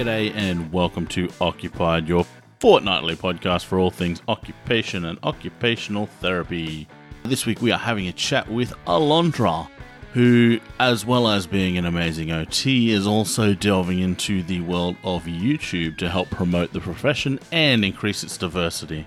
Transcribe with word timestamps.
G'day 0.00 0.34
and 0.34 0.72
welcome 0.72 1.06
to 1.08 1.28
Occupied, 1.42 2.08
your 2.08 2.24
fortnightly 2.58 3.16
podcast 3.16 3.66
for 3.66 3.78
all 3.78 3.90
things 3.90 4.22
occupation 4.28 5.04
and 5.04 5.18
occupational 5.22 6.06
therapy. 6.06 6.88
This 7.22 7.44
week 7.44 7.60
we 7.60 7.70
are 7.70 7.78
having 7.78 8.08
a 8.08 8.12
chat 8.14 8.50
with 8.50 8.72
Alondra, 8.86 9.68
who, 10.14 10.58
as 10.78 11.04
well 11.04 11.28
as 11.28 11.46
being 11.46 11.76
an 11.76 11.84
amazing 11.84 12.32
OT, 12.32 12.92
is 12.92 13.06
also 13.06 13.52
delving 13.52 13.98
into 13.98 14.42
the 14.42 14.62
world 14.62 14.96
of 15.04 15.24
YouTube 15.24 15.98
to 15.98 16.08
help 16.08 16.30
promote 16.30 16.72
the 16.72 16.80
profession 16.80 17.38
and 17.52 17.84
increase 17.84 18.24
its 18.24 18.38
diversity. 18.38 19.06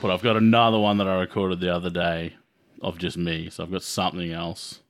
But 0.00 0.12
I've 0.12 0.22
got 0.22 0.36
another 0.36 0.78
one 0.78 0.98
that 0.98 1.08
I 1.08 1.18
recorded 1.18 1.58
the 1.58 1.74
other 1.74 1.90
day 1.90 2.36
of 2.80 2.96
just 2.96 3.16
me, 3.16 3.50
so 3.50 3.64
I've 3.64 3.72
got 3.72 3.82
something 3.82 4.30
else 4.30 4.82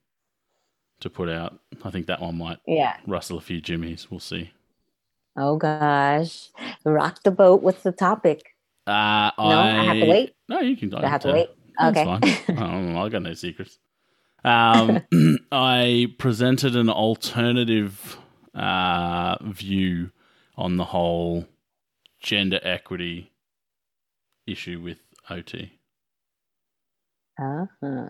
to 1.01 1.11
put 1.11 1.29
out. 1.29 1.59
I 1.85 1.91
think 1.91 2.07
that 2.07 2.21
one 2.21 2.39
might 2.39 2.59
Yeah. 2.67 2.97
rustle 3.07 3.39
a 3.39 3.41
few 3.41 3.61
jimmies. 3.61 4.11
We'll 4.11 4.21
see. 4.21 4.53
Oh 5.37 5.57
gosh. 5.57 6.51
Rock 6.85 7.23
the 7.25 7.31
boat. 7.31 7.63
What's 7.63 7.83
the 7.83 7.93
topic? 7.93 8.55
Uh, 8.87 9.31
No, 9.39 9.45
I, 9.61 9.85
have 9.85 9.97
to 9.97 10.07
wait. 10.07 10.35
No, 10.49 10.61
you 10.61 10.77
can. 10.77 10.89
Do 10.91 10.97
I 10.99 11.07
have 11.09 11.21
to 11.23 11.33
wait? 11.33 11.51
Okay. 11.83 12.05
That's 12.05 12.47
fine. 12.49 12.59
I, 12.59 12.61
don't 12.61 12.93
know, 12.93 13.05
I 13.05 13.09
got 13.09 13.23
no 13.23 13.35
secrets. 13.35 13.79
Um, 14.45 15.01
I 15.53 16.15
presented 16.19 16.77
an 16.77 16.91
alternative 16.91 18.19
uh, 18.55 19.37
view 19.45 20.11
on 20.57 20.77
the 20.77 20.85
whole 20.87 21.47
gender 22.21 22.61
equity 22.62 23.33
issue 24.47 24.81
with 24.81 24.98
OT. 25.31 25.73
uh-huh. 27.41 28.09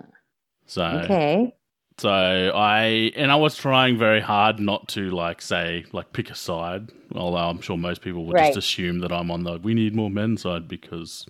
So, 0.66 0.82
Okay. 0.84 1.54
So 2.00 2.52
I 2.54 3.12
and 3.16 3.30
I 3.30 3.36
was 3.36 3.56
trying 3.56 3.98
very 3.98 4.20
hard 4.20 4.58
not 4.60 4.88
to 4.90 5.10
like 5.10 5.42
say 5.42 5.84
like 5.92 6.12
pick 6.12 6.30
a 6.30 6.34
side. 6.34 6.90
Although 7.14 7.36
I'm 7.38 7.60
sure 7.60 7.76
most 7.76 8.00
people 8.02 8.24
would 8.26 8.34
Right. 8.34 8.54
just 8.54 8.58
assume 8.70 9.00
that 9.00 9.12
I'm 9.12 9.30
on 9.30 9.44
the 9.44 9.58
we 9.58 9.74
need 9.74 9.94
more 9.94 10.10
men 10.10 10.36
side 10.36 10.68
because 10.68 11.26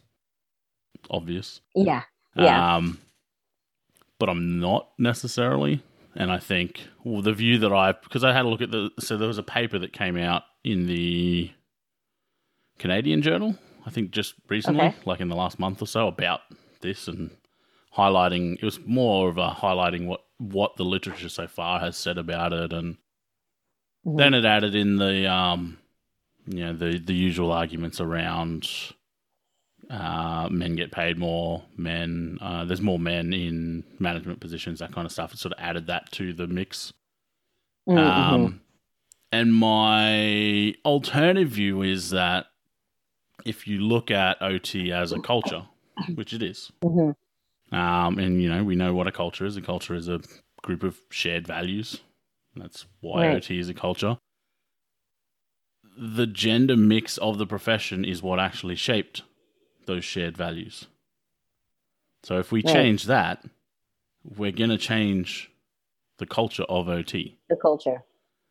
obvious. 1.10 1.60
Yeah. 1.74 2.02
Yeah. 2.36 2.76
Um, 2.76 2.98
but 4.18 4.28
I'm 4.28 4.60
not 4.60 4.90
necessarily. 4.98 5.82
And 6.14 6.30
I 6.30 6.38
think 6.38 6.86
well, 7.04 7.22
the 7.22 7.32
view 7.32 7.58
that 7.58 7.72
I, 7.72 7.92
because 7.92 8.24
I 8.24 8.32
had 8.32 8.44
a 8.44 8.48
look 8.48 8.60
at 8.60 8.70
the, 8.70 8.90
so 8.98 9.16
there 9.16 9.28
was 9.28 9.38
a 9.38 9.42
paper 9.42 9.78
that 9.78 9.92
came 9.92 10.16
out 10.16 10.42
in 10.64 10.86
the 10.86 11.50
Canadian 12.78 13.22
Journal, 13.22 13.56
I 13.86 13.90
think 13.90 14.10
just 14.10 14.34
recently, 14.48 14.86
Okay. 14.86 14.96
like 15.04 15.20
in 15.20 15.28
the 15.28 15.36
last 15.36 15.58
month 15.58 15.80
or 15.82 15.86
so, 15.86 16.08
about 16.08 16.40
this 16.80 17.08
and 17.08 17.30
highlighting. 17.96 18.56
It 18.56 18.64
was 18.64 18.78
more 18.86 19.28
of 19.28 19.38
a 19.38 19.50
highlighting 19.50 20.06
what 20.06 20.20
what 20.40 20.76
the 20.76 20.84
literature 20.84 21.28
so 21.28 21.46
far 21.46 21.80
has 21.80 21.96
said 21.96 22.18
about 22.18 22.52
it, 22.52 22.72
and 22.72 22.96
Mhm. 24.06 24.16
then 24.18 24.34
it 24.34 24.44
added 24.44 24.74
in 24.74 24.96
the 24.96 25.30
um, 25.30 25.78
you 26.46 26.64
know, 26.64 26.72
the 26.72 26.98
the 26.98 27.14
usual 27.14 27.52
arguments 27.52 28.00
around 28.00 28.68
uh, 29.90 30.48
men 30.50 30.76
get 30.76 30.92
paid 30.92 31.18
more, 31.18 31.62
men 31.76 32.38
uh, 32.40 32.64
there's 32.64 32.80
more 32.80 32.98
men 32.98 33.32
in 33.32 33.84
management 33.98 34.40
positions, 34.40 34.78
that 34.78 34.92
kind 34.92 35.04
of 35.06 35.12
stuff. 35.12 35.32
It 35.32 35.38
sort 35.38 35.52
of 35.52 35.60
added 35.60 35.86
that 35.88 36.10
to 36.12 36.32
the 36.32 36.46
mix. 36.46 36.92
Mhm, 37.88 37.96
mhm. 37.96 38.44
Um, 38.44 38.60
and 39.32 39.54
my 39.54 40.74
alternative 40.84 41.48
view 41.50 41.82
is 41.82 42.10
that 42.10 42.46
if 43.44 43.66
you 43.66 43.78
look 43.78 44.10
at 44.10 44.40
OT 44.40 44.92
as 44.92 45.12
a 45.12 45.18
culture, 45.20 45.66
which 46.14 46.32
it 46.32 46.42
is, 46.42 46.70
Mhm. 46.82 47.14
Um, 47.72 48.18
and 48.18 48.42
you 48.42 48.48
know 48.48 48.64
we 48.64 48.74
know 48.76 48.94
what 48.94 49.06
a 49.06 49.12
culture 49.12 49.46
is. 49.46 49.56
A 49.56 49.62
culture 49.62 49.94
is 49.94 50.08
a 50.08 50.20
group 50.62 50.82
of 50.82 51.00
shared 51.10 51.46
values. 51.46 52.00
That's 52.56 52.86
why 53.00 53.26
Right. 53.28 53.36
OT 53.36 53.58
is 53.58 53.68
a 53.68 53.74
culture. 53.74 54.18
The 55.96 56.26
gender 56.26 56.76
mix 56.76 57.18
of 57.18 57.38
the 57.38 57.46
profession 57.46 58.04
is 58.04 58.22
what 58.22 58.38
actually 58.40 58.76
shaped 58.76 59.22
those 59.86 60.04
shared 60.04 60.36
values. 60.36 60.86
So 62.22 62.38
if 62.38 62.52
we 62.52 62.62
Right. 62.62 62.72
change 62.74 63.04
that, 63.04 63.44
we're 64.24 64.52
going 64.52 64.70
to 64.70 64.78
change 64.78 65.50
the 66.18 66.26
culture 66.26 66.64
of 66.64 66.88
OT. 66.88 67.38
the 67.48 67.56
culture. 67.56 68.04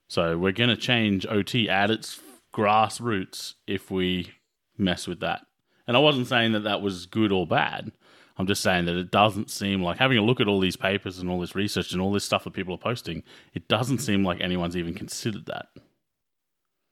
So 0.07 0.37
we're 0.37 0.51
going 0.51 0.71
to 0.71 0.75
change 0.77 1.25
OT 1.27 1.69
at 1.69 1.91
its 1.91 2.19
grassroots 2.53 3.53
if 3.67 3.91
we 3.91 4.31
mess 4.77 5.07
with 5.07 5.19
that. 5.19 5.45
And 5.87 5.95
I 5.95 5.99
wasn't 5.99 6.27
saying 6.27 6.53
that 6.53 6.61
that 6.61 6.81
was 6.81 7.05
good 7.05 7.31
or 7.31 7.45
bad. 7.45 7.91
I'm 8.39 8.47
just 8.47 8.63
saying 8.63 8.85
that 8.85 8.95
it 8.95 9.11
doesn't 9.11 9.51
seem 9.51 9.83
like 9.83 9.97
having 9.97 10.17
a 10.17 10.21
look 10.21 10.39
at 10.39 10.47
all 10.47 10.61
these 10.61 10.77
papers 10.77 11.19
and 11.19 11.29
all 11.29 11.41
this 11.41 11.55
research 11.55 11.91
and 11.91 12.01
all 12.01 12.13
this 12.13 12.23
stuff 12.23 12.45
that 12.45 12.53
people 12.53 12.73
are 12.73 12.77
posting, 12.77 13.21
it 13.53 13.67
doesn't 13.67 13.97
seem 13.99 14.23
like 14.23 14.39
anyone's 14.39 14.77
even 14.77 14.93
considered 14.93 15.45
that. 15.47 15.67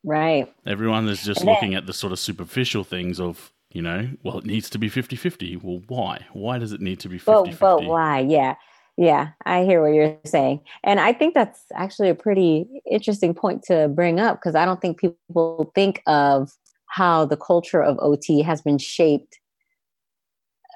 Right. 0.04 0.54
Everyone 0.66 1.08
is 1.08 1.24
just 1.24 1.40
then- 1.40 1.54
looking 1.54 1.74
at 1.74 1.86
the 1.86 1.94
sort 1.94 2.12
of 2.12 2.20
superficial 2.20 2.84
things 2.84 3.20
of, 3.20 3.54
you 3.72 3.82
know, 3.82 4.10
well, 4.24 4.40
it 4.40 4.46
needs 4.46 4.70
to 4.72 4.78
be 4.78 4.90
50 4.90 5.16
50. 5.16 5.56
Well, 5.58 5.82
why? 5.88 6.26
Why 6.34 6.58
does 6.58 6.74
it 6.74 6.82
need 6.82 7.00
to 7.00 7.10
be 7.10 7.18
50 7.18 7.32
But 7.32 7.60
but 7.60 7.78
50? 7.78 7.90
why? 7.90 8.20
Yeah. 8.20 8.56
Yeah, 9.00 9.30
I 9.46 9.64
hear 9.64 9.82
what 9.82 9.94
you're 9.94 10.18
saying. 10.26 10.62
And 10.84 11.00
I 11.00 11.14
think 11.14 11.36
that's 11.36 11.62
actually 11.76 12.10
a 12.10 12.16
pretty 12.16 12.68
interesting 12.90 13.36
point 13.36 13.62
to 13.66 13.88
bring 13.90 14.20
up 14.20 14.40
because 14.40 14.56
I 14.56 14.66
don't 14.66 14.82
think 14.82 15.00
people 15.00 15.72
think 15.76 16.02
of 16.08 16.52
how 16.88 17.24
the 17.24 17.38
culture 17.38 17.82
of 17.82 18.00
OT 18.00 18.42
has 18.42 18.62
been 18.64 18.80
shaped 18.80 19.38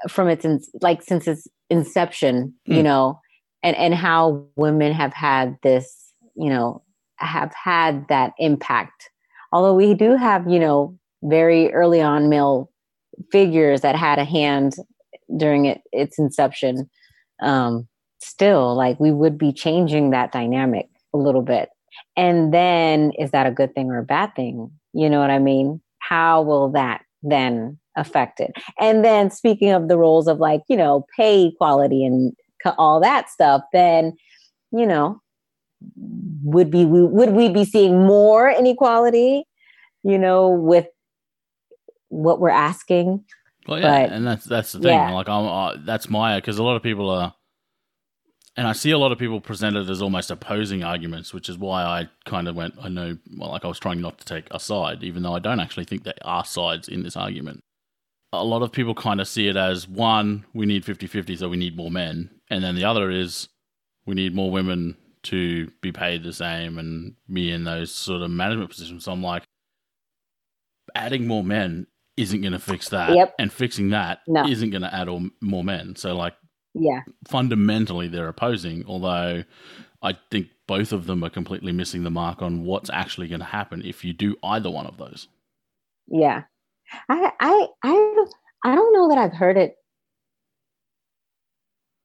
from 0.09 0.27
its 0.27 0.45
in, 0.45 0.59
like 0.81 1.01
since 1.01 1.27
its 1.27 1.47
inception, 1.69 2.53
you 2.65 2.81
Mm. 2.81 2.83
know, 2.83 3.19
and 3.63 3.75
and 3.77 3.95
how 3.95 4.45
women 4.55 4.93
have 4.93 5.13
had 5.13 5.57
this, 5.63 6.13
you 6.35 6.49
know, 6.49 6.81
have 7.17 7.53
had 7.53 8.07
that 8.09 8.33
impact. 8.37 9.09
Although 9.51 9.75
we 9.75 9.93
do 9.93 10.15
have, 10.15 10.49
you 10.49 10.59
know, 10.59 10.97
very 11.23 11.71
early 11.73 12.01
on 12.01 12.29
male 12.29 12.69
figures 13.31 13.81
that 13.81 13.95
had 13.95 14.17
a 14.19 14.25
hand 14.25 14.75
during 15.37 15.65
it, 15.65 15.81
its 15.91 16.17
inception 16.17 16.89
um, 17.41 17.87
still 18.19 18.75
like 18.75 18.99
we 18.99 19.11
would 19.11 19.37
be 19.37 19.51
changing 19.51 20.11
that 20.11 20.31
dynamic 20.31 20.87
a 21.13 21.17
little 21.17 21.41
bit 21.41 21.69
and 22.15 22.53
then 22.53 23.11
is 23.17 23.31
that 23.31 23.47
a 23.47 23.51
good 23.51 23.73
thing 23.75 23.89
or 23.89 23.97
a 23.99 24.03
bad 24.03 24.33
thing 24.35 24.71
you 24.93 25.09
know 25.09 25.19
what 25.19 25.31
i 25.31 25.39
mean 25.39 25.81
how 25.99 26.41
will 26.41 26.69
that 26.71 27.03
then 27.23 27.77
affect 27.97 28.39
it 28.39 28.51
and 28.79 29.03
then 29.03 29.29
speaking 29.29 29.71
of 29.71 29.87
the 29.87 29.97
roles 29.97 30.27
of 30.27 30.37
like 30.39 30.61
you 30.69 30.77
know 30.77 31.05
pay 31.17 31.45
equality 31.47 32.05
and 32.05 32.33
all 32.77 32.99
that 33.01 33.29
stuff 33.29 33.61
then 33.73 34.13
you 34.71 34.85
know 34.85 35.19
would 36.43 36.69
be 36.71 36.85
we, 36.85 37.03
would 37.03 37.31
we 37.31 37.49
be 37.49 37.65
seeing 37.65 38.05
more 38.05 38.49
inequality 38.49 39.43
you 40.03 40.17
know 40.17 40.47
with 40.49 40.87
what 42.09 42.39
we're 42.39 42.49
asking 42.49 43.23
Well, 43.67 43.79
yeah, 43.79 44.07
But- 44.07 44.13
and 44.13 44.27
that's 44.27 44.45
that's 44.45 44.71
the 44.73 44.79
thing. 44.79 44.89
yeah. 44.93 45.11
Like, 45.11 45.29
I'm, 45.29 45.45
uh, 45.45 45.77
that's 45.85 46.09
my 46.09 46.37
because 46.39 46.57
a 46.57 46.63
lot 46.63 46.75
of 46.75 46.83
people 46.83 47.09
are, 47.09 47.33
and 48.57 48.67
I 48.67 48.73
see 48.73 48.91
a 48.91 48.97
lot 48.97 49.11
of 49.11 49.17
people 49.19 49.39
presented 49.39 49.89
as 49.89 50.01
almost 50.01 50.29
opposing 50.31 50.83
arguments, 50.83 51.33
which 51.33 51.47
is 51.47 51.57
why 51.57 51.83
I 51.83 52.09
kind 52.25 52.47
of 52.47 52.55
went. 52.55 52.73
I 52.81 52.89
know, 52.89 53.17
well, 53.37 53.51
like 53.51 53.63
I 53.63 53.67
was 53.67 53.79
trying 53.79 54.01
not 54.01 54.17
to 54.19 54.25
take 54.25 54.47
a 54.51 54.59
side, 54.59 55.03
even 55.03 55.23
though 55.23 55.35
I 55.35 55.39
don't 55.39 55.59
actually 55.61 55.85
think 55.85 56.03
there 56.03 56.15
are 56.23 56.43
sides 56.43 56.87
in 56.89 57.03
this 57.03 57.15
argument. 57.15 57.63
A 58.33 58.43
lot 58.43 58.61
of 58.61 58.71
people 58.71 58.95
kind 58.95 59.19
of 59.19 59.27
see 59.27 59.47
it 59.47 59.57
as 59.57 59.87
one, 59.87 60.45
we 60.53 60.65
need 60.65 60.85
50-50, 60.85 61.37
so 61.37 61.49
we 61.49 61.57
need 61.57 61.75
more 61.75 61.91
men, 61.91 62.29
and 62.49 62.63
then 62.63 62.75
the 62.75 62.85
other 62.85 63.09
is 63.11 63.49
we 64.05 64.15
need 64.15 64.33
more 64.33 64.49
women 64.51 64.95
to 65.23 65.69
be 65.81 65.91
paid 65.91 66.23
the 66.23 66.33
same 66.33 66.77
and 66.77 67.13
be 67.31 67.51
in 67.51 67.63
those 67.65 67.93
sort 67.93 68.21
of 68.21 68.31
management 68.31 68.69
positions. 68.69 69.03
So 69.05 69.11
I'm 69.11 69.21
like, 69.21 69.43
adding 70.95 71.27
more 71.27 71.43
men 71.43 71.87
isn't 72.17 72.41
going 72.41 72.53
to 72.53 72.59
fix 72.59 72.89
that, 72.89 73.15
Yep. 73.15 73.35
and 73.39 73.51
fixing 73.51 73.89
that 73.89 74.19
No. 74.27 74.43
not 74.43 74.57
going 74.71 74.81
to 74.81 74.93
add 74.95 75.07
all, 75.07 75.27
more 75.41 75.63
men. 75.63 75.95
So 75.95 76.15
like 76.15 76.33
yeah 76.73 77.01
fundamentally 77.27 78.07
they're 78.07 78.29
opposing, 78.29 78.85
although 78.87 79.43
I 80.01 80.17
think 80.31 80.47
both 80.67 80.93
of 80.93 81.05
them 81.05 81.21
are 81.23 81.29
completely 81.29 81.73
missing 81.73 82.03
the 82.03 82.09
mark 82.09 82.41
on 82.41 82.63
what's 82.63 82.89
actually 82.89 83.27
going 83.27 83.39
to 83.41 83.45
happen 83.45 83.81
if 83.85 84.05
you 84.05 84.13
do 84.13 84.37
either 84.41 84.69
one 84.71 84.85
of 84.87 84.97
those. 84.97 85.27
Yeah. 86.07 86.43
I 87.09 87.31
I 87.39 87.67
I 87.83 87.91
don't 87.93 88.33
I 88.63 88.75
don't 88.75 88.93
know 88.93 89.09
that 89.09 89.17
I've 89.17 89.33
heard 89.33 89.57
it 89.57 89.75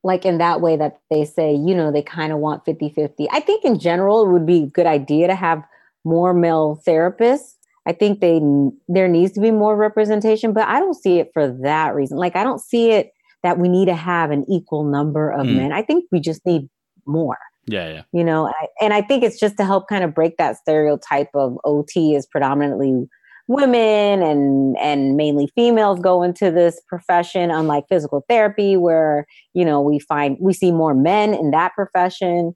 like 0.03 0.25
in 0.25 0.39
that 0.39 0.61
way 0.61 0.77
that 0.77 1.01
they 1.11 1.25
say, 1.25 1.53
you 1.53 1.75
know, 1.75 1.91
they 1.91 2.03
kind 2.03 2.33
of 2.33 2.39
want 2.39 2.65
50-50. 2.65 3.27
I 3.33 3.41
think 3.41 3.65
in 3.65 3.79
general 3.79 4.25
it 4.25 4.31
would 4.33 4.47
be 4.47 4.63
a 4.63 4.67
good 4.67 4.87
idea 4.87 5.27
to 5.27 5.35
have 5.35 5.63
more 6.05 6.33
male 6.33 6.81
therapists. 6.87 7.55
I 7.89 7.93
think 7.93 8.21
they 8.21 8.41
there 8.89 9.09
needs 9.09 9.33
to 9.33 9.41
be 9.41 9.51
more 9.51 9.77
representation, 9.77 10.53
but 10.53 10.67
I 10.69 10.79
don't 10.79 10.95
see 10.95 11.19
it 11.19 11.31
for 11.33 11.49
that 11.63 11.95
reason. 11.95 12.19
Like 12.19 12.37
I 12.37 12.45
don't 12.45 12.61
see 12.61 12.93
it 12.93 13.13
that 13.43 13.59
we 13.59 13.69
need 13.69 13.87
to 13.87 13.95
have 13.95 14.31
an 14.31 14.45
equal 14.49 14.85
number 14.85 15.31
of 15.31 15.47
Mm. 15.47 15.57
men. 15.57 15.73
I 15.73 15.83
think 15.83 16.05
we 16.13 16.21
just 16.21 16.45
need 16.47 16.69
more 17.07 17.39
Yeah, 17.67 17.89
yeah. 17.89 18.03
you 18.13 18.25
know 18.25 18.49
I, 18.49 18.67
and 18.81 18.93
i 18.93 19.01
think 19.01 19.23
it's 19.23 19.39
just 19.39 19.57
to 19.59 19.65
help 19.65 19.87
kind 19.89 20.03
of 20.03 20.13
break 20.13 20.37
that 20.39 20.57
stereotype 20.57 21.31
of 21.35 21.57
ot 21.65 22.17
is 22.17 22.27
predominantly 22.27 23.09
women 23.49 24.23
and 24.23 24.77
and 24.79 25.17
mainly 25.17 25.49
females 25.55 26.01
go 26.01 26.23
into 26.23 26.51
this 26.51 26.81
profession 26.89 27.51
unlike 27.51 27.85
physical 27.89 28.25
therapy 28.29 28.77
where 28.77 29.27
you 29.55 29.65
know 29.65 29.81
we 29.81 29.99
find 29.99 30.37
we 30.41 30.53
see 30.53 30.73
more 30.73 30.95
men 30.95 31.33
in 31.35 31.51
that 31.53 31.73
profession 31.75 32.55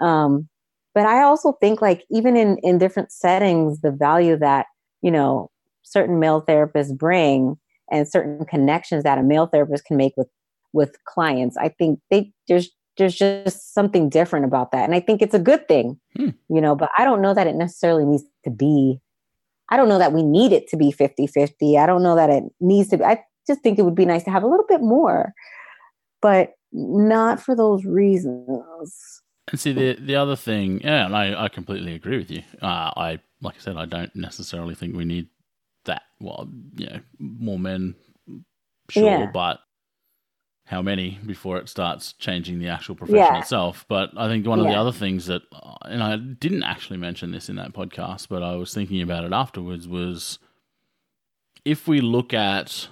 Um, 0.00 0.48
but 0.94 1.06
I 1.06 1.22
also 1.22 1.52
think 1.60 1.82
like 1.82 2.04
even 2.10 2.36
in 2.36 2.58
in 2.62 2.78
different 2.78 3.12
settings, 3.12 3.80
the 3.80 3.90
value 3.90 4.36
that 4.38 4.66
you 5.02 5.10
know 5.10 5.50
certain 5.82 6.18
male 6.18 6.42
therapists 6.42 6.96
bring 6.96 7.56
and 7.90 8.08
certain 8.08 8.44
connections 8.46 9.04
that 9.04 9.18
a 9.18 9.22
male 9.22 9.46
therapist 9.46 9.84
can 9.84 9.96
make 9.96 10.14
with 10.16 10.28
with 10.72 10.96
clients, 11.04 11.56
I 11.56 11.68
think 11.68 12.00
they 12.10 12.32
there's 12.48 12.70
there's 12.96 13.14
just 13.14 13.74
something 13.74 14.08
different 14.08 14.46
about 14.46 14.72
that, 14.72 14.84
and 14.84 14.94
I 14.94 15.00
think 15.00 15.20
it's 15.20 15.34
a 15.34 15.38
good 15.38 15.68
thing, 15.68 16.00
hmm. 16.16 16.30
you 16.48 16.60
know. 16.62 16.74
But 16.74 16.90
I 16.96 17.04
don't 17.04 17.20
know 17.20 17.34
that 17.34 17.46
it 17.46 17.56
necessarily 17.56 18.04
needs 18.06 18.24
to 18.44 18.50
be. 18.50 19.00
I 19.70 19.76
don't 19.76 19.88
know 19.88 19.98
that 19.98 20.12
we 20.12 20.22
need 20.22 20.52
it 20.52 20.68
to 20.68 20.76
be 20.76 20.92
50 20.92 21.26
50. 21.26 21.78
I 21.78 21.86
don't 21.86 22.02
know 22.02 22.16
that 22.16 22.30
it 22.30 22.44
needs 22.60 22.88
to 22.90 22.98
be. 22.98 23.04
I 23.04 23.22
just 23.46 23.60
think 23.62 23.78
it 23.78 23.82
would 23.82 23.94
be 23.94 24.04
nice 24.04 24.24
to 24.24 24.30
have 24.30 24.42
a 24.42 24.48
little 24.48 24.66
bit 24.68 24.80
more, 24.80 25.32
but 26.20 26.52
not 26.72 27.40
for 27.40 27.54
those 27.54 27.84
reasons. 27.84 28.62
And 29.48 29.60
see 29.60 29.72
the 29.72 29.94
the 29.94 30.16
other 30.16 30.36
thing, 30.36 30.80
yeah, 30.82 31.06
and 31.06 31.16
I, 31.16 31.44
I 31.44 31.48
completely 31.48 31.94
agree 31.94 32.18
with 32.18 32.30
you. 32.30 32.42
Uh, 32.60 32.90
I 32.96 33.20
like 33.40 33.54
I 33.56 33.60
said, 33.60 33.76
I 33.76 33.84
don't 33.84 34.14
necessarily 34.16 34.74
think 34.74 34.96
we 34.96 35.04
need 35.04 35.28
that. 35.84 36.02
Well, 36.20 36.48
you 36.76 36.86
know, 36.86 37.00
more 37.18 37.58
men, 37.58 37.94
sure, 38.90 39.04
yeah. 39.04 39.30
but 39.32 39.60
how 40.66 40.82
many 40.82 41.18
before 41.24 41.58
it 41.58 41.68
starts 41.68 42.12
changing 42.12 42.58
the 42.58 42.68
actual 42.68 42.94
profession 42.94 43.34
yeah. 43.34 43.38
itself? 43.38 43.84
But 43.88 44.10
I 44.16 44.28
think 44.28 44.46
one 44.46 44.60
of 44.60 44.66
yeah. 44.66 44.72
the 44.72 44.78
other 44.78 44.92
things 44.92 45.26
that, 45.26 45.42
and 45.82 46.02
I 46.02 46.16
didn't 46.16 46.62
actually 46.62 46.98
mention 46.98 47.32
this 47.32 47.48
in 47.48 47.56
that 47.56 47.72
podcast, 47.72 48.28
but 48.28 48.42
I 48.42 48.56
was 48.56 48.74
thinking 48.74 49.02
about 49.02 49.24
it 49.24 49.32
afterwards, 49.32 49.88
was 49.88 50.38
if 51.64 51.88
we 51.88 52.00
look 52.00 52.34
at 52.34 52.88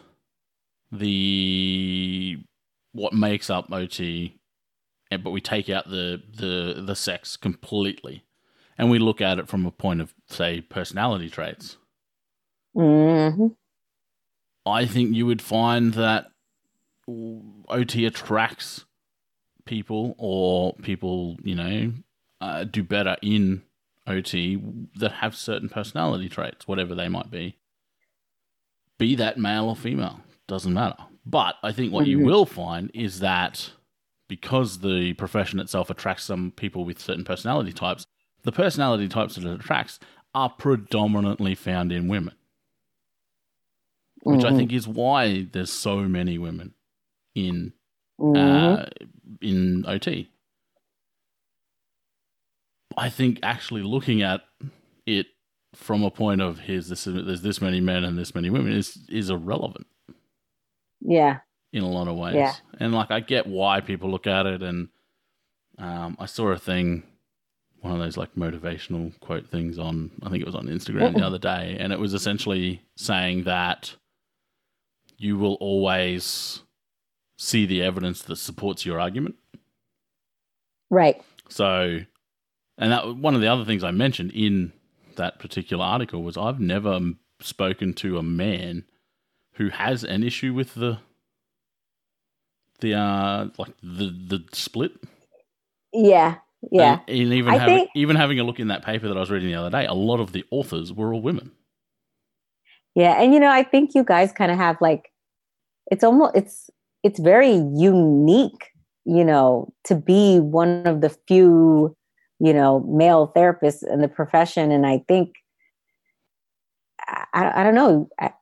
the 0.91 2.38
what 2.93 3.12
makes 3.12 3.50
up 3.50 3.73
OT 3.73 4.38
but 5.23 5.31
we 5.31 5.41
take 5.41 5.69
out 5.69 5.88
the 5.88 6.23
the 6.37 6.82
the 6.85 6.97
sex 6.97 7.37
completely, 7.37 8.25
and 8.79 8.91
we 8.91 8.99
look 8.99 9.21
at 9.21 9.38
it 9.38 9.49
from 9.49 9.67
a 9.67 9.71
point 9.71 10.00
of 10.00 10.15
say 10.29 10.61
personality 10.61 11.29
traits. 11.29 11.76
Mm-hmm. 12.76 13.49
I 14.67 14.87
think 14.87 15.15
you 15.15 15.26
would 15.26 15.43
find 15.43 15.94
that 15.94 16.31
OT 17.08 18.06
attracts 18.06 18.84
people, 19.64 20.14
or 20.18 20.74
people 20.76 21.36
you 21.42 21.54
know 21.54 21.92
uh, 22.40 22.64
do 22.64 22.82
better 22.82 23.16
in 23.22 23.62
OT 24.06 24.62
that 24.96 25.12
have 25.12 25.34
certain 25.34 25.68
personality 25.68 26.28
traits, 26.28 26.68
whatever 26.68 26.94
they 26.94 27.08
might 27.08 27.30
be. 27.30 27.56
Be 28.98 29.14
that 29.16 29.38
male 29.38 29.68
or 29.68 29.76
female, 29.76 30.20
doesn't 30.46 30.72
matter. 30.72 30.96
But 31.26 31.56
I 31.62 31.72
think 31.72 31.92
what 31.92 32.02
mm-hmm. 32.02 32.20
you 32.20 32.26
will 32.26 32.46
find 32.46 32.90
is 32.94 33.20
that 33.20 33.72
because 34.28 34.80
the 34.80 35.14
profession 35.14 35.58
itself 35.58 35.90
attracts 35.90 36.24
some 36.24 36.52
people 36.52 36.84
with 36.84 37.00
certain 37.00 37.24
personality 37.24 37.72
types, 37.72 38.06
the 38.42 38.52
personality 38.52 39.08
types 39.08 39.34
that 39.36 39.46
it 39.46 39.60
attracts 39.60 39.98
are 40.34 40.50
predominantly 40.50 41.54
found 41.54 41.92
in 41.92 42.08
women. 42.08 42.34
Which 44.22 44.40
mm-hmm. 44.40 44.54
I 44.54 44.56
think 44.56 44.72
is 44.72 44.88
why 44.88 45.46
there's 45.52 45.72
so 45.72 46.00
many 46.00 46.38
women 46.38 46.74
in 47.34 47.72
mm-hmm. 48.20 48.36
uh, 48.36 48.84
in 49.40 49.84
OT. 49.86 50.31
I 52.96 53.10
think 53.10 53.40
actually 53.42 53.82
looking 53.82 54.22
at 54.22 54.42
it 55.06 55.26
from 55.75 56.04
a 56.04 56.10
point 56.10 56.40
of 56.40 56.60
here's 56.60 56.88
this 56.88 57.04
there's 57.04 57.42
this 57.42 57.60
many 57.60 57.81
men 57.81 58.04
and 58.04 58.16
this 58.16 58.34
many 58.34 58.50
women 58.50 58.72
is 58.72 58.98
is 59.08 59.31
irrelevant. 59.31 59.86
Yeah 61.00 61.38
in 61.75 61.82
a 61.82 61.88
lot 61.88 62.06
of 62.08 62.16
ways. 62.16 62.36
Yeah. 62.36 62.54
And 62.78 62.94
like 62.94 63.10
I 63.10 63.20
get 63.20 63.46
why 63.46 63.80
people 63.80 64.10
look 64.10 64.28
at 64.28 64.46
it 64.46 64.62
and 64.62 64.88
um, 65.76 66.16
I 66.20 66.26
saw 66.26 66.48
a 66.48 66.56
thing 66.56 67.02
one 67.80 67.92
of 67.92 67.98
those 67.98 68.16
like 68.16 68.34
motivational 68.34 69.19
quote 69.20 69.50
things 69.50 69.78
on 69.78 70.10
I 70.22 70.30
think 70.30 70.40
it 70.40 70.46
was 70.46 70.54
on 70.54 70.69
Instagram 70.69 71.14
the 71.14 71.26
other 71.26 71.38
day 71.38 71.76
and 71.78 71.92
it 71.92 71.98
was 71.98 72.14
essentially 72.14 72.80
saying 72.96 73.44
that 73.44 73.94
you 75.19 75.37
will 75.37 75.54
always 75.54 76.62
see 77.36 77.66
the 77.66 77.82
evidence 77.82 78.22
that 78.22 78.36
supports 78.36 78.86
your 78.86 79.00
argument. 79.00 79.36
Right. 80.90 81.22
So 81.48 82.00
and 82.78 82.92
that 82.92 83.16
one 83.16 83.34
of 83.34 83.40
the 83.40 83.48
other 83.48 83.64
things 83.64 83.84
I 83.84 83.90
mentioned 83.90 84.32
in 84.32 84.72
that 85.16 85.38
particular 85.38 85.84
article 85.84 86.22
was 86.22 86.36
I've 86.36 86.60
never 86.60 87.00
spoken 87.40 87.94
to 87.94 88.19
a 88.19 88.22
man 88.22 88.84
who 89.54 89.69
has 89.69 90.02
an 90.04 90.25
issue 90.25 90.52
with 90.52 90.75
the 90.75 90.98
the 92.81 92.94
uh 92.94 93.48
like 93.58 93.72
the 93.82 94.10
the 94.10 94.44
split. 94.52 94.92
Yeah, 95.92 96.37
yeah. 96.70 97.00
And, 97.06 97.20
and 97.20 97.32
even 97.32 97.54
I 97.54 97.58
having 97.58 97.76
think, 97.76 97.90
even 97.94 98.16
having 98.16 98.40
a 98.40 98.44
look 98.44 98.58
in 98.58 98.69
that 98.69 98.84
paper 98.84 99.08
that 99.08 99.16
I 99.16 99.20
was 99.20 99.30
reading 99.30 99.48
the 99.48 99.54
other 99.54 99.70
day, 99.70 99.87
a 99.87 99.94
lot 99.94 100.20
of 100.20 100.32
the 100.32 100.44
authors 100.50 100.92
were 100.92 101.14
all 101.14 101.22
women. 101.22 101.52
Yeah, 102.94 103.20
and 103.20 103.32
you 103.32 103.40
know, 103.40 103.50
I 103.50 103.62
think 103.62 103.94
you 103.94 104.04
guys 104.04 104.32
kind 104.32 104.50
of 104.50 104.58
have 104.58 104.80
like 104.80 105.12
it's 105.90 106.02
almost 106.02 106.34
it's 106.34 106.70
it's 107.04 107.20
very 107.20 107.52
unique, 107.52 108.72
you 109.04 109.24
know, 109.24 109.72
to 109.84 109.94
be 109.94 110.40
one 110.40 110.86
of 110.86 111.02
the 111.02 111.10
few, 111.28 111.94
you 112.40 112.52
know, 112.52 112.80
male 112.80 113.30
therapists 113.36 113.86
in 113.86 114.00
the 114.00 114.08
profession, 114.08 114.72
and 114.72 114.86
I 114.86 115.04
think 115.06 115.34
I, 117.06 117.60
I 117.60 117.62
don't 117.62 117.74
know, 117.74 118.08
I, 118.18 118.32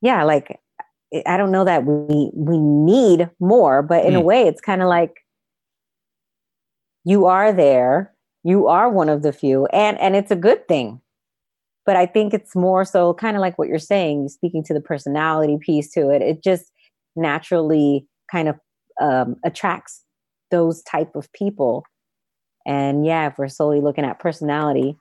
yeah, 0.00 0.22
like 0.22 0.60
I 1.26 1.36
don't 1.36 1.50
know 1.50 1.64
that 1.64 1.84
we 1.84 2.30
we 2.32 2.58
need 2.58 3.28
more, 3.40 3.82
but 3.82 4.06
in 4.06 4.14
mm. 4.14 4.18
a 4.18 4.20
way, 4.20 4.46
it's 4.46 4.60
kind 4.60 4.80
of 4.82 4.88
like 4.88 5.16
you 7.04 7.26
are 7.26 7.52
there, 7.52 8.14
you 8.44 8.68
are 8.68 8.88
one 8.88 9.08
of 9.08 9.22
the 9.22 9.32
few, 9.32 9.66
and 9.66 9.98
and 9.98 10.14
it's 10.16 10.30
a 10.30 10.36
good 10.36 10.66
thing. 10.68 11.00
But 11.84 11.96
I 11.96 12.06
think 12.06 12.32
it's 12.32 12.54
more 12.54 12.84
so 12.84 13.12
kind 13.14 13.36
of 13.36 13.40
like 13.40 13.58
what 13.58 13.66
you're 13.66 13.80
saying, 13.80 14.28
speaking 14.28 14.62
to 14.64 14.74
the 14.74 14.80
personality 14.80 15.58
piece 15.60 15.90
to 15.94 16.10
it. 16.10 16.22
It 16.22 16.40
just 16.40 16.70
naturally 17.16 18.06
kind 18.32 18.48
of 18.48 18.58
um, 19.00 19.36
attracts 19.44 20.02
those 20.50 20.82
type 20.82 21.14
of 21.14 21.32
people. 21.32 21.84
And 22.66 23.04
yeah, 23.04 23.28
if 23.28 23.38
we're 23.38 23.48
solely 23.48 23.80
looking 23.80 24.04
at 24.04 24.18
personality, 24.18 24.96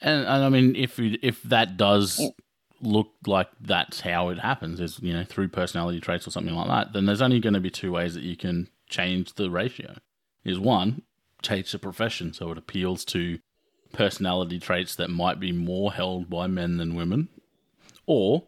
and, 0.00 0.26
and 0.26 0.44
I 0.44 0.48
mean, 0.48 0.76
if 0.76 0.98
if 0.98 1.42
that 1.42 1.76
does 1.76 2.20
look 2.80 3.08
like 3.26 3.48
that's 3.60 4.00
how 4.02 4.28
it 4.28 4.38
happens 4.38 4.78
is 4.78 5.00
you 5.02 5.12
know 5.12 5.24
through 5.24 5.48
personality 5.48 5.98
traits 5.98 6.28
or 6.28 6.30
something 6.30 6.54
like 6.54 6.68
that 6.68 6.92
then 6.92 7.06
there's 7.06 7.20
only 7.20 7.40
going 7.40 7.54
to 7.54 7.58
be 7.58 7.70
two 7.70 7.90
ways 7.90 8.14
that 8.14 8.22
you 8.22 8.36
can 8.36 8.68
change 8.88 9.34
the 9.34 9.50
ratio. 9.50 9.96
Is 10.44 10.60
one 10.60 11.02
change 11.42 11.72
the 11.72 11.78
profession 11.78 12.32
so 12.32 12.50
it 12.52 12.58
appeals 12.58 13.04
to 13.04 13.38
personality 13.92 14.58
traits 14.58 14.94
that 14.96 15.10
might 15.10 15.40
be 15.40 15.52
more 15.52 15.92
held 15.92 16.30
by 16.30 16.46
men 16.46 16.76
than 16.76 16.94
women 16.94 17.28
or 18.06 18.47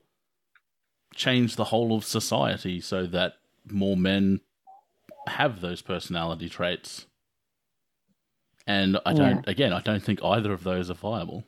change 1.14 1.57
the 1.57 1.64
whole 1.64 1.95
of 1.95 2.05
society 2.05 2.81
so 2.81 3.07
that 3.07 3.35
more 3.69 3.97
men 3.97 4.40
have 5.26 5.61
those 5.61 5.83
personality 5.83 6.49
traits 6.49 7.07
and 8.67 8.99
i 9.05 9.12
don't 9.12 9.45
yeah. 9.45 9.50
again 9.50 9.73
i 9.73 9.81
don't 9.81 10.02
think 10.02 10.23
either 10.25 10.52
of 10.52 10.64
those 10.64 10.90
are 10.90 10.95
viable 10.95 11.45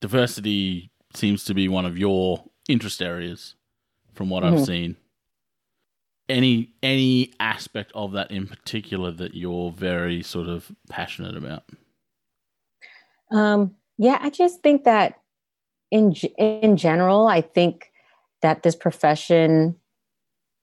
diversity 0.00 0.90
seems 1.14 1.44
to 1.44 1.54
be 1.54 1.68
one 1.68 1.86
of 1.86 1.96
your 1.96 2.44
interest 2.68 3.00
areas 3.00 3.54
from 4.12 4.28
what 4.28 4.42
mm-hmm. 4.42 4.56
I've 4.56 4.64
seen. 4.66 4.96
Any 6.28 6.72
any 6.82 7.32
aspect 7.38 7.92
of 7.94 8.12
that 8.12 8.30
in 8.30 8.46
particular 8.46 9.10
that 9.12 9.34
you're 9.34 9.70
very 9.70 10.22
sort 10.22 10.48
of 10.48 10.70
passionate 10.88 11.36
about? 11.36 11.64
Um, 13.30 13.74
yeah, 13.98 14.18
I 14.20 14.30
just 14.30 14.62
think 14.62 14.84
that 14.84 15.20
in 15.90 16.14
in 16.38 16.78
general, 16.78 17.26
I 17.26 17.42
think 17.42 17.90
that 18.44 18.62
this 18.62 18.76
profession. 18.76 19.74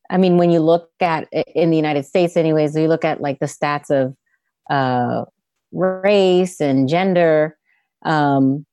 I 0.10 0.18
mean, 0.18 0.38
when 0.38 0.52
you 0.52 0.60
look 0.60 0.90
at 1.02 1.28
in 1.32 1.72
the 1.72 1.78
United 1.78 2.06
States, 2.06 2.38
anyways, 2.38 2.76
you 2.76 2.88
look 2.88 3.04
at 3.04 3.22
like 3.22 3.40
the 3.40 3.48
stats 3.48 3.90
of 3.90 4.16
uh, 4.70 5.26
race 5.72 6.62
and 6.62 6.88
gender. 6.88 7.58
Um, 8.06 8.66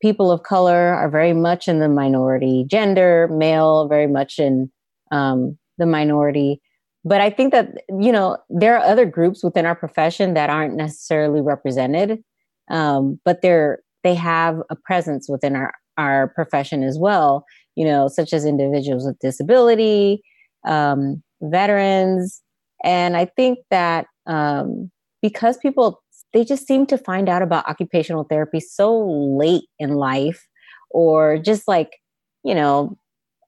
people 0.00 0.30
of 0.30 0.42
color 0.42 0.94
are 0.94 1.10
very 1.10 1.32
much 1.32 1.68
in 1.68 1.80
the 1.80 1.88
minority, 1.88 2.64
gender, 2.68 3.28
male, 3.32 3.88
very 3.88 4.06
much 4.06 4.38
in 4.38 4.70
um, 5.10 5.58
the 5.78 5.86
minority. 5.86 6.60
But 7.04 7.20
I 7.20 7.30
think 7.30 7.52
that, 7.52 7.68
you 7.88 8.12
know, 8.12 8.36
there 8.48 8.76
are 8.76 8.84
other 8.84 9.06
groups 9.06 9.42
within 9.42 9.66
our 9.66 9.74
profession 9.74 10.34
that 10.34 10.50
aren't 10.50 10.74
necessarily 10.74 11.40
represented, 11.40 12.22
um, 12.70 13.18
but 13.24 13.42
they're, 13.42 13.80
they 14.04 14.14
have 14.14 14.60
a 14.70 14.76
presence 14.76 15.28
within 15.28 15.56
our, 15.56 15.72
our 15.98 16.28
profession 16.28 16.82
as 16.82 16.98
well, 16.98 17.44
you 17.76 17.84
know, 17.84 18.08
such 18.08 18.32
as 18.32 18.44
individuals 18.44 19.04
with 19.04 19.18
disability, 19.18 20.22
um, 20.66 21.22
veterans. 21.40 22.42
And 22.84 23.16
I 23.16 23.24
think 23.24 23.58
that 23.70 24.06
um, 24.26 24.90
because 25.20 25.56
people 25.58 26.02
they 26.32 26.44
just 26.44 26.66
seem 26.66 26.86
to 26.86 26.98
find 26.98 27.28
out 27.28 27.42
about 27.42 27.68
occupational 27.68 28.24
therapy 28.24 28.60
so 28.60 29.06
late 29.38 29.64
in 29.78 29.94
life 29.94 30.46
or 30.90 31.38
just 31.38 31.68
like 31.68 31.98
you 32.44 32.54
know 32.54 32.96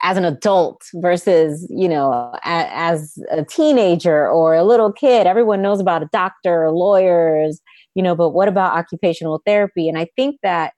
as 0.03 0.17
an 0.17 0.25
adult 0.25 0.83
versus 0.97 1.67
you 1.71 1.89
know 1.89 2.13
a, 2.13 2.39
as 2.45 3.19
a 3.31 3.45
teenager 3.45 4.29
or 4.29 4.55
a 4.55 4.65
little 4.65 4.93
kid 4.93 5.27
everyone 5.27 5.63
knows 5.63 5.81
about 5.81 6.03
a 6.03 6.09
doctor 6.13 6.71
lawyers 6.71 7.61
you 7.95 8.03
know 8.03 8.15
but 8.15 8.31
what 8.31 8.49
about 8.49 8.77
occupational 8.77 9.41
therapy 9.47 9.89
and 9.89 9.99
i 9.99 10.07
think 10.17 10.37
that 10.43 10.73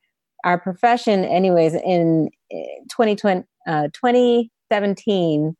our 0.44 0.58
profession 0.58 1.24
anyways 1.24 1.74
in 1.74 2.30
2020 2.50 3.44
uh, 3.66 3.88
2017 3.92 5.56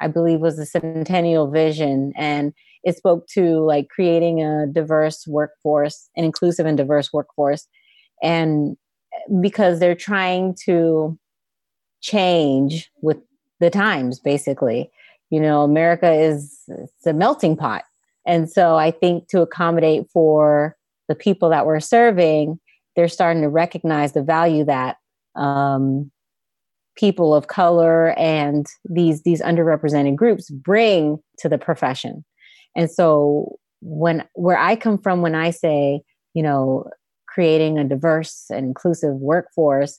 i 0.00 0.06
believe 0.06 0.40
was 0.40 0.56
the 0.56 0.66
centennial 0.66 1.50
vision 1.50 2.12
and 2.16 2.52
it 2.82 2.96
spoke 2.96 3.26
to 3.26 3.60
like 3.60 3.88
creating 3.88 4.42
a 4.42 4.66
diverse 4.66 5.26
workforce 5.26 6.08
an 6.16 6.24
inclusive 6.24 6.66
and 6.66 6.76
diverse 6.76 7.12
workforce 7.12 7.66
and 8.22 8.76
because 9.40 9.80
they're 9.80 9.94
trying 9.94 10.54
to 10.64 11.18
change 12.00 12.90
with 13.02 13.18
the 13.58 13.70
times 13.70 14.18
basically. 14.18 14.90
You 15.30 15.38
know 15.40 15.62
america 15.62 16.10
is 16.10 16.60
it's 16.66 17.06
a 17.06 17.12
melting 17.12 17.56
pot 17.56 17.84
and 18.26 18.50
so 18.50 18.74
i 18.74 18.90
think 18.90 19.28
to 19.28 19.42
accommodate 19.42 20.10
for 20.12 20.76
the 21.06 21.14
people 21.14 21.50
that 21.50 21.66
we're 21.66 21.78
serving 21.78 22.58
they're 22.96 23.08
starting 23.08 23.42
to 23.42 23.48
recognize 23.48 24.12
the 24.12 24.22
value 24.22 24.64
that 24.64 24.96
um, 25.36 26.10
people 27.00 27.34
of 27.34 27.46
color 27.46 28.10
and 28.18 28.66
these 28.84 29.22
these 29.22 29.40
underrepresented 29.40 30.14
groups 30.14 30.50
bring 30.50 31.18
to 31.38 31.48
the 31.48 31.58
profession. 31.58 32.24
And 32.76 32.90
so 32.90 33.56
when 33.82 34.22
where 34.34 34.58
i 34.58 34.76
come 34.76 34.98
from 34.98 35.22
when 35.22 35.34
i 35.34 35.48
say 35.48 36.02
you 36.34 36.42
know 36.42 36.84
creating 37.26 37.78
a 37.78 37.84
diverse 37.84 38.44
and 38.50 38.66
inclusive 38.66 39.14
workforce 39.14 39.98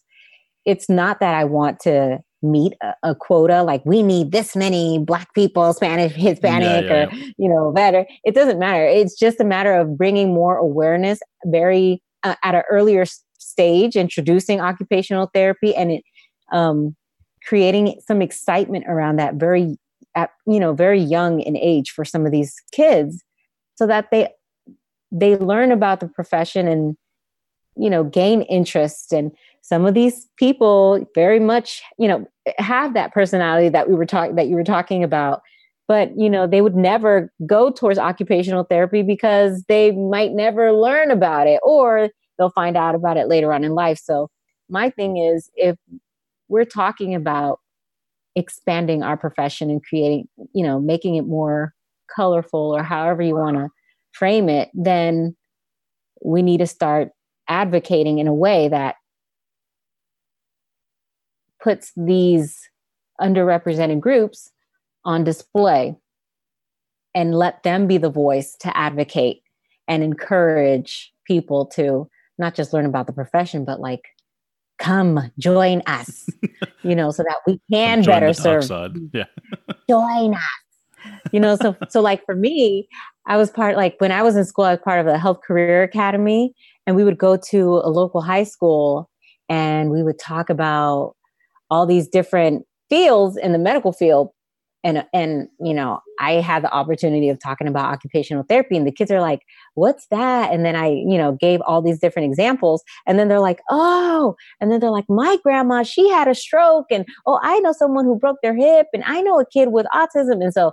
it's 0.66 0.90
not 0.90 1.20
that 1.20 1.34
I 1.34 1.44
want 1.44 1.80
to 1.82 2.20
meet 2.44 2.74
a, 2.82 2.94
a, 3.04 3.16
quota 3.16 3.62
like 3.62 3.86
we 3.86 4.02
need 4.02 4.32
this 4.32 4.56
many 4.56 4.98
black 5.00 5.34
people 5.36 5.74
spanish 5.74 6.12
hispanic 6.16 6.84
yeah, 6.84 6.94
yeah, 6.94 7.06
or 7.06 7.16
yeah. 7.16 7.26
you 7.38 7.50
know 7.50 7.72
better. 7.72 8.06
It 8.24 8.34
doesn't 8.34 8.58
matter. 8.58 8.84
It's 8.84 9.18
just 9.18 9.40
a 9.40 9.44
matter 9.44 9.76
of 9.76 9.96
bringing 9.96 10.34
more 10.34 10.58
awareness 10.58 11.20
very 11.46 12.02
uh, 12.24 12.36
at 12.44 12.56
an 12.56 12.64
earlier 12.70 13.06
stage 13.38 13.96
introducing 13.96 14.60
occupational 14.60 15.30
therapy 15.34 15.76
and 15.76 15.92
it, 15.92 16.04
um, 16.52 16.96
creating 17.46 18.00
some 18.06 18.22
excitement 18.22 18.86
around 18.88 19.18
that 19.18 19.36
very 19.36 19.78
at, 20.16 20.32
you 20.46 20.60
know 20.60 20.74
very 20.74 21.00
young 21.00 21.40
in 21.42 21.58
age 21.58 21.92
for 21.92 22.06
some 22.06 22.26
of 22.26 22.32
these 22.32 22.56
kids 22.72 23.24
so 23.76 23.88
that 23.88 24.12
they 24.12 24.30
they 25.12 25.38
learn 25.38 25.72
about 25.72 26.00
the 26.00 26.08
profession 26.08 26.68
and 26.68 26.96
you 27.76 27.90
know 27.90 28.04
gain 28.04 28.44
interest. 28.44 29.14
And 29.14 29.32
some 29.62 29.86
of 29.86 29.94
these 29.94 30.28
people 30.38 31.06
very 31.16 31.40
much 31.40 31.82
you 31.98 32.08
know 32.08 32.26
have 32.58 32.94
that 32.94 33.14
personality 33.14 33.70
that 33.70 33.90
we 33.90 33.96
were 33.96 34.06
talking 34.06 34.36
that 34.36 34.48
you 34.48 34.56
were 34.56 34.64
talking 34.64 35.04
about. 35.04 35.42
But 35.88 36.18
you 36.18 36.30
know 36.30 36.48
they 36.48 36.62
would 36.62 36.76
never 36.76 37.32
go 37.46 37.72
towards 37.72 38.00
occupational 38.00 38.64
therapy 38.64 39.04
because 39.04 39.64
they 39.68 39.92
might 39.92 40.32
never 40.32 40.72
learn 40.72 41.12
about 41.12 41.48
it 41.48 41.60
or 41.64 42.10
they'll 42.38 42.50
find 42.50 42.78
out 42.78 42.96
about 42.96 43.18
it 43.18 43.28
later 43.28 43.54
on 43.54 43.64
in 43.64 43.74
life. 43.74 44.00
So 44.02 44.30
my 44.70 44.90
thing 44.90 45.18
is 45.18 45.50
if 45.56 45.76
we're 46.52 46.66
talking 46.66 47.16
about 47.16 47.60
expanding 48.36 49.02
our 49.02 49.18
profession 49.18 49.70
and 49.70 49.84
creating 49.84 50.28
you 50.54 50.66
know 50.66 50.80
making 50.80 51.16
it 51.16 51.26
more 51.26 51.74
colorful 52.14 52.76
or 52.76 52.84
however 52.84 53.22
you 53.22 53.36
want 53.36 53.56
to 53.56 53.68
frame 54.14 54.48
it 54.50 54.70
then 54.74 55.36
we 56.24 56.42
need 56.42 56.60
to 56.60 56.68
start 56.68 57.10
advocating 57.48 58.20
in 58.20 58.28
a 58.28 58.34
way 58.34 58.68
that 58.68 58.96
puts 61.62 61.92
these 61.96 62.70
underrepresented 63.20 64.00
groups 64.00 64.52
on 65.04 65.24
display 65.24 65.96
and 67.14 67.36
let 67.36 67.64
them 67.64 67.88
be 67.88 67.98
the 67.98 68.10
voice 68.10 68.56
to 68.60 68.76
advocate 68.78 69.42
and 69.88 70.04
encourage 70.04 71.12
people 71.26 71.66
to 71.66 72.10
not 72.38 72.56
just 72.56 72.72
learn 72.74 72.86
about 72.86 73.08
the 73.08 73.14
profession 73.14 73.66
but 73.66 73.80
like 73.80 74.04
come 74.82 75.32
join 75.40 75.82
us 75.86 76.28
you 76.84 76.96
know 76.96 77.12
so 77.12 77.24
that 77.24 77.38
we 77.46 77.60
can 77.72 78.04
better 78.04 78.34
serve 78.34 78.64
side. 78.64 78.92
yeah. 79.14 79.26
Join 79.88 80.34
us 80.34 80.42
you 81.32 81.40
know 81.40 81.56
so 81.56 81.76
so 81.90 82.02
like 82.02 82.24
for 82.26 82.36
me 82.36 82.88
i 83.26 83.38
was 83.38 83.50
part 83.50 83.76
like 83.76 83.96
when 84.00 84.12
i 84.12 84.22
was 84.22 84.36
in 84.36 84.46
school 84.46 84.66
i 84.66 84.72
was 84.72 84.80
part 84.84 85.00
of 85.00 85.06
the 85.06 85.18
health 85.18 85.40
career 85.46 85.84
academy 85.84 86.54
and 86.86 86.96
we 86.96 87.04
would 87.04 87.18
go 87.18 87.38
to 87.38 87.82
a 87.84 87.90
local 87.90 88.22
high 88.22 88.44
school 88.44 89.10
and 89.50 89.92
we 89.92 90.04
would 90.04 90.20
talk 90.20 90.50
about 90.50 91.16
all 91.70 91.86
these 91.86 92.08
different 92.08 92.66
fields 92.90 93.38
in 93.38 93.52
the 93.52 93.58
medical 93.58 93.92
field 93.92 94.30
and 94.84 95.06
and 95.14 95.48
you 95.60 95.74
know 95.74 96.00
i 96.20 96.34
had 96.34 96.64
the 96.64 96.72
opportunity 96.72 97.30
of 97.30 97.40
talking 97.40 97.68
about 97.68 97.92
occupational 97.92 98.44
therapy 98.48 98.76
and 98.76 98.88
the 98.88 98.92
kids 98.92 99.12
are 99.12 99.22
like 99.22 99.42
what's 99.76 100.08
that? 100.08 100.52
And 100.52 100.66
then 100.66 100.76
i 100.76 100.88
you 100.88 101.18
know 101.18 101.38
gave 101.40 101.62
all 101.62 101.82
these 101.82 102.00
different 102.00 102.30
examples. 102.30 102.84
And 103.08 103.18
then 103.18 103.28
they're 103.28 103.40
like 103.40 103.62
oh 103.70 104.36
and 104.60 104.72
then 104.72 104.80
they're 104.80 104.92
like 104.92 105.10
my 105.10 105.38
grandma 105.44 105.84
she 105.84 106.10
had 106.10 106.28
a 106.28 106.36
stroke 106.36 106.88
and 106.92 107.06
oh 107.26 107.40
i 107.42 107.60
know 107.60 107.72
someone 107.72 108.06
who 108.06 108.18
broke 108.18 108.38
their 108.42 108.56
hip 108.56 108.88
and 108.94 109.04
i 109.06 109.22
know 109.22 109.40
a 109.40 109.46
kid 109.46 109.70
with 109.72 109.86
autism. 109.94 110.44
And 110.44 110.54
so 110.54 110.72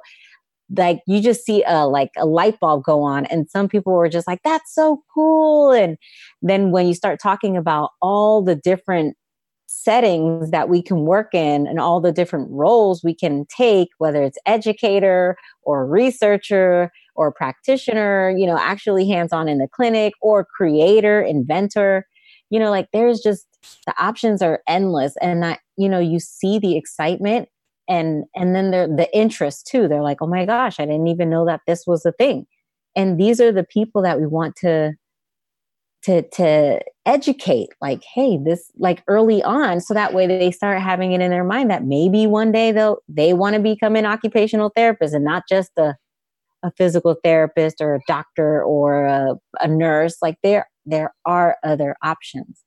like 0.77 1.01
you 1.07 1.23
just 1.23 1.45
see 1.45 1.65
a 1.67 1.87
like 1.87 2.11
a 2.17 2.27
light 2.27 2.61
bulb 2.61 2.85
go 2.85 3.03
on 3.03 3.25
and 3.27 3.49
some 3.49 3.69
people 3.69 3.95
were 3.95 4.09
just 4.09 4.27
like 4.27 4.41
that's 4.45 4.75
so 4.75 5.03
cool. 5.15 5.73
And 5.73 5.97
then 6.43 6.71
when 6.71 6.87
you 6.87 6.95
start 6.95 7.21
talking 7.23 7.57
about 7.57 7.91
all 8.03 8.43
the 8.43 8.55
different 8.55 9.17
settings 9.71 10.51
that 10.51 10.71
we 10.71 10.81
can 10.81 11.05
work 11.05 11.35
in 11.35 11.67
and 11.67 11.79
all 11.79 12.01
the 12.01 12.11
different 12.11 12.49
roles 12.51 13.05
we 13.05 13.15
can 13.15 13.45
take 13.55 13.89
whether 13.99 14.23
it's 14.23 14.39
educator 14.47 15.37
or 15.63 15.87
researcher 15.87 16.91
or 17.15 17.31
practitioner 17.31 18.35
you 18.37 18.47
know 18.47 18.57
actually 18.59 19.07
hands 19.07 19.31
on 19.31 19.47
in 19.47 19.59
the 19.59 19.69
clinic 19.69 20.15
or 20.23 20.45
creator 20.57 21.21
inventor. 21.21 22.07
You 22.49 22.59
know 22.59 22.71
like 22.71 22.89
there's 22.95 23.21
just 23.21 23.47
the 23.87 23.95
options 24.03 24.41
are 24.41 24.63
endless 24.67 25.15
and 25.21 25.43
that 25.43 25.61
you 25.77 25.89
know 25.89 25.99
you 25.99 26.19
see 26.19 26.59
the 26.59 26.77
excitement 26.77 27.51
and 27.91 28.25
and 28.35 28.55
then 28.55 28.71
the 28.71 28.93
the 28.97 29.15
interest 29.15 29.67
too. 29.67 29.87
They're 29.87 30.03
like 30.03 30.23
oh 30.23 30.27
my 30.27 30.47
gosh 30.47 30.81
i 30.81 30.87
didn't 30.87 31.09
even 31.09 31.29
know 31.29 31.45
that 31.45 31.61
this 31.67 31.87
was 31.87 32.07
a 32.07 32.13
thing. 32.13 32.47
And 32.97 33.21
these 33.21 33.39
are 33.39 33.53
the 33.53 33.65
people 33.65 34.01
that 34.03 34.19
we 34.19 34.27
want 34.27 34.57
to 34.57 34.95
to 36.05 36.23
to 36.31 36.81
educate 37.07 37.69
like 37.81 38.03
hey 38.15 38.39
this 38.39 38.71
like 38.77 39.03
early 39.09 39.43
on 39.43 39.81
so 39.81 39.95
that 39.95 40.15
way 40.15 40.27
they 40.27 40.51
start 40.51 40.81
having 40.81 41.13
it 41.13 41.21
in 41.21 41.31
their 41.31 41.45
mind 41.45 41.71
that 41.71 41.85
maybe 41.85 42.27
one 42.27 42.53
day 42.53 42.71
they'll 42.71 42.99
they 43.09 43.33
want 43.33 43.55
to 43.55 43.61
become 43.61 43.97
an 43.97 44.07
occupational 44.07 44.71
therapist 44.77 45.15
and 45.15 45.25
not 45.25 45.43
just 45.49 45.71
a 45.79 45.95
a 46.65 46.73
physical 46.77 47.17
therapist 47.23 47.81
or 47.81 47.95
a 47.95 48.01
doctor 48.09 48.63
or 48.65 49.05
a, 49.05 49.35
a 49.61 49.69
nurse 49.69 50.17
like 50.21 50.37
there 50.43 50.69
there 50.87 51.15
are 51.25 51.57
other 51.65 51.97
options 52.03 52.65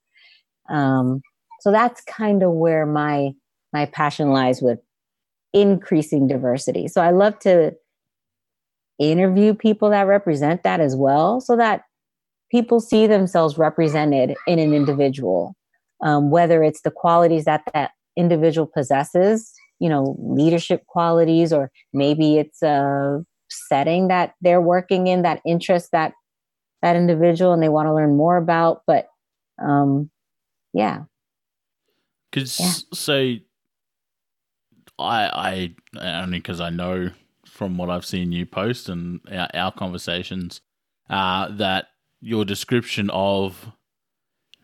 um 0.70 1.20
so 1.60 1.70
that's 1.70 2.02
kind 2.04 2.42
of 2.42 2.52
where 2.52 2.86
my 2.86 3.30
my 3.72 3.86
passion 3.86 4.30
lies 4.30 4.60
with 4.60 4.78
increasing 5.52 6.26
diversity. 6.26 6.88
So 6.88 7.00
I 7.00 7.10
love 7.10 7.38
to 7.40 7.72
interview 8.98 9.54
people 9.54 9.90
that 9.90 10.06
represent 10.06 10.62
that 10.62 10.80
as 10.80 10.94
well 10.96 11.40
so 11.40 11.56
that 11.56 11.82
people 12.52 12.78
see 12.80 13.06
themselves 13.06 13.58
represented 13.58 14.36
in 14.46 14.58
an 14.58 14.74
individual, 14.74 15.56
um, 16.02 16.30
whether 16.30 16.62
it's 16.62 16.82
the 16.82 16.90
qualities 16.90 17.46
that 17.46 17.62
that 17.72 17.92
individual 18.16 18.66
possesses, 18.66 19.52
you 19.80 19.88
know, 19.88 20.14
leadership 20.20 20.86
qualities, 20.86 21.52
or 21.52 21.72
maybe 21.92 22.38
it's 22.38 22.62
a 22.62 23.24
setting 23.50 24.08
that 24.08 24.34
they're 24.42 24.60
working 24.60 25.06
in 25.06 25.22
that 25.22 25.40
interests 25.46 25.88
that 25.92 26.12
that 26.82 26.94
individual 26.94 27.52
and 27.52 27.62
they 27.62 27.68
want 27.68 27.86
to 27.86 27.94
learn 27.94 28.16
more 28.16 28.36
about. 28.36 28.82
But 28.86 29.08
um, 29.60 30.10
yeah. 30.74 31.04
Because 32.30 32.60
yeah. 32.60 32.72
so 32.92 33.34
I, 34.98 35.74
I 35.98 36.20
only 36.22 36.38
because 36.38 36.60
I 36.60 36.70
know 36.70 37.10
from 37.46 37.76
what 37.76 37.90
I've 37.90 38.06
seen 38.06 38.32
you 38.32 38.46
post 38.46 38.88
and 38.88 39.20
our, 39.30 39.48
our 39.54 39.72
conversations 39.72 40.60
uh, 41.10 41.48
that 41.56 41.86
your 42.22 42.44
description 42.44 43.10
of 43.10 43.72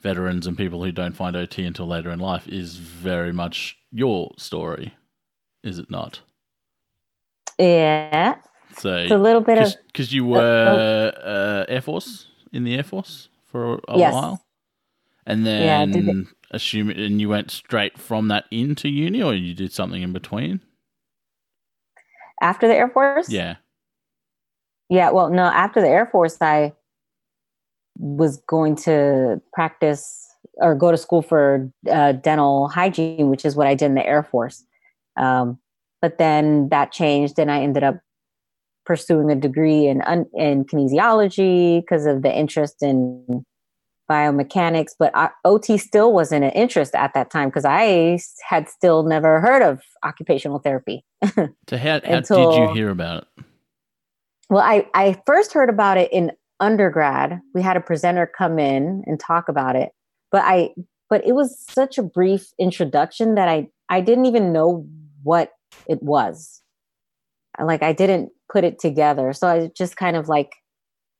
veterans 0.01 0.47
and 0.47 0.57
people 0.57 0.83
who 0.83 0.93
don't 0.93 1.17
find 1.17 1.37
OT 1.37 1.65
until 1.65 1.87
later 1.87 2.11
in 2.11 2.21
life 2.21 2.49
is 2.49 2.77
very 2.77 3.33
much 3.33 3.77
your 3.91 4.33
story, 4.39 4.95
is 5.63 5.79
it 5.79 5.91
not? 5.91 6.21
Yeah. 7.59 8.37
So 8.79 8.97
it's 8.97 9.11
a 9.11 9.19
little 9.19 9.41
bit 9.41 9.59
cause, 9.59 9.75
of 9.75 9.81
because 9.89 10.13
you 10.13 10.25
were 10.25 11.13
uh, 11.25 11.65
Air 11.69 11.83
Force 11.83 12.29
in 12.53 12.65
the 12.65 12.77
Air 12.77 12.85
Force 12.85 13.29
for 13.45 13.81
a 13.89 13.99
yes. 13.99 14.15
while, 14.15 14.45
and 15.27 15.45
then 15.45 15.93
yeah, 15.93 16.23
assume 16.51 16.91
and 16.91 17.21
you 17.21 17.29
went 17.29 17.51
straight 17.51 17.99
from 17.99 18.29
that 18.29 18.45
into 18.51 18.89
uni 18.89 19.23
or 19.23 19.35
you 19.35 19.55
did 19.55 19.73
something 19.73 20.03
in 20.03 20.13
between 20.13 20.61
after 22.41 22.67
the 22.67 22.75
air 22.75 22.89
force 22.89 23.31
yeah 23.31 23.57
yeah 24.89 25.11
well 25.11 25.29
no 25.29 25.45
after 25.45 25.81
the 25.81 25.89
air 25.89 26.07
force 26.07 26.41
i 26.41 26.73
was 27.99 28.39
going 28.49 28.75
to 28.75 29.41
practice 29.53 30.25
or 30.55 30.75
go 30.75 30.91
to 30.91 30.97
school 30.97 31.23
for 31.23 31.71
uh, 31.91 32.13
dental 32.13 32.69
hygiene 32.69 33.29
which 33.29 33.45
is 33.45 33.55
what 33.57 33.67
i 33.67 33.75
did 33.75 33.87
in 33.87 33.95
the 33.95 34.07
air 34.07 34.23
force 34.23 34.65
Um, 35.19 35.59
but 36.01 36.19
then 36.19 36.69
that 36.71 36.93
changed, 36.93 37.39
and 37.39 37.51
I 37.51 37.61
ended 37.61 37.83
up 37.83 37.97
pursuing 38.87 39.31
a 39.31 39.37
degree 39.37 39.87
in 39.87 40.03
in 40.35 40.65
kinesiology 40.65 41.83
because 41.83 42.07
of 42.07 42.23
the 42.23 42.33
interest 42.33 42.77
in 42.83 43.45
biomechanics. 44.11 44.93
But 44.99 45.15
I, 45.15 45.31
OT 45.45 45.77
still 45.77 46.13
wasn't 46.13 46.45
an 46.45 46.53
interest 46.53 46.95
at 46.95 47.13
that 47.15 47.31
time 47.31 47.49
because 47.49 47.65
I 47.65 48.19
had 48.49 48.69
still 48.69 49.03
never 49.03 49.41
heard 49.41 49.63
of 49.63 49.83
occupational 50.05 50.61
therapy. 50.61 51.05
so 51.35 51.49
how, 51.71 51.77
how 51.79 52.01
Until, 52.05 52.53
did 52.53 52.69
you 52.69 52.75
hear 52.75 52.91
about 52.91 53.25
it? 53.25 53.45
Well, 54.49 54.63
I, 54.63 54.87
I 54.95 55.21
first 55.27 55.53
heard 55.53 55.69
about 55.69 55.99
it 55.99 56.11
in 56.11 56.33
undergrad. 56.61 57.41
We 57.55 57.63
had 57.63 57.77
a 57.77 57.81
presenter 57.81 58.27
come 58.27 58.59
in 58.59 59.03
and 59.07 59.19
talk 59.19 59.49
about 59.49 59.77
it, 59.77 59.91
but 60.31 60.43
I 60.45 60.71
but 61.11 61.27
it 61.27 61.35
was 61.35 61.65
such 61.71 61.99
a 61.99 62.03
brief 62.03 62.53
introduction 62.59 63.35
that 63.37 63.49
I 63.49 63.69
I 63.89 64.01
didn't 64.01 64.27
even 64.27 64.53
know 64.53 64.87
what 65.23 65.53
it 65.87 66.03
was. 66.03 66.63
Like 67.61 67.83
I 67.83 67.93
didn't 67.93 68.31
put 68.51 68.65
it 68.65 68.79
together. 68.79 69.33
So 69.33 69.49
I 69.49 69.71
just 69.77 69.97
kind 69.97 70.17
of 70.17 70.29
like 70.29 70.53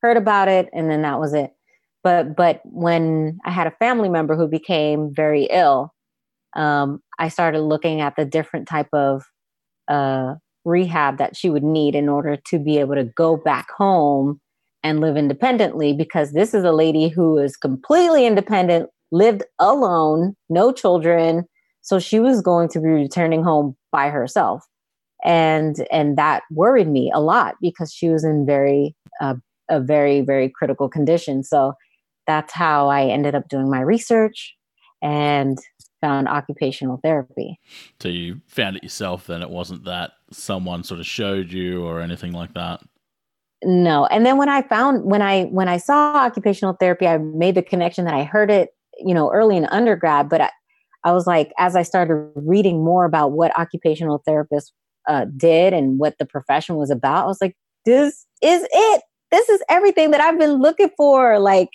heard 0.03 0.17
about 0.17 0.49
it 0.49 0.69
and 0.73 0.91
then 0.91 1.03
that 1.03 1.21
was 1.21 1.35
it. 1.35 1.53
But 2.05 2.37
but 2.37 2.61
when 2.65 3.39
I 3.45 3.51
had 3.51 3.67
a 3.67 3.73
family 3.73 4.09
member 4.09 4.37
who 4.37 4.49
became 4.49 5.13
very 5.15 5.45
ill, 5.51 5.93
um, 6.57 7.03
I 7.19 7.29
started 7.29 7.61
looking 7.61 8.01
at 8.01 8.17
the 8.17 8.25
different 8.25 8.69
type 8.69 8.89
of 8.93 9.25
uh, 9.89 10.35
rehab 10.65 11.19
that 11.19 11.37
she 11.37 11.51
would 11.51 11.65
need 11.65 11.95
in 11.95 12.09
order 12.09 12.37
to 12.37 12.59
be 12.59 12.79
able 12.79 12.95
to 12.95 13.05
go 13.05 13.37
back 13.37 13.71
home 13.71 14.41
and 14.83 15.01
live 15.01 15.17
independently 15.17 15.93
because 15.93 16.33
this 16.33 16.55
is 16.55 16.65
a 16.65 16.73
lady 16.73 17.09
who 17.09 17.39
is 17.39 17.57
completely 17.57 18.27
independent, 18.27 18.91
lived 19.11 19.43
alone, 19.59 20.35
no 20.49 20.73
children. 20.73 21.45
So 21.83 21.99
she 21.99 22.21
was 22.21 22.41
going 22.41 22.69
to 22.71 22.81
be 22.81 22.89
returning 22.89 23.43
home 23.43 23.77
by 23.91 24.11
herself. 24.11 24.65
And 25.25 25.85
and 25.91 26.17
that 26.17 26.43
worried 26.51 26.89
me 26.89 27.11
a 27.13 27.21
lot 27.21 27.57
because 27.61 27.93
she 27.93 28.09
was 28.09 28.25
in 28.25 28.47
very 28.47 28.95
uh, 29.21 29.35
a 29.69 29.81
very 29.81 30.21
very 30.21 30.49
critical 30.49 30.89
condition. 30.89 31.43
So 31.43 31.75
that's 32.27 32.53
how 32.53 32.89
I 32.89 33.07
ended 33.07 33.35
up 33.35 33.49
doing 33.49 33.71
my 33.71 33.81
research 33.81 34.55
and 35.03 35.59
found 36.01 36.29
occupational 36.29 37.01
therapy. 37.03 37.59
So 38.01 38.09
you 38.09 38.41
found 38.47 38.77
it 38.77 38.85
yourself 38.85 39.27
then 39.27 39.43
it 39.43 39.51
wasn't 39.51 39.85
that 39.85 40.13
someone 40.31 40.85
sort 40.85 41.01
of 41.01 41.07
showed 41.07 41.51
you 41.51 41.85
or 41.85 42.01
anything 42.01 42.33
like 42.33 42.55
that? 42.55 42.81
No. 43.65 44.07
And 44.07 44.25
then 44.25 44.37
when 44.37 44.49
I 44.49 44.63
found 44.63 45.05
when 45.05 45.23
I 45.23 45.45
when 45.45 45.69
I 45.69 45.79
saw 45.79 46.15
occupational 46.17 46.75
therapy, 46.75 47.07
I 47.07 47.19
made 47.19 47.55
the 47.55 47.63
connection 47.63 48.05
that 48.05 48.15
I 48.15 48.25
heard 48.25 48.51
it, 48.51 48.71
you 48.99 49.15
know, 49.15 49.31
early 49.33 49.57
in 49.57 49.67
undergrad, 49.67 50.29
but 50.29 50.41
I, 50.41 50.51
I 51.05 51.13
was 51.13 51.27
like 51.27 51.53
as 51.59 51.75
I 51.75 51.83
started 51.83 52.31
reading 52.37 52.85
more 52.85 53.05
about 53.05 53.33
what 53.33 53.57
occupational 53.59 54.23
therapists 54.29 54.71
uh, 55.09 55.27
did 55.37 55.73
and 55.73 55.99
what 55.99 56.19
the 56.19 56.27
profession 56.27 56.77
was 56.77 56.91
about, 56.91 57.25
I 57.25 57.27
was 57.27 57.41
like, 57.41 57.57
this 57.85 58.27
is 58.43 58.67
it. 58.71 59.03
This 59.31 59.49
is 59.49 59.61
everything 59.69 60.13
that 60.13 60.21
I've 60.21 60.39
been 60.39 60.55
looking 60.55 60.91
for. 60.97 61.39
Like 61.39 61.71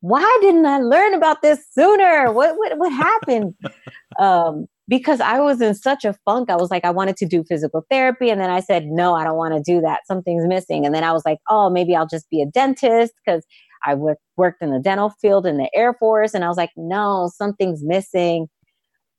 why 0.00 0.38
didn't 0.40 0.66
I 0.66 0.78
learn 0.78 1.14
about 1.14 1.42
this 1.42 1.64
sooner? 1.72 2.32
What 2.32 2.56
what 2.56 2.78
what 2.78 2.92
happened? 2.92 3.54
um, 4.18 4.66
because 4.90 5.20
I 5.20 5.38
was 5.38 5.60
in 5.60 5.74
such 5.74 6.04
a 6.04 6.14
funk. 6.24 6.50
I 6.50 6.56
was 6.56 6.70
like, 6.70 6.84
I 6.84 6.90
wanted 6.90 7.16
to 7.18 7.26
do 7.26 7.44
physical 7.48 7.86
therapy, 7.88 8.28
and 8.28 8.40
then 8.40 8.50
I 8.50 8.60
said, 8.60 8.86
no, 8.86 9.14
I 9.14 9.24
don't 9.24 9.36
want 9.36 9.54
to 9.54 9.62
do 9.62 9.80
that. 9.80 10.00
Something's 10.06 10.46
missing. 10.46 10.84
And 10.84 10.94
then 10.94 11.04
I 11.04 11.12
was 11.12 11.22
like, 11.24 11.38
oh, 11.48 11.70
maybe 11.70 11.94
I'll 11.94 12.08
just 12.08 12.28
be 12.28 12.42
a 12.42 12.46
dentist 12.46 13.14
because 13.24 13.46
I 13.86 13.92
w- 13.92 14.16
worked 14.36 14.62
in 14.62 14.72
the 14.72 14.80
dental 14.80 15.10
field 15.22 15.46
in 15.46 15.56
the 15.56 15.70
Air 15.74 15.94
Force, 15.94 16.34
and 16.34 16.44
I 16.44 16.48
was 16.48 16.56
like, 16.56 16.72
no, 16.76 17.30
something's 17.34 17.82
missing. 17.84 18.48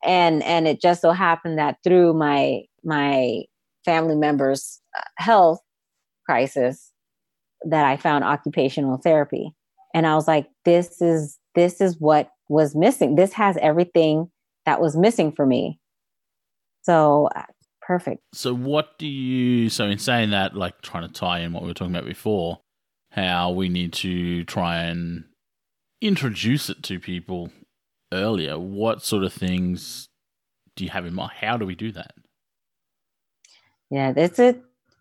And 0.03 0.43
and 0.43 0.67
it 0.67 0.81
just 0.81 1.01
so 1.01 1.11
happened 1.11 1.57
that 1.57 1.77
through 1.83 2.13
my 2.13 2.61
my 2.83 3.43
family 3.85 4.15
members' 4.15 4.81
health 5.17 5.61
crisis, 6.25 6.91
that 7.63 7.85
I 7.85 7.97
found 7.97 8.23
occupational 8.23 8.97
therapy 8.97 9.53
and 9.93 10.07
i 10.07 10.15
was 10.15 10.27
like 10.27 10.47
this 10.65 11.01
is 11.01 11.37
this 11.55 11.81
is 11.81 11.97
what 11.99 12.29
was 12.49 12.75
missing 12.75 13.15
this 13.15 13.33
has 13.33 13.57
everything 13.61 14.29
that 14.65 14.81
was 14.81 14.95
missing 14.95 15.31
for 15.31 15.45
me. 15.45 15.79
So 16.83 17.29
uh, 17.35 17.43
perfect. 17.81 18.21
So 18.33 18.53
what 18.53 18.97
do 18.97 19.07
you 19.07 19.69
so 19.69 19.85
in 19.85 19.99
saying 19.99 20.31
that 20.31 20.55
like 20.55 20.81
trying 20.81 21.07
to 21.07 21.13
tie 21.13 21.39
in 21.39 21.53
what 21.53 21.63
we 21.63 21.69
were 21.69 21.73
talking 21.73 21.95
about 21.95 22.07
before 22.07 22.59
how 23.11 23.51
we 23.51 23.67
need 23.67 23.91
to 23.91 24.43
try 24.45 24.77
and 24.83 25.25
introduce 25.99 26.69
it 26.69 26.81
to 26.81 26.99
people 26.99 27.51
earlier 28.13 28.57
what 28.57 29.03
sort 29.03 29.23
of 29.23 29.33
things 29.33 30.07
do 30.75 30.83
you 30.83 30.89
have 30.89 31.05
in 31.05 31.13
mind? 31.13 31.31
How 31.39 31.57
do 31.57 31.65
we 31.65 31.75
do 31.75 31.91
that? 31.91 32.13
Yeah 33.89 34.13
it's 34.15 34.39
a 34.39 34.55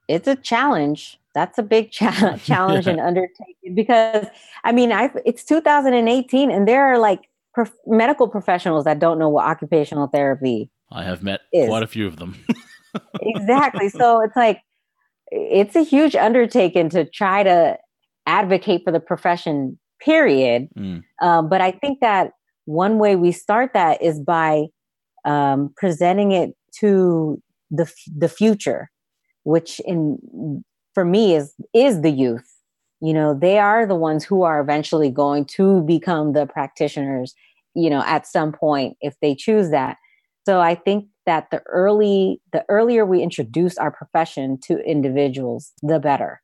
it's 0.08 0.26
a 0.26 0.36
challenge. 0.36 1.18
That's 1.34 1.58
a 1.58 1.62
big 1.62 1.92
cha- 1.92 2.36
challenge 2.44 2.88
and 2.88 3.00
undertaking 3.00 3.74
because 3.74 4.26
I 4.64 4.72
mean, 4.72 4.92
I 4.92 5.10
it's 5.24 5.44
2018 5.44 6.50
and 6.50 6.66
there 6.66 6.84
are 6.84 6.98
like 6.98 7.29
prof- 7.54 7.72
medical 7.86 8.28
professionals 8.28 8.84
that 8.84 8.98
don't 8.98 9.18
know 9.18 9.28
what 9.28 9.44
occupational 9.44 10.06
therapy. 10.06 10.70
I 10.92 11.04
have 11.04 11.22
met 11.22 11.40
is. 11.52 11.68
quite 11.68 11.82
a 11.82 11.86
few 11.86 12.06
of 12.06 12.16
them. 12.16 12.36
exactly. 13.20 13.88
So 13.88 14.22
it's 14.22 14.36
like 14.36 14.60
it's 15.30 15.76
a 15.76 15.82
huge 15.82 16.16
undertaking 16.16 16.88
to 16.90 17.04
try 17.04 17.42
to 17.42 17.78
advocate 18.26 18.82
for 18.84 18.92
the 18.92 19.00
profession. 19.00 19.78
Period. 20.02 20.68
Mm. 20.78 21.02
Um, 21.20 21.50
but 21.50 21.60
I 21.60 21.72
think 21.72 22.00
that 22.00 22.32
one 22.64 22.98
way 22.98 23.16
we 23.16 23.32
start 23.32 23.72
that 23.74 24.02
is 24.02 24.18
by 24.18 24.64
um, 25.26 25.74
presenting 25.76 26.32
it 26.32 26.54
to 26.78 27.40
the 27.70 27.90
the 28.16 28.28
future, 28.28 28.90
which 29.42 29.78
in 29.80 30.64
for 30.94 31.04
me 31.04 31.34
is 31.34 31.54
is 31.74 32.00
the 32.00 32.10
youth 32.10 32.59
you 33.00 33.12
know 33.12 33.34
they 33.34 33.58
are 33.58 33.86
the 33.86 33.94
ones 33.94 34.24
who 34.24 34.42
are 34.42 34.60
eventually 34.60 35.10
going 35.10 35.44
to 35.44 35.82
become 35.82 36.32
the 36.32 36.46
practitioners 36.46 37.34
you 37.74 37.90
know 37.90 38.02
at 38.06 38.26
some 38.26 38.52
point 38.52 38.96
if 39.00 39.14
they 39.20 39.34
choose 39.34 39.70
that. 39.70 39.96
So 40.46 40.60
i 40.60 40.74
think 40.74 41.06
that 41.26 41.50
the 41.50 41.60
early 41.66 42.40
the 42.52 42.64
earlier 42.68 43.04
we 43.04 43.22
introduce 43.22 43.76
our 43.78 43.90
profession 43.90 44.58
to 44.62 44.78
individuals 44.78 45.72
the 45.82 45.98
better. 45.98 46.40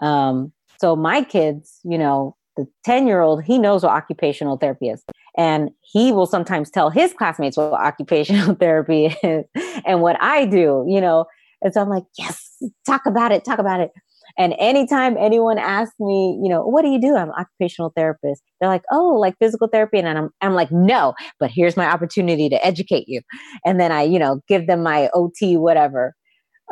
Um, 0.00 0.52
so 0.80 0.94
my 0.96 1.22
kids 1.22 1.80
you 1.84 1.98
know 1.98 2.36
the 2.56 2.66
10 2.84 3.06
year 3.06 3.20
old 3.20 3.44
he 3.44 3.58
knows 3.58 3.82
what 3.82 3.92
occupational 3.92 4.56
therapy 4.56 4.88
is 4.88 5.04
and 5.36 5.70
he 5.80 6.10
will 6.10 6.26
sometimes 6.26 6.70
tell 6.70 6.90
his 6.90 7.12
classmates 7.12 7.56
what 7.56 7.72
occupational 7.72 8.54
therapy 8.60 9.06
is 9.22 9.44
and 9.86 10.00
what 10.00 10.16
i 10.20 10.44
do 10.44 10.84
you 10.88 11.00
know? 11.00 11.26
And 11.62 11.74
so 11.74 11.80
I'm 11.80 11.88
like, 11.88 12.04
yes, 12.16 12.62
talk 12.86 13.06
about 13.06 13.32
it, 13.32 13.44
talk 13.44 13.58
about 13.58 13.80
it. 13.80 13.90
And 14.38 14.54
anytime 14.58 15.16
anyone 15.18 15.58
asks 15.58 15.96
me, 15.98 16.38
you 16.40 16.48
know, 16.48 16.62
what 16.62 16.82
do 16.82 16.88
you 16.88 17.00
do? 17.00 17.16
I'm 17.16 17.28
an 17.28 17.34
occupational 17.36 17.92
therapist. 17.96 18.40
They're 18.60 18.70
like, 18.70 18.84
oh, 18.92 19.14
like 19.14 19.34
physical 19.40 19.66
therapy. 19.66 19.98
And 19.98 20.06
I'm, 20.06 20.30
I'm 20.40 20.54
like, 20.54 20.70
no, 20.70 21.14
but 21.40 21.50
here's 21.50 21.76
my 21.76 21.86
opportunity 21.86 22.48
to 22.48 22.64
educate 22.64 23.08
you. 23.08 23.20
And 23.66 23.80
then 23.80 23.90
I, 23.90 24.02
you 24.02 24.18
know, 24.18 24.40
give 24.46 24.68
them 24.68 24.84
my 24.84 25.10
OT, 25.12 25.56
whatever. 25.56 26.14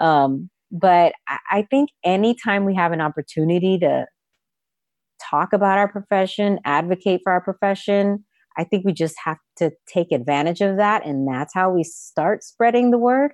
Um, 0.00 0.48
but 0.70 1.12
I, 1.28 1.38
I 1.50 1.62
think 1.68 1.90
anytime 2.04 2.64
we 2.64 2.74
have 2.76 2.92
an 2.92 3.00
opportunity 3.00 3.78
to 3.80 4.06
talk 5.28 5.52
about 5.52 5.78
our 5.78 5.88
profession, 5.88 6.60
advocate 6.64 7.22
for 7.24 7.32
our 7.32 7.40
profession, 7.40 8.24
I 8.56 8.64
think 8.64 8.84
we 8.84 8.92
just 8.92 9.16
have 9.24 9.38
to 9.58 9.72
take 9.92 10.12
advantage 10.12 10.60
of 10.60 10.76
that. 10.76 11.04
And 11.04 11.26
that's 11.28 11.52
how 11.52 11.70
we 11.70 11.82
start 11.82 12.44
spreading 12.44 12.90
the 12.90 12.98
word. 12.98 13.32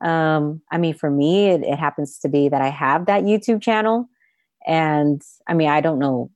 Um, 0.00 0.62
I 0.70 0.78
mean, 0.78 0.94
for 0.94 1.10
me, 1.10 1.48
it, 1.48 1.62
it 1.62 1.78
happens 1.78 2.18
to 2.20 2.28
be 2.28 2.48
that 2.48 2.62
I 2.62 2.68
have 2.68 3.06
that 3.06 3.24
YouTube 3.24 3.60
channel, 3.62 4.08
and 4.66 5.20
I 5.46 5.54
mean, 5.54 5.68
I 5.68 5.80
don't 5.80 5.98
know, 5.98 6.30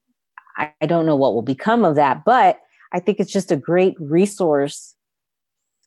I, 0.56 0.72
I 0.80 0.86
don't 0.86 1.06
know 1.06 1.16
what 1.16 1.34
will 1.34 1.42
become 1.42 1.84
of 1.84 1.94
that, 1.96 2.24
but 2.24 2.58
I 2.92 3.00
think 3.00 3.20
it's 3.20 3.32
just 3.32 3.52
a 3.52 3.56
great 3.56 3.94
resource. 3.98 4.94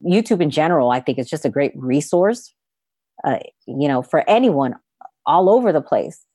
YouTube 0.04 0.42
in 0.42 0.50
general, 0.50 0.92
I 0.92 1.00
think 1.00 1.18
it's 1.18 1.30
just 1.30 1.46
a 1.46 1.50
great 1.50 1.74
resource, 1.76 2.54
uh, 3.24 3.40
you 3.66 3.88
know, 3.88 4.02
for 4.02 4.28
anyone 4.30 4.76
all 5.26 5.50
over 5.50 5.72
the 5.72 5.82
place. 5.82 6.26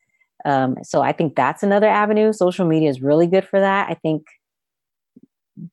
Um, 0.45 0.77
so 0.83 1.03
I 1.03 1.13
think 1.13 1.37
that's 1.37 1.63
another 1.63 1.89
avenue. 1.89 2.33
Social 2.33 2.67
media 2.67 2.89
is 2.89 3.03
really 3.03 3.27
good 3.27 3.47
for 3.47 3.61
that. 3.61 3.89
I 3.91 3.95
think 3.95 4.27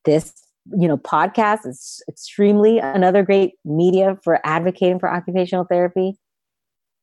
this 0.05 0.33
you 0.71 0.87
know, 0.87 0.97
podcast 0.97 1.65
is 1.65 2.01
extremely 2.07 2.79
another 2.79 3.23
great 3.23 3.53
media 3.63 4.17
for 4.23 4.39
advocating 4.45 4.99
for 4.99 5.09
occupational 5.09 5.65
therapy. 5.65 6.17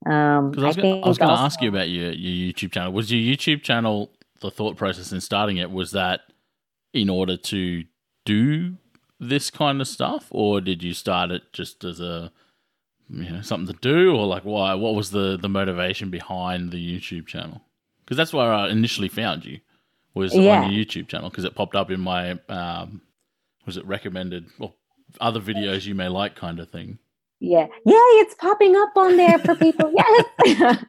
Um, 0.06 0.52
I, 0.58 0.62
I 0.62 1.08
was 1.08 1.18
going 1.18 1.30
to 1.30 1.40
ask 1.40 1.62
you 1.62 1.68
about 1.68 1.88
your, 1.88 2.12
your 2.12 2.52
YouTube 2.52 2.72
channel. 2.72 2.92
Was 2.92 3.10
your 3.10 3.20
YouTube 3.20 3.62
channel 3.62 4.10
the 4.40 4.50
thought 4.50 4.76
process 4.76 5.12
in 5.12 5.20
starting 5.20 5.56
it? 5.56 5.70
Was 5.70 5.92
that 5.92 6.20
in 6.92 7.08
order 7.08 7.36
to 7.36 7.84
do 8.24 8.76
this 9.18 9.50
kind 9.50 9.80
of 9.80 9.88
stuff, 9.88 10.26
or 10.30 10.60
did 10.60 10.82
you 10.82 10.92
start 10.92 11.30
it 11.30 11.42
just 11.52 11.84
as 11.84 12.00
a 12.00 12.30
you 13.08 13.30
know 13.30 13.40
something 13.42 13.74
to 13.74 13.80
do, 13.80 14.14
or 14.14 14.26
like 14.26 14.42
why? 14.42 14.74
What 14.74 14.94
was 14.94 15.10
the 15.10 15.38
the 15.40 15.48
motivation 15.48 16.10
behind 16.10 16.70
the 16.70 17.00
YouTube 17.00 17.26
channel? 17.26 17.62
Because 18.04 18.16
that's 18.16 18.34
where 18.34 18.52
I 18.52 18.68
initially 18.68 19.08
found 19.08 19.44
you 19.44 19.60
was 20.12 20.34
yeah. 20.34 20.62
on 20.62 20.70
your 20.70 20.84
YouTube 20.84 21.08
channel 21.08 21.30
because 21.30 21.44
it 21.44 21.54
popped 21.54 21.74
up 21.74 21.90
in 21.90 22.00
my 22.00 22.38
um, 22.48 23.00
was 23.66 23.76
it 23.76 23.86
recommended 23.86 24.46
or 24.58 24.74
other 25.20 25.40
videos 25.40 25.86
you 25.86 25.94
may 25.94 26.08
like 26.08 26.34
kind 26.34 26.60
of 26.60 26.70
thing? 26.70 26.98
Yeah. 27.40 27.66
Yeah, 27.84 27.96
it's 28.20 28.34
popping 28.34 28.74
up 28.76 28.96
on 28.96 29.16
there 29.16 29.38
for 29.38 29.54
people. 29.54 29.92
yes. 30.46 30.84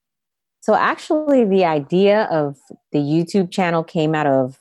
so 0.60 0.74
actually 0.74 1.44
the 1.44 1.64
idea 1.64 2.24
of 2.24 2.56
the 2.92 2.98
YouTube 2.98 3.50
channel 3.50 3.82
came 3.82 4.14
out 4.14 4.26
of 4.26 4.58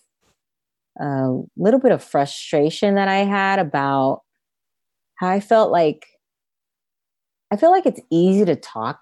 a 1.00 1.42
little 1.58 1.80
bit 1.80 1.92
of 1.92 2.04
frustration 2.04 2.96
that 2.96 3.08
I 3.08 3.18
had 3.18 3.60
about 3.60 4.22
how 5.16 5.28
I 5.28 5.40
felt 5.40 5.72
like 5.72 6.06
I 7.52 7.58
feel 7.58 7.72
like 7.72 7.86
it's 7.86 8.02
easy 8.10 8.44
to 8.46 8.56
talk. 8.56 9.00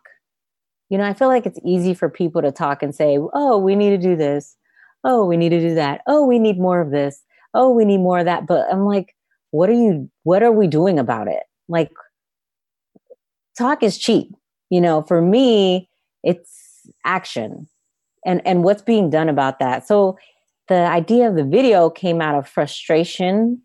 You 0.90 0.98
know, 0.98 1.06
I 1.06 1.14
feel 1.14 1.28
like 1.28 1.46
it's 1.46 1.60
easy 1.66 1.94
for 1.94 2.10
people 2.10 2.42
to 2.42 2.52
talk 2.52 2.84
and 2.84 2.94
say, 2.94 3.18
"Oh, 3.34 3.58
we 3.58 3.76
need 3.76 3.92
to 3.92 3.98
do 3.98 4.16
this. 4.16 4.58
Oh, 5.04 5.26
we 5.26 5.38
need 5.38 5.50
to 5.50 5.60
do 5.60 5.76
that. 5.76 6.02
Oh, 6.08 6.26
we 6.26 6.40
need 6.40 6.60
more 6.60 6.82
of 6.82 6.92
this. 6.92 7.24
Oh, 7.54 7.70
we 7.72 7.86
need 7.86 8.00
more 8.00 8.20
of 8.20 8.26
that." 8.26 8.48
But 8.48 8.68
I'm 8.72 8.86
like, 8.86 9.16
what 9.52 9.70
are 9.70 9.74
you 9.74 10.10
what 10.24 10.44
are 10.44 10.52
we 10.52 10.68
doing 10.68 11.00
about 11.00 11.28
it? 11.28 11.44
Like 11.68 11.92
talk 13.58 13.84
is 13.84 13.98
cheap. 13.98 14.34
You 14.70 14.82
know, 14.82 15.04
for 15.04 15.22
me, 15.22 15.90
it's 16.24 16.88
action. 17.06 17.68
And 18.26 18.42
and 18.46 18.64
what's 18.64 18.82
being 18.82 19.10
done 19.10 19.30
about 19.30 19.60
that. 19.60 19.88
So 19.88 20.18
the 20.68 20.76
idea 20.76 21.30
of 21.30 21.36
the 21.36 21.44
video 21.44 21.90
came 21.90 22.22
out 22.22 22.36
of 22.36 22.48
frustration 22.48 23.62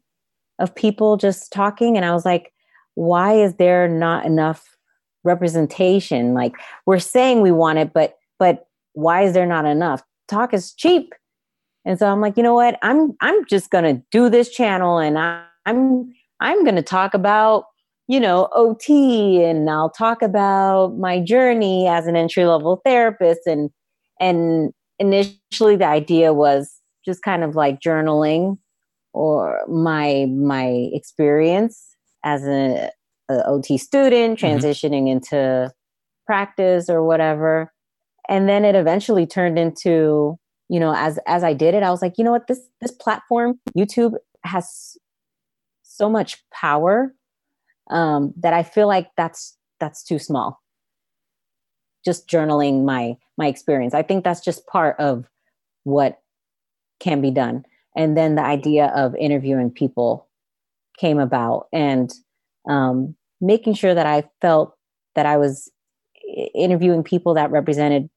of 0.59 0.75
people 0.75 1.17
just 1.17 1.53
talking 1.53 1.97
and 1.97 2.05
i 2.05 2.13
was 2.13 2.25
like 2.25 2.53
why 2.95 3.33
is 3.35 3.55
there 3.55 3.89
not 3.89 4.27
enough 4.27 4.77
representation 5.25 6.35
like 6.35 6.53
we're 6.87 6.99
saying 6.99 7.41
we 7.41 7.53
want 7.53 7.79
it 7.79 7.93
but 7.93 8.17
but 8.39 8.67
why 8.95 9.23
is 9.23 9.35
there 9.35 9.47
not 9.47 9.65
enough 9.65 10.03
talk 10.27 10.53
is 10.53 10.73
cheap 10.73 11.15
and 11.89 11.99
so 11.99 12.07
i'm 12.07 12.21
like 12.21 12.37
you 12.37 12.43
know 12.43 12.55
what 12.55 12.79
i'm 12.83 13.17
i'm 13.21 13.45
just 13.47 13.71
going 13.71 13.83
to 13.83 14.01
do 14.13 14.29
this 14.29 14.51
channel 14.51 14.99
and 14.99 15.19
I, 15.19 15.43
i'm 15.67 16.13
i'm 16.39 16.63
going 16.63 16.77
to 16.77 16.83
talk 16.83 17.15
about 17.15 17.65
you 18.07 18.21
know 18.21 18.49
ot 18.55 18.89
and 18.89 19.69
i'll 19.69 19.91
talk 19.91 20.23
about 20.23 20.97
my 20.99 21.19
journey 21.19 21.89
as 21.89 22.07
an 22.07 22.15
entry 22.15 22.45
level 22.45 22.81
therapist 22.85 23.41
and 23.47 23.71
and 24.21 24.73
initially 25.01 25.77
the 25.77 25.87
idea 25.87 26.33
was 26.33 26.81
just 27.05 27.23
kind 27.23 27.43
of 27.43 27.57
like 27.57 27.81
journaling 27.81 28.59
or 29.15 29.65
my 29.69 30.27
my 30.31 30.91
experience 30.93 31.97
as 32.25 32.45
a, 32.47 32.91
a 33.31 33.47
OT 33.47 33.79
student 33.79 34.39
mm-hmm. 34.39 34.47
transitioning 34.47 35.05
mm-hmm. 35.05 35.19
into 35.19 35.73
practice 36.27 36.91
or 36.91 37.03
whatever 37.03 37.73
and 38.29 38.47
then 38.47 38.67
it 38.67 38.75
eventually 38.75 39.27
turned 39.27 39.59
into 39.59 40.39
you 40.69 40.81
know 40.81 40.95
as 40.95 41.19
as 41.27 41.45
I 41.45 41.53
did 41.53 41.75
it 41.75 41.83
I 41.83 41.91
was 41.91 42.03
like 42.03 42.19
you 42.19 42.25
know 42.25 42.33
what? 42.33 42.47
This 42.47 42.61
this 42.81 42.93
platform 42.93 43.59
YouTube 43.77 44.15
has 44.45 44.97
so 45.83 46.09
much 46.09 46.43
power 46.53 47.13
um, 47.91 48.33
that 48.37 48.53
I 48.53 48.63
feel 48.63 48.87
like 48.87 49.11
that's 49.17 49.57
that's 49.81 50.03
too 50.03 50.19
small. 50.19 50.61
Just 52.05 52.29
journaling 52.29 52.85
my 52.85 53.17
my 53.37 53.47
experience. 53.47 53.95
I 53.95 54.03
think 54.03 54.25
that's 54.25 54.45
just 54.45 54.67
part 54.67 54.99
of 54.99 55.27
what 55.85 56.21
can 57.01 57.21
be 57.21 57.31
done. 57.31 57.65
And 57.97 58.17
then 58.17 58.35
the 58.35 58.45
idea 58.45 58.93
of 58.95 59.15
interviewing 59.17 59.71
people 59.71 60.29
came 60.99 61.19
about 61.19 61.67
and 61.73 62.13
um, 62.69 63.15
making 63.41 63.75
sure 63.75 63.95
that 63.95 64.07
I 64.07 64.25
felt 64.41 64.77
that 65.15 65.27
I 65.27 65.37
was 65.37 65.71
interviewing 66.55 67.03
people 67.03 67.35
that 67.35 67.51
represented 67.51 68.11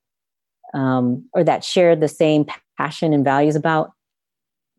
um, 0.73 1.25
or 1.33 1.43
that 1.43 1.63
share 1.63 1.95
the 1.95 2.07
same 2.07 2.45
passion 2.77 3.13
and 3.13 3.23
values 3.23 3.55
about, 3.55 3.91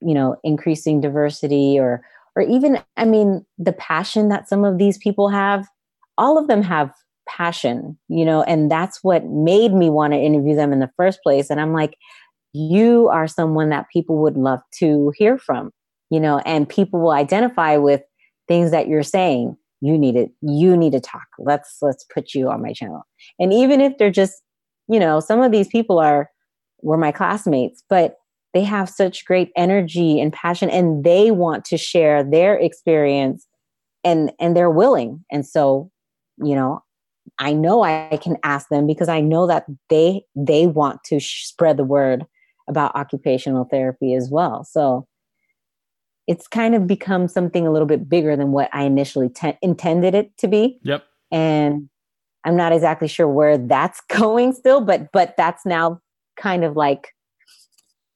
you 0.00 0.14
know, 0.14 0.36
increasing 0.42 1.00
diversity 1.00 1.78
or 1.78 2.02
or 2.34 2.42
even 2.42 2.82
I 2.96 3.04
mean 3.04 3.44
the 3.58 3.72
passion 3.72 4.28
that 4.28 4.48
some 4.48 4.64
of 4.64 4.78
these 4.78 4.98
people 4.98 5.28
have. 5.28 5.66
All 6.18 6.38
of 6.38 6.46
them 6.46 6.62
have 6.62 6.92
passion, 7.28 7.98
you 8.08 8.24
know, 8.24 8.42
and 8.42 8.70
that's 8.70 9.02
what 9.02 9.24
made 9.24 9.72
me 9.72 9.88
want 9.90 10.12
to 10.12 10.18
interview 10.18 10.54
them 10.54 10.72
in 10.72 10.80
the 10.80 10.90
first 10.96 11.20
place. 11.22 11.50
And 11.50 11.60
I'm 11.60 11.72
like, 11.72 11.96
you 12.52 13.08
are 13.08 13.26
someone 13.26 13.70
that 13.70 13.86
people 13.92 14.18
would 14.18 14.36
love 14.36 14.60
to 14.78 15.12
hear 15.16 15.38
from, 15.38 15.70
you 16.10 16.20
know, 16.20 16.38
and 16.40 16.68
people 16.68 17.00
will 17.00 17.12
identify 17.12 17.76
with 17.76 18.02
things 18.48 18.70
that 18.72 18.88
you're 18.88 19.02
saying. 19.02 19.56
You 19.80 19.96
need 19.98 20.16
it. 20.16 20.30
You 20.42 20.76
need 20.76 20.92
to 20.92 21.00
talk. 21.00 21.26
Let's 21.38 21.78
let's 21.80 22.04
put 22.12 22.34
you 22.34 22.48
on 22.50 22.62
my 22.62 22.72
channel. 22.72 23.02
And 23.38 23.52
even 23.52 23.80
if 23.80 23.98
they're 23.98 24.10
just, 24.10 24.42
you 24.88 24.98
know, 24.98 25.20
some 25.20 25.40
of 25.40 25.52
these 25.52 25.68
people 25.68 25.98
are 25.98 26.30
were 26.82 26.96
my 26.96 27.12
classmates, 27.12 27.82
but 27.88 28.16
they 28.54 28.64
have 28.64 28.88
such 28.88 29.24
great 29.24 29.50
energy 29.56 30.20
and 30.20 30.32
passion 30.32 30.68
and 30.68 31.04
they 31.04 31.30
want 31.30 31.64
to 31.66 31.78
share 31.78 32.22
their 32.22 32.56
experience 32.56 33.46
and 34.04 34.32
and 34.38 34.56
they're 34.56 34.70
willing. 34.70 35.24
And 35.30 35.46
so, 35.46 35.90
you 36.38 36.54
know, 36.54 36.82
I 37.38 37.52
know 37.52 37.82
I 37.82 38.18
can 38.22 38.36
ask 38.42 38.68
them 38.68 38.86
because 38.86 39.08
I 39.08 39.20
know 39.20 39.46
that 39.46 39.66
they 39.88 40.24
they 40.34 40.66
want 40.66 41.04
to 41.04 41.20
sh- 41.20 41.46
spread 41.46 41.76
the 41.76 41.84
word 41.84 42.24
about 42.68 42.94
occupational 42.94 43.64
therapy 43.64 44.14
as 44.14 44.28
well. 44.30 44.64
So 44.64 45.06
it's 46.26 46.46
kind 46.46 46.74
of 46.74 46.86
become 46.86 47.26
something 47.28 47.66
a 47.66 47.72
little 47.72 47.86
bit 47.86 48.08
bigger 48.08 48.36
than 48.36 48.52
what 48.52 48.68
I 48.72 48.84
initially 48.84 49.28
te- 49.28 49.58
intended 49.60 50.14
it 50.14 50.36
to 50.38 50.48
be. 50.48 50.78
Yep. 50.82 51.04
And 51.30 51.88
I'm 52.44 52.56
not 52.56 52.72
exactly 52.72 53.08
sure 53.08 53.28
where 53.28 53.58
that's 53.58 54.00
going 54.08 54.52
still, 54.52 54.80
but 54.80 55.10
but 55.12 55.34
that's 55.36 55.64
now 55.64 56.00
kind 56.36 56.64
of 56.64 56.76
like 56.76 57.08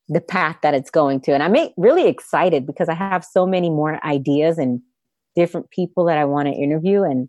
the 0.09 0.21
path 0.21 0.57
that 0.63 0.75
it's 0.75 0.91
going 0.91 1.21
to. 1.21 1.33
And 1.33 1.43
I'm 1.43 1.57
really 1.77 2.07
excited 2.07 2.67
because 2.67 2.89
I 2.89 2.95
have 2.95 3.25
so 3.25 3.47
many 3.47 3.71
more 3.71 4.05
ideas 4.05 4.57
and 4.59 4.81
different 5.35 5.71
people 5.71 6.05
that 6.07 6.17
I 6.17 6.25
want 6.25 6.49
to 6.49 6.55
interview 6.55 7.03
and 7.03 7.29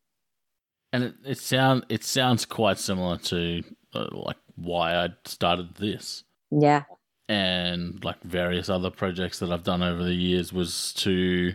and 0.93 1.03
it, 1.03 1.15
it 1.25 1.37
sound 1.37 1.85
it 1.89 2.03
sounds 2.03 2.45
quite 2.45 2.79
similar 2.79 3.17
to 3.17 3.61
uh, 3.93 4.07
like 4.11 4.37
why 4.55 4.95
I 4.95 5.09
started 5.25 5.75
this. 5.75 6.23
Yeah 6.49 6.83
and 7.29 8.03
like 8.03 8.21
various 8.23 8.69
other 8.69 8.89
projects 8.89 9.39
that 9.39 9.51
I've 9.51 9.63
done 9.63 9.83
over 9.83 10.03
the 10.03 10.13
years 10.13 10.53
was 10.53 10.93
to 10.93 11.53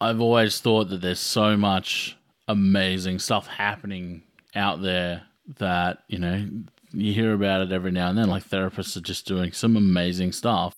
I've 0.00 0.20
always 0.20 0.60
thought 0.60 0.88
that 0.90 1.00
there's 1.00 1.20
so 1.20 1.56
much 1.56 2.16
amazing 2.46 3.18
stuff 3.18 3.46
happening 3.46 4.22
out 4.54 4.82
there 4.82 5.22
that, 5.58 5.98
you 6.08 6.18
know, 6.18 6.48
you 6.92 7.12
hear 7.12 7.32
about 7.34 7.60
it 7.60 7.72
every 7.72 7.90
now 7.90 8.08
and 8.08 8.18
then. 8.18 8.28
Like 8.28 8.48
therapists 8.48 8.96
are 8.96 9.02
just 9.02 9.26
doing 9.26 9.52
some 9.52 9.76
amazing 9.76 10.32
stuff, 10.32 10.74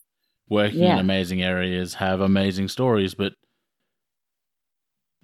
working 0.49 0.81
yeah. 0.81 0.95
in 0.95 0.99
amazing 0.99 1.43
areas, 1.43 1.95
have 1.95 2.21
amazing 2.21 2.69
stories, 2.69 3.15
but 3.15 3.35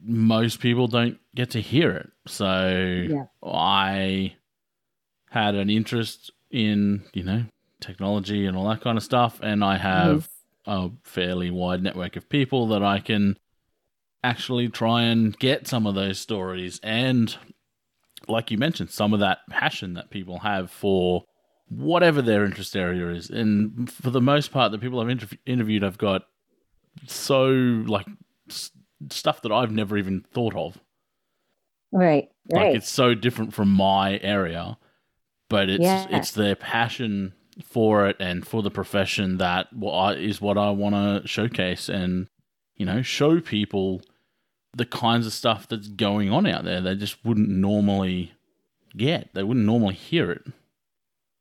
most 0.01 0.61
people 0.61 0.87
don't 0.87 1.19
get 1.35 1.51
to 1.51 1.61
hear 1.61 1.91
it. 1.91 2.11
So 2.27 3.07
yeah. 3.09 3.25
I 3.43 4.35
had 5.31 5.55
an 5.55 5.71
interest 5.71 6.31
in, 6.51 7.05
you 7.13 7.25
know, 7.25 7.45
technology 7.81 8.47
and 8.47 8.57
all 8.57 8.69
that 8.69 8.81
kind 8.81 8.97
of 8.97 9.05
stuff. 9.05 9.41
And 9.43 9.65
I 9.65 9.79
have 9.79 10.29
a 10.67 10.91
fairly 11.03 11.51
wide 11.51 11.83
network 11.83 12.17
of 12.17 12.29
people 12.29 12.69
that 12.69 12.83
I 12.83 13.01
can 13.01 13.39
actually 14.23 14.69
try 14.69 15.03
and 15.03 15.37
get 15.39 15.67
some 15.67 15.87
of 15.87 15.95
those 15.95 16.19
stories 16.19 16.81
and, 16.83 17.37
like 18.29 18.51
you 18.51 18.59
mentioned, 18.59 18.91
some 18.91 19.13
of 19.13 19.21
that 19.21 19.39
passion 19.51 19.95
that 19.95 20.11
people 20.11 20.41
have 20.41 20.71
for 20.71 21.25
whatever 21.69 22.23
their 22.23 22.45
interest 22.45 22.77
area 22.77 23.09
is. 23.09 23.31
And 23.31 23.91
for 23.91 24.11
the 24.11 24.21
most 24.21 24.53
part, 24.53 24.73
the 24.73 24.79
people 24.79 25.01
I've 25.01 25.09
interv- 25.09 25.39
interviewed, 25.47 25.85
I've 25.85 25.99
got 25.99 26.23
so 27.07 27.47
like 27.49 28.07
s- 28.49 28.71
stuff 29.11 29.43
that 29.43 29.53
I've 29.53 29.73
never 29.73 29.97
even 29.97 30.25
thought 30.33 30.55
of. 30.55 30.79
Right, 31.93 32.29
right. 32.53 32.69
Like 32.69 32.77
it's 32.77 32.89
so 32.89 33.15
different 33.15 33.55
from 33.55 33.71
my 33.71 34.19
area, 34.19 34.79
but 35.49 35.69
it's 35.69 35.83
yeah. 35.83 36.07
it's 36.11 36.33
their 36.33 36.57
passion 36.57 37.33
for 37.65 38.07
it 38.07 38.17
and 38.21 38.47
for 38.47 38.63
the 38.63 38.71
profession 38.71 39.39
that 39.39 39.69
is 40.19 40.41
what 40.41 40.59
I 40.59 40.71
want 40.71 40.95
to 40.95 41.27
showcase 41.27 41.89
and 41.89 42.29
you 42.75 42.85
know 42.85 43.01
show 43.01 43.41
people 43.41 44.03
the 44.77 44.85
kinds 44.85 45.27
of 45.27 45.33
stuff 45.33 45.67
that's 45.67 45.89
going 45.89 46.31
on 46.31 46.47
out 46.47 46.65
there 46.65 46.83
they 46.83 46.95
just 46.95 47.25
wouldn't 47.25 47.49
normally 47.49 48.33
get. 48.97 49.31
They 49.35 49.43
wouldn't 49.43 49.67
normally 49.67 49.95
hear 49.95 50.31
it. 50.31 50.43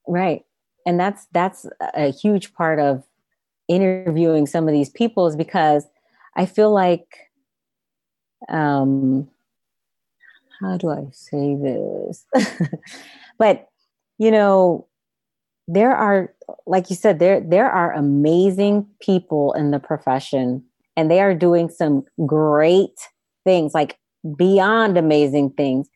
Right. 0.07 0.45
And 0.85 0.99
that's 0.99 1.27
that's 1.31 1.67
a 1.93 2.11
huge 2.11 2.53
part 2.53 2.79
of 2.79 3.03
interviewing 3.67 4.45
some 4.45 4.67
of 4.67 4.73
these 4.73 4.89
people 4.89 5.27
is 5.27 5.35
because 5.35 5.85
I 6.35 6.45
feel 6.45 6.71
like 6.71 7.17
um 8.49 9.27
how 10.61 10.77
do 10.77 10.89
I 10.89 11.07
say 11.11 11.55
this? 11.55 12.25
But 13.37 13.67
you 14.17 14.31
know 14.31 14.87
there 15.67 15.93
are 15.93 16.33
like 16.65 16.89
you 16.89 16.95
said 16.95 17.19
there 17.19 17.41
there 17.41 17.69
are 17.69 17.91
amazing 17.91 18.87
people 19.01 19.51
in 19.53 19.71
the 19.71 19.79
profession 19.79 20.63
and 20.95 21.11
they 21.11 21.19
are 21.19 21.33
doing 21.33 21.69
some 21.69 22.05
great 22.25 22.95
things 23.45 23.73
like 23.73 23.97
beyond 24.35 24.97
amazing 24.97 25.51
things. 25.51 25.87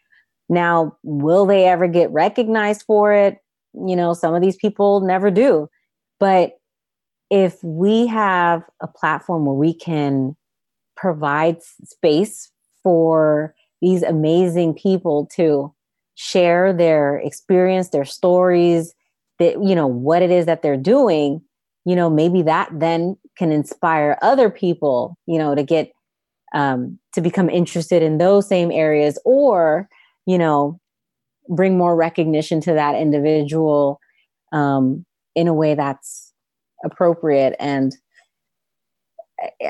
Now 0.48 0.98
will 1.04 1.46
they 1.46 1.66
ever 1.66 1.88
get 1.88 2.12
recognized 2.12 2.84
for 2.84 3.12
it? 3.14 3.40
You 3.74 3.96
know 3.96 4.14
some 4.14 4.34
of 4.34 4.42
these 4.42 4.56
people 4.56 5.02
never 5.02 5.30
do. 5.30 5.70
But 6.20 6.58
if 7.30 7.64
we 7.64 8.08
have 8.08 8.64
a 8.82 8.88
platform 8.88 9.46
where 9.46 9.56
we 9.56 9.74
can 9.74 10.36
provide 10.98 11.62
space 11.62 12.52
for 12.84 13.54
these 13.82 14.04
amazing 14.04 14.74
people 14.74 15.28
to 15.36 15.74
share 16.16 16.74
their 16.74 17.18
experience, 17.18 17.90
their 17.90 18.06
stories, 18.06 18.94
that 19.38 19.64
you 19.64 19.76
know 19.76 19.88
what 19.88 20.22
it 20.22 20.32
is 20.32 20.46
that 20.46 20.62
they're 20.62 20.78
doing, 20.78 21.42
you 21.86 21.96
know, 21.96 22.10
maybe 22.10 22.42
that 22.42 22.70
then 22.74 23.18
can 23.38 23.52
inspire 23.52 24.18
other 24.22 24.50
people, 24.50 25.18
you 25.26 25.38
know, 25.38 25.56
to 25.56 25.64
get 25.64 25.92
um, 26.54 27.00
to 27.14 27.22
become 27.22 27.50
interested 27.50 28.02
in 28.04 28.18
those 28.18 28.48
same 28.48 28.72
areas, 28.72 29.20
or 29.26 29.90
you 30.26 30.38
know, 30.38 30.80
bring 31.48 31.78
more 31.78 31.96
recognition 31.96 32.62
to 32.62 32.74
that 32.74 32.96
individual 32.96 34.00
um, 34.52 35.06
in 35.36 35.48
a 35.48 35.54
way 35.54 35.76
that's 35.76 36.34
appropriate 36.84 37.56
and 37.60 37.94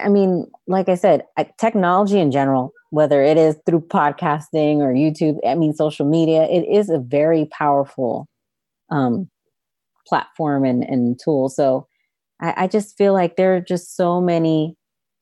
I 0.04 0.10
mean, 0.10 0.48
like 0.68 0.90
I 0.90 0.96
said, 0.96 1.24
technology 1.60 2.20
in 2.20 2.32
general, 2.32 2.72
whether 2.90 3.22
it 3.22 3.38
is 3.38 3.58
through 3.66 3.82
podcasting 3.82 4.78
or 4.78 4.94
YouTube, 4.94 5.38
I 5.46 5.56
mean, 5.56 5.74
social 5.74 6.08
media, 6.08 6.44
it 6.44 6.66
is 6.68 6.90
a 6.90 7.00
very 7.00 7.46
powerful 7.52 8.28
um, 8.90 9.30
platform 10.08 10.66
and, 10.66 10.84
and 10.84 11.20
tool. 11.24 11.50
So 11.50 11.88
I, 12.42 12.64
I 12.64 12.68
just 12.68 12.98
feel 12.98 13.14
like 13.14 13.36
there 13.36 13.56
are 13.56 13.62
just 13.62 13.96
so 13.96 14.20
many, 14.20 14.76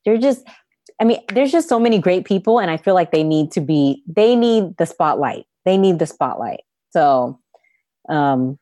they're 0.06 0.18
just, 0.18 0.48
I 1.00 1.04
mean, 1.04 1.20
there's 1.32 1.52
just 1.52 1.70
so 1.70 1.80
many 1.80 2.00
great 2.00 2.26
people, 2.26 2.60
and 2.60 2.72
I 2.72 2.78
feel 2.78 2.94
like 2.94 3.12
they 3.12 3.24
need 3.24 3.52
to 3.52 3.62
be, 3.62 4.04
they 4.08 4.36
need 4.36 4.78
the 4.78 4.86
spotlight. 4.86 5.46
They 5.64 5.78
need 5.78 6.00
the 6.00 6.08
spotlight. 6.08 6.62
So, 6.92 7.40
um, 8.10 8.58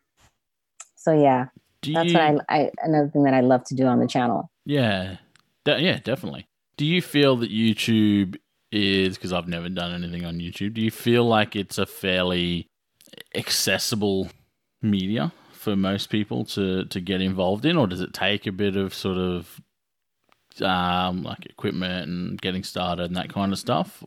so 0.96 1.14
yeah, 1.14 1.48
do 1.82 1.94
that's 1.94 2.12
you, 2.12 2.18
what 2.18 2.46
I, 2.50 2.56
I, 2.58 2.72
another 2.84 3.10
thing 3.10 3.24
that 3.24 3.34
I 3.34 3.42
love 3.42 3.64
to 3.66 3.76
do 3.76 3.86
on 3.86 4.00
the 4.00 4.08
channel. 4.08 4.52
Yeah. 4.66 5.18
De- 5.64 5.82
yeah, 5.82 6.00
definitely. 6.04 6.48
Do 6.78 6.86
you 6.86 7.02
feel 7.02 7.38
that 7.38 7.52
YouTube 7.52 8.38
is 8.72 9.18
because 9.18 9.32
I've 9.32 9.48
never 9.48 9.70
done 9.70 9.94
anything 9.94 10.26
on 10.26 10.40
YouTube? 10.40 10.74
Do 10.74 10.82
you 10.82 10.92
feel 10.92 11.26
like 11.26 11.56
it's 11.56 11.78
a 11.78 11.86
fairly 11.86 12.68
accessible 13.34 14.30
media 14.82 15.32
for 15.52 15.76
most 15.76 16.10
people 16.10 16.46
to 16.46 16.86
to 16.86 17.00
get 17.00 17.22
involved 17.22 17.66
in, 17.66 17.78
or 17.78 17.88
does 17.88 18.02
it 18.02 18.14
take 18.14 18.46
a 18.46 18.52
bit 18.52 18.76
of 18.76 18.94
sort 18.94 19.18
of 19.18 19.62
um, 20.62 21.24
like 21.24 21.46
equipment 21.46 22.08
and 22.08 22.42
getting 22.42 22.64
started 22.64 23.06
and 23.06 23.16
that 23.16 23.34
kind 23.34 23.52
of 23.52 23.60
stuff? 23.60 24.04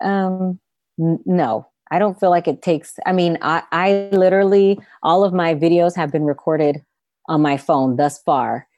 Um, 0.00 0.60
n- 1.00 1.20
no, 1.26 1.66
I 1.90 1.98
don't 1.98 2.18
feel 2.18 2.30
like 2.30 2.48
it 2.48 2.62
takes. 2.62 2.98
I 3.06 3.12
mean, 3.12 3.38
I, 3.42 3.62
I 3.72 4.08
literally 4.12 4.78
all 5.02 5.24
of 5.24 5.32
my 5.32 5.54
videos 5.54 5.96
have 5.96 6.12
been 6.12 6.24
recorded 6.24 6.84
on 7.28 7.42
my 7.42 7.56
phone 7.56 7.96
thus 7.96 8.18
far 8.22 8.68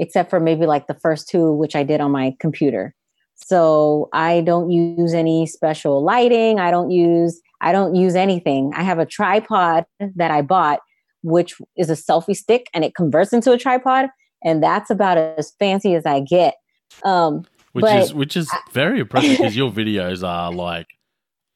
except 0.00 0.30
for 0.30 0.40
maybe 0.40 0.66
like 0.66 0.86
the 0.86 0.94
first 0.94 1.28
two, 1.28 1.52
which 1.52 1.76
I 1.76 1.84
did 1.84 2.00
on 2.00 2.10
my 2.10 2.34
computer. 2.40 2.94
So 3.36 4.08
I 4.12 4.40
don't 4.40 4.70
use 4.70 5.14
any 5.14 5.46
special 5.46 6.02
lighting. 6.02 6.58
I 6.58 6.70
don't 6.70 6.90
use 6.90 7.40
I 7.60 7.72
don't 7.72 7.94
use 7.94 8.14
anything. 8.14 8.72
I 8.74 8.82
have 8.82 8.98
a 8.98 9.04
tripod 9.04 9.84
that 10.16 10.30
I 10.30 10.40
bought, 10.40 10.80
which 11.22 11.54
is 11.76 11.90
a 11.90 11.94
selfie 11.94 12.34
stick, 12.34 12.68
and 12.72 12.84
it 12.84 12.94
converts 12.94 13.34
into 13.34 13.52
a 13.52 13.58
tripod, 13.58 14.08
and 14.44 14.62
that's 14.62 14.90
about 14.90 15.18
as 15.18 15.52
fancy 15.52 15.94
as 15.94 16.06
I 16.06 16.20
get. 16.20 16.56
Um, 17.04 17.44
which 17.72 17.84
but, 17.84 18.02
is 18.02 18.14
which 18.14 18.36
is 18.36 18.50
very 18.72 19.00
impressive 19.00 19.38
because 19.38 19.56
your 19.56 19.70
videos 19.72 20.26
are 20.26 20.52
like 20.52 20.88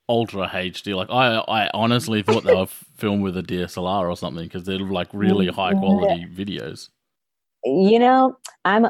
ultra 0.08 0.46
HD. 0.48 0.94
Like 0.94 1.10
I, 1.10 1.38
I 1.38 1.70
honestly 1.74 2.22
thought 2.22 2.44
they 2.44 2.54
were 2.54 2.66
filmed 2.96 3.22
with 3.22 3.36
a 3.36 3.42
DSLR 3.42 4.08
or 4.08 4.16
something 4.16 4.44
because 4.44 4.64
they're 4.64 4.78
like 4.78 5.08
really 5.12 5.48
high 5.48 5.74
quality 5.74 6.26
videos 6.26 6.90
you 7.64 7.98
know, 7.98 8.36
I'm 8.64 8.84
a, 8.84 8.88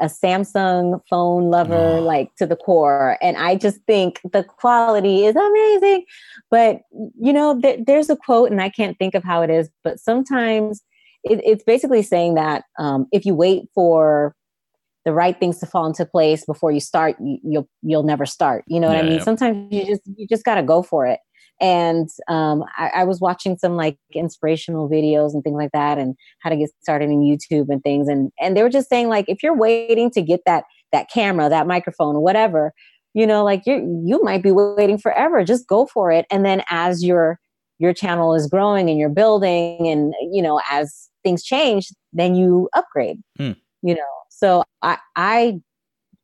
a, 0.00 0.04
a 0.04 0.06
Samsung 0.06 1.00
phone 1.10 1.50
lover, 1.50 2.00
like 2.00 2.34
to 2.36 2.46
the 2.46 2.56
core. 2.56 3.18
And 3.20 3.36
I 3.36 3.56
just 3.56 3.80
think 3.86 4.20
the 4.32 4.44
quality 4.44 5.26
is 5.26 5.34
amazing. 5.34 6.04
But, 6.50 6.82
you 7.20 7.32
know, 7.32 7.60
th- 7.60 7.80
there's 7.86 8.10
a 8.10 8.16
quote, 8.16 8.50
and 8.50 8.60
I 8.60 8.68
can't 8.68 8.98
think 8.98 9.14
of 9.14 9.24
how 9.24 9.42
it 9.42 9.50
is, 9.50 9.70
but 9.82 9.98
sometimes 9.98 10.82
it, 11.24 11.40
it's 11.44 11.64
basically 11.64 12.02
saying 12.02 12.34
that 12.34 12.64
um, 12.78 13.06
if 13.12 13.24
you 13.24 13.34
wait 13.34 13.64
for 13.74 14.34
the 15.04 15.12
right 15.12 15.38
things 15.38 15.58
to 15.58 15.66
fall 15.66 15.86
into 15.86 16.06
place 16.06 16.44
before 16.44 16.70
you 16.70 16.80
start, 16.80 17.16
you, 17.20 17.38
will 17.42 17.68
you'll 17.82 18.02
never 18.04 18.24
start. 18.24 18.64
You 18.68 18.80
know 18.80 18.88
what 18.88 18.96
yeah, 18.96 19.02
I 19.02 19.04
mean? 19.04 19.18
Yeah. 19.18 19.24
Sometimes 19.24 19.72
you 19.72 19.86
just 19.86 20.02
you 20.16 20.26
just 20.28 20.44
got 20.44 20.56
to 20.56 20.62
go 20.62 20.82
for 20.82 21.06
it 21.06 21.18
and 21.62 22.08
um, 22.28 22.64
I, 22.76 22.90
I, 22.96 23.04
was 23.04 23.20
watching 23.20 23.56
some 23.56 23.76
like 23.76 23.96
inspirational 24.12 24.90
videos 24.90 25.32
and 25.32 25.44
things 25.44 25.56
like 25.56 25.70
that 25.72 25.96
and 25.96 26.16
how 26.40 26.50
to 26.50 26.56
get 26.56 26.70
started 26.82 27.08
in 27.08 27.20
youtube 27.20 27.66
and 27.68 27.82
things 27.82 28.08
and 28.08 28.30
and 28.40 28.56
they 28.56 28.62
were 28.62 28.68
just 28.68 28.88
saying 28.88 29.08
like 29.08 29.26
if 29.28 29.42
you're 29.42 29.56
waiting 29.56 30.10
to 30.10 30.20
get 30.20 30.40
that 30.44 30.64
that 30.90 31.08
camera 31.08 31.48
that 31.48 31.66
microphone 31.66 32.20
whatever 32.20 32.72
you 33.14 33.26
know 33.26 33.44
like 33.44 33.62
you 33.64 34.02
you 34.04 34.22
might 34.22 34.42
be 34.42 34.50
waiting 34.50 34.98
forever 34.98 35.44
just 35.44 35.66
go 35.68 35.86
for 35.86 36.10
it 36.10 36.26
and 36.30 36.44
then 36.44 36.62
as 36.68 37.04
your 37.04 37.38
your 37.82 37.92
channel 37.92 38.34
is 38.34 38.46
growing 38.46 38.88
and 38.88 38.98
you're 38.98 39.08
building 39.08 39.88
and 39.88 40.14
you 40.32 40.40
know 40.40 40.60
as 40.70 41.10
things 41.22 41.42
change 41.42 41.88
then 42.12 42.34
you 42.34 42.68
upgrade 42.74 43.20
hmm. 43.36 43.52
you 43.82 43.94
know 43.94 44.12
so 44.30 44.64
i 44.82 44.96
i 45.16 45.60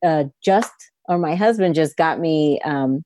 uh, 0.04 0.24
just 0.44 0.72
or 1.08 1.18
my 1.18 1.34
husband 1.34 1.74
just 1.74 1.96
got 1.96 2.20
me 2.20 2.60
um, 2.60 3.02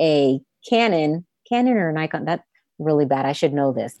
a 0.00 0.40
canon 0.68 1.24
Canon 1.48 1.76
or 1.76 1.92
Nikon. 1.92 2.24
That's 2.24 2.42
really 2.78 3.04
bad. 3.04 3.26
I 3.26 3.32
should 3.32 3.52
know 3.52 3.72
this. 3.72 3.96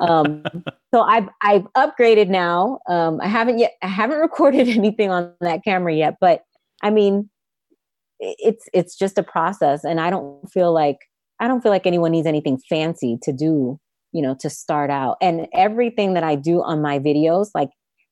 Um, 0.00 0.44
so 0.94 1.02
I've 1.02 1.28
I've 1.42 1.64
upgraded 1.76 2.28
now. 2.28 2.80
Um, 2.88 3.20
I 3.20 3.28
haven't 3.28 3.58
yet. 3.58 3.72
I 3.82 3.88
haven't 3.88 4.18
recorded 4.20 4.68
anything 4.68 5.10
on 5.10 5.32
that 5.40 5.64
camera 5.64 5.94
yet, 5.94 6.16
but 6.20 6.42
I 6.82 6.90
mean, 6.90 7.30
it's 8.18 8.68
it's 8.72 8.96
just 8.96 9.18
a 9.18 9.22
process, 9.22 9.84
and 9.84 10.00
I 10.00 10.10
don't 10.10 10.46
feel 10.50 10.72
like 10.72 10.98
I 11.40 11.48
don't 11.48 11.62
feel 11.62 11.72
like 11.72 11.86
anyone 11.86 12.12
needs 12.12 12.26
anything 12.26 12.58
fancy 12.68 13.18
to 13.22 13.32
do. 13.32 13.78
You 14.12 14.22
know, 14.22 14.36
to 14.40 14.48
start 14.48 14.88
out, 14.88 15.18
and 15.20 15.46
everything 15.52 16.14
that 16.14 16.22
I 16.22 16.36
do 16.36 16.62
on 16.62 16.80
my 16.80 16.98
videos, 16.98 17.50
like 17.54 17.68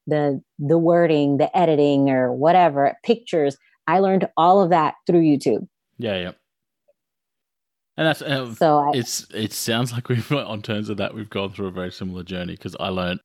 the 0.07 0.43
the 0.59 0.77
wording, 0.77 1.39
the 1.39 1.57
editing, 1.57 2.11
or 2.11 2.33
whatever, 2.33 2.95
pictures, 3.05 3.57
I 3.87 4.01
learned 4.01 4.29
all 4.37 4.63
of 4.63 4.71
that 4.71 4.95
through 5.07 5.23
YouTube. 5.23 5.67
Yeah, 5.99 6.17
yeah. 6.19 6.33
And 7.97 8.07
that's 8.07 8.23
uh, 8.23 8.55
so. 8.55 8.79
I, 8.79 8.91
it's 8.95 9.27
it 9.33 9.53
sounds 9.53 9.93
like 9.93 10.09
we've 10.09 10.31
on 10.33 10.63
terms 10.63 10.89
of 10.89 10.97
that 10.99 11.15
we've 11.15 11.31
gone 11.31 11.53
through 11.53 11.69
a 11.69 11.73
very 11.73 11.93
similar 11.93 12.23
journey 12.23 12.55
because 12.55 12.77
I 12.79 12.89
learned 12.89 13.21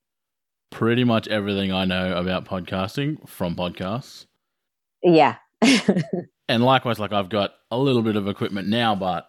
pretty 0.72 1.04
much 1.04 1.28
everything 1.28 1.72
I 1.72 1.86
know 1.86 2.16
about 2.16 2.46
podcasting 2.46 3.28
from 3.28 3.56
podcasts. 3.56 4.26
Yeah. 5.04 5.36
and 6.48 6.64
likewise, 6.64 7.00
like 7.00 7.14
I've 7.14 7.30
got 7.30 7.52
a 7.72 7.78
little 7.78 8.02
bit 8.02 8.16
of 8.16 8.28
equipment 8.28 8.68
now, 8.68 8.96
but 8.96 9.29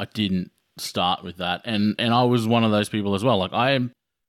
I 0.00 0.06
didn't 0.06 0.50
start 0.76 1.24
with 1.24 1.38
that, 1.38 1.62
and 1.64 1.94
and 1.98 2.14
I 2.14 2.24
was 2.24 2.46
one 2.46 2.64
of 2.64 2.70
those 2.70 2.88
people 2.88 3.14
as 3.14 3.24
well. 3.24 3.38
Like 3.38 3.52
I 3.52 3.78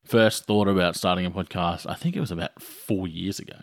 first 0.09 0.45
thought 0.45 0.67
about 0.67 0.95
starting 0.95 1.25
a 1.25 1.31
podcast, 1.31 1.89
I 1.89 1.93
think 1.93 2.15
it 2.15 2.19
was 2.19 2.31
about 2.31 2.61
four 2.61 3.07
years 3.07 3.39
ago. 3.39 3.59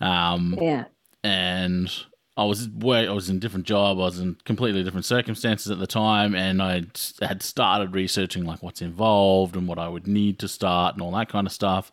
Um, 0.00 0.58
yeah. 0.60 0.84
And 1.22 1.92
I 2.36 2.44
was 2.44 2.68
I 2.82 3.10
was 3.10 3.28
in 3.28 3.36
a 3.36 3.40
different 3.40 3.66
job. 3.66 3.98
I 3.98 4.02
was 4.02 4.18
in 4.18 4.36
completely 4.44 4.82
different 4.82 5.04
circumstances 5.04 5.70
at 5.70 5.78
the 5.78 5.86
time, 5.86 6.34
and 6.34 6.62
I 6.62 6.82
had 7.20 7.42
started 7.42 7.94
researching 7.94 8.44
like 8.44 8.62
what's 8.62 8.82
involved 8.82 9.54
and 9.54 9.68
what 9.68 9.78
I 9.78 9.88
would 9.88 10.06
need 10.06 10.38
to 10.40 10.48
start 10.48 10.94
and 10.94 11.02
all 11.02 11.12
that 11.12 11.28
kind 11.28 11.46
of 11.46 11.52
stuff. 11.52 11.92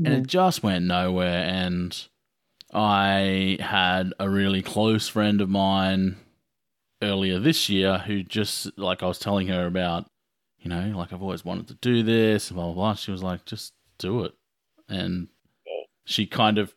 Mm. 0.00 0.06
And 0.06 0.14
it 0.14 0.26
just 0.26 0.62
went 0.62 0.84
nowhere. 0.84 1.44
And 1.44 2.06
I 2.72 3.56
had 3.60 4.12
a 4.20 4.28
really 4.28 4.62
close 4.62 5.08
friend 5.08 5.40
of 5.40 5.48
mine 5.48 6.16
earlier 7.02 7.38
this 7.38 7.68
year 7.68 7.98
who 7.98 8.22
just 8.22 8.78
like 8.78 9.02
I 9.02 9.06
was 9.06 9.18
telling 9.18 9.48
her 9.48 9.66
about, 9.66 10.06
you 10.58 10.70
know, 10.70 10.92
like 10.96 11.12
I've 11.12 11.22
always 11.22 11.44
wanted 11.44 11.68
to 11.68 11.74
do 11.74 12.02
this, 12.02 12.50
blah 12.50 12.64
blah 12.64 12.74
blah. 12.74 12.94
She 12.94 13.10
was 13.10 13.22
like, 13.22 13.44
just 13.44 13.74
do 13.98 14.24
it, 14.24 14.32
and 14.88 15.28
she 16.04 16.26
kind 16.26 16.58
of 16.58 16.74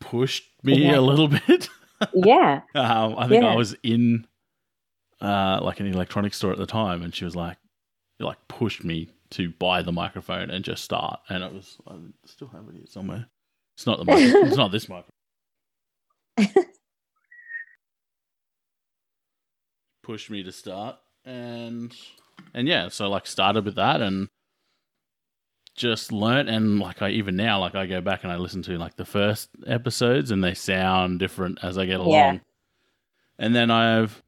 pushed 0.00 0.44
me 0.62 0.84
yeah. 0.84 0.98
a 0.98 1.00
little 1.00 1.28
bit 1.46 1.68
yeah. 2.12 2.60
Um, 2.74 3.16
I 3.18 3.28
think 3.28 3.42
yeah. 3.42 3.50
I 3.50 3.56
was 3.56 3.74
in 3.82 4.26
uh, 5.20 5.60
like 5.62 5.80
an 5.80 5.86
electronics 5.86 6.36
store 6.36 6.52
at 6.52 6.58
the 6.58 6.66
time, 6.66 7.02
and 7.02 7.14
she 7.14 7.24
was 7.24 7.36
like, 7.36 7.56
like 8.20 8.38
pushed 8.48 8.84
me 8.84 9.08
to 9.30 9.50
buy 9.50 9.82
the 9.82 9.92
microphone 9.92 10.50
and 10.50 10.64
just 10.64 10.84
start. 10.84 11.20
And 11.28 11.42
it 11.42 11.52
was, 11.52 11.78
I 11.88 11.94
still 12.26 12.48
have 12.48 12.68
it 12.68 12.76
here 12.76 12.86
somewhere. 12.86 13.26
It's 13.76 13.86
not 13.86 13.98
the 13.98 14.04
microphone. 14.04 14.46
it's 14.46 14.56
not 14.56 14.72
this 14.72 14.88
microphone. 14.88 16.64
pushed 20.04 20.30
me 20.30 20.42
to 20.42 20.52
start, 20.52 20.96
and 21.24 21.94
and 22.52 22.68
yeah, 22.68 22.88
so 22.88 23.08
like 23.08 23.26
started 23.26 23.64
with 23.64 23.74
that, 23.76 24.00
and 24.00 24.28
just 25.74 26.12
learnt 26.12 26.48
and 26.48 26.78
like 26.78 27.02
I 27.02 27.10
even 27.10 27.36
now 27.36 27.60
like 27.60 27.74
I 27.74 27.86
go 27.86 28.00
back 28.00 28.22
and 28.22 28.32
I 28.32 28.36
listen 28.36 28.62
to 28.62 28.78
like 28.78 28.96
the 28.96 29.04
first 29.04 29.50
episodes 29.66 30.30
and 30.30 30.42
they 30.42 30.54
sound 30.54 31.18
different 31.18 31.58
as 31.62 31.76
I 31.78 31.86
get 31.86 32.00
along. 32.00 32.34
Yeah. 32.34 32.38
And 33.40 33.54
then 33.56 33.70
I've 33.72 34.22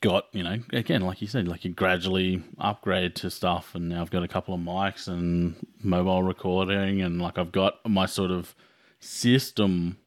got, 0.00 0.26
you 0.32 0.44
know, 0.44 0.58
again, 0.72 1.02
like 1.02 1.20
you 1.20 1.26
said, 1.26 1.48
like 1.48 1.64
you 1.64 1.72
gradually 1.72 2.44
upgrade 2.58 3.16
to 3.16 3.30
stuff 3.30 3.74
and 3.74 3.88
now 3.88 4.00
I've 4.00 4.10
got 4.10 4.22
a 4.22 4.28
couple 4.28 4.54
of 4.54 4.60
mics 4.60 5.08
and 5.08 5.56
mobile 5.82 6.22
recording 6.22 7.02
and 7.02 7.20
like 7.20 7.38
I've 7.38 7.52
got 7.52 7.74
my 7.84 8.06
sort 8.06 8.30
of 8.30 8.54
system 9.00 9.98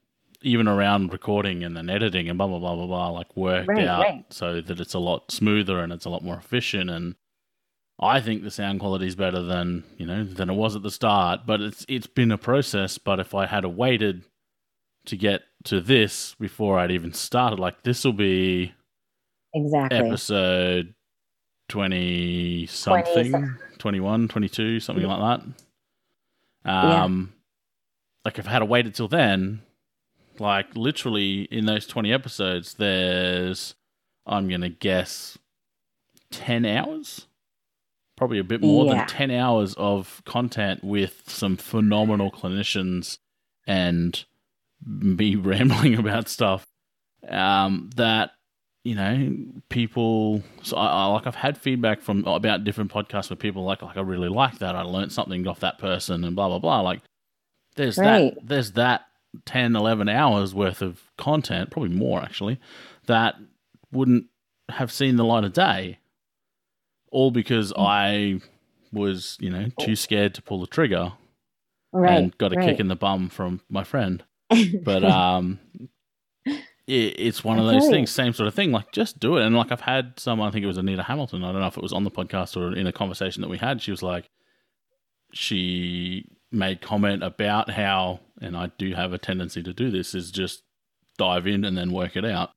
even 0.41 0.67
around 0.67 1.11
recording 1.11 1.63
and 1.63 1.75
then 1.75 1.89
editing 1.89 2.29
and 2.29 2.37
blah 2.37 2.47
blah 2.47 2.59
blah 2.59 2.75
blah 2.75 2.87
blah, 2.87 3.09
like 3.09 3.35
worked 3.35 3.67
Right, 3.67 3.87
out 3.87 4.01
right. 4.01 4.25
so 4.29 4.61
that 4.61 4.79
it's 4.79 4.93
a 4.93 4.99
lot 4.99 5.31
smoother 5.31 5.79
and 5.79 5.91
it's 5.91 6.05
a 6.05 6.09
lot 6.09 6.23
more 6.23 6.37
efficient. 6.37 6.89
And 6.89 7.15
I 7.99 8.21
think 8.21 8.43
the 8.43 8.51
sound 8.51 8.79
quality 8.79 9.07
is 9.07 9.15
better 9.15 9.41
than 9.41 9.83
you 9.97 10.05
know 10.05 10.23
than 10.23 10.49
it 10.49 10.53
was 10.55 10.75
at 10.75 10.83
the 10.83 10.91
start. 10.91 11.41
But 11.45 11.61
it's 11.61 11.85
it's 11.89 12.07
been 12.07 12.31
a 12.31 12.37
process. 12.37 12.97
But 12.97 13.19
if 13.19 13.33
I 13.35 13.45
had 13.45 13.65
waited 13.65 14.23
to 15.05 15.17
get 15.17 15.41
to 15.65 15.81
this 15.81 16.35
before 16.35 16.77
I'd 16.79 16.91
even 16.91 17.13
started, 17.13 17.59
like 17.59 17.83
this 17.83 18.03
will 18.05 18.13
be 18.13 18.73
Exactly. 19.53 19.97
episode 19.97 20.93
20 21.69 22.65
something 22.67 23.31
20 23.31 23.47
21 23.77 24.27
22 24.27 24.79
something 24.79 25.05
like 25.05 25.41
that 26.65 26.69
um 26.71 27.33
like 28.25 28.37
if 28.39 28.47
i 28.47 28.51
had 28.51 28.63
waited 28.63 28.93
till 28.95 29.07
then 29.07 29.61
like 30.39 30.75
literally 30.75 31.41
in 31.51 31.65
those 31.65 31.85
20 31.87 32.11
episodes 32.13 32.75
there's 32.75 33.75
i'm 34.25 34.47
gonna 34.47 34.69
guess 34.69 35.37
10 36.31 36.65
hours 36.65 37.27
probably 38.17 38.39
a 38.39 38.43
bit 38.43 38.61
more 38.61 38.85
Yeah. 38.85 38.95
than 38.95 39.07
10 39.07 39.31
hours 39.31 39.73
of 39.75 40.21
content 40.25 40.83
with 40.83 41.23
some 41.27 41.55
phenomenal 41.57 42.31
clinicians 42.31 43.17
and 43.65 44.25
me 44.85 45.35
rambling 45.37 45.95
about 45.95 46.27
stuff 46.29 46.65
um, 47.27 47.89
that 47.95 48.31
you 48.85 48.95
know 48.95 49.35
people 49.69 50.41
so 50.63 50.77
I, 50.77 50.87
I 50.87 51.05
like 51.07 51.27
I've 51.27 51.35
had 51.35 51.57
feedback 51.57 52.01
from 52.01 52.23
about 52.25 52.63
different 52.63 52.91
podcasts 52.91 53.29
where 53.29 53.35
people 53.37 53.63
like 53.65 53.81
like 53.81 53.97
I 53.97 54.01
really 54.01 54.29
like 54.29 54.59
that 54.59 54.75
I 54.75 54.81
learned 54.83 55.11
something 55.11 55.45
off 55.47 55.59
that 55.59 55.77
person 55.79 56.23
and 56.23 56.33
blah 56.35 56.47
blah 56.47 56.59
blah 56.59 56.79
like 56.81 57.01
there's 57.75 57.97
Right. 57.97 58.33
that 58.35 58.47
there's 58.47 58.71
that 58.73 59.01
10 59.45 59.75
11 59.75 60.09
hours 60.09 60.55
worth 60.55 60.81
of 60.81 61.01
content 61.17 61.69
probably 61.71 61.89
more 61.95 62.21
actually 62.21 62.59
that 63.05 63.35
wouldn't 63.91 64.25
have 64.69 64.91
seen 64.91 65.15
the 65.17 65.23
light 65.25 65.43
of 65.43 65.53
day 65.53 65.99
all 67.11 67.31
because 67.31 67.71
Mm. 67.73 67.79
I 67.79 68.41
was 68.91 69.37
you 69.39 69.49
know 69.51 69.67
too 69.79 69.95
scared 69.95 70.33
to 70.35 70.41
pull 70.41 70.59
the 70.61 70.67
trigger 70.67 71.13
right. 71.93 72.17
and 72.17 72.37
got 72.39 72.53
a 72.53 72.55
right. 72.55 72.69
kick 72.69 72.79
in 72.79 72.87
the 72.87 72.95
bum 72.95 73.29
from 73.29 73.61
my 73.69 73.83
friend 73.83 74.23
but 74.83 75.03
um 75.03 75.59
it, 76.45 77.15
it's 77.19 77.43
one 77.43 77.59
of 77.59 77.65
those 77.67 77.83
Okay. 77.83 77.91
things 77.97 78.09
same 78.09 78.33
sort 78.33 78.47
of 78.47 78.55
thing 78.55 78.71
like 78.71 78.91
just 78.91 79.19
do 79.19 79.37
it 79.37 79.43
and 79.45 79.55
like 79.55 79.71
i've 79.71 79.81
had 79.81 80.19
some 80.19 80.41
i 80.41 80.49
think 80.49 80.63
it 80.63 80.67
was 80.67 80.77
anita 80.79 81.03
hamilton 81.03 81.43
i 81.43 81.51
don't 81.51 81.61
know 81.61 81.67
if 81.67 81.77
it 81.77 81.83
was 81.83 81.93
on 81.93 82.03
the 82.03 82.09
podcast 82.09 82.57
or 82.57 82.75
in 82.75 82.87
a 82.87 82.91
conversation 82.91 83.41
that 83.41 83.47
we 83.49 83.59
had 83.59 83.79
she 83.79 83.91
was 83.91 84.01
like 84.01 84.27
she 85.33 86.25
made 86.51 86.81
comment 86.81 87.23
about 87.23 87.69
how 87.69 88.19
and 88.41 88.57
i 88.57 88.71
do 88.77 88.93
have 88.93 89.13
a 89.13 89.17
tendency 89.17 89.61
to 89.61 89.73
do 89.73 89.89
this 89.91 90.15
is 90.15 90.31
just 90.31 90.63
dive 91.17 91.45
in 91.47 91.65
and 91.65 91.77
then 91.77 91.91
work 91.91 92.15
it 92.15 92.25
out 92.25 92.51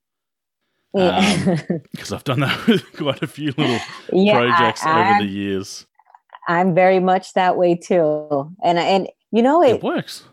yeah. 0.95 1.57
Um, 1.69 1.81
because 1.93 2.13
i've 2.13 2.25
done 2.25 2.41
that 2.41 2.67
with 2.69 2.93
quite 2.97 3.23
a 3.23 3.27
few 3.27 3.53
little 3.57 3.79
Yeah, 4.13 4.39
projects 4.39 4.85
I, 4.85 5.01
over 5.01 5.19
the 5.25 5.31
years 5.31 5.87
I'm 6.49 6.75
very 6.75 7.01
much 7.01 7.35
that 7.35 7.57
way 7.57 7.75
too. 7.75 8.53
And 8.63 8.79
and 8.79 9.09
you 9.31 9.43
know 9.43 9.63
it 9.63 9.77
it 9.77 9.83
works 9.83 10.25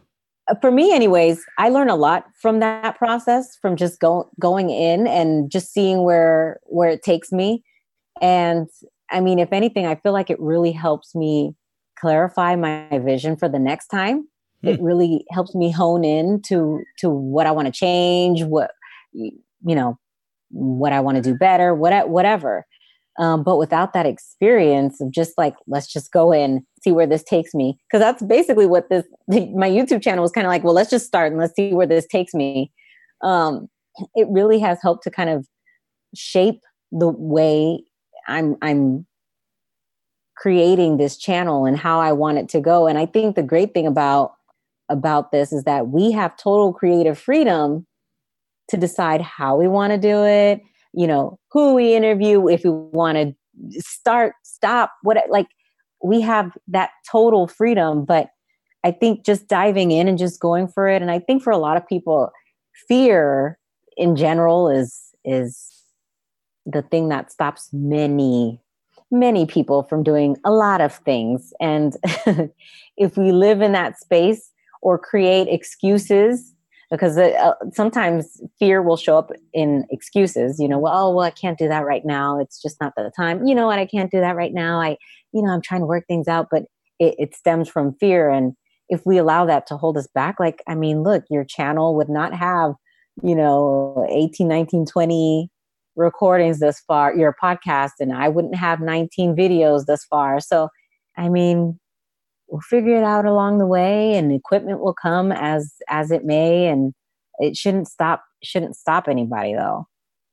uh, 0.49 0.55
for 0.61 0.71
me 0.71 0.93
anyways, 0.93 1.43
I 1.57 1.69
learn 1.69 1.89
a 1.89 1.95
lot 1.95 2.25
from 2.41 2.59
that 2.59 2.97
process 2.97 3.55
from 3.61 3.75
just 3.75 3.99
go, 3.99 4.29
going 4.39 4.69
in 4.69 5.07
and 5.07 5.51
just 5.51 5.71
seeing 5.71 6.03
where 6.03 6.59
where 6.63 6.89
it 6.89 7.03
takes 7.03 7.31
me. 7.31 7.63
And 8.21 8.67
I 9.11 9.21
mean, 9.21 9.39
if 9.39 9.53
anything, 9.53 9.85
I 9.85 9.95
feel 9.95 10.13
like 10.13 10.29
it 10.29 10.39
really 10.39 10.71
helps 10.71 11.15
me 11.15 11.55
clarify 11.99 12.55
my 12.55 12.99
vision 12.99 13.35
for 13.35 13.49
the 13.49 13.59
next 13.59 13.87
time. 13.87 14.27
It 14.61 14.81
really 14.81 15.25
helps 15.31 15.55
me 15.55 15.71
hone 15.71 16.03
in 16.03 16.41
to 16.47 16.83
to 16.97 17.09
what 17.09 17.47
I 17.47 17.51
want 17.51 17.67
to 17.67 17.71
change, 17.71 18.43
what 18.43 18.71
you 19.13 19.31
know, 19.63 19.97
what 20.49 20.91
I 20.91 20.99
want 20.99 21.15
to 21.15 21.21
do 21.21 21.33
better, 21.33 21.73
what 21.73 22.09
whatever. 22.09 22.65
Um, 23.19 23.43
but 23.43 23.57
without 23.57 23.91
that 23.93 24.05
experience 24.05 25.01
of 25.01 25.11
just 25.11 25.33
like, 25.37 25.53
let's 25.67 25.91
just 25.91 26.11
go 26.11 26.31
in, 26.31 26.65
see 26.81 26.93
where 26.93 27.05
this 27.05 27.21
takes 27.21 27.53
me. 27.53 27.77
Because 27.87 27.99
that's 27.99 28.23
basically 28.23 28.65
what 28.65 28.89
this, 28.89 29.03
my 29.27 29.69
YouTube 29.69 30.01
channel 30.01 30.21
was 30.21 30.31
kind 30.31 30.47
of 30.47 30.49
like, 30.49 30.63
well, 30.63 30.73
let's 30.73 30.89
just 30.89 31.05
start 31.05 31.31
and 31.31 31.39
let's 31.39 31.53
see 31.53 31.73
where 31.73 31.85
this 31.85 32.07
takes 32.07 32.33
me. 32.33 32.71
Um, 33.21 33.67
it 34.15 34.27
really 34.29 34.57
has 34.59 34.79
helped 34.81 35.03
to 35.03 35.11
kind 35.11 35.29
of 35.29 35.45
shape 36.15 36.61
the 36.93 37.09
way 37.09 37.83
I'm, 38.29 38.55
I'm 38.61 39.05
creating 40.39 40.97
this 40.97 41.17
channel 41.17 41.65
and 41.65 41.77
how 41.77 41.99
I 41.99 42.11
want 42.13 42.37
it 42.37 42.49
to 42.49 42.61
go. 42.61 42.87
And 42.87 42.97
I 42.97 43.05
think 43.05 43.35
the 43.35 43.43
great 43.43 43.73
thing 43.73 43.85
about, 43.85 44.33
about 44.87 45.31
this 45.31 45.51
is 45.51 45.63
that 45.65 45.89
we 45.89 46.11
have 46.11 46.37
total 46.37 46.73
creative 46.73 47.19
freedom 47.19 47.85
to 48.69 48.77
decide 48.77 49.21
how 49.21 49.57
we 49.57 49.67
want 49.67 49.91
to 49.91 49.97
do 49.97 50.23
it 50.23 50.61
you 50.93 51.07
know 51.07 51.39
who 51.51 51.75
we 51.75 51.95
interview 51.95 52.47
if 52.47 52.63
we 52.63 52.71
want 52.71 53.17
to 53.17 53.81
start 53.81 54.33
stop 54.43 54.93
what 55.03 55.17
like 55.29 55.47
we 56.03 56.21
have 56.21 56.51
that 56.67 56.91
total 57.09 57.47
freedom 57.47 58.05
but 58.05 58.29
i 58.83 58.91
think 58.91 59.25
just 59.25 59.47
diving 59.47 59.91
in 59.91 60.07
and 60.07 60.17
just 60.17 60.39
going 60.39 60.67
for 60.67 60.87
it 60.87 61.01
and 61.01 61.11
i 61.11 61.19
think 61.19 61.43
for 61.43 61.51
a 61.51 61.57
lot 61.57 61.77
of 61.77 61.87
people 61.87 62.31
fear 62.87 63.57
in 63.97 64.15
general 64.15 64.69
is 64.69 65.13
is 65.25 65.83
the 66.65 66.81
thing 66.81 67.09
that 67.09 67.31
stops 67.31 67.69
many 67.73 68.59
many 69.11 69.45
people 69.45 69.83
from 69.83 70.03
doing 70.03 70.37
a 70.45 70.51
lot 70.51 70.81
of 70.81 70.93
things. 70.93 71.53
And 71.59 71.95
if 72.97 73.17
we 73.17 73.31
live 73.31 73.61
in 73.61 73.71
that 73.71 73.99
space 73.99 74.51
or 74.81 74.97
create 74.97 75.47
excuses 75.47 76.53
because 76.91 77.19
uh, 77.19 77.53
sometimes 77.71 78.41
fear 78.57 78.81
will 78.81 78.97
show 78.97 79.15
up 79.15 79.29
in 79.53 79.85
excuses 79.91 80.59
you 80.59 80.67
know 80.67 80.79
well 80.79 80.93
oh 80.95 81.13
well 81.13 81.23
i 81.23 81.29
can't 81.29 81.59
do 81.59 81.67
that 81.67 81.85
right 81.85 82.03
now. 82.03 82.39
It's 82.39 82.59
just 82.59 82.81
not 82.81 82.93
the 82.95 83.11
time. 83.15 83.45
You 83.45 83.53
know 83.53 83.67
what? 83.67 83.77
I 83.77 83.85
can't 83.85 84.09
do 84.09 84.19
that 84.21 84.35
right 84.35 84.53
now. 84.53 84.81
I 84.81 84.97
you 85.31 85.43
know 85.43 85.51
i'm 85.51 85.61
trying 85.61 85.81
to 85.81 85.85
work 85.85 86.05
things 86.07 86.27
out. 86.27 86.47
But 86.49 86.63
it, 86.97 87.15
it 87.19 87.35
stems 87.35 87.69
from 87.69 87.93
fear. 87.99 88.31
And 88.31 88.53
if 88.89 89.05
we 89.05 89.17
allow 89.17 89.45
that 89.45 89.67
to 89.67 89.77
hold 89.77 89.97
us 89.97 90.07
back 90.13 90.39
like 90.39 90.61
i 90.67 90.75
mean 90.75 91.03
look 91.03 91.23
your 91.29 91.45
channel 91.45 91.95
would 91.95 92.09
not 92.09 92.33
have 92.33 92.73
you 93.23 93.35
know 93.35 94.05
18 94.09 94.47
19 94.47 94.85
20 94.85 95.49
recordings 95.99 96.59
thus 96.59 96.79
far 96.81 97.15
your 97.15 97.35
podcast 97.41 97.91
and 97.99 98.13
i 98.13 98.27
wouldn't 98.27 98.55
have 98.55 98.79
19 98.79 99.35
videos 99.35 99.85
thus 99.85 100.03
far 100.05 100.39
so 100.39 100.69
i 101.17 101.29
mean 101.29 101.79
we'll 102.47 102.61
figure 102.61 102.95
it 102.95 103.03
out 103.03 103.25
along 103.25 103.57
the 103.57 103.67
way 103.67 104.15
and 104.15 104.31
equipment 104.31 104.79
will 104.79 104.93
come 104.93 105.31
as 105.31 105.75
as 105.89 106.11
it 106.11 106.25
may 106.25 106.67
and 106.67 106.93
it 107.39 107.55
shouldn't 107.55 107.87
stop 107.87 108.23
shouldn't 108.43 108.75
stop 108.75 109.07
anybody 109.07 109.53
though 109.53 109.85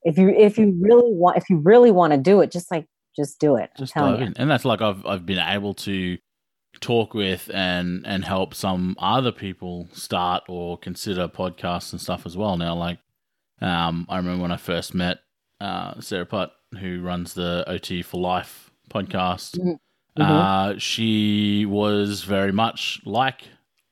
if 0.05 0.17
you 0.17 0.29
if 0.31 0.57
you 0.57 0.77
really 0.81 1.13
want 1.13 1.37
if 1.37 1.51
you 1.51 1.59
really 1.59 1.91
want 1.91 2.13
to 2.13 2.19
do 2.19 2.41
it 2.41 2.51
just 2.51 2.71
like 2.71 2.87
just 3.17 3.39
do 3.41 3.57
it 3.57 3.71
just 3.79 3.97
I'm 3.97 4.01
telling 4.01 4.13
dive 4.13 4.21
you. 4.21 4.27
in. 4.27 4.35
And 4.37 4.51
that's 4.51 4.65
like 4.65 4.81
I've 4.81 5.05
I've 5.07 5.27
been 5.27 5.39
able 5.39 5.75
to 5.75 6.19
talk 6.81 7.15
with 7.15 7.51
and 7.53 8.07
and 8.07 8.25
help 8.25 8.55
some 8.55 8.97
other 8.99 9.33
people 9.33 9.89
start 9.93 10.45
or 10.49 10.79
consider 10.79 11.29
podcasts 11.29 11.93
and 11.93 12.01
stuff 12.01 12.27
as 12.27 12.37
well. 12.37 12.57
Now, 12.57 12.75
like 12.75 12.99
um, 13.61 14.07
I 14.09 14.19
remember 14.19 14.43
when 14.43 14.53
I 14.53 14.57
first 14.57 14.95
met 14.95 15.19
uh, 15.61 16.01
Sarah 16.01 16.27
Putt, 16.27 16.53
who 16.81 17.01
runs 17.03 17.35
the 17.35 17.65
OT 17.67 18.03
for 18.03 18.21
Life 18.21 18.71
podcast. 18.91 19.59
Mhm. 19.59 19.79
Uh, 20.17 20.79
she 20.79 21.67
was 21.67 22.23
very 22.23 22.53
much 22.53 23.01
like 23.05 23.43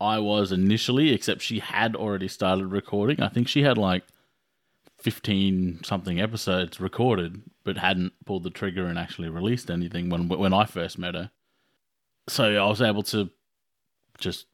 I 0.01 0.19
was 0.19 0.53
initially, 0.53 1.13
except 1.13 1.43
she 1.43 1.59
had 1.61 1.95
already 1.97 2.29
started 2.29 2.67
recording. 2.67 3.21
I 3.21 3.29
think 3.29 3.47
she 3.49 3.63
had 3.63 3.79
like 3.79 4.05
15 4.99 5.81
something 5.85 6.21
episodes 6.21 6.81
recorded, 6.81 7.43
but 7.63 7.77
hadn't 7.77 8.13
pulled 8.25 8.43
the 8.43 8.51
trigger 8.51 8.87
and 8.87 8.99
actually 8.99 9.29
released 9.29 9.71
anything 9.71 10.09
when 10.09 10.29
when 10.29 10.53
I 10.55 10.65
first 10.65 10.99
met 10.99 11.15
her. 11.15 11.31
So 12.29 12.57
I 12.57 12.67
was 12.69 12.81
able 12.81 13.03
to 13.05 13.31
just 14.19 14.47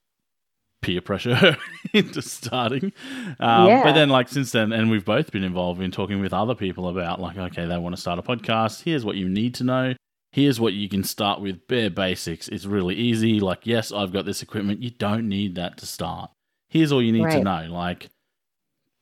peer 0.82 1.00
pressure 1.00 1.56
into 1.92 2.22
starting. 2.22 2.92
Um, 3.38 3.66
Yeah. 3.66 3.82
But 3.84 3.92
then, 3.92 4.08
like, 4.08 4.28
since 4.28 4.52
then, 4.52 4.72
and 4.72 4.90
we've 4.90 5.04
both 5.04 5.30
been 5.30 5.44
involved 5.44 5.80
in 5.80 5.90
talking 5.90 6.20
with 6.20 6.32
other 6.32 6.54
people 6.54 6.88
about, 6.88 7.20
like, 7.20 7.36
okay, 7.36 7.66
they 7.66 7.78
want 7.78 7.94
to 7.94 8.00
start 8.00 8.18
a 8.18 8.22
podcast. 8.22 8.82
Here's 8.82 9.04
what 9.04 9.16
you 9.16 9.28
need 9.28 9.54
to 9.56 9.64
know. 9.64 9.94
Here's 10.32 10.60
what 10.60 10.74
you 10.74 10.88
can 10.88 11.02
start 11.02 11.40
with 11.40 11.66
bare 11.66 11.90
basics. 11.90 12.48
It's 12.48 12.64
really 12.64 12.94
easy. 12.94 13.40
Like, 13.40 13.66
yes, 13.66 13.90
I've 13.92 14.12
got 14.12 14.24
this 14.26 14.42
equipment. 14.42 14.80
You 14.82 14.90
don't 14.90 15.28
need 15.28 15.56
that 15.56 15.76
to 15.78 15.86
start. 15.86 16.30
Here's 16.68 16.92
all 16.92 17.02
you 17.02 17.10
need 17.12 17.22
to 17.32 17.42
know. 17.44 17.66
Like, 17.68 18.10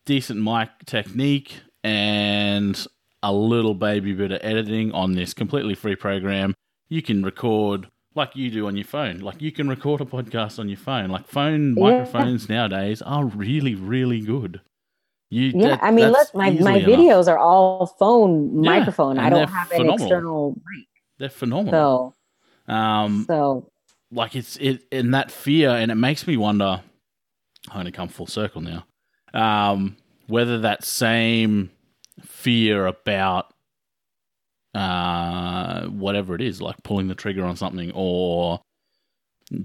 decent 0.07 0.41
mic 0.43 0.71
technique 0.87 1.61
and 1.85 2.87
a 3.23 3.33
little 3.33 3.75
baby 3.75 4.15
bit 4.15 4.33
of 4.33 4.41
editing 4.43 4.91
on 4.93 5.13
this 5.13 5.35
completely 5.35 5.75
free 5.75 5.97
program. 5.97 6.55
You 6.89 7.03
can 7.03 7.23
record 7.23 7.89
like 8.19 8.37
you 8.37 8.51
do 8.51 8.67
on 8.67 8.77
your 8.77 8.85
phone. 8.85 9.19
Like 9.21 9.41
you 9.41 9.51
can 9.53 9.69
record 9.69 10.01
a 10.03 10.05
podcast 10.05 10.59
on 10.59 10.69
your 10.69 10.77
phone. 10.77 11.09
Like 11.09 11.27
phone 11.27 11.75
Yeah. 11.77 11.83
microphones 11.85 12.49
nowadays 12.49 13.01
are 13.03 13.25
really, 13.25 13.75
really 13.75 14.21
good. 14.21 14.61
You, 15.31 15.53
yeah 15.55 15.69
that- 15.69 15.83
i 15.83 15.91
mean 15.91 16.09
look 16.11 16.35
my, 16.35 16.49
my 16.51 16.57
easily 16.57 16.83
enough. 16.85 16.99
videos 16.99 17.29
are 17.29 17.37
all 17.37 17.87
phone 17.99 18.65
Yeah, 18.65 18.79
microphone 18.79 19.19
i 19.19 19.29
don't 19.29 19.47
have 19.47 19.71
an 19.73 19.91
external 19.91 20.55
mic 20.55 20.87
They're 21.19 21.29
phenomenal. 21.29 22.17
so 22.67 22.73
um, 22.75 23.25
so 23.27 23.71
like 24.11 24.35
it's 24.35 24.57
it 24.57 24.85
in 24.91 25.11
that 25.11 25.31
fear, 25.31 25.69
and 25.71 25.91
it 25.91 25.97
makes 25.97 26.27
me 26.27 26.37
wonder. 26.39 26.81
I'm 27.71 27.85
to 27.85 27.93
come 27.93 28.09
full 28.09 28.27
circle 28.27 28.63
now. 28.63 28.87
um, 29.35 29.97
whether 30.29 30.59
that 30.61 30.83
same 30.85 31.71
fear 32.25 32.87
about 32.87 33.53
uh, 34.79 35.87
whatever 35.89 36.35
it 36.35 36.41
is, 36.41 36.61
like 36.63 36.83
pulling 36.85 37.09
the 37.09 37.15
trigger 37.15 37.45
on 37.45 37.57
something 37.57 37.91
or 37.95 38.61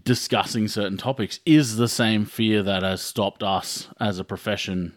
discussing 0.03 0.67
certain 0.67 0.97
topics, 0.97 1.39
is 1.45 1.75
the 1.77 1.87
same 1.87 2.25
fear 2.25 2.63
that 2.63 2.83
has 2.83 3.01
stopped 3.01 3.43
us 3.43 3.89
as 3.99 4.17
a 4.17 4.23
profession 4.23 4.95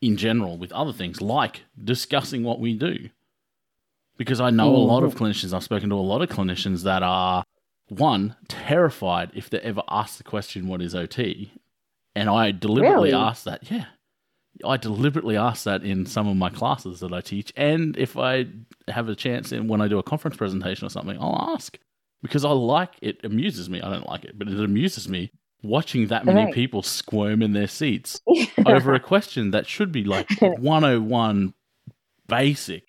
in 0.00 0.16
general 0.16 0.58
with 0.58 0.72
other 0.72 0.92
things, 0.92 1.20
like 1.22 1.62
discussing 1.82 2.42
what 2.42 2.60
we 2.60 2.74
do. 2.74 3.08
Because 4.18 4.40
I 4.40 4.50
know 4.50 4.68
a 4.68 4.76
lot 4.76 5.02
of 5.02 5.14
clinicians, 5.14 5.54
I've 5.54 5.64
spoken 5.64 5.88
to 5.90 5.94
a 5.94 5.96
lot 5.96 6.20
of 6.22 6.28
clinicians 6.28 6.82
that 6.82 7.02
are, 7.02 7.44
one, 7.88 8.36
terrified 8.48 9.30
if 9.34 9.48
they're 9.48 9.62
ever 9.64 9.82
asked 9.88 10.18
the 10.18 10.24
question, 10.24 10.68
What 10.68 10.82
is 10.82 10.94
OT? 10.94 11.52
And 12.14 12.28
I 12.28 12.50
deliberately 12.50 13.10
Really? 13.10 13.14
ask 13.14 13.44
that, 13.44 13.70
yeah. 13.70 13.86
I 14.64 14.76
deliberately 14.76 15.36
ask 15.36 15.64
that 15.64 15.82
in 15.82 16.04
some 16.06 16.28
of 16.28 16.36
my 16.36 16.50
classes 16.50 17.00
that 17.00 17.12
I 17.12 17.20
teach, 17.20 17.52
and 17.56 17.96
if 17.96 18.16
I 18.16 18.46
have 18.88 19.08
a 19.08 19.14
chance 19.14 19.50
in 19.52 19.66
when 19.68 19.80
I 19.80 19.88
do 19.88 19.98
a 19.98 20.02
conference 20.02 20.36
presentation 20.36 20.86
or 20.86 20.90
something, 20.90 21.16
I'll 21.20 21.50
ask 21.54 21.78
because 22.22 22.44
I 22.44 22.50
like 22.50 22.90
it. 23.00 23.18
Amuses 23.24 23.68
me. 23.70 23.80
I 23.80 23.90
don't 23.90 24.06
like 24.08 24.24
it, 24.24 24.38
but 24.38 24.48
it 24.48 24.60
amuses 24.60 25.08
me 25.08 25.30
watching 25.62 26.08
that 26.08 26.24
many 26.26 26.44
Right. 26.44 26.54
people 26.54 26.82
squirm 26.82 27.40
in 27.40 27.52
their 27.52 27.66
seats 27.68 28.20
over 28.66 28.94
a 28.94 29.00
question 29.00 29.52
that 29.52 29.66
should 29.66 29.90
be 29.92 30.04
like 30.04 30.28
101 30.40 31.54
basic 32.28 32.84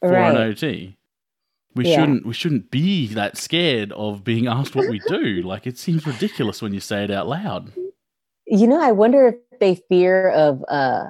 for 0.00 0.14
an 0.14 0.34
right. 0.34 0.46
OT. 0.48 0.96
We 1.74 1.86
Yeah. 1.88 2.00
shouldn't 2.00 2.26
we 2.26 2.34
shouldn't 2.34 2.70
be 2.70 3.06
that 3.08 3.36
scared 3.36 3.92
of 3.92 4.24
being 4.24 4.46
asked 4.48 4.74
what 4.74 4.88
we 4.88 5.00
do. 5.08 5.42
like 5.42 5.66
it 5.66 5.78
seems 5.78 6.06
ridiculous 6.06 6.60
when 6.62 6.72
you 6.74 6.80
say 6.80 7.04
it 7.04 7.10
out 7.10 7.28
loud. 7.28 7.72
You 8.52 8.66
know, 8.66 8.80
I 8.82 8.90
wonder 8.90 9.28
if 9.28 9.58
they 9.60 9.76
fear 9.88 10.28
of, 10.30 10.64
uh, 10.68 11.04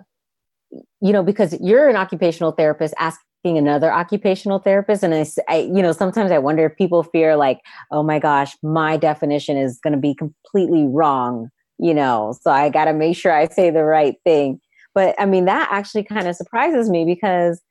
you 1.01 1.12
know, 1.12 1.22
because 1.22 1.59
you're 1.59 1.88
an 1.88 1.97
occupational 1.97 2.53
therapist 2.53 2.93
asking 2.99 3.57
another 3.57 3.91
occupational 3.91 4.59
therapist, 4.59 5.03
and 5.03 5.14
I, 5.49 5.61
you 5.61 5.80
know, 5.80 5.93
sometimes 5.93 6.32
I 6.32 6.38
wonder 6.38 6.66
if 6.66 6.76
people 6.76 7.03
fear 7.03 7.36
like, 7.36 7.61
oh 7.91 8.03
my 8.03 8.18
gosh, 8.18 8.55
my 8.62 8.99
definition 8.99 9.57
is 9.57 9.80
going 9.82 9.95
to 9.95 9.99
be 9.99 10.14
completely 10.14 10.86
wrong, 10.86 11.49
you 11.78 11.95
know, 11.95 12.36
so 12.43 12.51
I 12.51 12.68
got 12.68 12.84
to 12.84 12.93
make 12.93 13.16
sure 13.16 13.32
I 13.32 13.49
say 13.49 13.70
the 13.70 13.84
right 13.84 14.16
thing. 14.22 14.61
But 14.95 15.14
I 15.18 15.24
mean, 15.24 15.47
that 15.47 15.66
actually 15.72 16.05
kind 16.05 16.28
of 16.28 16.36
surprises 16.36 16.91
me 16.91 17.07
because 17.07 17.62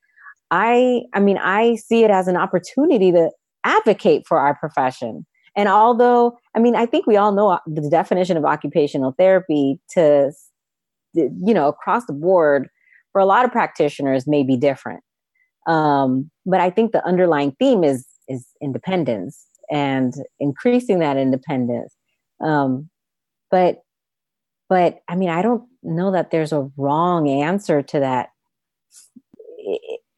I, 0.50 1.04
I 1.14 1.20
mean, 1.20 1.38
I 1.38 1.76
see 1.76 2.04
it 2.04 2.10
as 2.10 2.28
an 2.28 2.38
opportunity 2.38 3.12
to 3.12 3.30
advocate 3.64 4.24
for 4.26 4.40
our 4.40 4.56
profession. 4.56 5.28
And 5.56 5.68
although, 5.70 6.38
I 6.56 6.60
mean, 6.60 6.76
I 6.76 6.86
think 6.86 7.06
we 7.08 7.18
all 7.18 7.32
know 7.32 7.60
the 7.68 7.90
definition 7.90 8.38
of 8.38 8.46
occupational 8.46 9.14
therapy 9.18 9.80
to, 9.92 10.32
you 11.14 11.54
know, 11.54 11.68
across 11.68 12.06
the 12.06 12.14
board 12.14 12.70
for 13.12 13.20
a 13.22 13.26
lot 13.26 13.46
of 13.46 13.52
practitioners 13.52 14.28
may 14.28 14.44
be 14.44 14.56
different. 14.58 15.04
Um, 15.68 16.30
but 16.46 16.62
I 16.62 16.70
think 16.70 16.92
the 16.92 17.06
underlying 17.06 17.52
theme 17.60 17.84
is 17.84 18.06
is 18.28 18.46
independence 18.62 19.44
and 19.72 20.14
increasing 20.40 21.00
that 21.00 21.18
independence. 21.18 21.94
Um, 22.42 22.90
but 23.52 23.84
but 24.70 25.02
I 25.08 25.16
mean, 25.16 25.30
I 25.30 25.42
don't 25.42 25.64
know 25.84 26.12
that 26.12 26.30
there's 26.32 26.54
a 26.54 26.70
wrong 26.78 27.28
answer 27.28 27.82
to 27.82 28.00
that. 28.00 28.30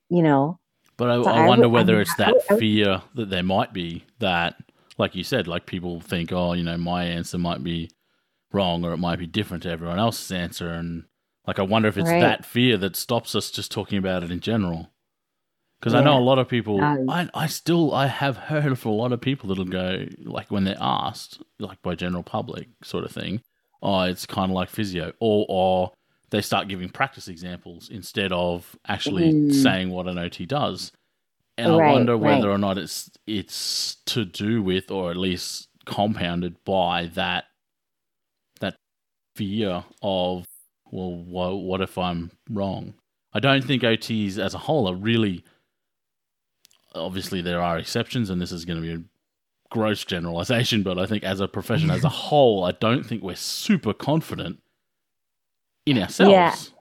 You 0.09 0.21
know, 0.21 0.59
But 0.97 1.09
I, 1.09 1.23
So 1.23 1.29
I 1.29 1.43
I 1.45 1.47
wonder 1.47 1.69
would- 1.69 1.77
I 1.77 1.81
whether 1.81 1.93
mean, 1.93 2.01
it's 2.01 2.15
that 2.15 2.35
I 2.49 2.57
fear 2.59 3.01
that 3.15 3.29
there 3.29 3.43
might 3.43 3.71
be 3.73 4.03
that, 4.19 4.55
like 5.01 5.15
you 5.15 5.23
said, 5.23 5.47
like 5.47 5.65
people 5.65 5.99
think, 5.99 6.31
oh, 6.31 6.53
you 6.53 6.63
know, 6.63 6.77
my 6.77 7.03
answer 7.03 7.37
might 7.37 7.63
be 7.63 7.89
wrong 8.53 8.85
or 8.85 8.93
it 8.93 8.97
might 8.97 9.19
be 9.19 9.27
different 9.27 9.63
to 9.63 9.69
everyone 9.71 9.99
else's 9.99 10.31
answer. 10.31 10.69
And 10.69 11.05
like, 11.47 11.59
I 11.59 11.63
wonder 11.63 11.87
if 11.89 11.97
it's 11.97 12.09
Right. 12.09 12.19
that 12.19 12.45
fear 12.45 12.77
that 12.77 12.95
stops 12.95 13.33
us 13.35 13.49
just 13.51 13.71
talking 13.71 13.97
about 13.97 14.23
it 14.23 14.31
in 14.31 14.39
general. 14.39 14.91
Because 15.79 15.95
I 15.95 16.01
know 16.01 16.17
a 16.17 16.19
lot 16.19 16.37
of 16.37 16.47
people, 16.47 16.79
Um, 16.79 17.09
I, 17.09 17.27
I 17.33 17.47
still, 17.47 17.91
I 17.93 18.05
have 18.05 18.37
heard 18.37 18.71
of 18.71 18.85
a 18.85 18.89
lot 18.89 19.11
of 19.11 19.19
people 19.19 19.49
that'll 19.49 19.65
go, 19.65 20.05
like 20.23 20.51
when 20.51 20.63
they're 20.63 20.77
asked, 20.79 21.41
like 21.57 21.81
by 21.81 21.95
general 21.95 22.21
public 22.21 22.67
sort 22.83 23.03
of 23.03 23.11
thing, 23.11 23.41
oh, 23.81 24.01
it's 24.01 24.27
kind 24.27 24.51
of 24.51 24.55
like 24.55 24.69
physio, 24.69 25.11
or, 25.19 25.45
or 25.49 25.91
they 26.29 26.41
start 26.41 26.67
giving 26.67 26.89
practice 26.89 27.27
examples 27.27 27.89
instead 27.89 28.31
of 28.31 28.77
actually 28.87 29.33
Mm. 29.33 29.53
saying 29.53 29.89
what 29.89 30.07
an 30.07 30.19
OT 30.19 30.45
does. 30.45 30.91
And 31.61 31.81
I 31.81 31.91
wonder 31.93 32.17
whether 32.17 32.49
right. 32.49 32.55
or 32.55 32.57
not 32.57 32.77
it's 32.77 33.09
it's 33.27 33.97
to 34.07 34.25
do 34.25 34.61
with, 34.61 34.91
or 34.91 35.11
at 35.11 35.17
least 35.17 35.67
compounded 35.85 36.63
by 36.63 37.07
that 37.15 37.45
that 38.59 38.75
fear 39.35 39.83
of, 40.01 40.45
well, 40.91 41.13
wha- 41.13 41.55
what 41.55 41.81
if 41.81 41.97
I'm 41.97 42.31
wrong? 42.49 42.93
I 43.33 43.39
don't 43.39 43.63
think 43.63 43.83
OTs 43.83 44.37
as 44.37 44.53
a 44.53 44.59
whole 44.59 44.89
are 44.89 44.95
really. 44.95 45.43
Obviously, 46.93 47.41
there 47.41 47.61
are 47.61 47.77
exceptions, 47.77 48.29
and 48.29 48.41
this 48.41 48.51
is 48.51 48.65
going 48.65 48.81
to 48.81 48.85
be 48.85 48.93
a 48.93 49.03
gross 49.69 50.03
generalization, 50.03 50.83
but 50.83 50.99
I 50.99 51.05
think 51.05 51.23
as 51.23 51.39
a 51.39 51.47
profession 51.47 51.89
as 51.89 52.03
a 52.03 52.09
whole, 52.27 52.65
I 52.65 52.71
don't 52.73 53.05
think 53.05 53.23
we're 53.23 53.35
super 53.35 53.93
confident 53.93 54.59
in 55.85 55.97
ourselves. 55.97 56.31
Yeah. 56.31 56.80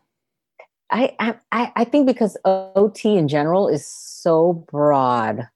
I, 0.90 1.14
I- 1.52 1.72
I 1.76 1.84
think 1.84 2.06
because 2.06 2.36
OT 2.44 3.16
in 3.16 3.28
general 3.28 3.68
is 3.68 3.86
so 3.86 4.64
broad, 4.70 5.48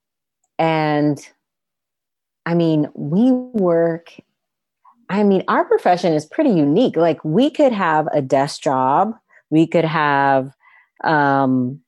and 0.57 1.19
I 2.45 2.53
mean 2.53 2.87
we 2.95 3.31
work. 3.31 4.13
I 5.09 5.23
mean 5.23 5.43
our 5.47 5.65
profession 5.65 6.13
is 6.13 6.25
pretty 6.25 6.51
unique. 6.51 6.95
Like 6.95 7.23
we 7.23 7.49
could 7.49 7.71
have 7.73 8.07
a 8.13 8.21
desk 8.21 8.61
job, 8.61 9.13
we 9.49 9.67
could 9.67 9.85
have, 9.85 10.51
um, 11.03 11.81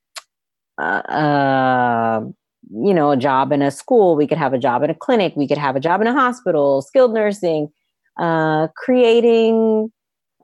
uh, 0.80 1.02
uh, 1.10 2.22
you 2.70 2.94
know, 2.94 3.12
a 3.12 3.18
job 3.18 3.52
in 3.52 3.62
a 3.62 3.72
school. 3.72 4.16
We 4.16 4.28
could 4.28 4.38
have 4.38 4.54
a 4.54 4.60
job 4.60 4.84
in 4.84 4.90
a 4.90 4.96
clinic. 4.96 5.34
We 5.36 5.48
could 5.48 5.58
have 5.58 5.76
a 5.76 5.80
job 5.80 6.02
in 6.02 6.08
a 6.08 6.14
hospital, 6.14 6.82
skilled 6.82 7.14
nursing, 7.14 7.70
uh, 8.20 8.68
creating 8.76 9.92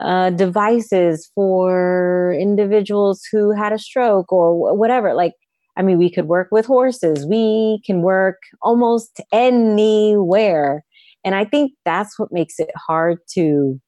uh, 0.03 0.29
devices 0.31 1.31
for 1.33 2.35
individuals 2.37 3.23
who 3.31 3.51
had 3.51 3.71
a 3.71 3.79
stroke 3.79 4.31
or 4.31 4.75
whatever. 4.75 5.13
Like, 5.13 5.33
I 5.77 5.81
mean, 5.81 5.97
we 5.97 6.11
could 6.11 6.27
work 6.27 6.49
with 6.51 6.65
horses. 6.65 7.25
We 7.25 7.81
can 7.85 8.01
work 8.01 8.37
almost 8.61 9.21
anywhere. 9.31 10.83
And 11.23 11.35
I 11.35 11.45
think 11.45 11.71
that's 11.85 12.19
what 12.19 12.33
makes 12.33 12.59
it 12.59 12.69
hard 12.75 13.19
to 13.35 13.79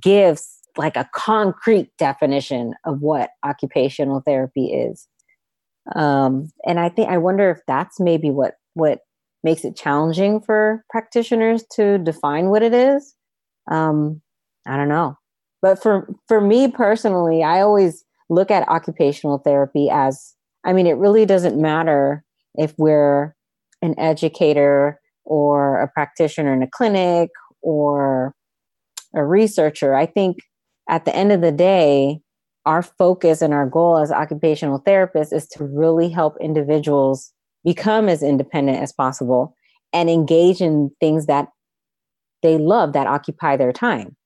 give 0.00 0.40
like 0.76 0.96
a 0.96 1.08
concrete 1.12 1.90
definition 1.98 2.74
of 2.84 3.00
what 3.00 3.30
occupational 3.44 4.22
therapy 4.24 4.66
is. 4.66 5.08
Um, 5.96 6.50
and 6.64 6.78
I 6.78 6.88
think 6.88 7.08
I 7.08 7.18
wonder 7.18 7.50
if 7.50 7.58
that's 7.66 7.98
maybe 7.98 8.30
what 8.30 8.54
what 8.74 9.00
makes 9.42 9.64
it 9.64 9.74
challenging 9.74 10.40
for 10.40 10.84
practitioners 10.88 11.64
to 11.72 11.98
define 11.98 12.50
what 12.50 12.62
it 12.62 12.72
is. 12.72 13.16
Um, 13.68 14.20
I 14.70 14.76
don't 14.76 14.88
know. 14.88 15.16
But 15.60 15.82
for 15.82 16.08
for 16.28 16.40
me 16.40 16.68
personally, 16.68 17.42
I 17.42 17.60
always 17.60 18.04
look 18.30 18.50
at 18.50 18.68
occupational 18.68 19.38
therapy 19.38 19.90
as 19.90 20.34
I 20.64 20.72
mean, 20.72 20.86
it 20.86 20.96
really 20.96 21.26
doesn't 21.26 21.60
matter 21.60 22.24
if 22.54 22.72
we're 22.78 23.34
an 23.82 23.98
educator 23.98 25.00
or 25.24 25.80
a 25.80 25.88
practitioner 25.88 26.52
in 26.52 26.62
a 26.62 26.68
clinic 26.70 27.30
or 27.62 28.34
a 29.14 29.24
researcher. 29.24 29.94
I 29.94 30.06
think 30.06 30.38
at 30.88 31.04
the 31.04 31.14
end 31.14 31.32
of 31.32 31.40
the 31.40 31.52
day, 31.52 32.20
our 32.66 32.82
focus 32.82 33.42
and 33.42 33.54
our 33.54 33.66
goal 33.66 33.98
as 33.98 34.12
occupational 34.12 34.80
therapists 34.80 35.32
is 35.32 35.48
to 35.48 35.64
really 35.64 36.08
help 36.10 36.36
individuals 36.40 37.32
become 37.64 38.08
as 38.08 38.22
independent 38.22 38.78
as 38.78 38.92
possible 38.92 39.56
and 39.92 40.08
engage 40.08 40.60
in 40.60 40.90
things 41.00 41.26
that 41.26 41.48
they 42.42 42.58
love 42.58 42.92
that 42.92 43.06
occupy 43.06 43.56
their 43.56 43.72
time 43.72 44.16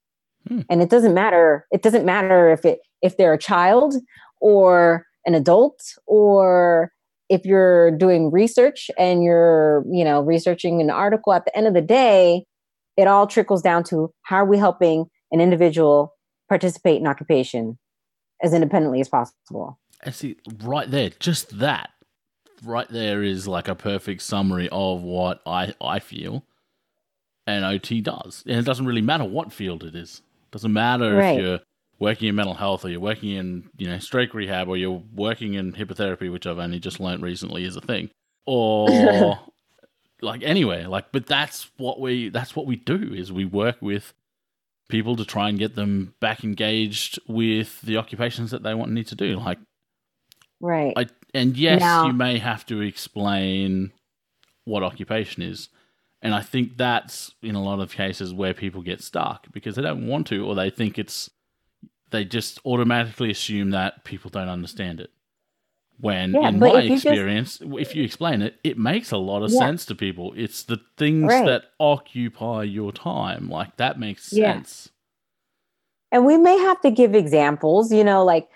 Hmm. 0.47 0.61
and 0.69 0.81
it 0.81 0.89
doesn't 0.89 1.13
matter 1.13 1.65
it 1.71 1.81
doesn't 1.81 2.05
matter 2.05 2.51
if 2.51 2.65
it 2.65 2.79
if 3.01 3.17
they're 3.17 3.33
a 3.33 3.37
child 3.37 3.95
or 4.41 5.05
an 5.25 5.33
adult 5.33 5.79
or 6.05 6.91
if 7.29 7.45
you're 7.45 7.91
doing 7.91 8.31
research 8.31 8.91
and 8.97 9.23
you're 9.23 9.83
you 9.91 10.03
know 10.03 10.21
researching 10.21 10.81
an 10.81 10.89
article 10.89 11.33
at 11.33 11.45
the 11.45 11.57
end 11.57 11.67
of 11.67 11.73
the 11.73 11.81
day 11.81 12.45
it 12.97 13.07
all 13.07 13.25
trickles 13.27 13.61
down 13.61 13.83
to 13.83 14.11
how 14.23 14.37
are 14.37 14.45
we 14.45 14.57
helping 14.57 15.05
an 15.31 15.41
individual 15.41 16.13
participate 16.47 16.99
in 16.99 17.07
occupation 17.07 17.77
as 18.43 18.53
independently 18.53 19.01
as 19.01 19.09
possible 19.09 19.79
And 20.03 20.13
see, 20.13 20.37
right 20.63 20.89
there, 20.89 21.09
just 21.19 21.59
that, 21.59 21.89
right 22.63 22.87
there 22.89 23.23
is 23.23 23.47
like 23.47 23.67
a 23.67 23.75
perfect 23.75 24.21
summary 24.21 24.69
of 24.71 25.01
what 25.01 25.41
I, 25.45 25.73
I 25.81 25.99
feel 25.99 26.43
an 27.47 27.63
OT 27.63 28.01
does. 28.01 28.43
And 28.47 28.57
it 28.57 28.65
doesn't 28.65 28.85
really 28.85 29.01
matter 29.01 29.23
what 29.23 29.51
field 29.51 29.83
it 29.83 29.95
is. 29.95 30.21
Doesn't 30.55 30.71
matter 30.71 31.13
Right. 31.17 31.37
if 31.37 31.43
you're 31.45 31.59
working 31.99 32.29
in 32.29 32.35
mental 32.35 32.53
health 32.53 32.85
or 32.85 32.89
you're 32.89 33.01
working 33.01 33.31
in, 33.31 33.69
you 33.77 33.87
know, 33.87 33.99
stroke 33.99 34.33
rehab 34.33 34.69
or 34.69 34.77
you're 34.77 35.03
working 35.13 35.53
in 35.55 35.73
hippotherapy, 35.73 36.31
which 36.31 36.47
I've 36.47 36.59
only 36.59 36.79
just 36.79 37.01
learned 37.01 37.23
recently 37.23 37.65
is 37.65 37.75
a 37.75 37.81
thing. 37.81 38.09
Or 38.45 39.37
like 40.21 40.43
anywhere. 40.43 40.87
Like 40.87 41.11
but 41.11 41.25
that's 41.25 41.69
what 41.75 41.99
we 41.99 42.29
that's 42.29 42.55
what 42.55 42.65
we 42.67 42.77
do 42.77 43.13
is 43.13 43.33
we 43.33 43.43
work 43.43 43.81
with 43.81 44.13
people 44.87 45.17
to 45.17 45.25
try 45.25 45.49
and 45.49 45.59
get 45.59 45.75
them 45.75 46.13
back 46.21 46.43
engaged 46.45 47.19
with 47.27 47.81
the 47.81 47.97
occupations 47.97 48.51
that 48.51 48.63
they 48.63 48.73
want 48.73 48.87
and 48.89 48.95
need 48.95 49.07
to 49.07 49.15
do. 49.15 49.37
Like, 49.37 49.57
right. 50.61 50.93
I, 50.95 51.07
and 51.33 51.57
yes, 51.57 51.81
Now- 51.81 52.05
you 52.07 52.13
may 52.13 52.37
have 52.37 52.65
to 52.67 52.79
explain 52.81 53.91
what 54.63 54.83
occupation 54.83 55.43
is. 55.43 55.67
And 56.21 56.33
I 56.33 56.41
think 56.41 56.77
that's 56.77 57.33
in 57.43 57.55
a 57.55 57.61
lot 57.63 57.79
of 57.79 57.91
cases 57.91 58.33
where 58.33 58.53
people 58.53 58.81
get 58.81 59.01
stuck 59.01 59.47
because 59.51 59.75
they 59.75 59.81
don't 59.83 60.07
want 60.07 60.27
to, 60.27 60.45
or 60.45 60.55
they 60.55 60.69
think 60.69 60.97
it's, 60.97 61.29
they 62.11 62.25
just 62.25 62.59
automatically 62.65 63.29
assume 63.29 63.71
that 63.71 64.03
people 64.05 64.29
don't 64.29 64.47
understand 64.49 64.99
it. 64.99 65.11
When 65.99 66.33
Yeah, 66.33 66.49
in 66.49 66.59
my 66.59 66.81
you 66.81 66.89
just- 66.89 67.05
experience, 67.05 67.61
if 67.61 67.95
you 67.95 68.03
explain 68.03 68.41
it, 68.41 68.55
it 68.63 68.77
makes 68.77 69.11
a 69.11 69.17
lot 69.17 69.43
of 69.43 69.51
Yeah. 69.51 69.59
sense 69.59 69.85
to 69.85 69.95
people. 69.95 70.33
It's 70.35 70.63
the 70.63 70.81
things 70.97 71.31
Right. 71.31 71.45
that 71.45 71.65
occupy 71.79 72.63
your 72.63 72.91
time. 72.91 73.49
Like 73.49 73.77
that 73.77 73.99
makes 73.99 74.33
Yeah. 74.33 74.53
sense. 74.53 74.89
and 76.11 76.25
we 76.25 76.37
may 76.37 76.57
have 76.59 76.79
to 76.81 76.91
give 76.91 77.13
examples 77.15 77.91
you 77.91 78.03
know 78.03 78.23
like 78.23 78.47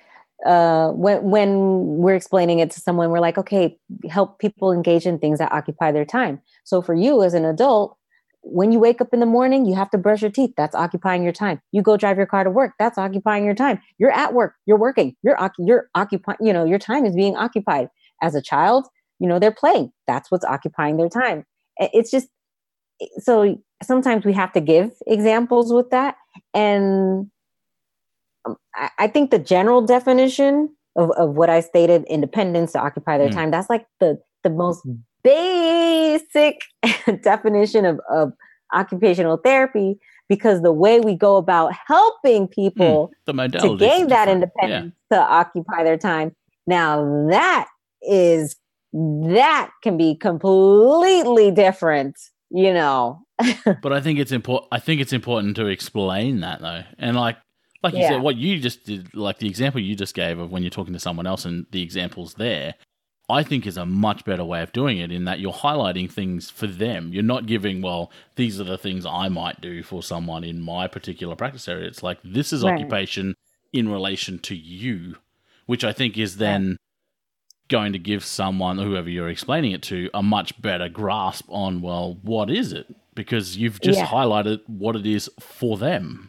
uh, 0.46 0.90
when 0.92 1.24
when 1.24 1.60
we're 1.98 2.16
explaining 2.16 2.60
it 2.60 2.72
to 2.72 2.80
someone 2.80 3.10
we're 3.10 3.20
like 3.20 3.38
okay 3.38 3.78
help 4.10 4.40
people 4.40 4.72
engage 4.72 5.06
in 5.06 5.20
things 5.20 5.40
that 5.40 5.52
occupy 5.52 5.92
their 5.92 6.06
time. 6.06 6.42
So 6.64 6.82
for 6.82 6.94
you 6.94 7.24
as 7.24 7.34
an 7.34 7.46
adult 7.46 7.98
when 8.42 8.72
you 8.72 8.80
wake 8.80 9.02
up 9.02 9.10
in 9.12 9.20
the 9.20 9.26
morning 9.26 9.66
you 9.66 9.76
have 9.76 9.90
to 9.92 9.98
brush 9.98 10.22
your 10.22 10.32
teeth. 10.32 10.54
That's 10.56 10.76
occupying 10.76 11.24
your 11.24 11.34
time. 11.34 11.62
You 11.72 11.82
go 11.82 11.98
drive 11.98 12.18
your 12.18 12.26
car 12.26 12.44
to 12.44 12.50
work. 12.50 12.72
That's 12.80 12.98
occupying 12.98 13.44
your 13.44 13.56
time. 13.56 13.82
You're 13.98 14.12
at 14.12 14.34
work. 14.34 14.56
You're 14.66 14.78
working. 14.78 15.16
You're 15.24 15.38
you're 15.60 15.90
occupying 15.96 16.38
you 16.42 16.54
know 16.54 16.66
your 16.66 16.80
time 16.80 17.06
is 17.06 17.16
being 17.16 17.36
occupied. 17.36 17.90
As 18.22 18.36
a 18.36 18.42
child 18.42 18.88
you 19.20 19.28
know 19.28 19.40
they're 19.40 19.52
playing. 19.52 19.92
That's 20.08 20.32
what's 20.32 20.46
occupying 20.46 20.98
their 20.98 21.10
time. 21.10 21.46
It's 21.78 22.12
just 22.12 22.30
so 23.20 23.58
sometimes 23.84 24.26
we 24.26 24.34
have 24.34 24.52
to 24.54 24.62
give 24.62 24.92
examples 25.08 25.72
with 25.72 25.90
that. 25.92 26.16
And 26.54 27.30
I, 28.76 28.90
I 29.00 29.08
think 29.08 29.32
the 29.32 29.40
general 29.40 29.82
definition 29.82 30.70
of, 30.96 31.12
of 31.12 31.36
what 31.36 31.50
I 31.50 31.60
stated, 31.62 32.04
independence 32.10 32.74
to 32.74 32.80
occupy 32.80 33.18
their 33.18 33.30
Mm. 33.30 33.34
time, 33.34 33.52
that's 33.52 33.70
like 33.70 33.86
the 34.00 34.20
the 34.44 34.50
most 34.50 34.86
basic 35.24 36.62
definition 37.22 37.86
of, 37.86 38.00
of 38.10 38.32
occupational 38.74 39.38
therapy 39.38 40.00
because 40.30 40.62
the 40.62 40.72
way 40.72 41.00
we 41.00 41.16
go 41.16 41.38
about 41.38 41.74
helping 41.88 42.48
people 42.48 43.12
The 43.26 43.34
to 43.34 43.78
gain 43.78 44.08
that 44.08 44.30
independence 44.30 44.94
to 45.12 45.20
occupy 45.20 45.84
their 45.84 45.98
time, 45.98 46.36
now 46.68 47.28
that 47.30 47.68
is 48.02 48.56
that 48.94 49.72
can 49.84 49.98
be 49.98 50.16
completely 50.16 51.52
different, 51.52 52.18
you 52.50 52.74
know. 52.74 53.22
But 53.82 53.94
I 53.94 54.02
think 54.02 54.20
it's 54.20 54.32
important. 54.32 54.70
I 54.72 54.80
think 54.80 55.02
it's 55.02 55.14
important 55.14 55.56
to 55.58 55.68
explain 55.68 56.42
that 56.42 56.62
though, 56.62 56.84
and 56.98 57.16
like, 57.16 57.38
like 57.84 57.94
you 57.94 58.00
Yeah. 58.02 58.10
said, 58.10 58.22
what 58.22 58.36
you 58.36 58.60
just 58.60 58.86
did, 58.86 59.14
like 59.16 59.40
the 59.40 59.48
example 59.48 59.82
you 59.82 59.96
just 59.96 60.14
gave 60.16 60.40
of 60.40 60.52
when 60.52 60.64
you're 60.64 60.70
talking 60.70 60.94
to 60.94 61.00
someone 61.00 61.28
else, 61.28 61.46
and 61.46 61.66
the 61.72 61.82
examples 61.82 62.34
there, 62.36 62.76
I 63.30 63.44
think 63.44 63.68
is 63.68 63.78
a 63.78 63.86
much 63.86 64.26
better 64.26 64.44
way 64.44 64.62
of 64.62 64.72
doing 64.74 64.98
it. 64.98 65.12
In 65.12 65.26
that 65.26 65.40
you're 65.40 65.54
highlighting 65.54 66.10
things 66.12 66.50
for 66.50 66.68
them. 66.68 67.14
You're 67.14 67.24
not 67.24 67.46
giving, 67.46 67.82
well, 67.82 68.12
these 68.36 68.60
are 68.60 68.64
the 68.64 68.78
things 68.78 69.06
I 69.06 69.30
might 69.30 69.62
do 69.62 69.84
for 69.84 70.02
someone 70.02 70.44
in 70.44 70.62
my 70.62 70.88
particular 70.88 71.36
practice 71.36 71.68
area. 71.68 71.88
It's 71.88 72.04
like 72.04 72.20
this 72.24 72.52
is 72.52 72.64
Right. 72.64 72.74
occupation 72.74 73.36
in 73.72 73.88
relation 73.90 74.40
to 74.40 74.56
you, 74.56 75.18
which 75.68 75.84
I 75.84 75.94
think 75.94 76.18
is 76.18 76.38
then. 76.38 76.78
Going 77.68 77.94
to 77.94 78.00
give 78.00 78.26
someone, 78.26 78.80
whoever 78.80 79.08
you're 79.12 79.30
explaining 79.30 79.74
it 79.74 79.84
to, 79.84 80.10
a 80.12 80.24
much 80.24 80.60
better 80.60 80.90
grasp 80.90 81.46
on, 81.50 81.82
well, 81.84 82.18
what 82.24 82.50
is 82.50 82.74
it? 82.74 82.88
Because 83.14 83.58
you've 83.58 83.80
just 83.80 84.00
Yeah. 84.00 84.08
highlighted 84.08 84.62
what 84.66 84.96
it 84.96 85.06
is 85.06 85.30
for 85.40 85.78
them. 85.78 86.29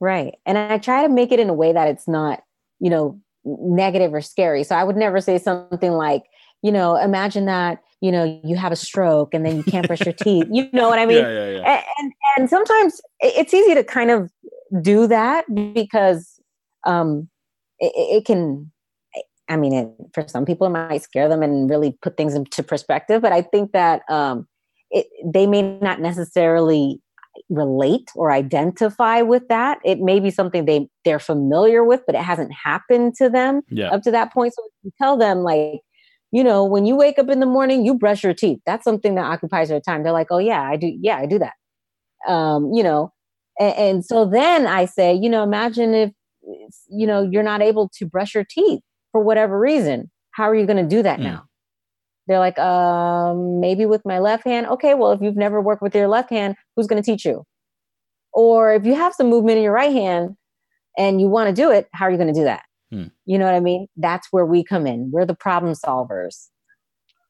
Right. 0.00 0.34
And 0.44 0.58
I 0.58 0.78
try 0.78 1.02
to 1.02 1.08
make 1.08 1.32
it 1.32 1.40
in 1.40 1.48
a 1.48 1.54
way 1.54 1.72
that 1.72 1.88
it's 1.88 2.06
not, 2.06 2.42
you 2.80 2.90
know, 2.90 3.20
negative 3.44 4.12
or 4.12 4.20
scary. 4.20 4.64
So 4.64 4.74
I 4.74 4.84
would 4.84 4.96
never 4.96 5.20
say 5.20 5.38
something 5.38 5.92
like, 5.92 6.24
you 6.62 6.72
know, 6.72 6.96
imagine 6.96 7.46
that, 7.46 7.78
you 8.00 8.12
know, 8.12 8.40
you 8.44 8.56
have 8.56 8.72
a 8.72 8.76
stroke 8.76 9.32
and 9.32 9.46
then 9.46 9.56
you 9.56 9.62
can't 9.62 9.86
brush 9.86 10.04
your 10.04 10.12
teeth. 10.20 10.48
You 10.50 10.68
know 10.72 10.88
what 10.88 10.98
I 10.98 11.06
mean? 11.06 11.18
yeah, 11.18 11.50
yeah. 11.50 11.62
and, 11.66 11.84
and 11.98 12.12
and 12.36 12.50
sometimes 12.50 13.00
it's 13.20 13.54
easy 13.54 13.74
to 13.74 13.84
kind 13.84 14.10
of 14.10 14.30
do 14.82 15.06
that 15.06 15.44
because 15.72 16.40
um 16.84 17.28
it, 17.78 17.92
it 17.96 18.24
can 18.24 18.70
i 19.48 19.56
mean 19.56 19.72
it, 19.72 19.88
for 20.12 20.26
some 20.28 20.44
people 20.44 20.66
it 20.66 20.70
might 20.70 21.02
scare 21.02 21.28
them 21.28 21.42
and 21.42 21.70
really 21.70 21.96
put 22.02 22.16
things 22.16 22.34
into 22.34 22.62
perspective 22.62 23.22
but 23.22 23.32
i 23.32 23.40
think 23.40 23.72
that 23.72 24.02
um 24.10 24.46
it, 24.90 25.06
they 25.24 25.46
may 25.46 25.62
not 25.78 26.00
necessarily 26.00 27.00
relate 27.48 28.10
or 28.14 28.30
identify 28.32 29.20
with 29.22 29.46
that 29.48 29.78
it 29.84 29.98
may 30.00 30.18
be 30.20 30.30
something 30.30 30.64
they 30.64 30.88
they're 31.04 31.18
familiar 31.18 31.84
with 31.84 32.00
but 32.06 32.14
it 32.14 32.22
hasn't 32.22 32.52
happened 32.52 33.14
to 33.16 33.28
them 33.28 33.62
Yeah. 33.70 33.90
up 33.90 34.02
to 34.02 34.10
that 34.10 34.32
point. 34.32 34.54
So 34.54 34.62
you 34.82 34.90
tell 35.00 35.16
them 35.16 35.38
like, 35.40 35.80
you 36.32 36.42
know, 36.44 36.64
when 36.64 36.86
you 36.86 36.96
wake 36.96 37.18
up 37.18 37.28
in 37.28 37.40
the 37.40 37.46
morning, 37.46 37.84
you 37.86 37.94
brush 37.94 38.24
your 38.24 38.34
teeth. 38.34 38.58
That's 38.66 38.84
something 38.84 39.14
that 39.14 39.24
occupies 39.24 39.68
their 39.68 39.80
time. 39.80 40.02
They're 40.02 40.12
like, 40.12 40.28
oh 40.30 40.38
yeah, 40.38 40.62
I 40.62 40.76
do. 40.76 40.92
Yeah, 41.00 41.16
I 41.18 41.26
do 41.26 41.38
that. 41.38 41.54
Um, 42.30 42.72
you 42.74 42.82
know, 42.82 43.12
and, 43.60 43.74
and 43.76 44.04
so 44.04 44.24
then 44.24 44.66
I 44.66 44.84
say, 44.86 45.14
you 45.14 45.30
know, 45.30 45.42
imagine 45.42 45.94
if 45.94 46.10
you 46.88 47.06
know 47.06 47.22
you're 47.22 47.42
not 47.42 47.62
able 47.62 47.90
to 47.98 48.06
brush 48.06 48.34
your 48.34 48.44
teeth 48.48 48.80
for 49.12 49.20
whatever 49.22 49.58
reason. 49.58 50.10
How 50.32 50.44
are 50.50 50.54
you 50.54 50.66
going 50.66 50.76
to 50.88 50.96
do 50.96 51.02
that 51.02 51.18
Mm. 51.20 51.24
now? 51.24 51.44
They're 52.26 52.38
like, 52.38 52.58
um, 52.58 53.60
maybe 53.60 53.86
with 53.86 54.02
my 54.04 54.18
left 54.18 54.44
hand. 54.44 54.66
Okay, 54.66 54.94
well, 54.94 55.12
if 55.12 55.20
you've 55.20 55.36
never 55.36 55.60
worked 55.60 55.82
with 55.82 55.94
your 55.94 56.08
left 56.08 56.30
hand, 56.30 56.56
who's 56.74 56.86
going 56.86 57.02
to 57.02 57.06
teach 57.06 57.24
you? 57.24 57.44
Or 58.32 58.74
if 58.74 58.84
you 58.84 58.94
have 58.94 59.14
some 59.14 59.28
movement 59.28 59.58
in 59.58 59.64
your 59.64 59.72
right 59.72 59.92
hand 59.92 60.36
and 60.98 61.20
you 61.20 61.28
want 61.28 61.48
to 61.48 61.54
do 61.54 61.70
it, 61.70 61.88
how 61.92 62.06
are 62.06 62.10
you 62.10 62.16
going 62.16 62.32
to 62.32 62.38
do 62.38 62.44
that? 62.44 62.62
You 63.24 63.38
know 63.38 63.44
what 63.44 63.54
I 63.54 63.60
mean? 63.60 63.88
That's 63.96 64.28
where 64.30 64.46
we 64.46 64.64
come 64.64 64.86
in. 64.86 65.10
We're 65.12 65.26
the 65.26 65.34
problem 65.34 65.72
solvers. 65.74 66.48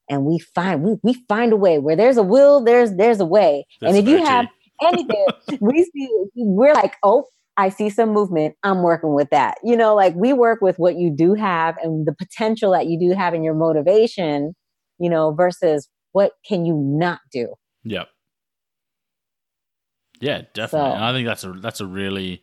And 0.09 0.25
we 0.25 0.39
find 0.39 0.83
we, 0.83 0.97
we 1.03 1.15
find 1.29 1.53
a 1.53 1.57
way. 1.57 1.79
Where 1.79 1.97
there's 1.97 2.17
a 2.17 2.23
will, 2.23 2.63
there's 2.63 2.95
there's 2.95 3.21
a 3.21 3.27
way. 3.27 3.67
That's 3.81 3.95
and 3.95 3.99
if 3.99 4.09
you 4.09 4.25
have 4.25 4.47
anything, 4.83 5.27
we 5.61 5.83
see 5.93 6.09
we're 6.37 6.75
like, 6.75 6.95
oh, 7.03 7.25
I 7.57 7.71
see 7.71 7.91
some 7.91 8.11
movement. 8.11 8.55
I'm 8.63 8.83
working 8.83 9.15
with 9.15 9.31
that. 9.31 9.57
You 9.65 9.77
know, 9.77 9.95
like 9.95 10.15
we 10.15 10.33
work 10.33 10.61
with 10.61 10.79
what 10.79 10.97
you 10.97 11.11
do 11.11 11.35
have 11.35 11.77
and 11.83 12.07
the 12.07 12.15
potential 12.15 12.73
that 12.73 12.87
you 12.87 12.99
do 13.01 13.17
have 13.17 13.35
in 13.35 13.43
your 13.43 13.55
motivation, 13.55 14.55
you 14.99 15.11
know, 15.11 15.33
versus 15.33 15.89
what 16.13 16.33
can 16.47 16.65
you 16.65 16.75
not 16.75 17.21
do? 17.33 17.55
Yep. 17.85 18.09
Yeah, 20.21 20.43
definitely. 20.55 20.97
So- 20.97 21.03
I 21.05 21.13
think 21.13 21.27
that's 21.27 21.45
a 21.45 21.53
that's 21.53 21.81
a 21.81 21.87
really 21.87 22.43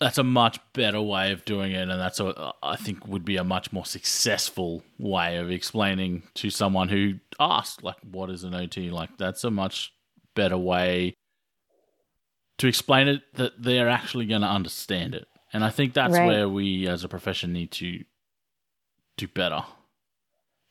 that's 0.00 0.18
a 0.18 0.24
much 0.24 0.58
better 0.72 1.00
way 1.02 1.32
of 1.32 1.44
doing 1.44 1.72
it, 1.72 1.82
and 1.88 2.00
that's 2.00 2.18
a 2.18 2.52
I 2.62 2.76
think 2.76 3.06
would 3.06 3.24
be 3.24 3.36
a 3.36 3.44
much 3.44 3.72
more 3.72 3.84
successful 3.86 4.82
way 4.98 5.36
of 5.36 5.50
explaining 5.50 6.22
to 6.34 6.50
someone 6.50 6.88
who 6.88 7.14
asked 7.38 7.82
like, 7.84 7.96
"What 8.02 8.30
is 8.30 8.42
an 8.44 8.54
OT?" 8.54 8.90
Like 8.90 9.18
that's 9.18 9.44
a 9.44 9.50
much 9.50 9.92
better 10.34 10.56
way 10.56 11.14
to 12.58 12.66
explain 12.66 13.06
it 13.08 13.22
that 13.34 13.52
they're 13.62 13.88
actually 13.88 14.26
going 14.26 14.40
to 14.42 14.48
understand 14.48 15.14
it, 15.14 15.28
and 15.52 15.62
I 15.64 15.70
think 15.70 15.92
that's 15.94 16.14
Right. 16.16 16.26
where 16.26 16.48
we 16.48 16.88
as 16.88 17.04
a 17.04 17.08
profession 17.08 17.52
need 17.52 17.70
to 17.72 18.02
do 19.18 19.28
better 19.28 19.62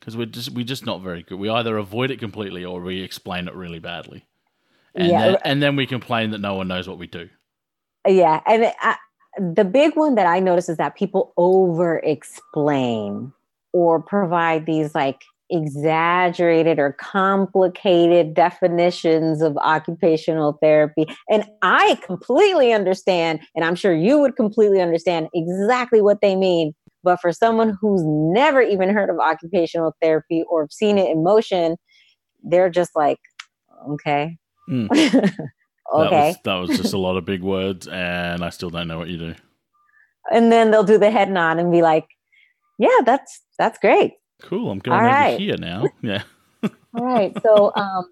because 0.01 0.17
we're 0.17 0.25
just 0.25 0.49
we're 0.51 0.65
just 0.65 0.85
not 0.85 1.01
very 1.01 1.23
good. 1.23 1.39
We 1.39 1.49
either 1.49 1.77
avoid 1.77 2.11
it 2.11 2.19
completely 2.19 2.65
or 2.65 2.81
we 2.81 3.01
explain 3.01 3.47
it 3.47 3.55
really 3.55 3.79
badly, 3.79 4.25
and 4.95 5.09
Yeah. 5.09 5.19
then, 5.19 5.37
and 5.45 5.63
then 5.63 5.75
we 5.77 5.85
complain 5.85 6.31
that 6.31 6.39
no 6.39 6.55
one 6.55 6.67
knows 6.67 6.89
what 6.89 6.97
we 6.97 7.07
do. 7.07 7.29
Yeah, 8.07 8.41
and 8.47 8.73
I, 8.81 8.95
the 9.37 9.63
big 9.63 9.95
one 9.95 10.15
that 10.15 10.25
I 10.25 10.39
notice 10.39 10.67
is 10.67 10.77
that 10.77 10.95
people 10.95 11.33
over 11.37 11.99
explain 11.99 13.31
or 13.73 14.01
provide 14.01 14.65
these 14.65 14.93
like 14.95 15.21
exaggerated 15.51 16.79
or 16.79 16.93
complicated 16.93 18.33
definitions 18.33 19.41
of 19.41 19.57
occupational 19.57 20.57
therapy. 20.61 21.05
And 21.29 21.45
I 21.61 21.99
completely 22.03 22.73
understand, 22.73 23.41
and 23.55 23.63
I'm 23.65 23.75
sure 23.75 23.93
you 23.93 24.19
would 24.19 24.35
completely 24.35 24.81
understand 24.81 25.27
exactly 25.33 26.01
what 26.01 26.21
they 26.21 26.35
mean. 26.35 26.73
But 27.03 27.19
for 27.19 27.31
someone 27.31 27.77
who's 27.81 28.01
never 28.05 28.61
even 28.61 28.89
heard 28.89 29.09
of 29.09 29.19
occupational 29.19 29.95
therapy 30.01 30.43
or 30.49 30.67
seen 30.69 30.97
it 30.97 31.09
in 31.09 31.23
motion, 31.23 31.77
they're 32.43 32.69
just 32.69 32.91
like, 32.95 33.19
okay. 33.89 34.37
Mm. 34.69 34.89
okay. 34.91 35.27
That 35.93 36.11
was, 36.11 36.35
that 36.45 36.55
was 36.55 36.77
just 36.77 36.93
a 36.93 36.97
lot 36.97 37.17
of 37.17 37.25
big 37.25 37.41
words, 37.41 37.85
and 37.85 38.45
I 38.45 38.49
still 38.49 38.69
don't 38.69 38.87
know 38.87 38.97
what 38.97 39.09
you 39.09 39.17
do. 39.17 39.35
and 40.31 40.49
then 40.49 40.71
they'll 40.71 40.83
do 40.85 40.97
the 40.97 41.11
head 41.11 41.29
nod 41.29 41.59
and 41.59 41.69
be 41.69 41.81
like, 41.81 42.05
"Yeah, 42.79 42.97
that's 43.05 43.41
that's 43.57 43.77
great. 43.79 44.13
Cool. 44.41 44.71
I'm 44.71 44.79
going 44.79 44.97
All 44.97 45.05
over 45.05 45.13
right. 45.13 45.39
here 45.39 45.57
now. 45.57 45.85
Yeah. 46.01 46.23
All 46.63 47.05
right, 47.05 47.35
so 47.41 47.71
um, 47.75 48.05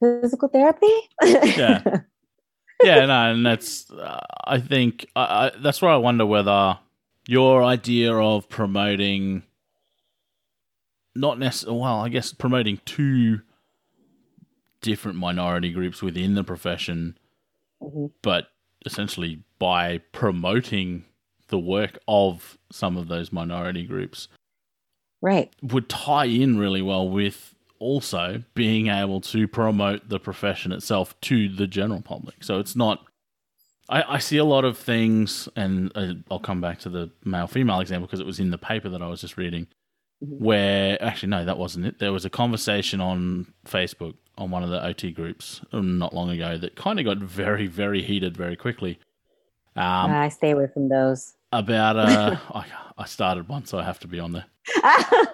physical 0.00 0.48
therapy. 0.48 0.92
Yeah. 1.22 1.82
yeah, 2.82 3.06
no, 3.06 3.30
and 3.32 3.46
that's 3.46 3.90
uh, 3.90 4.20
I 4.44 4.60
think 4.60 5.06
I, 5.16 5.22
I, 5.22 5.52
that's 5.60 5.80
where 5.80 5.90
I 5.90 5.96
wonder 5.96 6.26
whether 6.26 6.78
your 7.28 7.62
idea 7.62 8.12
of 8.14 8.48
promoting 8.48 9.42
not 11.14 11.38
necessarily 11.38 11.78
well, 11.80 12.00
I 12.00 12.08
guess 12.08 12.32
promoting 12.32 12.80
two 12.86 13.42
different 14.80 15.18
minority 15.18 15.70
groups 15.70 16.00
within 16.02 16.34
the 16.34 16.42
profession 16.44 17.18
Mhm. 17.82 18.12
but 18.22 18.48
essentially 18.86 19.42
by 19.58 19.98
promoting 20.12 21.04
the 21.48 21.58
work 21.58 21.98
of 22.08 22.56
some 22.72 22.96
of 22.96 23.08
those 23.08 23.30
minority 23.32 23.84
groups 23.84 24.28
Right. 25.20 25.52
would 25.62 25.88
tie 25.88 26.26
in 26.26 26.58
really 26.58 26.80
well 26.82 27.08
with 27.08 27.54
also 27.80 28.42
being 28.54 28.86
able 28.86 29.20
to 29.20 29.46
promote 29.48 30.08
the 30.08 30.18
profession 30.20 30.72
itself 30.72 31.20
to 31.22 31.48
the 31.48 31.66
general 31.66 32.00
public. 32.02 32.42
So 32.42 32.58
it's 32.58 32.74
not. 32.76 33.04
I, 33.88 34.14
I 34.14 34.18
see 34.18 34.36
a 34.36 34.44
lot 34.44 34.64
of 34.64 34.76
things, 34.76 35.48
and 35.56 35.90
uh, 35.94 36.14
I'll 36.30 36.38
come 36.40 36.60
back 36.60 36.78
to 36.80 36.88
the 36.90 37.10
male 37.24 37.46
female 37.46 37.80
example 37.80 38.06
because 38.06 38.20
it 38.20 38.26
was 38.26 38.38
in 38.38 38.50
the 38.50 38.58
paper 38.58 38.88
that 38.90 39.00
I 39.02 39.08
was 39.08 39.20
just 39.20 39.36
reading. 39.36 39.66
Mhm. 40.22 40.40
Where 40.40 41.02
actually, 41.02 41.30
no, 41.30 41.44
that 41.44 41.58
wasn't 41.58 41.86
it. 41.86 41.98
There 41.98 42.12
was 42.12 42.24
a 42.24 42.30
conversation 42.30 43.00
on 43.00 43.52
Facebook 43.66 44.14
on 44.36 44.50
one 44.50 44.62
of 44.62 44.70
the 44.70 44.84
OT 44.84 45.10
groups 45.10 45.60
um, 45.72 45.98
not 45.98 46.12
long 46.14 46.30
ago 46.30 46.58
that 46.58 46.76
kind 46.76 46.98
of 46.98 47.04
got 47.04 47.18
very, 47.18 47.66
very 47.66 48.02
heated 48.02 48.36
very 48.36 48.56
quickly. 48.56 48.98
Um, 49.76 50.10
I 50.10 50.28
stay 50.28 50.50
away 50.50 50.66
from 50.72 50.88
those. 50.88 51.34
about 51.52 51.96
uh, 51.96 52.36
I, 52.54 52.66
I 52.98 53.04
started 53.06 53.48
one, 53.48 53.64
so 53.64 53.78
I 53.78 53.84
have 53.84 54.00
to 54.00 54.08
be 54.08 54.20
on 54.20 54.32
there. 54.32 54.46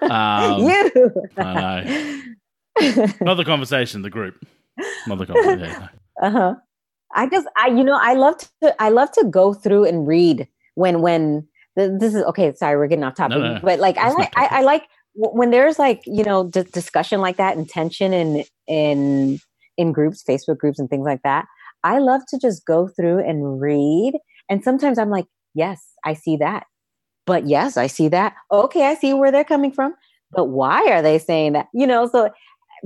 Um, 0.01 0.59
you. 0.67 1.11
I 1.37 1.53
know. 2.79 3.05
Not 3.21 3.35
the 3.35 3.43
conversation, 3.45 4.01
the 4.03 4.09
group. 4.09 4.45
Not 5.07 5.17
the 5.17 5.25
conversation. 5.25 5.59
Yeah, 5.59 5.89
no. 6.21 6.27
uh-huh 6.27 6.55
i 7.15 7.27
just 7.27 7.47
i 7.57 7.67
you 7.67 7.83
know 7.83 7.97
i 8.01 8.13
love 8.13 8.35
to 8.37 8.81
i 8.81 8.89
love 8.89 9.11
to 9.11 9.25
go 9.25 9.53
through 9.53 9.85
and 9.85 10.07
read 10.07 10.47
when 10.75 11.01
when 11.01 11.47
this 11.75 12.13
is 12.13 12.23
okay 12.23 12.53
sorry 12.55 12.77
we're 12.77 12.87
getting 12.87 13.03
off 13.03 13.15
topic 13.15 13.37
No, 13.37 13.53
no, 13.55 13.59
but 13.61 13.79
like 13.79 13.97
i 13.97 14.11
like 14.11 14.31
I, 14.35 14.45
I 14.45 14.61
like 14.61 14.83
when 15.15 15.51
there's 15.51 15.79
like 15.79 16.01
you 16.05 16.23
know 16.23 16.47
d- 16.47 16.63
discussion 16.63 17.21
like 17.21 17.37
that 17.37 17.57
and 17.57 17.67
tension 17.67 18.13
in 18.13 18.43
in 18.67 19.39
in 19.77 19.91
groups 19.91 20.23
facebook 20.23 20.57
groups 20.57 20.79
and 20.79 20.89
things 20.89 21.05
like 21.05 21.21
that 21.23 21.45
i 21.83 21.97
love 21.97 22.21
to 22.29 22.37
just 22.37 22.65
go 22.65 22.87
through 22.87 23.19
and 23.19 23.59
read 23.59 24.13
and 24.49 24.63
sometimes 24.63 24.99
i'm 24.99 25.09
like 25.09 25.25
yes 25.53 25.93
i 26.05 26.13
see 26.13 26.37
that 26.37 26.65
but 27.25 27.47
yes 27.47 27.77
i 27.77 27.87
see 27.87 28.07
that. 28.09 28.33
Okay 28.51 28.85
i 28.85 28.95
see 28.95 29.13
where 29.13 29.31
they're 29.31 29.43
coming 29.43 29.71
from 29.71 29.95
but 30.31 30.45
why 30.45 30.85
are 30.91 31.01
they 31.01 31.17
saying 31.17 31.53
that? 31.53 31.67
You 31.73 31.87
know 31.87 32.07
so 32.07 32.29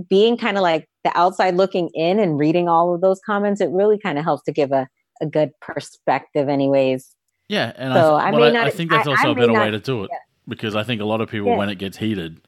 being 0.08 0.38
kind 0.38 0.58
of 0.58 0.64
like 0.64 0.88
the 1.04 1.18
outside 1.18 1.56
looking 1.56 1.89
in 1.93 2.20
and 2.20 2.38
reading 2.39 2.70
all 2.70 2.93
of 2.93 3.02
those 3.02 3.20
comments, 3.26 3.60
it 3.62 3.70
really 3.72 3.97
kind 3.97 4.18
of 4.18 4.24
helps 4.24 4.43
to 4.43 4.52
give 4.52 4.72
a, 4.72 4.88
a 5.22 5.26
good 5.26 5.52
perspective, 5.62 6.47
anyways. 6.50 7.16
Yeah, 7.47 7.74
and 7.76 7.93
So, 7.93 8.16
I, 8.16 8.28
I 8.28 8.32
may 8.32 8.56
I, 8.58 8.66
I 8.66 8.70
think 8.70 8.91
that's 8.91 9.08
also 9.08 9.30
I 9.30 9.32
a 9.32 9.36
better 9.36 9.52
not- 9.54 9.66
way 9.66 9.72
to 9.72 9.80
do 9.80 10.04
it 10.04 10.10
yeah. 10.14 10.20
because 10.47 10.76
I 10.76 10.84
think 10.84 11.02
a 11.02 11.06
lot 11.06 11.20
of 11.22 11.30
people, 11.30 11.47
Yeah. 11.50 11.58
when 11.58 11.70
it 11.70 11.76
gets 11.80 11.97
heated, 11.97 12.41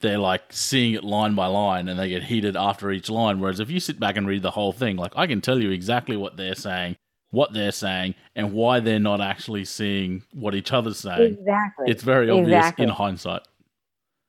they're 0.00 0.18
like 0.18 0.42
seeing 0.50 0.94
it 0.94 1.04
line 1.04 1.36
by 1.36 1.46
line 1.46 1.88
and 1.88 1.96
they 1.98 2.08
get 2.08 2.24
heated 2.24 2.56
after 2.56 2.90
each 2.90 3.08
line. 3.08 3.38
Whereas 3.38 3.60
if 3.60 3.70
you 3.70 3.78
sit 3.78 4.00
back 4.00 4.16
and 4.16 4.26
read 4.26 4.42
the 4.42 4.50
whole 4.50 4.72
thing, 4.72 4.96
like 4.96 5.12
I 5.14 5.28
can 5.28 5.40
tell 5.40 5.62
you 5.62 5.70
exactly 5.70 6.16
what 6.16 6.36
they're 6.36 6.56
saying, 6.56 6.96
what 7.30 7.52
they're 7.52 7.70
saying, 7.70 8.16
and 8.34 8.52
why 8.52 8.80
they're 8.80 8.98
not 8.98 9.20
actually 9.20 9.64
seeing 9.64 10.24
what 10.34 10.56
each 10.56 10.72
other's 10.72 10.98
saying. 10.98 11.34
Exactly. 11.38 11.86
It's 11.88 12.02
very 12.02 12.28
obvious 12.30 12.48
Exactly. 12.48 12.82
in 12.82 12.90
hindsight, 12.90 13.42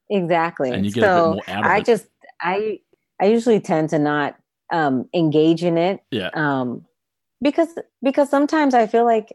exactly. 0.09 0.69
and 0.71 0.85
you 0.85 0.91
get 0.91 1.03
a 1.03 1.07
bit 1.07 1.29
more 1.33 1.41
out 1.47 1.65
of 1.65 1.71
I 1.71 1.77
it. 1.77 1.85
just 1.85 2.05
I 2.43 2.79
I 3.21 3.25
usually 3.25 3.59
tend 3.59 3.89
to 3.89 3.99
not 3.99 4.35
um, 4.71 5.07
engage 5.13 5.63
in 5.63 5.77
it 5.77 6.03
yeah, 6.11 6.29
um, 6.33 6.85
because 7.41 7.69
because 8.01 8.29
sometimes 8.29 8.73
I 8.73 8.87
feel 8.87 9.05
like 9.05 9.33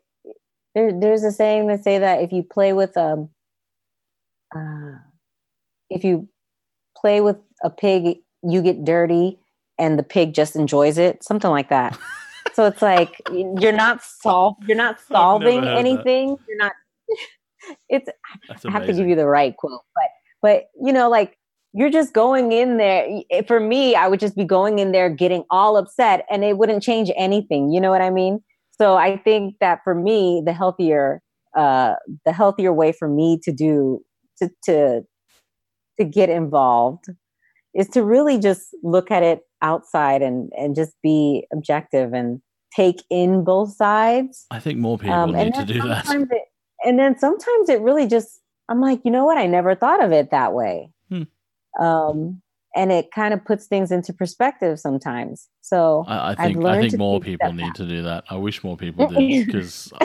there, 0.74 0.92
there's 0.98 1.24
a 1.24 1.32
saying 1.32 1.66
that 1.68 1.82
say 1.82 1.98
that 1.98 2.22
if 2.22 2.32
you 2.32 2.42
play 2.42 2.72
with 2.72 2.96
um 2.96 3.30
uh, 4.54 4.98
if 5.90 6.04
you 6.04 6.28
play 6.96 7.20
with 7.20 7.36
a 7.62 7.70
pig, 7.70 8.18
you 8.42 8.62
get 8.62 8.84
dirty, 8.84 9.38
and 9.78 9.98
the 9.98 10.02
pig 10.02 10.34
just 10.34 10.56
enjoys 10.56 10.98
it, 10.98 11.22
something 11.24 11.50
like 11.50 11.68
that. 11.70 11.98
so 12.54 12.66
it's 12.66 12.82
like 12.82 13.20
you're 13.32 13.72
not 13.72 14.02
sol- 14.02 14.58
you're 14.66 14.76
not 14.76 14.98
solving 15.00 15.60
heard 15.60 15.68
that. 15.68 15.78
anything. 15.78 16.36
You're 16.48 16.58
not. 16.58 16.72
It's 17.90 18.08
I 18.66 18.70
have 18.70 18.86
to 18.86 18.92
give 18.92 19.08
you 19.08 19.16
the 19.16 19.26
right 19.26 19.54
quote, 19.56 19.82
but 19.94 20.04
but 20.40 20.70
you 20.80 20.92
know, 20.92 21.10
like 21.10 21.37
you're 21.78 21.90
just 21.90 22.12
going 22.12 22.50
in 22.50 22.76
there. 22.76 23.06
For 23.46 23.60
me, 23.60 23.94
I 23.94 24.08
would 24.08 24.18
just 24.18 24.34
be 24.34 24.44
going 24.44 24.80
in 24.80 24.90
there 24.90 25.08
getting 25.08 25.44
all 25.48 25.76
upset, 25.76 26.26
and 26.28 26.42
it 26.42 26.58
wouldn't 26.58 26.82
change 26.82 27.10
anything. 27.16 27.70
You 27.70 27.80
know 27.80 27.90
what 27.90 28.00
I 28.00 28.10
mean? 28.10 28.40
So 28.72 28.96
I 28.96 29.16
think 29.16 29.54
that 29.60 29.80
for 29.84 29.94
me, 29.94 30.42
the 30.44 30.52
healthier, 30.52 31.22
uh, 31.56 31.94
the 32.24 32.32
healthier 32.32 32.72
way 32.72 32.90
for 32.90 33.08
me 33.08 33.38
to 33.44 33.52
do 33.52 34.02
to 34.38 34.50
to 34.64 35.02
to 36.00 36.04
get 36.04 36.28
involved 36.28 37.04
is 37.74 37.88
to 37.90 38.02
really 38.02 38.38
just 38.38 38.74
look 38.82 39.12
at 39.12 39.22
it 39.22 39.42
outside 39.62 40.20
and 40.20 40.50
and 40.58 40.74
just 40.74 40.94
be 41.00 41.46
objective 41.52 42.12
and 42.12 42.40
take 42.74 43.02
in 43.08 43.44
both 43.44 43.74
sides 43.74 44.46
I 44.50 44.60
think 44.60 44.78
more 44.78 44.98
people 44.98 45.14
um, 45.14 45.32
need 45.32 45.54
to 45.54 45.64
do 45.64 45.80
that. 45.82 46.06
It, 46.10 46.42
and 46.84 46.98
then 46.98 47.18
sometimes 47.18 47.68
it 47.68 47.80
really 47.80 48.06
just, 48.06 48.40
I'm 48.68 48.80
like, 48.80 49.00
you 49.04 49.10
know 49.10 49.24
what? 49.24 49.38
I 49.38 49.46
never 49.46 49.74
thought 49.74 50.02
of 50.02 50.12
it 50.12 50.30
that 50.30 50.52
way. 50.52 50.92
Um, 51.78 52.42
and 52.76 52.92
it 52.92 53.10
kind 53.10 53.34
of 53.34 53.44
puts 53.44 53.66
things 53.66 53.90
into 53.90 54.12
perspective 54.12 54.78
sometimes. 54.78 55.48
So 55.62 56.04
I, 56.06 56.32
I 56.32 56.34
think 56.34 56.64
I 56.64 56.80
think 56.80 56.96
more 56.96 57.20
people 57.20 57.52
need 57.52 57.74
to 57.76 57.86
do 57.86 58.02
that. 58.02 58.24
I 58.30 58.36
wish 58.36 58.62
more 58.62 58.76
people 58.76 59.08
did 59.08 59.46
because 59.46 59.92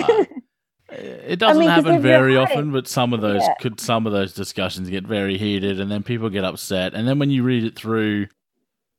it 0.92 1.40
doesn't 1.40 1.58
I 1.58 1.60
mean, 1.60 1.70
happen 1.70 2.02
very 2.02 2.38
often. 2.38 2.72
But 2.72 2.88
some 2.88 3.14
of 3.14 3.22
those 3.22 3.42
Yeah. 3.42 3.54
could 3.60 3.80
some 3.80 4.08
of 4.08 4.14
those 4.14 4.34
discussions 4.34 4.90
get 4.90 5.06
very 5.06 5.38
heated, 5.38 5.80
and 5.80 5.92
then 5.92 6.04
people 6.04 6.30
get 6.30 6.44
upset. 6.44 6.94
And 6.94 7.08
then 7.08 7.20
when 7.20 7.30
you 7.30 7.44
read 7.44 7.64
it 7.64 7.76
through 7.76 8.28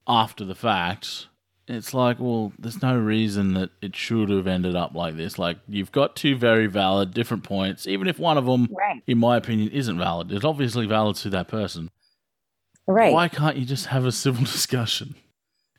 after 0.06 0.44
the 0.44 0.54
fact, 0.54 1.28
it's 1.66 1.94
like, 1.94 2.18
well, 2.20 2.52
there's 2.58 2.82
no 2.82 2.98
reason 2.98 3.54
that 3.54 3.70
it 3.80 3.96
should 3.96 4.28
have 4.28 4.46
ended 4.46 4.76
up 4.76 4.94
like 4.94 5.16
this. 5.16 5.38
Like 5.38 5.58
you've 5.66 5.92
got 5.92 6.16
two 6.16 6.36
very 6.36 6.66
valid 6.66 7.14
different 7.14 7.42
points, 7.42 7.86
even 7.86 8.06
if 8.06 8.18
one 8.18 8.36
of 8.36 8.44
them, 8.44 8.68
right, 8.70 9.02
in 9.06 9.18
my 9.18 9.36
opinion, 9.36 9.70
isn't 9.70 9.98
valid. 9.98 10.30
It's 10.30 10.44
obviously 10.44 10.86
valid 10.86 11.16
to 11.16 11.30
that 11.30 11.48
person. 11.48 11.90
Right, 12.86 13.12
Why 13.12 13.28
can't 13.28 13.56
you 13.56 13.64
just 13.64 13.86
have 13.86 14.04
a 14.04 14.12
civil 14.12 14.44
discussion? 14.52 15.14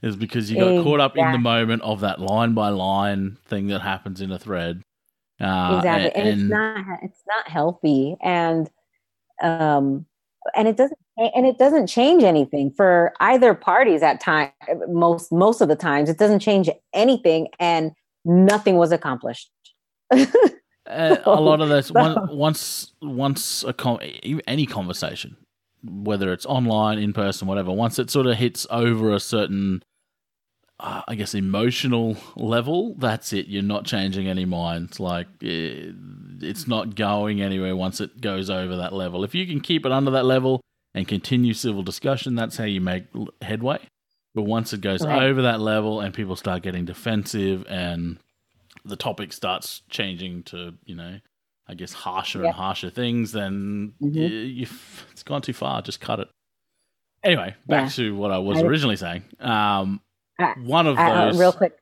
Is 0.02 0.16
because 0.16 0.52
you 0.52 0.60
got 0.60 0.84
caught 0.84 1.00
up 1.00 1.18
in 1.18 1.32
the 1.32 1.38
moment 1.40 1.82
of 1.82 2.02
that 2.02 2.20
line 2.20 2.54
by 2.54 2.70
line 2.70 3.38
thing 3.46 3.68
that 3.68 3.82
happens 3.82 4.22
in 4.22 4.32
a 4.32 4.38
thread. 4.38 4.84
Uh, 5.42 5.78
exactly. 5.78 6.12
and, 6.22 6.30
And, 6.30 6.42
it's 6.42 6.50
not, 6.50 7.00
it's 7.02 7.24
not 7.28 7.48
healthy. 7.48 8.16
And, 8.22 8.70
um, 9.42 10.06
and 10.56 10.68
it 10.68 10.78
doesn't, 10.78 11.00
and 11.18 11.48
it 11.48 11.58
doesn't 11.58 11.88
change 11.88 12.24
anything 12.24 12.70
for 12.72 13.14
either 13.20 13.56
parties 13.56 14.04
at 14.04 14.20
time. 14.20 14.52
Most, 14.90 15.32
most 15.32 15.62
of 15.62 15.70
the 15.70 15.76
times 15.76 16.10
it 16.10 16.20
doesn't 16.20 16.40
change 16.40 16.70
anything 16.94 17.48
and 17.60 17.92
nothing 18.26 18.76
was 18.76 18.92
accomplished. 18.92 19.50
Uh, 20.12 20.26
a 20.88 21.42
lot 21.42 21.62
of 21.62 21.70
those 21.70 21.88
So- 21.88 22.28
once 22.32 22.94
once 23.02 23.64
a 23.64 23.74
con- 23.74 24.02
any 24.46 24.66
conversation, 24.68 25.36
whether 25.90 26.32
it's 26.34 26.46
online, 26.46 27.00
in 27.00 27.14
person, 27.14 27.48
whatever, 27.48 27.72
once 27.72 28.00
it 28.00 28.10
sort 28.10 28.28
of 28.28 28.38
hits 28.38 28.66
over 28.70 29.14
a 29.14 29.20
certain, 29.20 29.84
uh, 30.80 31.02
I 31.08 31.16
guess, 31.16 31.34
emotional 31.34 32.18
level, 32.36 32.96
that's 32.98 33.32
it. 33.34 33.48
You're 33.48 33.64
not 33.64 33.86
changing 33.86 34.28
any 34.28 34.46
minds. 34.46 35.00
Like 35.00 35.28
eh, 35.44 35.92
it's 36.42 36.68
not 36.68 36.96
going 36.96 37.42
anywhere 37.42 37.76
once 37.76 38.02
it 38.02 38.20
goes 38.22 38.50
over 38.50 38.76
that 38.78 38.94
level. 38.94 39.24
If 39.24 39.34
you 39.36 39.46
can 39.48 39.62
keep 39.62 39.86
it 39.86 39.92
under 39.92 40.12
that 40.12 40.26
level 40.26 40.62
and 40.94 41.08
continue 41.08 41.54
civil 41.54 41.84
discussion, 41.84 42.36
that's 42.36 42.58
how 42.58 42.66
you 42.66 42.82
make 42.82 43.06
headway. 43.42 43.80
But 44.34 44.44
once 44.44 44.74
it 44.74 44.82
goes 44.82 45.02
Right. 45.06 45.24
over 45.24 45.42
that 45.44 45.62
level 45.62 46.02
and 46.02 46.14
people 46.14 46.36
start 46.36 46.62
getting 46.62 46.84
defensive 46.86 47.66
and 47.70 48.18
the 48.84 48.98
topic 48.98 49.32
starts 49.32 49.82
changing 49.90 50.44
to, 50.44 50.74
you 50.86 50.96
know, 50.96 51.20
I 51.68 51.74
guess 51.74 51.94
harsher 51.94 52.40
Yeah. 52.42 52.48
and 52.48 52.56
harsher 52.56 52.90
things, 52.90 53.32
then 53.32 53.94
Mhm. 54.02 54.16
y 54.16 54.22
you've, 54.62 55.08
it's 55.12 55.24
gone 55.24 55.42
too 55.42 55.54
far. 55.54 55.82
Just 55.82 56.00
cut 56.00 56.20
it. 56.20 56.28
Anyway, 57.24 57.56
back 57.68 57.84
Yeah. 57.86 57.90
to 57.90 58.16
what 58.16 58.32
I 58.32 58.38
was 58.38 58.60
I- 58.60 58.66
originally 58.66 58.96
saying. 58.98 59.24
Um, 59.40 60.02
one 60.64 60.86
of 60.86 60.98
Uh, 61.00 61.26
those. 61.32 61.40
real 61.40 61.52
quick, 61.54 61.78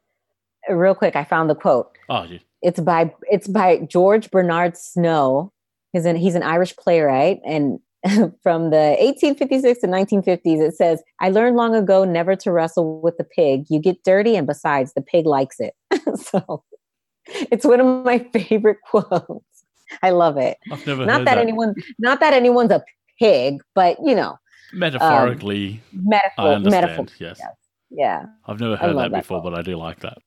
real 0.69 0.95
quick. 0.95 1.15
I 1.15 1.23
found 1.25 1.49
the 1.49 1.55
quote. 1.55 1.89
Oh, 2.09 2.23
you- 2.23 2.39
It's 2.61 2.79
by 2.79 3.13
it's 3.29 3.47
by 3.49 3.79
George 3.79 4.31
Bernard 4.31 4.75
Shaw. 4.77 5.49
He's 5.91 6.05
an 6.05 6.15
he's 6.15 6.35
an 6.35 6.43
Irish 6.43 6.75
playwright, 6.77 7.41
and 7.45 7.79
from 8.43 8.69
the 8.69 8.95
1856 8.99 9.81
to 9.81 9.87
1950s, 9.87 10.61
it 10.61 10.75
says, 10.75 11.03
"I 11.19 11.29
learned 11.29 11.57
long 11.57 11.75
ago 11.75 12.05
never 12.05 12.37
to 12.37 12.51
wrestle 12.53 13.01
with 13.01 13.17
the 13.17 13.25
pig. 13.25 13.65
You 13.69 13.79
get 13.81 14.03
dirty, 14.05 14.37
and 14.37 14.47
besides, 14.47 14.93
the 14.93 15.01
pig 15.01 15.25
likes 15.25 15.59
it." 15.59 15.73
so, 16.15 16.63
it's 17.51 17.65
one 17.65 17.81
of 17.81 18.05
my 18.05 18.19
favorite 18.33 18.77
quotes. 18.89 19.52
I 20.01 20.09
love 20.11 20.37
it. 20.37 20.57
I've 20.71 20.85
never 20.87 21.05
Not 21.05 21.19
heard 21.19 21.27
that, 21.27 21.35
that. 21.35 21.37
anyone, 21.41 21.75
not 21.99 22.19
that 22.21 22.33
anyone's 22.33 22.71
a 22.71 22.83
pig, 23.19 23.61
but 23.75 23.97
you 24.03 24.15
know, 24.15 24.37
Metaphorically, 24.73 25.81
I 25.93 25.97
metaphor, 26.01 26.59
metaphor. 26.71 27.05
Yes. 27.19 27.37
yes. 27.39 27.51
Yeah. 27.91 28.25
I've 28.47 28.59
never 28.59 28.75
heard 28.75 28.97
that 28.97 29.11
that 29.11 29.21
before, 29.21 29.41
quote. 29.41 29.53
but 29.53 29.59
I 29.59 29.61
do 29.61 29.75
like 29.75 29.99
that. 29.99 30.17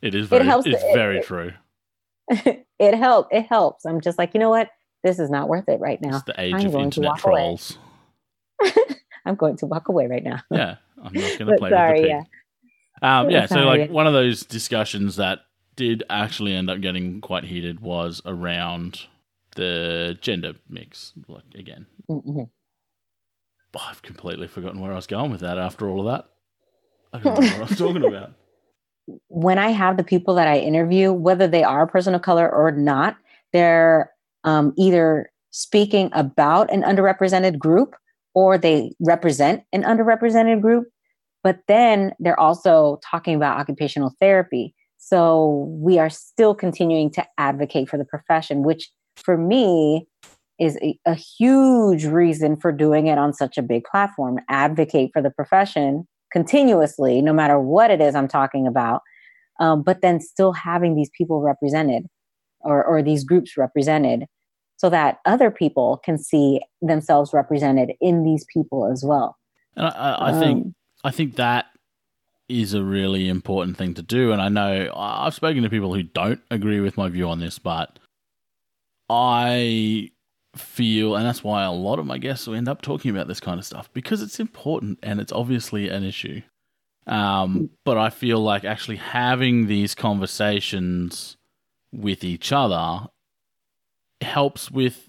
It 0.00 0.14
is 0.14 0.28
very, 0.28 0.42
it 0.42 0.46
helps 0.46 0.66
it's 0.66 0.82
it- 0.82 0.94
very 0.94 1.18
it- 1.18 1.24
true. 1.24 1.52
it 2.78 2.94
helps. 2.94 3.28
It 3.32 3.46
helps. 3.46 3.84
I'm 3.84 4.00
just 4.00 4.18
like, 4.18 4.34
you 4.34 4.40
know 4.40 4.50
what? 4.50 4.70
This 5.02 5.18
is 5.18 5.30
not 5.30 5.48
worth 5.48 5.68
it 5.68 5.80
right 5.80 6.00
now. 6.00 6.16
It's 6.16 6.24
the 6.26 6.40
age 6.40 6.54
I'm 6.54 6.66
of 6.66 6.74
internet 6.74 7.18
trolls. 7.18 7.78
I'm 9.24 9.34
going 9.36 9.56
to 9.58 9.66
walk 9.66 9.88
away 9.88 10.06
right 10.06 10.22
now. 10.24 10.40
Yeah, 10.50 10.76
I'm 11.02 11.12
not 11.12 11.38
going 11.38 11.46
to 11.50 11.56
play 11.58 11.70
sorry, 11.70 12.00
with 12.00 12.02
the 12.02 12.08
pig. 12.08 12.26
yeah. 13.02 13.20
Um, 13.20 13.30
yeah, 13.30 13.46
so 13.46 13.60
like 13.60 13.90
one 13.90 14.06
of 14.06 14.12
those 14.12 14.42
discussions 14.42 15.16
that 15.16 15.40
did 15.76 16.02
actually 16.08 16.54
end 16.54 16.70
up 16.70 16.80
getting 16.80 17.20
quite 17.20 17.44
heated 17.44 17.80
was 17.80 18.22
around 18.24 19.02
the 19.56 20.16
gender 20.20 20.54
mix. 20.68 21.12
Like 21.28 21.54
again, 21.54 21.86
mm-hmm. 22.08 22.40
oh, 22.40 22.48
I've 23.78 24.02
completely 24.02 24.46
forgotten 24.46 24.80
where 24.80 24.92
I 24.92 24.96
was 24.96 25.06
going 25.06 25.30
with 25.30 25.40
that. 25.40 25.58
After 25.58 25.88
all 25.88 26.00
of 26.00 26.06
that, 26.06 26.30
I 27.12 27.18
don't 27.18 27.34
know 27.34 27.46
what 27.46 27.56
I 27.56 27.60
was 27.60 27.78
talking 27.78 28.04
about. 28.08 28.32
When 29.28 29.58
I 29.58 29.70
have 29.70 29.96
the 29.96 30.04
people 30.04 30.34
that 30.34 30.48
I 30.48 30.58
interview, 30.58 31.12
whether 31.12 31.46
they 31.46 31.62
are 31.62 31.82
a 31.82 31.88
person 31.88 32.14
of 32.14 32.22
color 32.22 32.48
or 32.48 32.72
not, 32.72 33.16
they're 33.52 34.10
um, 34.44 34.72
either 34.76 35.30
speaking 35.50 36.10
about 36.12 36.72
an 36.72 36.82
underrepresented 36.82 37.58
group 37.58 37.94
or 38.34 38.58
they 38.58 38.92
represent 39.00 39.62
an 39.72 39.82
underrepresented 39.82 40.60
group. 40.60 40.88
But 41.42 41.60
then 41.68 42.12
they're 42.18 42.38
also 42.38 43.00
talking 43.08 43.36
about 43.36 43.58
occupational 43.58 44.14
therapy. 44.20 44.74
So 44.98 45.68
we 45.70 45.98
are 45.98 46.10
still 46.10 46.54
continuing 46.54 47.10
to 47.12 47.24
advocate 47.38 47.88
for 47.88 47.96
the 47.96 48.04
profession, 48.04 48.64
which 48.64 48.90
for 49.16 49.36
me 49.36 50.06
is 50.58 50.78
a, 50.82 50.98
a, 51.04 51.14
huge 51.14 52.06
reason 52.06 52.56
for 52.56 52.72
doing 52.72 53.08
it 53.08 53.18
on 53.18 53.32
such 53.32 53.58
a 53.58 53.62
big 53.62 53.84
platform. 53.84 54.38
Advocate 54.48 55.10
for 55.12 55.20
the 55.20 55.30
profession 55.30 56.06
continuously, 56.32 57.20
no 57.20 57.32
matter 57.32 57.58
what 57.58 57.90
it 57.90 58.00
is 58.00 58.14
I'm 58.14 58.28
talking 58.28 58.66
about, 58.66 59.02
um, 59.60 59.82
but 59.82 60.00
then 60.00 60.20
still 60.20 60.52
having 60.52 60.94
these 60.94 61.10
people 61.16 61.40
represented 61.40 62.06
or, 62.60 62.82
or 62.84 63.02
these 63.02 63.24
groups 63.24 63.56
represented 63.56 64.24
so 64.76 64.90
that 64.90 65.18
other 65.24 65.50
people 65.50 66.00
can 66.04 66.18
see 66.18 66.60
themselves 66.82 67.32
represented 67.32 67.92
in 68.00 68.22
these 68.22 68.44
people 68.52 68.90
as 68.90 69.04
well. 69.04 69.36
And 69.74 69.86
I, 69.86 70.12
I 70.12 70.32
um, 70.32 70.40
think 70.40 70.74
I 71.04 71.10
think 71.10 71.36
that 71.36 71.66
is 72.48 72.74
a 72.74 72.82
really 72.82 73.28
important 73.28 73.76
thing 73.76 73.94
to 73.94 74.02
do. 74.02 74.32
And 74.32 74.40
I 74.40 74.48
know 74.48 74.90
I've 74.94 75.34
spoken 75.34 75.62
to 75.62 75.70
people 75.70 75.94
who 75.94 76.02
don't 76.02 76.40
agree 76.50 76.80
with 76.80 76.96
my 76.96 77.08
view 77.08 77.28
on 77.28 77.40
this, 77.40 77.58
but 77.58 77.98
I 79.08 80.10
feel, 80.56 81.16
and 81.16 81.26
that's 81.26 81.44
why 81.44 81.64
a 81.64 81.72
lot 81.72 81.98
of 81.98 82.06
my 82.06 82.18
guests 82.18 82.46
will 82.46 82.54
end 82.54 82.68
up 82.68 82.82
talking 82.82 83.10
about 83.10 83.28
this 83.28 83.40
kind 83.40 83.58
of 83.58 83.66
stuff 83.66 83.90
because 83.92 84.22
it's 84.22 84.40
important 84.40 84.98
and 85.02 85.20
it's 85.20 85.32
obviously 85.32 85.88
an 85.88 86.04
issue. 86.04 86.42
Um, 87.06 87.70
but 87.84 87.96
I 87.96 88.10
feel 88.10 88.40
like 88.40 88.64
actually 88.64 88.96
having 88.96 89.66
these 89.66 89.94
conversations 89.94 91.36
with 91.92 92.24
each 92.24 92.52
other 92.52 93.08
helps 94.20 94.70
with, 94.70 95.08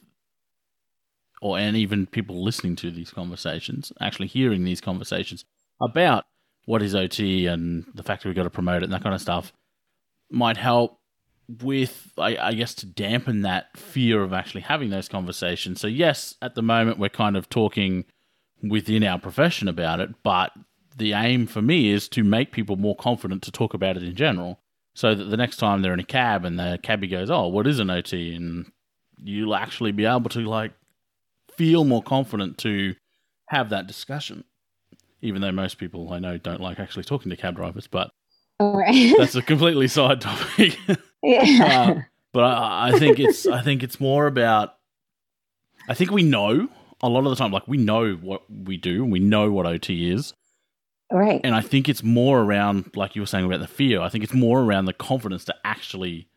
or 1.41 1.57
and 1.57 1.75
even 1.75 2.05
people 2.05 2.43
listening 2.43 2.75
to 2.77 2.91
these 2.91 3.09
conversations, 3.09 3.91
actually 3.99 4.27
hearing 4.27 4.63
these 4.63 4.81
conversations 4.81 5.43
about 5.81 6.25
what 6.65 6.83
is 6.83 6.93
OT 6.93 7.47
and 7.47 7.85
the 7.95 8.03
fact 8.03 8.21
that 8.21 8.29
we've 8.29 8.35
got 8.35 8.43
to 8.43 8.49
promote 8.49 8.83
it 8.83 8.85
and 8.85 8.93
that 8.93 9.01
kind 9.01 9.15
of 9.15 9.21
stuff 9.21 9.53
might 10.29 10.57
help 10.57 10.99
with, 11.47 12.11
I, 12.17 12.37
I, 12.37 12.53
guess, 12.53 12.73
to 12.75 12.85
dampen 12.85 13.41
that 13.41 13.77
fear 13.77 14.21
of 14.21 14.33
actually 14.33 14.61
having 14.61 14.89
those 14.89 15.07
conversations. 15.07 15.79
So, 15.79 15.87
yes, 15.87 16.35
at 16.41 16.55
the 16.55 16.61
moment, 16.61 16.99
we're 16.99 17.09
kind 17.09 17.37
of 17.37 17.49
talking 17.49 18.05
within 18.61 19.03
our 19.03 19.19
profession 19.19 19.67
about 19.67 19.99
it, 19.99 20.09
but 20.23 20.51
the 20.97 21.13
aim 21.13 21.47
for 21.47 21.61
me 21.61 21.91
is 21.91 22.09
to 22.09 22.23
make 22.23 22.51
people 22.51 22.75
more 22.75 22.95
confident 22.95 23.43
to 23.43 23.51
talk 23.51 23.73
about 23.73 23.97
it 23.97 24.03
in 24.03 24.15
general. 24.15 24.59
So 24.95 25.13
that 25.13 25.25
the 25.25 25.37
next 25.37 25.57
time 25.57 25.81
they're 25.83 25.93
in 25.93 25.99
a 25.99 26.03
cab 26.03 26.43
and 26.43 26.57
the 26.57 26.79
cabbie 26.81 27.07
goes, 27.07 27.29
Oh, 27.29 27.47
what 27.47 27.67
is 27.67 27.79
an 27.79 27.91
OT? 27.91 28.33
And 28.33 28.71
you'll 29.23 29.53
actually 29.53 29.91
be 29.91 30.05
able 30.05 30.29
to, 30.31 30.39
like, 30.39 30.73
feel 31.51 31.83
more 31.83 32.01
confident 32.01 32.57
to 32.59 32.95
have 33.49 33.69
that 33.69 33.85
discussion. 33.85 34.43
Even 35.21 35.41
though 35.41 35.51
most 35.51 35.77
people 35.77 36.11
I 36.11 36.19
know 36.19 36.37
don't 36.37 36.61
like 36.61 36.79
actually 36.79 37.03
talking 37.03 37.29
to 37.29 37.37
cab 37.37 37.55
drivers, 37.55 37.87
but 37.87 38.09
Right. 38.59 39.13
That's 39.17 39.35
a 39.35 39.41
completely 39.41 39.87
side 39.87 40.21
topic. 40.21 40.77
yeah. 41.23 41.95
Uh, 41.97 42.01
but 42.33 42.43
I, 42.43 42.89
I 42.89 42.99
think 42.99 43.19
it's 43.19 43.45
I 43.47 43.61
think 43.61 43.83
it's 43.83 43.99
more 43.99 44.27
about 44.27 44.75
I 45.87 45.93
think 45.93 46.11
we 46.11 46.23
know 46.23 46.69
a 47.01 47.09
lot 47.09 47.19
of 47.25 47.29
the 47.29 47.35
time, 47.35 47.51
like 47.51 47.67
we 47.67 47.77
know 47.77 48.13
what 48.13 48.43
we 48.49 48.77
do 48.77 49.03
and 49.03 49.11
we 49.11 49.19
know 49.19 49.51
what 49.51 49.65
OT 49.65 50.11
is. 50.11 50.33
Right. 51.11 51.39
And 51.43 51.55
I 51.55 51.61
think 51.61 51.87
it's 51.87 52.03
more 52.03 52.41
around, 52.41 52.91
like 52.95 53.15
you 53.15 53.21
were 53.21 53.27
saying 53.27 53.45
about 53.45 53.61
the 53.61 53.67
fear, 53.67 54.01
I 54.01 54.09
think 54.09 54.23
it's 54.23 54.33
more 54.33 54.61
around 54.61 54.85
the 54.85 54.93
confidence 54.93 55.45
to 55.45 55.55
actually 55.63 56.27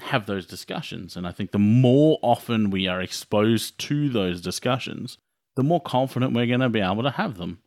have 0.00 0.26
those 0.26 0.46
discussions. 0.46 1.16
And 1.16 1.26
I 1.26 1.32
think 1.32 1.50
the 1.50 1.58
more 1.58 2.18
often 2.22 2.70
we 2.70 2.86
are 2.86 3.00
exposed 3.00 3.78
to 3.80 4.08
those 4.08 4.40
discussions, 4.40 5.18
the 5.56 5.64
more 5.64 5.80
confident 5.80 6.34
we're 6.34 6.46
going 6.46 6.60
to 6.60 6.68
be 6.68 6.80
able 6.80 7.02
to 7.02 7.10
have 7.10 7.36
them. 7.36 7.58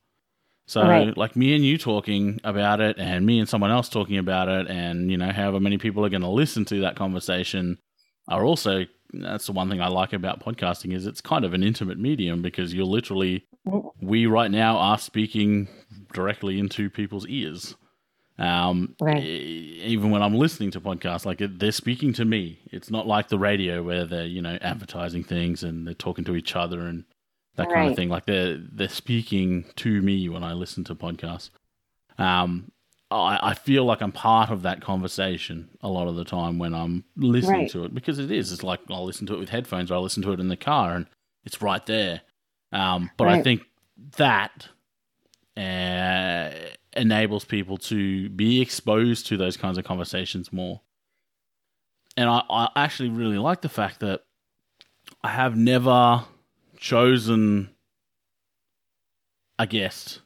So, 0.65 0.81
right. 0.81 1.17
like 1.17 1.35
me 1.35 1.55
and 1.55 1.65
you 1.65 1.77
talking 1.77 2.39
about 2.43 2.79
it, 2.79 2.97
and 2.97 3.25
me 3.25 3.39
and 3.39 3.49
someone 3.49 3.71
else 3.71 3.89
talking 3.89 4.17
about 4.17 4.47
it, 4.47 4.67
and 4.67 5.11
you 5.11 5.17
know, 5.17 5.31
however 5.31 5.59
many 5.59 5.77
people 5.77 6.05
are 6.05 6.09
going 6.09 6.21
to 6.21 6.29
listen 6.29 6.63
to 6.65 6.81
that 6.81 6.95
conversation 6.95 7.77
are 8.27 8.43
also. 8.43 8.85
That's 9.15 9.45
the 9.45 9.51
one 9.51 9.69
thing 9.69 9.79
I 9.79 9.89
like 9.89 10.11
about 10.11 10.43
podcasting 10.43 10.95
is 10.95 11.05
it's 11.05 11.21
kind 11.21 11.45
of 11.45 11.53
an 11.53 11.61
intimate 11.61 11.99
medium 11.99 12.41
because 12.41 12.73
you're 12.73 12.85
literally 12.85 13.45
we 14.01 14.25
right 14.25 14.49
now 14.49 14.77
are 14.77 14.97
speaking 14.97 15.67
directly 16.13 16.59
into 16.59 16.89
people's 16.89 17.27
ears. 17.27 17.75
Um, 18.39 18.95
right. 18.99 19.23
even 19.23 20.09
when 20.09 20.23
I'm 20.23 20.33
listening 20.33 20.71
to 20.71 20.81
podcasts, 20.81 21.25
like 21.25 21.39
they're 21.39 21.71
speaking 21.71 22.13
to 22.13 22.25
me. 22.25 22.59
It's 22.71 22.89
not 22.89 23.05
like 23.05 23.27
the 23.29 23.37
radio 23.37 23.83
where 23.83 24.05
they're 24.05 24.25
you 24.25 24.41
know 24.41 24.57
advertising 24.61 25.23
things 25.23 25.63
and 25.63 25.85
they're 25.85 25.93
talking 25.93 26.25
to 26.25 26.35
each 26.35 26.55
other 26.55 26.81
and 26.81 27.05
that 27.55 27.67
right. 27.67 27.73
kind 27.73 27.89
of 27.89 27.95
thing. 27.95 28.09
Like 28.09 28.25
they're 28.25 28.57
they're 28.57 28.89
speaking 28.89 29.65
to 29.77 30.01
me 30.01 30.29
when 30.29 30.43
I 30.43 30.53
listen 30.53 30.83
to 30.85 30.95
podcasts. 30.95 31.49
Um, 32.17 32.71
I, 33.11 33.39
I 33.41 33.53
feel 33.53 33.85
like 33.85 34.01
I'm 34.01 34.11
part 34.11 34.49
of 34.49 34.63
that 34.63 34.81
conversation 34.81 35.69
a 35.81 35.87
lot 35.87 36.07
of 36.07 36.15
the 36.15 36.25
time 36.25 36.57
when 36.57 36.73
I'm 36.73 37.03
listening 37.15 37.61
right. 37.61 37.71
to 37.71 37.85
it 37.85 37.93
because 37.93 38.19
it 38.19 38.31
is. 38.31 38.51
It's 38.51 38.63
like 38.63 38.79
I'll 38.89 39.05
listen 39.05 39.27
to 39.27 39.35
it 39.35 39.39
with 39.39 39.49
headphones 39.49 39.91
or 39.91 39.95
I'll 39.95 40.03
listen 40.03 40.23
to 40.23 40.31
it 40.31 40.39
in 40.39 40.47
the 40.47 40.57
car 40.57 40.95
and 40.95 41.05
it's 41.45 41.61
right 41.61 41.85
there. 41.85 42.21
Um, 42.71 43.11
but 43.17 43.25
right. 43.25 43.39
I 43.39 43.43
think 43.43 43.63
that 44.17 44.67
uh, 45.55 46.49
enables 46.95 47.45
people 47.45 47.77
to 47.77 48.29
be 48.29 48.61
exposed 48.61 49.27
to 49.27 49.37
those 49.37 49.57
kinds 49.57 49.77
of 49.77 49.85
conversations 49.85 50.51
more. 50.51 50.81
And 52.17 52.29
I, 52.29 52.41
I 52.49 52.69
actually 52.75 53.09
really 53.09 53.37
like 53.37 53.61
the 53.61 53.69
fact 53.69 53.99
that 53.99 54.23
I 55.23 55.29
have 55.29 55.55
never 55.55 56.23
chosen 56.83 57.69
a 59.57 59.65
guest 59.65 60.19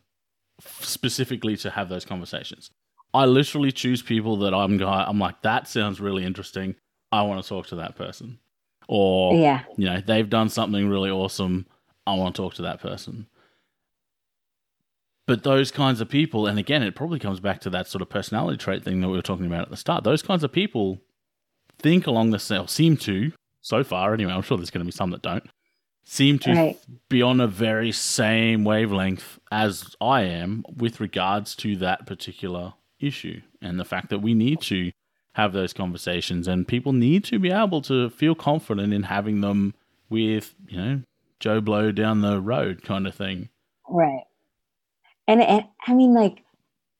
specifically 0.60 1.55
to 1.55 1.70
have 1.70 1.88
those 1.88 2.03
conversations. 2.03 2.72
I 3.14 3.26
literally 3.26 3.72
choose 3.72 4.01
people 4.01 4.38
that 4.38 4.55
I'm 4.55 4.78
guy. 4.78 5.05
I'm 5.08 5.20
like 5.20 5.39
that 5.43 5.68
sounds 5.68 6.01
really 6.01 6.26
interesting. 6.26 6.76
I 7.12 7.22
want 7.22 7.43
to 7.43 7.47
talk 7.47 7.68
to 7.68 7.76
that 7.76 7.95
person, 7.95 8.39
or 8.88 9.36
yeah, 9.36 9.64
you 9.78 9.86
know 9.86 10.01
they've 10.01 10.30
done 10.30 10.49
something 10.49 10.89
really 10.89 11.12
awesome. 11.12 11.68
I 12.08 12.16
want 12.16 12.36
to 12.36 12.41
talk 12.41 12.55
to 12.55 12.64
that 12.64 12.82
person. 12.82 13.28
But 15.28 15.43
those 15.43 15.72
kinds 15.72 16.01
of 16.01 16.10
people, 16.10 16.47
and 16.47 16.58
again, 16.58 16.82
it 16.82 16.95
probably 16.95 17.20
comes 17.20 17.39
back 17.39 17.62
to 17.62 17.70
that 17.70 17.88
sort 17.88 18.01
of 18.01 18.10
personality 18.10 18.58
trait 18.58 18.84
thing 18.84 19.01
that 19.01 19.10
we 19.10 19.16
were 19.16 19.22
talking 19.22 19.45
about 19.45 19.62
at 19.62 19.70
the 19.70 19.78
start. 19.78 20.03
Those 20.03 20.24
kinds 20.24 20.43
of 20.43 20.51
people 20.51 20.99
think 21.78 22.08
along 22.08 22.32
the 22.32 22.39
same, 22.39 22.66
seem 22.68 22.97
to 22.97 23.32
so 23.62 23.84
far 23.84 24.14
anyway. 24.14 24.32
I'm 24.32 24.41
sure 24.41 24.58
there's 24.58 24.72
going 24.72 24.86
to 24.86 24.91
be 24.91 24.91
some 24.91 25.12
that 25.12 25.22
don't 25.22 25.47
seem 26.10 26.39
to 26.39 26.53
right. 26.53 26.80
be 27.10 27.22
on 27.22 27.41
a 27.41 27.47
very 27.47 27.91
same 27.91 28.64
wavelength 28.64 29.39
as 29.51 29.93
I 29.99 30.22
am 30.22 30.64
with 30.74 31.01
regards 31.01 31.53
to 31.58 31.76
that 31.78 32.08
particular 32.08 32.74
issue 32.97 33.41
and 33.62 33.78
the 33.78 33.86
fact 33.86 34.10
that 34.10 34.20
we 34.20 34.34
need 34.34 34.62
to 34.62 34.91
have 35.34 35.51
those 35.51 35.74
conversations 35.74 36.47
and 36.47 36.66
people 36.68 36.93
need 36.93 37.26
to 37.26 37.38
be 37.39 37.51
able 37.51 37.82
to 37.82 38.10
feel 38.10 38.36
confident 38.36 38.93
in 38.93 39.03
having 39.03 39.41
them 39.41 39.76
with, 40.10 40.55
you 40.70 40.78
know, 40.78 41.01
Joe 41.41 41.60
Blow 41.60 41.91
down 41.91 42.22
the 42.22 42.39
road 42.39 42.84
kind 42.84 43.05
of 43.05 43.14
thing. 43.14 43.49
Right. 43.88 44.24
And, 45.28 45.41
and 45.41 45.66
I 45.86 45.93
mean, 45.93 46.14
like, 46.14 46.41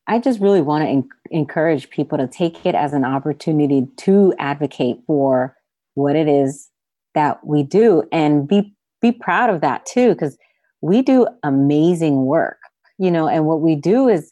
I 0.06 0.20
just 0.20 0.42
really 0.42 0.62
want 0.62 0.84
to 0.84 0.90
en- 0.90 1.10
encourage 1.32 1.90
people 1.90 2.18
to 2.18 2.28
take 2.28 2.66
it 2.66 2.76
as 2.76 2.92
an 2.92 3.06
opportunity 3.06 3.88
to 3.98 4.34
advocate 4.38 5.00
for 5.08 5.56
what 5.96 6.18
it 6.18 6.28
is 6.28 6.70
that 7.16 7.46
we 7.46 7.64
do 7.64 8.04
and 8.12 8.48
be 8.48 8.74
be 9.02 9.12
proud 9.12 9.50
of 9.50 9.62
that 9.62 9.86
too 9.86 10.10
because 10.10 10.38
we 10.82 11.02
do 11.02 11.28
amazing 11.44 12.26
work 12.26 12.58
you 12.98 13.12
know 13.12 13.28
and 13.28 13.46
what 13.46 13.62
we 13.62 13.76
do 13.76 14.08
is 14.08 14.32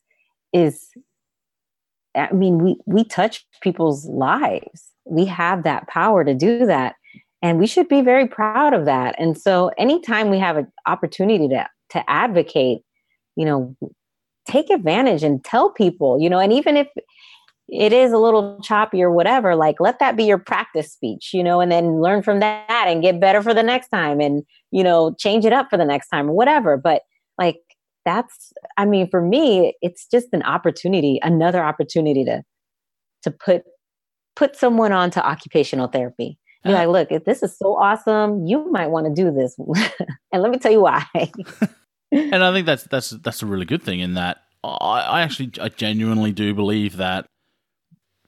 is 0.53 0.89
i 2.15 2.31
mean 2.31 2.59
we 2.59 2.77
we 2.85 3.03
touch 3.03 3.45
people's 3.61 4.05
lives. 4.07 4.91
We 5.05 5.25
have 5.25 5.63
that 5.63 5.87
power 5.87 6.23
to 6.23 6.33
do 6.33 6.65
that 6.65 6.95
and 7.41 7.59
we 7.59 7.67
should 7.67 7.87
be 7.87 8.01
very 8.01 8.27
proud 8.27 8.73
of 8.73 8.85
that. 8.85 9.15
And 9.19 9.37
so 9.37 9.71
anytime 9.77 10.29
we 10.29 10.39
have 10.39 10.57
an 10.57 10.71
opportunity 10.87 11.47
to 11.49 11.67
to 11.91 12.09
advocate 12.09 12.81
you 13.35 13.45
know 13.45 13.75
take 14.47 14.69
advantage 14.69 15.23
and 15.23 15.43
tell 15.43 15.71
people 15.71 16.19
you 16.19 16.29
know 16.29 16.39
and 16.39 16.53
even 16.53 16.77
if 16.77 16.87
it 17.67 17.91
is 17.91 18.11
a 18.11 18.17
little 18.17 18.59
choppy 18.61 19.01
or 19.01 19.11
whatever, 19.11 19.55
like 19.55 19.79
let 19.79 19.99
that 19.99 20.15
be 20.15 20.23
your 20.23 20.37
practice 20.37 20.91
speech, 20.91 21.31
you 21.33 21.43
know, 21.43 21.59
and 21.59 21.71
then 21.71 22.01
learn 22.01 22.21
from 22.21 22.39
that 22.39 22.85
and 22.87 23.01
get 23.01 23.19
better 23.19 23.41
for 23.41 23.53
the 23.53 23.63
next 23.63 23.89
time 23.89 24.19
and, 24.19 24.43
you 24.71 24.83
know, 24.83 25.15
change 25.17 25.45
it 25.45 25.53
up 25.53 25.67
for 25.69 25.77
the 25.77 25.85
next 25.85 26.09
time 26.09 26.29
or 26.29 26.33
whatever. 26.33 26.77
But 26.77 27.01
like 27.37 27.57
that's 28.05 28.53
i 28.77 28.85
mean 28.85 29.09
for 29.09 29.21
me 29.21 29.75
it's 29.81 30.07
just 30.07 30.27
an 30.31 30.43
opportunity 30.43 31.19
another 31.23 31.63
opportunity 31.63 32.23
to 32.23 32.41
to 33.23 33.31
put 33.31 33.63
put 34.35 34.55
someone 34.55 34.91
on 34.91 35.09
to 35.09 35.25
occupational 35.25 35.87
therapy. 35.87 36.37
You're 36.63 36.75
uh, 36.75 36.79
like 36.79 36.89
look 36.89 37.11
if 37.11 37.25
this 37.25 37.41
is 37.41 37.57
so 37.57 37.75
awesome 37.75 38.45
you 38.45 38.69
might 38.71 38.87
want 38.87 39.07
to 39.07 39.13
do 39.13 39.31
this. 39.31 39.57
And 40.31 40.41
let 40.41 40.51
me 40.51 40.57
tell 40.57 40.71
you 40.71 40.81
why. 40.81 41.05
And 42.11 42.43
i 42.43 42.53
think 42.53 42.65
that's 42.65 42.83
that's 42.83 43.09
that's 43.09 43.41
a 43.41 43.45
really 43.45 43.65
good 43.65 43.81
thing 43.81 43.99
in 43.99 44.13
that 44.13 44.37
i, 44.63 44.69
I 44.69 45.21
actually 45.21 45.51
i 45.59 45.69
genuinely 45.69 46.31
do 46.31 46.53
believe 46.53 46.97
that 46.97 47.25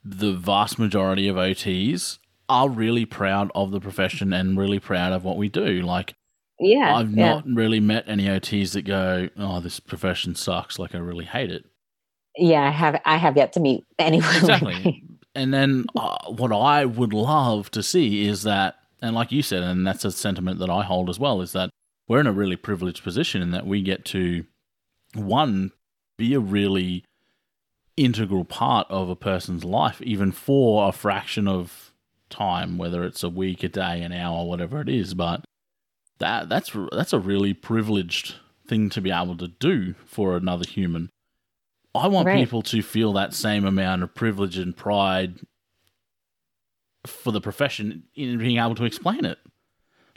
the 0.10 0.34
vast 0.34 0.80
majority 0.80 1.28
of 1.28 1.36
ots 1.36 2.20
are 2.50 2.70
really 2.70 3.06
proud 3.06 3.52
of 3.54 3.72
the 3.72 3.80
profession 3.80 4.32
and 4.32 4.58
really 4.58 4.80
proud 4.80 5.12
of 5.12 5.24
what 5.24 5.38
we 5.38 5.50
do 5.50 5.82
like 5.82 6.14
yeah. 6.60 6.96
I've 6.96 7.12
yeah. 7.12 7.36
not 7.36 7.46
really 7.48 7.80
met 7.80 8.06
any 8.08 8.26
OTs 8.26 8.72
that 8.74 8.84
go, 8.84 9.30
"Oh, 9.38 9.60
this 9.60 9.80
profession 9.80 10.36
sucks." 10.36 10.80
Like 10.80 10.96
I 10.96 10.98
really 10.98 11.26
hate 11.26 11.52
it. 11.52 11.66
Yeah, 12.36 12.64
I 12.64 12.72
have. 12.72 13.00
I 13.06 13.18
have 13.18 13.38
yet 13.38 13.54
to 13.54 13.60
meet 13.60 13.86
anyone. 14.00 14.36
Exactly. 14.36 15.04
And 15.36 15.54
then 15.54 15.86
uh, 15.96 16.18
what 16.32 16.52
I 16.52 16.86
would 16.86 17.14
love 17.14 17.70
to 17.70 17.84
see 17.84 18.26
is 18.26 18.42
that, 18.42 18.74
and 19.04 19.14
like 19.14 19.32
you 19.32 19.44
said, 19.44 19.62
and 19.62 19.86
that's 19.86 20.04
a 20.04 20.12
sentiment 20.12 20.58
that 20.58 20.70
I 20.72 20.82
hold 20.82 21.12
as 21.12 21.20
well, 21.20 21.42
is 21.42 21.52
that 21.52 21.70
we're 22.08 22.20
in 22.20 22.26
a 22.26 22.32
really 22.32 22.56
privileged 22.56 23.04
position 23.04 23.44
in 23.44 23.52
that 23.52 23.68
we 23.68 23.84
get 23.84 24.04
to 24.06 24.46
one 25.14 25.74
be 26.18 26.34
a 26.34 26.40
really 26.40 27.06
integral 27.98 28.46
part 28.46 28.88
of 28.90 29.10
a 29.10 29.16
person's 29.16 29.66
life, 29.66 30.02
even 30.02 30.32
for 30.32 30.88
a 30.88 30.92
fraction 30.92 31.48
of 31.48 31.92
time, 32.30 32.78
whether 32.78 33.04
it's 33.04 33.24
a 33.24 33.30
week, 33.30 33.64
a 33.64 33.70
day, 33.70 34.02
an 34.02 34.14
hour, 34.14 34.46
whatever 34.46 34.80
it 34.80 34.90
is. 34.90 35.14
But 35.14 35.44
that 36.20 36.50
that's 36.50 36.72
that's 36.92 37.14
a 37.14 37.20
really 37.20 37.54
privileged 37.54 38.36
thing 38.68 38.90
to 38.92 39.02
be 39.02 39.12
able 39.12 39.38
to 39.38 39.48
do 39.48 39.96
for 40.06 40.36
another 40.36 40.66
human. 40.66 41.10
I 41.96 42.08
want 42.08 42.28
right. 42.28 42.38
people 42.38 42.62
to 42.64 42.82
feel 42.82 43.14
that 43.14 43.34
same 43.34 43.66
amount 43.66 44.04
of 44.04 44.14
privilege 44.14 44.58
and 44.58 44.76
pride 44.76 45.40
for 47.06 47.32
the 47.32 47.42
profession 47.42 48.04
in 48.16 48.38
being 48.38 48.58
able 48.58 48.76
to 48.76 48.86
explain 48.86 49.26
it. 49.26 49.40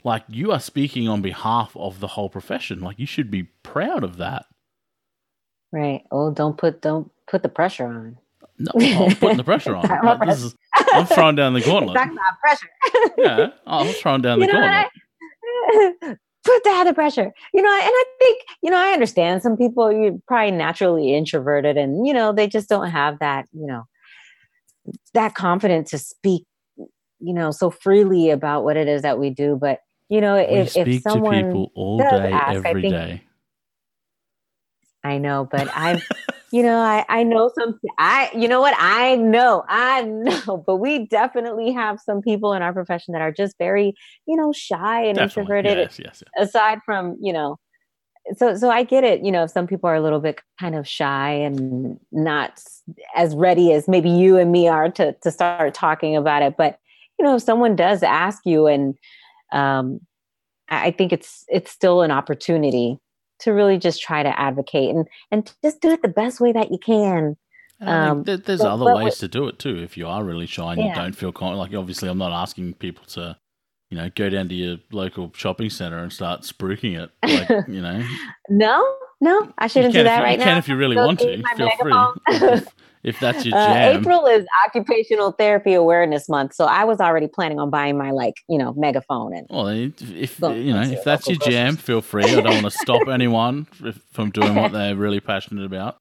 Like 0.03 0.23
you 0.27 0.51
are 0.51 0.59
speaking 0.59 1.07
on 1.07 1.21
behalf 1.21 1.75
of 1.75 1.99
the 1.99 2.07
whole 2.07 2.29
profession. 2.29 2.81
Like 2.81 2.99
you 2.99 3.05
should 3.05 3.31
be 3.31 3.43
proud 3.63 4.03
of 4.03 4.17
that. 4.17 4.45
Right. 5.71 6.03
Oh, 6.11 6.31
don't 6.31 6.57
put 6.57 6.81
don't 6.81 7.11
put 7.27 7.43
the 7.43 7.49
pressure 7.49 7.85
on. 7.85 8.17
No, 8.59 8.71
I'm 8.75 9.15
putting 9.15 9.37
the 9.37 9.43
pressure 9.43 9.75
on. 9.75 9.85
Uh, 9.89 10.25
is, 10.27 10.55
I'm 10.93 11.05
throwing 11.05 11.35
down 11.35 11.53
the 11.53 11.61
gauntlet. 11.65 11.95
Talking 11.95 12.13
about 12.13 12.39
pressure. 12.39 12.67
yeah, 13.17 13.47
I'm 13.65 13.93
throwing 13.93 14.21
down 14.21 14.39
the 14.39 14.45
you 14.45 14.53
know 14.53 14.59
gauntlet. 14.59 16.19
put 16.43 16.63
that 16.63 16.85
the 16.87 16.93
pressure 16.93 17.31
you 17.53 17.61
know 17.61 17.69
and 17.69 17.83
i 17.85 18.03
think 18.19 18.41
you 18.63 18.71
know 18.71 18.77
i 18.77 18.93
understand 18.93 19.43
some 19.43 19.55
people 19.55 19.91
you're 19.91 20.17
probably 20.27 20.49
naturally 20.49 21.13
introverted 21.13 21.77
and 21.77 22.07
you 22.07 22.13
know 22.13 22.33
they 22.33 22.47
just 22.47 22.67
don't 22.67 22.89
have 22.89 23.19
that 23.19 23.45
you 23.53 23.67
know 23.67 23.83
that 25.13 25.35
confidence 25.35 25.91
to 25.91 25.99
speak 25.99 26.45
you 26.77 27.33
know 27.33 27.51
so 27.51 27.69
freely 27.69 28.31
about 28.31 28.63
what 28.63 28.75
it 28.75 28.87
is 28.87 29.03
that 29.03 29.19
we 29.19 29.29
do 29.29 29.55
but 29.55 29.79
you 30.09 30.19
know 30.19 30.35
we 30.35 30.41
if, 30.41 30.75
if 30.75 31.03
someone 31.03 31.35
to 31.35 31.43
people 31.43 31.71
all 31.75 31.99
day 31.99 32.31
ask, 32.31 32.65
every 32.65 32.69
I 32.69 32.73
think, 32.81 32.93
day. 32.93 33.21
I 35.03 35.17
know 35.17 35.47
but 35.49 35.67
i've 35.75 36.03
you 36.51 36.63
know, 36.63 36.79
I, 36.79 37.05
I 37.07 37.23
know 37.23 37.49
some, 37.57 37.79
I, 37.97 38.29
you 38.35 38.47
know 38.47 38.59
what? 38.59 38.75
I 38.77 39.15
know, 39.15 39.63
I 39.69 40.01
know, 40.03 40.63
but 40.67 40.77
we 40.77 41.07
definitely 41.07 41.71
have 41.71 41.99
some 41.99 42.21
people 42.21 42.53
in 42.53 42.61
our 42.61 42.73
profession 42.73 43.13
that 43.13 43.21
are 43.21 43.31
just 43.31 43.57
very, 43.57 43.95
you 44.27 44.35
know, 44.35 44.51
shy 44.51 45.05
and 45.05 45.17
definitely. 45.17 45.23
introverted. 45.23 45.77
Yes, 45.77 45.99
yes, 45.99 46.23
yes. 46.25 46.49
Aside 46.49 46.79
from, 46.85 47.17
you 47.21 47.31
know, 47.31 47.57
so, 48.35 48.55
so 48.55 48.69
I 48.69 48.83
get 48.83 49.03
it. 49.03 49.23
You 49.23 49.31
know, 49.31 49.47
some 49.47 49.65
people 49.65 49.89
are 49.89 49.95
a 49.95 50.01
little 50.01 50.19
bit 50.19 50.41
kind 50.59 50.75
of 50.75 50.87
shy 50.87 51.31
and 51.31 51.97
not 52.11 52.61
as 53.15 53.33
ready 53.33 53.71
as 53.71 53.87
maybe 53.87 54.09
you 54.09 54.37
and 54.37 54.51
me 54.51 54.67
are 54.67 54.91
to, 54.91 55.13
to 55.13 55.31
start 55.31 55.73
talking 55.73 56.17
about 56.17 56.43
it. 56.43 56.55
But, 56.57 56.77
you 57.17 57.25
know, 57.25 57.37
if 57.37 57.43
someone 57.43 57.75
does 57.75 58.03
ask 58.03 58.45
you 58.45 58.67
and, 58.67 58.95
um, 59.53 60.01
I 60.69 60.91
think 60.91 61.11
it's, 61.11 61.43
it's 61.49 61.71
still 61.71 62.01
an 62.01 62.11
opportunity 62.11 62.99
to 63.41 63.51
really 63.51 63.77
just 63.77 64.01
try 64.01 64.23
to 64.23 64.39
advocate 64.39 64.89
and 64.89 65.07
and 65.31 65.53
just 65.63 65.81
do 65.81 65.89
it 65.89 66.01
the 66.01 66.07
best 66.07 66.39
way 66.39 66.51
that 66.51 66.71
you 66.71 66.77
can. 66.77 67.35
Um, 67.81 68.23
there's 68.23 68.41
but, 68.41 68.61
other 68.61 68.85
but, 68.85 68.95
ways 68.95 69.17
to 69.19 69.27
do 69.27 69.47
it 69.47 69.57
too. 69.57 69.77
If 69.77 69.97
you 69.97 70.07
are 70.07 70.23
really 70.23 70.45
shy 70.45 70.73
and 70.73 70.81
yeah. 70.81 70.89
you 70.89 70.95
don't 70.95 71.15
feel 71.15 71.31
confident, 71.31 71.59
like 71.59 71.79
obviously, 71.79 72.09
I'm 72.09 72.19
not 72.19 72.31
asking 72.31 72.75
people 72.75 73.05
to, 73.05 73.35
you 73.89 73.97
know, 73.97 74.09
go 74.13 74.29
down 74.29 74.49
to 74.49 74.55
your 74.55 74.77
local 74.91 75.31
shopping 75.35 75.71
center 75.71 75.97
and 75.97 76.13
start 76.13 76.41
spruiking 76.41 77.01
it. 77.01 77.09
Like, 77.49 77.67
you 77.67 77.81
know, 77.81 78.05
no, 78.49 78.95
no, 79.19 79.51
I 79.57 79.65
shouldn't 79.65 79.93
do 79.93 80.03
that 80.03 80.17
you, 80.17 80.23
right 80.23 80.31
you 80.33 80.45
now. 80.45 80.45
can 80.45 80.57
if 80.59 80.67
you 80.67 80.75
really 80.75 80.95
want 80.95 81.19
to. 81.19 81.43
Feel 81.55 81.71
free 81.79 82.61
if 83.03 83.19
that's 83.19 83.45
your 83.45 83.57
uh, 83.57 83.65
jam. 83.67 83.95
Uh, 83.95 83.99
April 83.99 84.25
is 84.27 84.45
Occupational 84.65 85.31
Therapy 85.31 85.73
Awareness 85.73 86.29
Month, 86.29 86.53
so 86.53 86.65
I 86.65 86.83
was 86.83 86.99
already 86.99 87.27
planning 87.27 87.59
on 87.59 87.69
buying 87.69 87.97
my 87.97 88.11
like 88.11 88.35
you 88.47 88.57
know 88.57 88.73
megaphone 88.73 89.33
and. 89.33 89.47
Well, 89.49 89.67
if, 89.67 90.01
if 90.01 90.39
you 90.39 90.73
know 90.73 90.81
if 90.81 91.03
that's 91.03 91.27
your 91.27 91.37
jam, 91.37 91.77
feel 91.77 92.01
free. 92.01 92.23
I 92.23 92.41
don't 92.41 92.61
want 92.61 92.65
to 92.65 92.71
stop 92.79 93.07
anyone 93.07 93.65
from 94.11 94.31
doing 94.31 94.55
what 94.55 94.71
they're 94.71 94.95
really 94.95 95.19
passionate 95.31 95.65
about, 95.65 95.97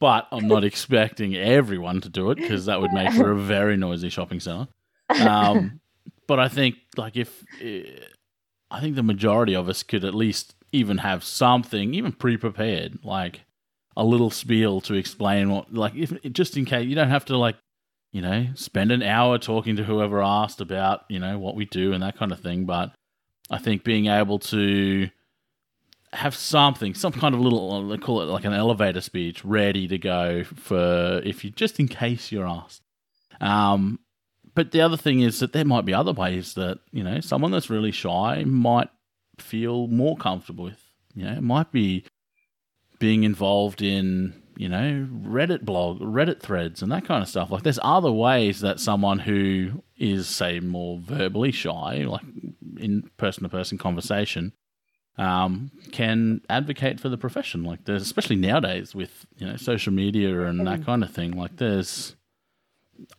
but 0.00 0.26
I'm 0.30 0.48
not 0.48 0.64
expecting 0.64 1.34
everyone 1.34 2.00
to 2.02 2.08
do 2.08 2.30
it 2.30 2.36
because 2.36 2.66
that 2.66 2.80
would 2.80 2.92
make 2.92 3.12
for 3.12 3.30
a 3.30 3.36
very 3.36 3.76
noisy 3.76 4.08
shopping 4.08 4.40
center. 4.40 4.68
Um, 5.08 5.80
but 6.26 6.40
I 6.40 6.48
think 6.48 6.76
like 6.96 7.16
if 7.16 7.44
I 8.70 8.80
think 8.80 8.96
the 8.96 9.02
majority 9.02 9.54
of 9.54 9.68
us 9.68 9.82
could 9.82 10.04
at 10.04 10.14
least 10.14 10.54
even 10.72 10.98
have 10.98 11.22
something 11.22 11.94
even 11.94 12.10
pre-prepared 12.10 12.98
like 13.04 13.42
a 13.96 14.04
little 14.04 14.30
spiel 14.30 14.80
to 14.82 14.94
explain 14.94 15.50
what, 15.50 15.72
like, 15.72 15.94
if 15.94 16.12
just 16.32 16.56
in 16.56 16.64
case 16.64 16.86
you 16.86 16.94
don't 16.94 17.10
have 17.10 17.24
to 17.26 17.36
like, 17.36 17.56
you 18.12 18.22
know, 18.22 18.46
spend 18.54 18.92
an 18.92 19.02
hour 19.02 19.38
talking 19.38 19.76
to 19.76 19.84
whoever 19.84 20.22
asked 20.22 20.60
about, 20.60 21.02
you 21.08 21.18
know, 21.18 21.38
what 21.38 21.56
we 21.56 21.64
do 21.64 21.92
and 21.92 22.02
that 22.02 22.16
kind 22.16 22.32
of 22.32 22.40
thing. 22.40 22.64
But 22.64 22.92
I 23.50 23.58
think 23.58 23.84
being 23.84 24.06
able 24.06 24.38
to 24.40 25.10
have 26.12 26.34
something, 26.34 26.94
some 26.94 27.12
kind 27.12 27.34
of 27.34 27.40
little, 27.40 27.88
they 27.88 27.96
call 27.96 28.22
it 28.22 28.26
like 28.26 28.44
an 28.44 28.52
elevator 28.52 29.00
speech, 29.00 29.44
ready 29.44 29.88
to 29.88 29.98
go 29.98 30.44
for 30.44 31.20
if 31.24 31.44
you 31.44 31.50
just 31.50 31.80
in 31.80 31.88
case 31.88 32.30
you're 32.30 32.46
asked. 32.46 32.82
Um, 33.40 33.98
but 34.54 34.70
the 34.70 34.80
other 34.80 34.96
thing 34.96 35.20
is 35.20 35.40
that 35.40 35.52
there 35.52 35.64
might 35.64 35.84
be 35.84 35.92
other 35.94 36.12
ways 36.12 36.54
that 36.54 36.78
you 36.92 37.02
know 37.02 37.20
someone 37.20 37.50
that's 37.50 37.70
really 37.70 37.90
shy 37.90 38.44
might 38.46 38.88
feel 39.38 39.88
more 39.88 40.16
comfortable 40.16 40.64
with. 40.64 40.80
You 41.14 41.24
know, 41.24 41.32
it 41.32 41.42
might 41.42 41.72
be 41.72 42.04
being 43.04 43.24
involved 43.24 43.82
in 43.82 44.32
you 44.56 44.66
know 44.66 45.06
Reddit 45.24 45.60
blog, 45.60 46.00
Reddit 46.00 46.40
threads, 46.40 46.80
and 46.80 46.90
that 46.90 47.04
kind 47.04 47.22
of 47.22 47.28
stuff. 47.28 47.50
Like, 47.50 47.62
there's 47.62 47.78
other 47.82 48.10
ways 48.10 48.60
that 48.60 48.80
someone 48.80 49.18
who 49.18 49.82
is, 49.98 50.26
say, 50.26 50.58
more 50.58 50.98
verbally 50.98 51.52
shy, 51.52 52.06
like 52.06 52.24
in 52.78 53.10
person 53.18 53.42
to 53.42 53.50
person 53.50 53.76
conversation, 53.76 54.54
um, 55.18 55.70
can 55.92 56.40
advocate 56.48 56.98
for 56.98 57.10
the 57.10 57.18
profession. 57.18 57.62
Like, 57.62 57.84
there's 57.84 58.00
especially 58.00 58.36
nowadays 58.36 58.94
with 58.94 59.26
you 59.36 59.46
know 59.46 59.56
social 59.56 59.92
media 59.92 60.46
and 60.46 60.66
that 60.66 60.86
kind 60.86 61.04
of 61.04 61.10
thing. 61.10 61.32
Like, 61.32 61.58
there's 61.58 62.16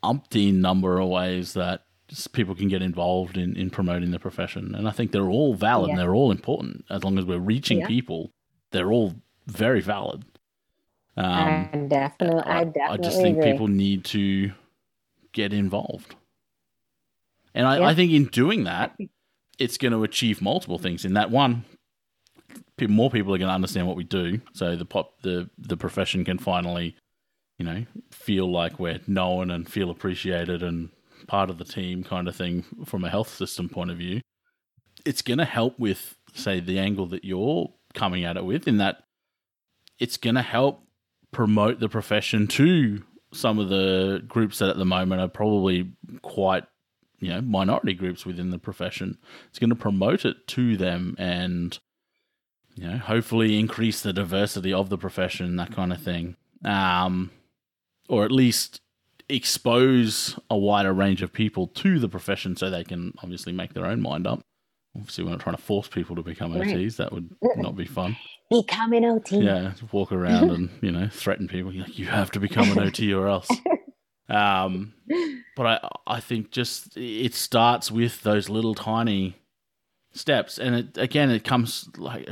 umpteen 0.04 0.56
number 0.56 1.00
of 1.00 1.10
ways 1.10 1.54
that 1.54 1.82
people 2.32 2.56
can 2.56 2.70
get 2.70 2.82
involved 2.82 3.38
in, 3.38 3.56
in 3.56 3.70
promoting 3.70 4.10
the 4.10 4.20
profession. 4.20 4.74
And 4.74 4.88
I 4.88 4.92
think 4.92 5.12
they're 5.12 5.30
all 5.30 5.54
valid 5.54 5.90
yeah. 5.90 5.94
and 5.94 6.02
they're 6.02 6.16
all 6.16 6.32
important 6.32 6.86
as 6.90 7.04
long 7.04 7.20
as 7.20 7.26
we're 7.26 7.38
reaching 7.38 7.82
yeah. 7.82 7.88
people. 7.88 8.32
They're 8.72 8.92
all 8.92 9.14
very 9.48 9.82
valid. 9.82 10.26
Um, 11.18 11.70
I 11.72 11.78
definitely, 11.88 12.42
I, 12.44 12.60
I 12.60 12.64
definitely. 12.66 12.84
I 12.90 12.98
just 12.98 13.22
think 13.22 13.38
agree. 13.38 13.52
people 13.52 13.68
need 13.68 14.04
to 14.06 14.52
get 15.32 15.54
involved, 15.54 16.16
and 17.54 17.66
I, 17.66 17.80
yeah. 17.80 17.88
I 17.88 17.96
think 17.96 18.12
in 18.12 18.26
doing 18.26 18.66
that, 18.66 18.98
it's 19.58 19.78
going 19.78 19.94
to 19.94 20.04
achieve 20.04 20.42
multiple 20.42 20.78
things. 20.78 21.06
In 21.06 21.14
that 21.14 21.32
one, 21.32 21.64
more 22.82 23.10
people 23.10 23.34
are 23.34 23.38
going 23.38 23.48
to 23.48 23.54
understand 23.54 23.88
what 23.88 23.96
we 23.96 24.04
do, 24.04 24.42
so 24.54 24.76
the 24.76 24.86
pop, 24.86 25.22
the 25.22 25.50
the 25.58 25.78
profession 25.78 26.26
can 26.26 26.38
finally, 26.38 26.98
you 27.58 27.66
know, 27.66 27.86
feel 28.12 28.52
like 28.52 28.78
we're 28.78 29.00
known 29.08 29.52
and 29.52 29.70
feel 29.70 29.90
appreciated 29.90 30.62
and 30.62 30.90
part 31.28 31.50
of 31.50 31.58
the 31.58 31.66
team, 31.66 32.04
kind 32.04 32.28
of 32.28 32.36
thing, 32.36 32.66
from 32.86 33.06
a 33.06 33.10
health 33.10 33.34
system 33.34 33.70
point 33.70 33.90
of 33.90 33.98
view. 33.98 34.20
It's 35.06 35.22
going 35.22 35.38
to 35.38 35.46
help 35.46 35.80
with, 35.80 36.18
say, 36.34 36.60
the 36.60 36.78
angle 36.78 37.06
that 37.08 37.24
you're 37.24 37.72
coming 37.94 38.26
at 38.26 38.38
it 38.38 38.46
with, 38.46 38.68
in 38.68 38.78
that 38.78 39.05
it's 40.00 40.18
going 40.18 40.36
to 40.36 40.42
help 40.42 40.84
promote 41.32 41.80
the 41.80 41.90
profession 41.90 42.48
to 42.48 43.04
some 43.34 43.60
of 43.60 43.70
the 43.70 44.24
groups 44.28 44.60
that 44.60 44.70
at 44.70 44.78
the 44.78 44.86
moment 44.86 45.22
are 45.22 45.28
probably 45.28 45.92
quite 46.22 46.64
you 47.20 47.30
know 47.30 47.42
minority 47.42 47.94
groups 47.94 48.26
within 48.26 48.52
the 48.52 48.60
profession. 48.60 49.18
It's 49.50 49.60
going 49.60 49.70
to 49.70 49.76
promote 49.76 50.26
it 50.26 50.48
to 50.48 50.78
them 50.78 51.16
and 51.18 51.78
you 52.76 52.88
know 52.88 52.98
hopefully 52.98 53.60
increase 53.60 54.02
the 54.02 54.14
diversity 54.14 54.72
of 54.74 54.90
the 54.90 54.98
profession 54.98 55.56
that 55.58 55.74
kind 55.74 55.92
of 55.92 56.02
thing. 56.02 56.36
Um 56.64 57.32
or 58.08 58.24
at 58.24 58.32
least 58.32 58.80
expose 59.28 60.38
a 60.50 60.58
wider 60.58 60.94
range 60.94 61.24
of 61.24 61.34
people 61.34 61.68
to 61.68 61.98
the 61.98 62.08
profession 62.08 62.56
so 62.56 62.70
they 62.70 62.84
can 62.84 63.14
obviously 63.24 63.52
make 63.52 63.74
their 63.74 63.86
own 63.86 64.02
mind 64.02 64.28
up 64.28 64.42
Obviously, 64.96 65.24
we're 65.24 65.32
not 65.32 65.42
trying 65.42 65.56
to 65.56 65.62
force 65.62 65.88
people 65.88 66.16
to 66.16 66.22
become 66.22 66.54
right. 66.54 66.68
OTs. 66.68 66.96
That 66.98 67.12
would 67.12 67.30
not 67.58 67.76
be 67.76 67.86
fun. 67.86 68.16
Become 68.50 68.94
an 68.94 69.06
OT. 69.06 69.40
Yeah, 69.40 69.74
walk 69.92 70.12
around 70.12 70.52
and 70.52 70.70
you 70.82 70.92
know 70.92 71.08
threaten 71.12 71.48
people. 71.48 71.74
Like, 71.74 71.98
you 72.00 72.06
have 72.06 72.32
to 72.32 72.40
become 72.40 72.72
an 72.72 72.80
OT 72.80 73.14
or 73.14 73.28
else. 73.28 73.50
Um, 74.30 74.94
but 75.56 75.66
I 75.66 75.90
I 76.08 76.20
think 76.20 76.52
just 76.52 76.98
it 76.98 77.34
starts 77.34 77.92
with 77.92 78.24
those 78.24 78.50
little 78.50 78.76
tiny 78.76 79.36
steps, 80.14 80.58
and 80.58 80.76
it 80.76 80.98
again 80.98 81.30
it 81.30 81.44
comes 81.44 81.90
like 81.98 82.28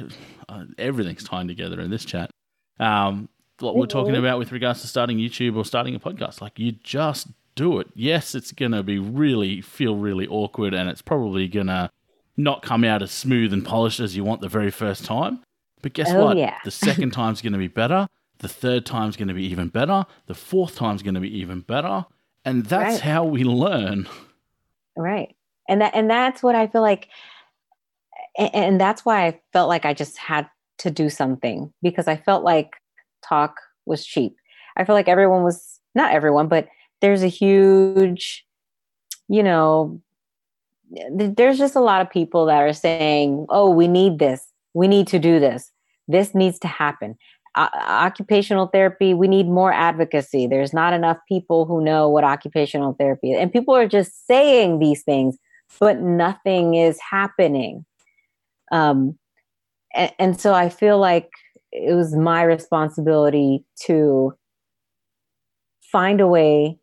uh, 0.49 0.66
everything's 0.78 1.24
tying 1.24 1.47
together 1.47 1.80
in 1.80 1.91
this 1.91 2.05
chat. 2.05 2.32
Um, 2.80 3.30
what 3.59 3.76
we're 3.76 3.86
talking 3.86 4.14
mm-hmm. 4.14 4.26
about 4.26 4.39
with 4.39 4.51
regards 4.51 4.82
to 4.82 4.88
starting 4.88 5.18
YouTube 5.18 5.55
or 5.55 5.66
starting 5.66 5.95
a 5.95 5.99
podcast, 5.99 6.41
like 6.41 6.57
you 6.57 6.72
just 6.72 7.28
do 7.55 7.80
it. 7.80 7.88
Yes, 7.93 8.34
it's 8.34 8.51
gonna 8.51 8.84
be 8.84 8.97
really 8.97 9.61
feel 9.61 9.95
really 9.95 10.28
awkward, 10.28 10.74
and 10.74 10.89
it's 10.89 11.01
probably 11.01 11.47
gonna 11.47 11.91
not 12.38 12.63
come 12.63 12.84
out 12.84 13.01
as 13.01 13.11
smooth 13.11 13.53
and 13.53 13.65
polished 13.65 13.99
as 13.99 14.15
you 14.15 14.23
want 14.23 14.41
the 14.41 14.49
very 14.49 14.71
first 14.71 15.05
time. 15.05 15.39
But 15.81 15.93
guess 15.93 16.11
oh, 16.11 16.25
what? 16.25 16.38
Yeah. 16.38 16.57
the 16.63 16.71
second 16.71 17.11
time's 17.13 17.41
going 17.41 17.53
to 17.53 17.59
be 17.59 17.67
better. 17.67 18.07
The 18.39 18.47
third 18.47 18.86
time's 18.86 19.15
going 19.15 19.27
to 19.27 19.34
be 19.34 19.45
even 19.45 19.67
better. 19.67 20.05
The 20.27 20.34
fourth 20.34 20.75
time's 20.75 21.03
going 21.03 21.13
to 21.13 21.19
be 21.21 21.38
even 21.38 21.61
better. 21.61 22.05
And 22.45 22.65
that's 22.65 22.95
right. 22.95 23.01
how 23.01 23.23
we 23.23 23.43
learn. 23.43 24.07
Right. 24.97 25.36
And 25.69 25.81
that 25.81 25.95
and 25.95 26.09
that's 26.09 26.43
what 26.43 26.55
I 26.55 26.67
feel 26.67 26.81
like 26.81 27.07
and, 28.38 28.53
and 28.53 28.81
that's 28.81 29.05
why 29.05 29.27
I 29.27 29.39
felt 29.51 29.69
like 29.69 29.86
I 29.86 29.93
just 29.93 30.17
had 30.17 30.47
to 30.79 30.91
do 30.91 31.09
something 31.09 31.71
because 31.81 32.07
I 32.07 32.17
felt 32.17 32.43
like 32.43 32.71
talk 33.23 33.55
was 33.86 34.05
cheap. 34.05 34.36
I 34.75 34.84
feel 34.84 34.95
like 34.95 35.07
everyone 35.07 35.43
was 35.43 35.79
not 35.95 36.13
everyone, 36.13 36.47
but 36.47 36.67
there's 37.01 37.23
a 37.23 37.27
huge, 37.27 38.45
you 39.27 39.43
know, 39.43 40.01
there's 41.11 41.57
just 41.57 41.75
a 41.75 41.81
lot 41.81 42.01
of 42.01 42.09
people 42.09 42.45
that 42.45 42.61
are 42.61 42.73
saying, 42.73 43.45
"Oh, 43.49 43.69
we 43.69 43.87
need 43.87 44.19
this. 44.19 44.47
We 44.73 44.87
need 44.87 45.07
to 45.07 45.19
do 45.19 45.39
this. 45.39 45.71
This 46.07 46.33
needs 46.35 46.59
to 46.59 46.67
happen." 46.67 47.15
Uh, 47.55 47.69
occupational 47.87 48.67
therapy, 48.67 49.13
we 49.13 49.27
need 49.27 49.47
more 49.47 49.71
advocacy. 49.71 50.47
There's 50.47 50.73
not 50.73 50.91
enough 50.91 51.17
people 51.27 51.65
who 51.65 51.83
know 51.83 52.09
what 52.09 52.23
occupational 52.23 52.93
therapy 52.93 53.33
is. 53.33 53.39
And 53.39 53.53
people 53.53 53.75
are 53.75 53.87
just 53.87 54.25
saying 54.25 54.79
these 54.79 55.03
things, 55.03 55.37
but 55.79 55.99
nothing 55.99 56.73
is 56.73 56.99
happening. 56.99 57.85
Um, 58.71 59.19
and, 59.93 60.11
and 60.17 60.41
so 60.41 60.55
I 60.55 60.69
feel 60.69 60.97
like 60.97 61.29
it 61.71 61.93
was 61.93 62.15
my 62.15 62.41
responsibility 62.41 63.63
to 63.85 64.33
find 65.91 66.21
a 66.21 66.27
way 66.27 66.79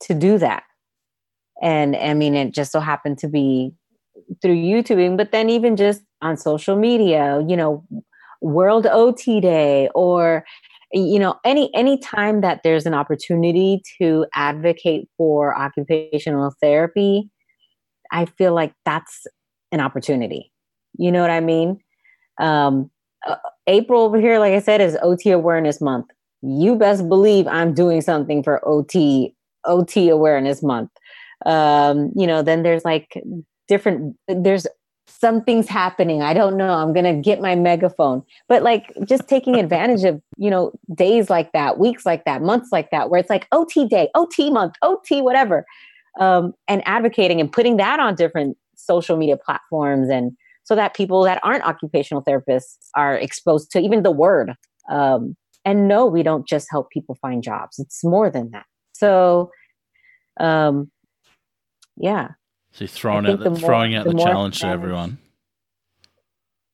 to 0.00 0.14
do 0.14 0.38
that. 0.38 0.62
And 1.62 1.96
I 1.96 2.14
mean, 2.14 2.34
it 2.34 2.52
just 2.54 2.72
so 2.72 2.80
happened 2.80 3.18
to 3.18 3.28
be 3.28 3.72
through 4.42 4.56
YouTubing, 4.56 5.16
but 5.16 5.32
then 5.32 5.48
even 5.50 5.76
just 5.76 6.02
on 6.22 6.36
social 6.36 6.76
media, 6.76 7.44
you 7.48 7.56
know, 7.56 7.84
World 8.42 8.86
OT 8.86 9.40
Day 9.40 9.88
or 9.94 10.44
you 10.92 11.18
know 11.18 11.34
any 11.44 11.70
any 11.74 11.98
time 11.98 12.40
that 12.42 12.60
there's 12.62 12.86
an 12.86 12.94
opportunity 12.94 13.82
to 13.98 14.26
advocate 14.34 15.08
for 15.16 15.56
occupational 15.58 16.54
therapy 16.62 17.28
i 18.12 18.24
feel 18.24 18.54
like 18.54 18.72
that's 18.84 19.26
an 19.72 19.80
opportunity. 19.80 20.52
You 20.96 21.10
know 21.10 21.20
what 21.20 21.30
i 21.30 21.40
mean? 21.40 21.80
Um, 22.38 22.90
uh, 23.26 23.36
april 23.66 24.02
over 24.02 24.20
here 24.20 24.38
like 24.38 24.52
i 24.52 24.60
said 24.60 24.80
is 24.80 24.96
ot 25.02 25.26
awareness 25.32 25.80
month. 25.80 26.06
You 26.42 26.76
best 26.76 27.08
believe 27.08 27.46
i'm 27.48 27.74
doing 27.74 28.00
something 28.00 28.42
for 28.42 28.60
ot 28.66 29.32
ot 29.66 30.10
awareness 30.10 30.62
month 30.62 30.90
um, 31.44 32.12
you 32.16 32.26
know 32.26 32.42
then 32.42 32.62
there's 32.62 32.84
like 32.84 33.22
different 33.68 34.16
there's 34.28 34.66
something's 35.08 35.68
happening. 35.68 36.22
I 36.22 36.34
don't 36.34 36.56
know. 36.56 36.70
I'm 36.70 36.92
gonna 36.92 37.14
get 37.14 37.40
my 37.40 37.54
megaphone. 37.54 38.22
But 38.48 38.62
like 38.62 38.92
just 39.04 39.28
taking 39.28 39.56
advantage 39.56 40.04
of 40.04 40.20
you 40.36 40.50
know 40.50 40.72
days 40.94 41.30
like 41.30 41.52
that 41.52 41.78
weeks 41.78 42.04
like 42.06 42.24
that 42.24 42.42
months 42.42 42.70
like 42.72 42.90
that 42.90 43.10
where 43.10 43.20
it's 43.20 43.30
like 43.30 43.46
ot 43.52 43.88
day 43.88 44.08
ot 44.14 44.52
month 44.52 44.74
ot 44.82 45.22
whatever. 45.22 45.64
Um, 46.18 46.54
and 46.66 46.82
advocating 46.86 47.40
and 47.40 47.52
putting 47.52 47.76
that 47.76 48.00
on 48.00 48.14
different 48.14 48.56
social 48.74 49.18
media 49.18 49.36
platforms 49.36 50.08
and 50.08 50.32
so 50.64 50.74
that 50.74 50.94
people 50.94 51.22
that 51.22 51.40
aren't 51.42 51.64
occupational 51.64 52.24
therapists 52.24 52.88
are 52.94 53.16
exposed 53.16 53.70
to 53.72 53.80
even 53.80 54.02
the 54.02 54.10
word. 54.10 54.54
Um, 54.90 55.36
and 55.64 55.88
no 55.88 56.06
we 56.06 56.22
don't 56.22 56.48
just 56.48 56.68
help 56.70 56.90
people 56.90 57.16
find 57.16 57.42
jobs. 57.42 57.78
It's 57.78 58.02
more 58.02 58.30
than 58.30 58.50
that. 58.52 58.64
So 58.94 59.50
um, 60.40 60.90
yeah 61.96 62.28
so 62.76 62.84
you're 62.84 62.88
throwing 62.88 63.26
out 63.26 63.38
the, 63.40 63.56
throwing 63.56 63.94
out 63.94 64.04
the, 64.04 64.12
the 64.12 64.22
challenge 64.22 64.60
to 64.60 64.66
everyone. 64.66 65.16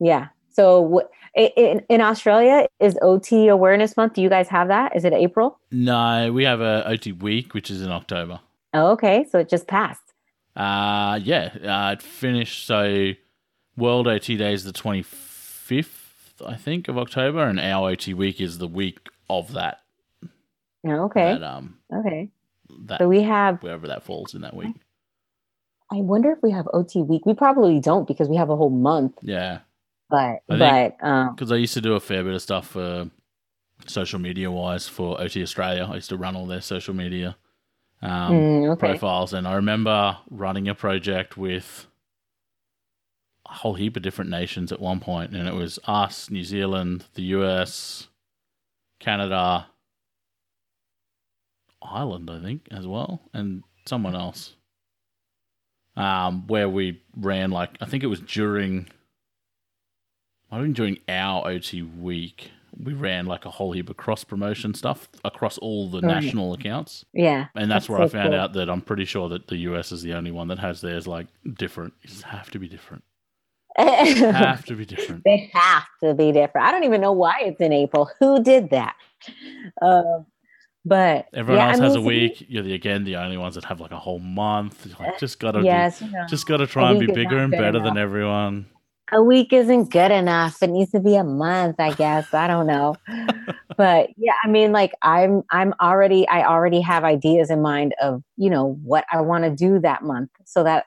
Yeah. 0.01 0.29
So 0.51 1.09
in, 1.37 1.81
in 1.89 2.01
Australia 2.01 2.67
is 2.81 2.99
OT 3.03 3.47
Awareness 3.47 3.97
Month. 3.97 4.15
Do 4.15 4.23
you 4.23 4.29
guys 4.29 4.49
have 4.49 4.67
that? 4.67 4.97
Is 4.97 5.05
it 5.05 5.13
April? 5.13 5.61
No, 5.71 6.33
we 6.33 6.43
have 6.43 6.61
a 6.61 6.85
OT 6.89 7.13
Week, 7.13 7.55
which 7.55 7.71
is 7.71 7.83
in 7.83 7.93
October. 7.93 8.41
Oh, 8.75 8.91
okay. 8.93 9.25
So 9.31 9.39
it 9.39 9.49
just 9.49 9.69
passed. 9.69 10.03
Uh 10.57 11.21
yeah. 11.23 11.55
Uh, 11.63 11.93
it 11.93 12.03
finished. 12.03 12.67
So 12.67 13.13
World 13.77 14.09
OT 14.09 14.37
Day 14.37 14.55
is 14.55 14.65
the 14.65 14.73
twenty 14.73 15.03
fifth, 15.03 16.43
I 16.45 16.57
think, 16.57 16.89
of 16.89 16.99
October, 16.99 17.47
and 17.47 17.61
our 17.61 17.91
OT 17.91 18.13
Week 18.13 18.41
is 18.41 18.59
the 18.59 18.67
week 18.67 19.09
of 19.31 19.53
that. 19.53 19.83
Oh, 20.85 21.05
okay. 21.05 21.35
That, 21.35 21.45
um. 21.45 21.79
Okay. 21.95 22.29
That, 22.87 22.99
so 22.99 23.07
we 23.07 23.23
have 23.23 23.63
wherever 23.63 23.87
that 23.87 24.03
falls 24.03 24.35
in 24.35 24.41
that 24.41 24.57
week. 24.57 24.75
I 25.93 26.01
wonder 26.01 26.33
if 26.33 26.43
we 26.43 26.51
have 26.53 26.69
OT 26.73 27.03
week. 27.03 27.27
We 27.27 27.35
probably 27.35 27.79
don't 27.79 28.09
because 28.09 28.29
we 28.29 28.37
have 28.37 28.49
a 28.49 28.57
whole 28.57 28.71
month. 28.71 29.19
Yeah. 29.23 29.61
But 30.09 30.43
but 30.47 30.97
um 31.03 31.35
because 31.35 31.53
I 31.53 31.57
used 31.57 31.75
to 31.75 31.81
do 31.81 31.95
a 31.95 32.01
fair 32.01 32.25
bit 32.25 32.35
of 32.35 32.43
stuff 32.43 32.69
for 32.69 33.11
social 33.87 34.19
media 34.19 34.51
wise 34.51 34.89
for 34.89 35.21
OT 35.21 35.43
Australia. 35.43 35.89
I 35.91 35.97
used 35.97 36.09
to 36.11 36.17
run 36.17 36.37
all 36.37 36.47
their 36.47 36.61
social 36.61 36.95
media 36.95 37.37
um, 38.01 38.33
mm, 38.33 38.73
okay. 38.73 38.89
profiles, 38.89 39.33
and 39.33 39.47
I 39.47 39.55
remember 39.55 40.19
running 40.31 40.69
a 40.69 40.75
project 40.75 41.37
with 41.37 41.87
a 43.47 43.53
whole 43.53 43.75
heap 43.75 43.97
of 43.97 44.03
different 44.03 44.31
nations 44.31 44.73
at 44.73 44.81
one 44.81 45.01
point, 45.01 45.35
and 45.35 45.49
it 45.49 45.55
was 45.55 45.79
us, 45.85 46.31
New 46.31 46.45
Zealand, 46.45 47.05
the 47.15 47.23
US, 47.23 48.09
Canada, 48.99 49.67
Ireland, 51.81 52.31
I 52.31 52.41
think, 52.41 52.69
as 52.71 52.87
well, 52.87 53.23
and 53.33 53.63
someone 53.87 54.15
else 54.15 54.55
um, 55.97 56.47
where 56.47 56.69
we 56.69 57.03
ran 57.17 57.51
like 57.51 57.71
I 57.81 57.87
think 57.87 58.03
it 58.03 58.09
was 58.09 58.21
during, 58.21 58.89
I 60.51 60.61
think 60.61 60.77
during 60.77 60.99
our 61.09 61.47
OT 61.49 61.83
week, 61.83 62.51
we 62.79 62.95
ran 62.95 63.27
like 63.27 63.45
a 63.45 63.51
whole 63.51 63.73
heap 63.73 63.91
of 63.91 63.97
cross 63.97 64.25
promotion 64.25 64.75
stuff 64.75 65.09
across 65.25 65.59
all 65.59 65.89
the 65.91 66.01
right. 66.01 66.23
national 66.23 66.55
accounts. 66.55 67.05
Yeah, 67.13 67.47
and 67.55 67.71
that's, 67.71 67.87
that's 67.87 67.89
where 67.89 67.99
so 67.99 68.05
I 68.05 68.09
found 68.09 68.31
cool. 68.31 68.41
out 68.41 68.53
that 68.55 68.71
I'm 68.71 68.81
pretty 68.81 69.05
sure 69.05 69.29
that 69.29 69.49
the 69.49 69.57
US 69.59 69.93
is 69.93 70.03
the 70.03 70.15
only 70.15 70.31
one 70.31 70.49
that 70.49 70.59
has 70.59 70.81
theirs 70.81 71.07
like 71.07 71.27
different. 71.55 71.95
It 72.03 72.23
have 72.23 72.51
to 72.51 72.59
be 72.59 72.69
different. 72.69 73.05
have 73.77 74.65
to 74.67 74.75
be 74.75 74.85
different. 74.85 75.25
They 75.25 75.51
have 75.55 75.87
to 76.03 76.15
be 76.15 76.31
different. 76.31 76.67
I 76.67 76.73
don't 76.73 76.85
even 76.85 77.01
know 77.01 77.13
why 77.13 77.41
it's 77.41 77.61
in 77.61 77.73
April. 77.73 78.11
Who 78.21 78.43
did 78.43 78.71
that? 78.71 78.97
Um, 79.81 80.27
but 80.85 81.27
everyone 81.33 81.61
yeah, 81.61 81.69
else 81.69 81.77
I 81.77 81.81
mean, 81.81 81.91
has 81.91 81.97
a 81.97 82.01
week. 82.01 82.47
You're 82.49 82.63
the, 82.63 82.75
again 82.75 83.05
the 83.05 83.17
only 83.17 83.37
ones 83.37 83.55
that 83.55 83.65
have 83.65 83.81
like 83.81 83.93
a 83.93 83.99
whole 83.99 84.19
month. 84.19 84.87
Like, 84.99 85.19
just 85.19 85.39
gotta 85.39 85.63
yes, 85.63 86.01
do, 86.01 86.13
just 86.29 86.47
gotta 86.47 86.67
try 86.67 86.91
and 86.91 87.01
be 87.01 87.07
bigger 87.07 87.39
and 87.39 87.53
better 87.53 87.69
enough. 87.69 87.85
than 87.85 87.99
everyone. 87.99 88.67
A 89.13 89.23
week 89.23 89.53
isn't 89.53 89.91
good 89.91 90.11
enough. 90.11 90.63
It 90.63 90.71
needs 90.71 90.91
to 90.93 91.01
be 91.01 91.17
a 91.17 91.25
month, 91.25 91.77
I 91.79 91.93
guess. 91.93 92.33
I 92.33 92.47
don't 92.47 92.67
know. 92.67 92.97
but 93.77 94.11
yeah, 94.17 94.33
I 94.45 94.49
mean, 94.49 94.73
like 94.73 94.93
I'm 95.03 95.43
I'm 95.51 95.75
already 95.81 96.27
I 96.29 96.45
already 96.47 96.81
have 96.81 97.05
ideas 97.05 97.51
in 97.51 97.63
mind 97.63 97.95
of, 98.03 98.23
you 98.37 98.51
know, 98.51 98.79
what 98.83 99.05
I 99.13 99.21
want 99.21 99.45
to 99.45 99.51
do 99.51 99.79
that 99.81 100.03
month 100.03 100.31
so 100.45 100.65
that 100.65 100.87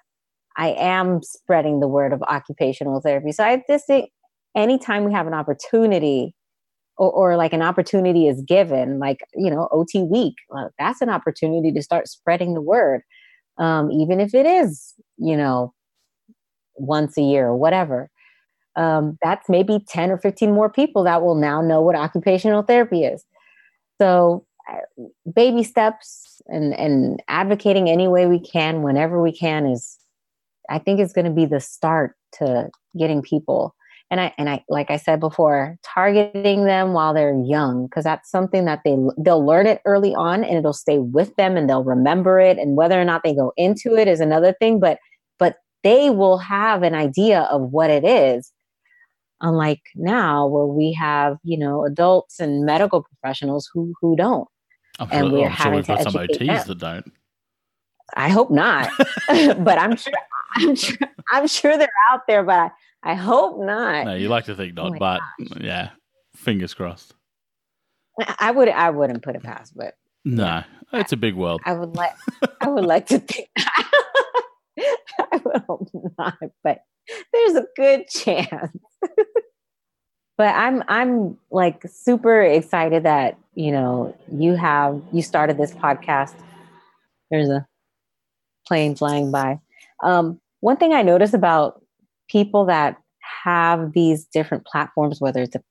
I 0.58 0.70
am 0.72 1.22
spreading 1.24 1.80
the 1.80 1.88
word 1.88 2.14
of 2.14 2.22
occupational 2.24 3.00
therapy. 3.00 3.32
So 3.32 3.44
I 3.44 3.64
just 3.68 3.88
think 3.88 4.10
anytime 4.56 5.06
we 5.06 5.14
have 5.14 5.28
an 5.28 5.34
opportunity 5.34 6.35
or, 6.98 7.12
or 7.12 7.38
like 7.38 7.54
an 7.54 7.62
opportunity 7.62 8.28
is 8.28 8.42
given, 8.48 9.00
like, 9.00 9.20
you 9.36 9.50
know, 9.50 9.68
OT 9.72 10.04
week, 10.04 10.36
well, 10.50 10.72
that's 10.80 11.02
an 11.02 11.10
opportunity 11.10 11.72
to 11.72 11.82
start 11.82 12.08
spreading 12.08 12.54
the 12.54 12.62
word. 12.62 13.02
Um, 13.58 13.90
even 13.92 14.20
if 14.20 14.34
it 14.34 14.46
is, 14.46 14.94
you 15.18 15.38
know, 15.38 15.74
once 16.78 17.18
a 17.18 17.22
year 17.22 17.48
or 17.48 17.56
whatever. 17.56 18.10
Um, 18.76 19.18
that's 19.24 19.48
maybe 19.48 19.80
10 19.88 20.12
or 20.12 20.18
15 20.18 20.52
more 20.52 20.70
people 20.70 21.04
that 21.06 21.22
will 21.22 21.36
now 21.36 21.62
know 21.62 21.82
what 21.82 21.96
occupational 21.96 22.62
therapy 22.62 23.06
is. 23.06 23.24
So, 24.02 24.46
uh, 24.70 25.04
baby 25.34 25.64
steps 25.64 26.42
and, 26.48 26.74
and 26.74 27.24
advocating 27.30 27.90
any 27.90 28.08
way 28.08 28.26
we 28.26 28.40
can, 28.40 28.82
whenever 28.82 29.22
we 29.22 29.32
can, 29.32 29.66
is, 29.66 29.98
I 30.70 30.80
think, 30.80 31.00
is 31.00 31.14
going 31.14 31.26
to 31.26 31.32
be 31.32 31.46
the 31.46 31.62
start 31.62 32.16
to 32.40 32.70
getting 32.98 33.22
people 33.22 33.74
and 34.12 34.22
I 34.22 34.34
and 34.38 34.50
I 34.50 34.64
like 34.70 34.92
I 34.92 34.98
said 34.98 35.20
before, 35.20 35.78
targeting 35.84 36.66
them 36.66 36.94
while 36.94 37.14
they're 37.14 37.38
young 37.46 37.88
because 37.88 38.04
that's 38.04 38.30
something 38.30 38.66
that 38.66 38.82
they 38.86 38.96
they'll 39.18 39.46
learn 39.46 39.66
it 39.68 39.82
early 39.86 40.14
on 40.14 40.44
and 40.44 40.58
it'll 40.58 40.74
stay 40.74 41.00
with 41.00 41.36
them 41.36 41.58
and 41.58 41.70
they'll 41.70 41.84
remember 41.84 42.40
it 42.40 42.58
and 42.58 42.76
whether 42.78 43.00
or 43.00 43.06
not 43.06 43.24
they 43.24 43.34
go 43.34 43.52
into 43.58 43.96
it 43.96 44.08
is 44.08 44.20
another 44.20 44.54
thing, 44.60 44.80
but 44.80 45.00
but 45.40 45.58
they 45.84 46.10
will 46.10 46.38
have 46.38 46.84
an 46.84 46.94
idea 46.96 47.42
of 47.44 47.72
what 47.72 47.90
it 47.90 48.04
is. 48.06 48.52
Unlike 49.42 49.82
now, 49.96 50.48
where 50.48 50.66
we 50.66 50.94
have, 50.94 51.38
you 51.44 51.58
know, 51.58 51.86
adults 51.86 52.40
and 52.40 52.66
medical 52.66 53.04
professionals 53.04 53.70
who 53.74 53.94
who 54.02 54.16
don't. 54.16 54.48
I'm 55.00 55.10
And 55.12 55.30
sure, 55.30 55.32
we're 55.32 55.50
I'm 55.50 55.56
sure 55.56 55.74
having 55.74 55.82
got 55.82 55.98
to 55.98 56.04
some 56.04 56.16
educate 56.16 56.40
OTs 56.40 56.48
them. 56.48 56.68
that 56.68 56.78
don't. 56.80 57.12
I 58.16 58.30
hope 58.30 58.52
not, 58.52 58.90
but 59.28 59.80
I'm 59.80 59.96
sure 59.98 60.14
I'm 60.56 60.76
sure 60.76 60.98
I'm 61.32 61.48
sure 61.48 61.78
they're 61.78 61.90
out 62.12 62.22
there, 62.28 62.44
but 62.44 62.72
I, 63.06 63.14
hope 63.16 63.60
not. 63.60 64.06
No, 64.06 64.16
you 64.16 64.30
like 64.30 64.46
to 64.46 64.56
think 64.56 64.74
Oh 64.78 64.90
not, 64.90 64.92
my 64.94 64.98
but 64.98 65.22
yeah, 65.62 65.90
fingers 66.36 66.74
crossed. 66.74 67.14
I 68.40 68.52
would 68.52 68.70
I 68.70 68.90
wouldn't 68.90 69.24
put 69.24 69.36
it 69.36 69.44
past, 69.44 69.76
but 69.76 69.94
No, 70.24 70.64
it's 70.94 71.12
a 71.12 71.18
big 71.18 71.36
world. 71.36 71.62
I 71.66 71.74
would 71.74 71.96
like 71.96 72.14
I 72.62 72.70
would 72.70 72.86
like 72.86 73.08
to 73.08 73.20
think 73.20 73.50
I 73.58 75.42
would 75.44 75.64
hope 75.68 75.90
not, 76.18 76.38
but 76.64 76.80
there's 77.34 77.56
a 77.56 77.66
good 77.76 78.08
chance. 78.08 78.78
but 80.38 80.56
I'm 80.56 80.84
I'm 80.88 81.38
like 81.52 81.84
super 81.88 82.42
excited 82.42 83.04
that, 83.04 83.38
you 83.54 83.72
know, 83.72 84.16
you 84.32 84.56
have 84.56 85.02
you 85.12 85.22
started 85.22 85.58
this 85.58 85.74
podcast. 85.74 86.34
There's 87.32 87.50
a 87.50 87.66
plane 88.68 88.96
flying 88.96 89.32
by. 89.32 89.60
Um, 90.04 90.40
one 90.60 90.78
thing 90.78 90.94
I 90.94 91.02
notice 91.02 91.34
about 91.34 91.82
people 92.30 92.66
that 92.66 92.98
have 93.44 93.94
these 93.94 94.26
different 94.26 94.66
platforms, 94.66 95.20
whether 95.20 95.42
it's 95.42 95.56
a, 95.56 95.62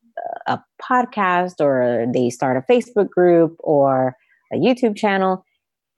a 0.47 0.63
podcast 0.83 1.61
or 1.61 2.07
they 2.13 2.31
start 2.31 2.57
a 2.57 2.73
Facebook 2.73 3.09
group 3.11 3.57
or 3.61 4.17
a 4.53 4.57
YouTube 4.57 4.97
channel, 4.97 5.45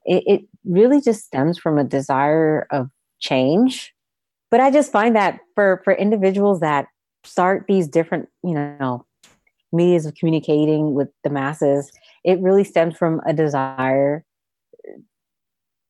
it, 0.05 0.23
it 0.25 0.41
really 0.63 1.01
just 1.01 1.25
stems 1.25 1.57
from 1.57 1.77
a 1.77 1.83
desire 1.83 2.67
of 2.71 2.89
change. 3.19 3.93
But 4.49 4.61
I 4.61 4.71
just 4.71 4.91
find 4.91 5.15
that 5.15 5.39
for 5.55 5.81
for 5.83 5.93
individuals 5.93 6.61
that 6.61 6.87
start 7.23 7.65
these 7.67 7.87
different, 7.87 8.29
you 8.43 8.53
know, 8.53 9.05
medias 9.73 10.05
of 10.05 10.15
communicating 10.15 10.93
with 10.93 11.09
the 11.23 11.29
masses, 11.29 11.91
it 12.23 12.39
really 12.39 12.63
stems 12.63 12.95
from 12.95 13.21
a 13.25 13.33
desire 13.33 14.23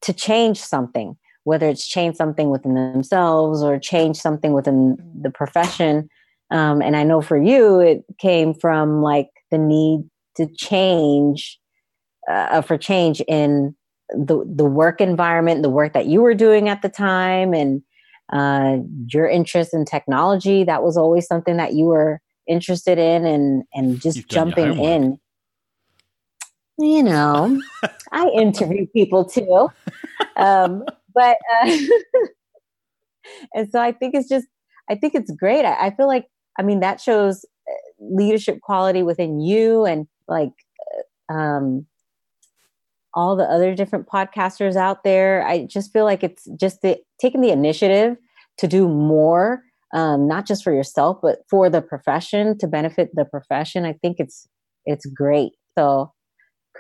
to 0.02 0.14
change 0.14 0.60
something, 0.60 1.18
whether 1.48 1.70
it's 1.70 1.88
change 1.88 2.18
something 2.18 2.50
within 2.50 2.74
themselves 2.74 3.64
or 3.64 3.80
change 3.80 4.18
something 4.18 4.52
within 4.52 4.98
the 5.22 5.30
profession. 5.30 6.10
Um, 6.52 6.82
and 6.82 6.94
I 6.98 7.04
know 7.04 7.22
for 7.22 7.42
you, 7.42 7.80
it 7.80 8.04
came 8.18 8.54
from 8.54 9.02
like 9.02 9.30
the 9.50 9.58
need 9.58 10.02
to 10.36 10.48
change, 10.58 11.58
uh, 12.30 12.62
for 12.62 12.78
change 12.78 13.22
in 13.30 13.74
the 14.10 14.44
the 14.46 14.66
work 14.66 15.00
environment, 15.00 15.64
the 15.64 15.70
work 15.70 15.94
that 15.94 16.08
you 16.08 16.22
were 16.22 16.34
doing 16.34 16.68
at 16.68 16.82
the 16.82 16.90
time, 16.90 17.54
and 17.54 17.82
uh, 18.34 18.80
your 19.08 19.30
interest 19.30 19.74
in 19.74 19.86
technology. 19.86 20.66
That 20.66 20.84
was 20.84 20.98
always 20.98 21.28
something 21.28 21.56
that 21.56 21.74
you 21.74 21.86
were 21.86 22.20
interested 22.46 22.98
in, 22.98 23.26
and 23.26 23.64
and 23.74 24.02
just 24.02 24.18
You've 24.18 24.28
jumping 24.28 24.78
in. 24.84 25.18
You 26.78 27.04
know, 27.04 27.62
I 28.12 28.28
interview 28.36 28.86
people 28.88 29.24
too, 29.24 29.70
um, 30.36 30.84
but 31.18 31.38
uh, 31.52 31.72
and 33.56 33.70
so 33.72 33.82
I 33.82 33.92
think 33.92 34.14
it's 34.14 34.30
just 34.30 34.48
I 34.90 34.96
think 34.96 35.16
it's 35.16 35.32
great. 35.32 35.66
I, 35.66 35.88
I 35.88 35.96
feel 35.96 36.08
like 36.08 36.28
I 36.58 36.64
mean 36.64 36.80
that 36.82 37.02
shows 37.02 37.44
uh, 37.68 37.74
leadership 38.00 38.62
quality 38.62 39.04
within 39.04 39.42
you 39.42 39.86
and 39.86 40.08
like 40.28 40.54
uh, 41.30 41.34
um 41.34 41.88
all 43.14 43.36
the 43.36 43.46
other 43.46 43.74
different 43.74 44.08
podcasters 44.08 44.76
out 44.76 45.04
there. 45.04 45.44
I 45.46 45.66
just 45.66 45.92
feel 45.92 46.06
like 46.06 46.24
it's 46.24 46.48
just 46.60 46.84
the 46.84 47.00
taking 47.20 47.42
the 47.42 47.50
initiative 47.50 48.18
to 48.60 48.68
do 48.68 48.88
more, 48.88 49.64
um, 49.94 50.28
not 50.28 50.46
just 50.46 50.64
for 50.64 50.72
yourself, 50.72 51.18
but 51.22 51.40
for 51.50 51.68
the 51.68 51.82
profession 51.82 52.58
to 52.60 52.68
benefit 52.68 53.10
the 53.16 53.26
profession. 53.26 53.86
I 53.86 53.94
think 53.94 54.18
it's 54.20 54.48
it's 54.86 55.08
great. 55.08 55.54
So 55.76 56.14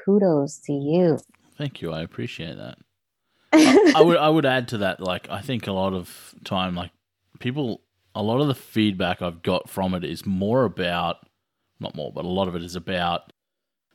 kudos 0.06 0.60
to 0.66 0.74
you. 0.74 1.18
Thank 1.58 1.82
you. 1.82 1.92
I 1.92 2.02
appreciate 2.04 2.58
that. 2.58 2.78
I 3.54 4.02
would 4.02 4.18
I 4.18 4.30
would 4.30 4.45
add 4.45 4.68
to 4.70 4.80
that, 4.80 5.00
like 5.00 5.30
I 5.30 5.41
think 5.41 5.68
a 5.68 5.72
lot 5.72 5.93
of 5.93 6.36
time, 6.43 6.76
like 6.76 6.91
people, 7.39 7.82
a 8.14 8.22
lot 8.22 8.41
of 8.41 8.48
the 8.48 8.56
feedback 8.56 9.22
I've 9.22 9.41
got 9.41 9.70
from 9.70 9.93
it 9.93 10.04
is 10.04 10.26
more 10.26 10.66
about, 10.66 11.18
not 11.80 11.95
more, 11.95 12.12
but 12.12 12.26
a 12.26 12.30
lot 12.30 12.48
of 12.48 12.56
it 12.56 12.64
is 12.64 12.76
about, 12.76 13.32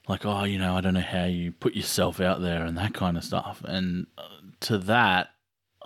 like 0.08 0.24
oh, 0.24 0.44
you 0.44 0.58
know, 0.58 0.76
I 0.76 0.80
don't 0.80 0.94
know 0.94 1.00
how 1.00 1.24
you 1.24 1.52
put 1.52 1.74
yourself 1.74 2.20
out 2.20 2.40
there 2.40 2.64
and 2.64 2.76
that 2.78 2.94
kind 2.94 3.16
of 3.16 3.24
stuff. 3.24 3.62
And 3.64 4.06
uh, 4.16 4.22
to 4.60 4.78
that, 4.78 5.28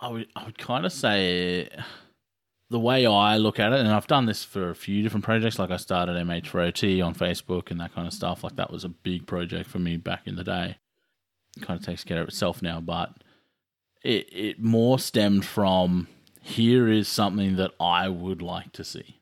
I 0.01 0.09
would 0.09 0.29
I 0.37 0.45
would 0.45 0.59
kind 0.59 0.87
of 0.87 0.93
say 0.93 1.69
the 2.69 2.81
way 2.81 3.07
I 3.07 3.37
look 3.37 3.61
at 3.61 3.73
it, 3.73 3.81
and 3.81 3.89
I've 3.89 4.07
done 4.07 4.27
this 4.27 4.43
for 4.43 4.71
a 4.71 4.75
few 4.75 5.03
different 5.03 5.25
projects. 5.25 5.59
Like 5.59 5.71
I 5.71 5.77
started 5.77 6.17
MH4OT 6.17 7.05
on 7.05 7.15
Facebook 7.15 7.71
and 7.71 7.81
that 7.81 7.95
kind 7.95 8.07
of 8.07 8.13
stuff. 8.13 8.43
Like 8.43 8.57
that 8.57 8.73
was 8.73 8.85
a 8.85 8.89
big 8.89 9.27
project 9.27 9.69
for 9.71 9.79
me 9.79 9.97
back 9.97 10.27
in 10.27 10.37
the 10.37 10.45
day. 10.45 10.79
It 11.57 11.63
kind 11.63 11.79
of 11.79 11.87
takes 11.87 12.05
care 12.05 12.21
of 12.21 12.29
itself 12.29 12.63
now, 12.63 12.81
but 12.81 13.23
it 14.03 14.29
it 14.33 14.63
more 14.63 14.99
stemmed 14.99 15.45
from 15.45 16.09
here 16.41 16.89
is 16.89 17.09
something 17.09 17.57
that 17.57 17.73
I 17.81 18.09
would 18.09 18.41
like 18.43 18.73
to 18.73 18.85
see. 18.85 19.21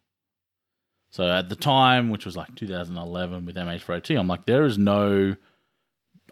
So 1.11 1.31
at 1.31 1.49
the 1.49 1.57
time, 1.57 2.11
which 2.11 2.27
was 2.27 2.37
like 2.37 2.55
2011 2.57 3.47
with 3.47 3.55
MH4OT, 3.57 4.19
I'm 4.19 4.27
like, 4.27 4.47
there 4.47 4.65
is 4.65 4.77
no 4.77 5.37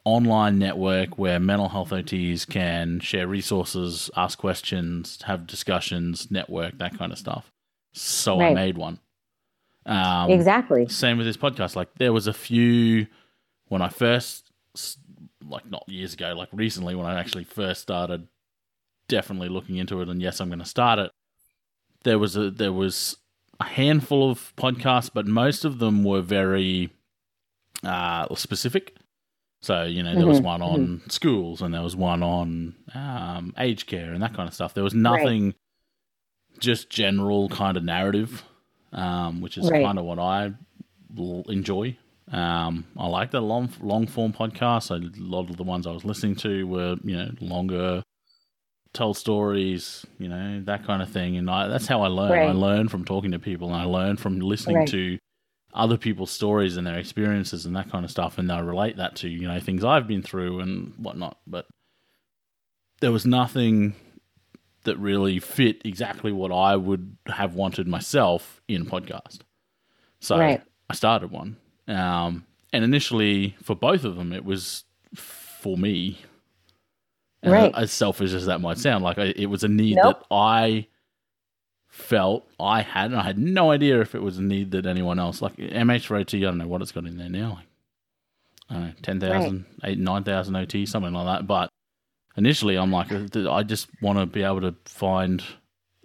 online 0.04 0.58
network 0.58 1.16
where 1.16 1.38
mental 1.38 1.68
health 1.68 1.90
OTs 1.90 2.48
can 2.48 2.98
share 3.00 3.28
resources, 3.28 4.10
ask 4.16 4.38
questions, 4.38 5.20
have 5.22 5.46
discussions, 5.46 6.30
network, 6.30 6.78
that 6.78 6.98
kind 6.98 7.12
of 7.12 7.18
stuff. 7.18 7.52
So 7.92 8.40
I 8.40 8.54
made 8.54 8.76
one. 8.76 8.98
Um, 9.86 10.30
exactly. 10.30 10.88
same 10.88 11.16
with 11.16 11.26
this 11.26 11.36
podcast. 11.36 11.76
Like 11.76 11.94
there 11.98 12.12
was 12.12 12.26
a 12.26 12.32
few 12.32 13.06
when 13.68 13.82
I 13.82 13.88
first, 13.88 14.50
like 15.48 15.70
not 15.70 15.84
years 15.88 16.14
ago, 16.14 16.34
like 16.36 16.48
recently 16.52 16.94
when 16.94 17.06
I 17.06 17.18
actually 17.18 17.44
first 17.44 17.80
started, 17.82 18.28
definitely 19.08 19.48
looking 19.48 19.76
into 19.76 20.00
it. 20.00 20.08
And 20.08 20.20
yes, 20.22 20.40
I'm 20.40 20.48
going 20.48 20.58
to 20.58 20.64
start 20.64 20.98
it. 20.98 21.10
There 22.04 22.18
was 22.18 22.36
a 22.36 22.50
there 22.50 22.72
was 22.72 23.16
a 23.60 23.64
handful 23.64 24.30
of 24.30 24.52
podcasts, 24.56 25.10
but 25.12 25.26
most 25.26 25.64
of 25.64 25.78
them 25.78 26.02
were 26.04 26.20
very 26.22 26.90
uh, 27.84 28.34
specific. 28.34 28.96
So 29.60 29.84
you 29.84 30.02
know, 30.02 30.16
there 30.16 30.26
was 30.26 30.40
Mhm, 30.40 30.44
one 30.44 30.62
on 30.62 31.02
schools, 31.08 31.62
and 31.62 31.72
there 31.72 31.82
was 31.82 31.94
one 31.94 32.22
on 32.22 32.74
um, 32.94 33.54
aged 33.58 33.86
care 33.86 34.12
and 34.12 34.22
that 34.22 34.34
kind 34.34 34.48
of 34.48 34.54
stuff. 34.54 34.74
There 34.74 34.82
was 34.84 34.94
nothing 34.94 35.54
just 36.58 36.90
general 36.90 37.48
kind 37.48 37.76
of 37.76 37.84
narrative, 37.84 38.42
um, 38.92 39.40
which 39.40 39.56
is 39.56 39.68
Right. 39.70 39.82
kind 39.84 39.98
of 39.98 40.04
what 40.04 40.18
I 40.18 40.54
enjoy. 41.48 41.96
Um, 42.30 42.86
I 42.96 43.06
like 43.08 43.30
the 43.30 43.40
long 43.40 43.70
long 43.80 44.06
form 44.06 44.32
podcasts. 44.32 44.90
I, 44.90 44.96
a 44.96 45.10
lot 45.22 45.50
of 45.50 45.56
the 45.56 45.64
ones 45.64 45.86
I 45.86 45.90
was 45.92 46.04
listening 46.04 46.36
to 46.36 46.66
were 46.66 46.96
you 47.04 47.16
know 47.16 47.30
longer, 47.40 48.02
tell 48.92 49.12
stories, 49.14 50.06
you 50.18 50.28
know 50.28 50.62
that 50.64 50.84
kind 50.86 51.02
of 51.02 51.10
thing, 51.10 51.36
and 51.36 51.50
I, 51.50 51.68
that's 51.68 51.86
how 51.86 52.02
I 52.02 52.06
learn. 52.08 52.42
I 52.44 52.46
Right. 52.46 52.56
learn 52.56 52.88
from 52.88 53.04
talking 53.04 53.32
to 53.32 53.38
people, 53.38 53.68
and 53.68 53.76
I 53.76 53.84
learn 53.84 54.16
from 54.16 54.38
listening 54.40 54.76
Right. 54.76 54.88
to 54.90 55.18
other 55.74 55.96
people's 55.96 56.30
stories 56.30 56.76
and 56.76 56.86
their 56.86 56.98
experiences 56.98 57.64
and 57.66 57.74
that 57.76 57.90
kind 57.90 58.04
of 58.04 58.10
stuff, 58.10 58.38
and 58.38 58.50
I 58.52 58.60
relate 58.60 58.96
that 58.98 59.16
to 59.16 59.28
you 59.28 59.48
know 59.48 59.58
things 59.60 59.84
I've 59.84 60.06
been 60.06 60.22
through 60.22 60.60
and 60.60 60.94
whatnot. 60.98 61.38
But 61.46 61.66
there 63.00 63.12
was 63.12 63.26
nothing 63.26 63.94
that 64.84 64.96
really 64.98 65.38
fit 65.38 65.82
exactly 65.84 66.32
what 66.32 66.52
I 66.52 66.76
would 66.76 67.16
have 67.26 67.54
wanted 67.54 67.86
myself 67.86 68.60
in 68.68 68.84
podcast. 68.86 69.40
So 70.20 70.36
Right. 70.36 70.62
I 70.90 70.94
started 70.94 71.30
one. 71.30 71.56
Um, 71.88 72.46
and 72.72 72.84
initially, 72.84 73.56
for 73.62 73.74
both 73.76 74.04
of 74.04 74.16
them, 74.16 74.32
it 74.32 74.44
was 74.44 74.84
for 75.14 75.76
me. 75.76 76.18
And 77.42 77.52
Right. 77.52 77.74
As 77.74 77.92
selfish 77.92 78.32
as 78.32 78.46
that 78.46 78.60
might 78.60 78.78
sound, 78.78 79.02
like 79.02 79.18
I, 79.18 79.32
it 79.36 79.46
was 79.46 79.64
a 79.64 79.68
need 79.68 79.96
Nope. 79.96 80.20
that 80.20 80.26
I 80.34 80.86
felt 81.88 82.48
I 82.58 82.82
had, 82.82 83.10
and 83.10 83.20
I 83.20 83.24
had 83.24 83.36
no 83.36 83.70
idea 83.70 84.00
if 84.00 84.14
it 84.14 84.22
was 84.22 84.38
a 84.38 84.42
need 84.42 84.70
that 84.70 84.86
anyone 84.86 85.18
else, 85.18 85.42
like 85.42 85.56
MH4OT, 85.56 86.38
I 86.38 86.40
don't 86.42 86.58
know 86.58 86.68
what 86.68 86.80
it's 86.82 86.92
got 86.92 87.04
in 87.04 87.18
there 87.18 87.28
now, 87.28 87.54
like, 87.56 87.66
I 88.70 88.74
don't 88.74 88.84
know, 88.84 88.92
10,000, 89.02 89.66
8, 89.84 89.98
9,000 89.98 90.56
OT, 90.56 90.86
something 90.86 91.12
like 91.12 91.26
that. 91.26 91.46
But 91.46 91.68
initially, 92.36 92.78
I'm 92.78 92.90
like, 92.90 93.12
uh, 93.12 93.52
I 93.52 93.62
just 93.62 93.88
want 94.00 94.18
to 94.18 94.24
be 94.24 94.42
able 94.42 94.62
to 94.62 94.74
find, 94.86 95.42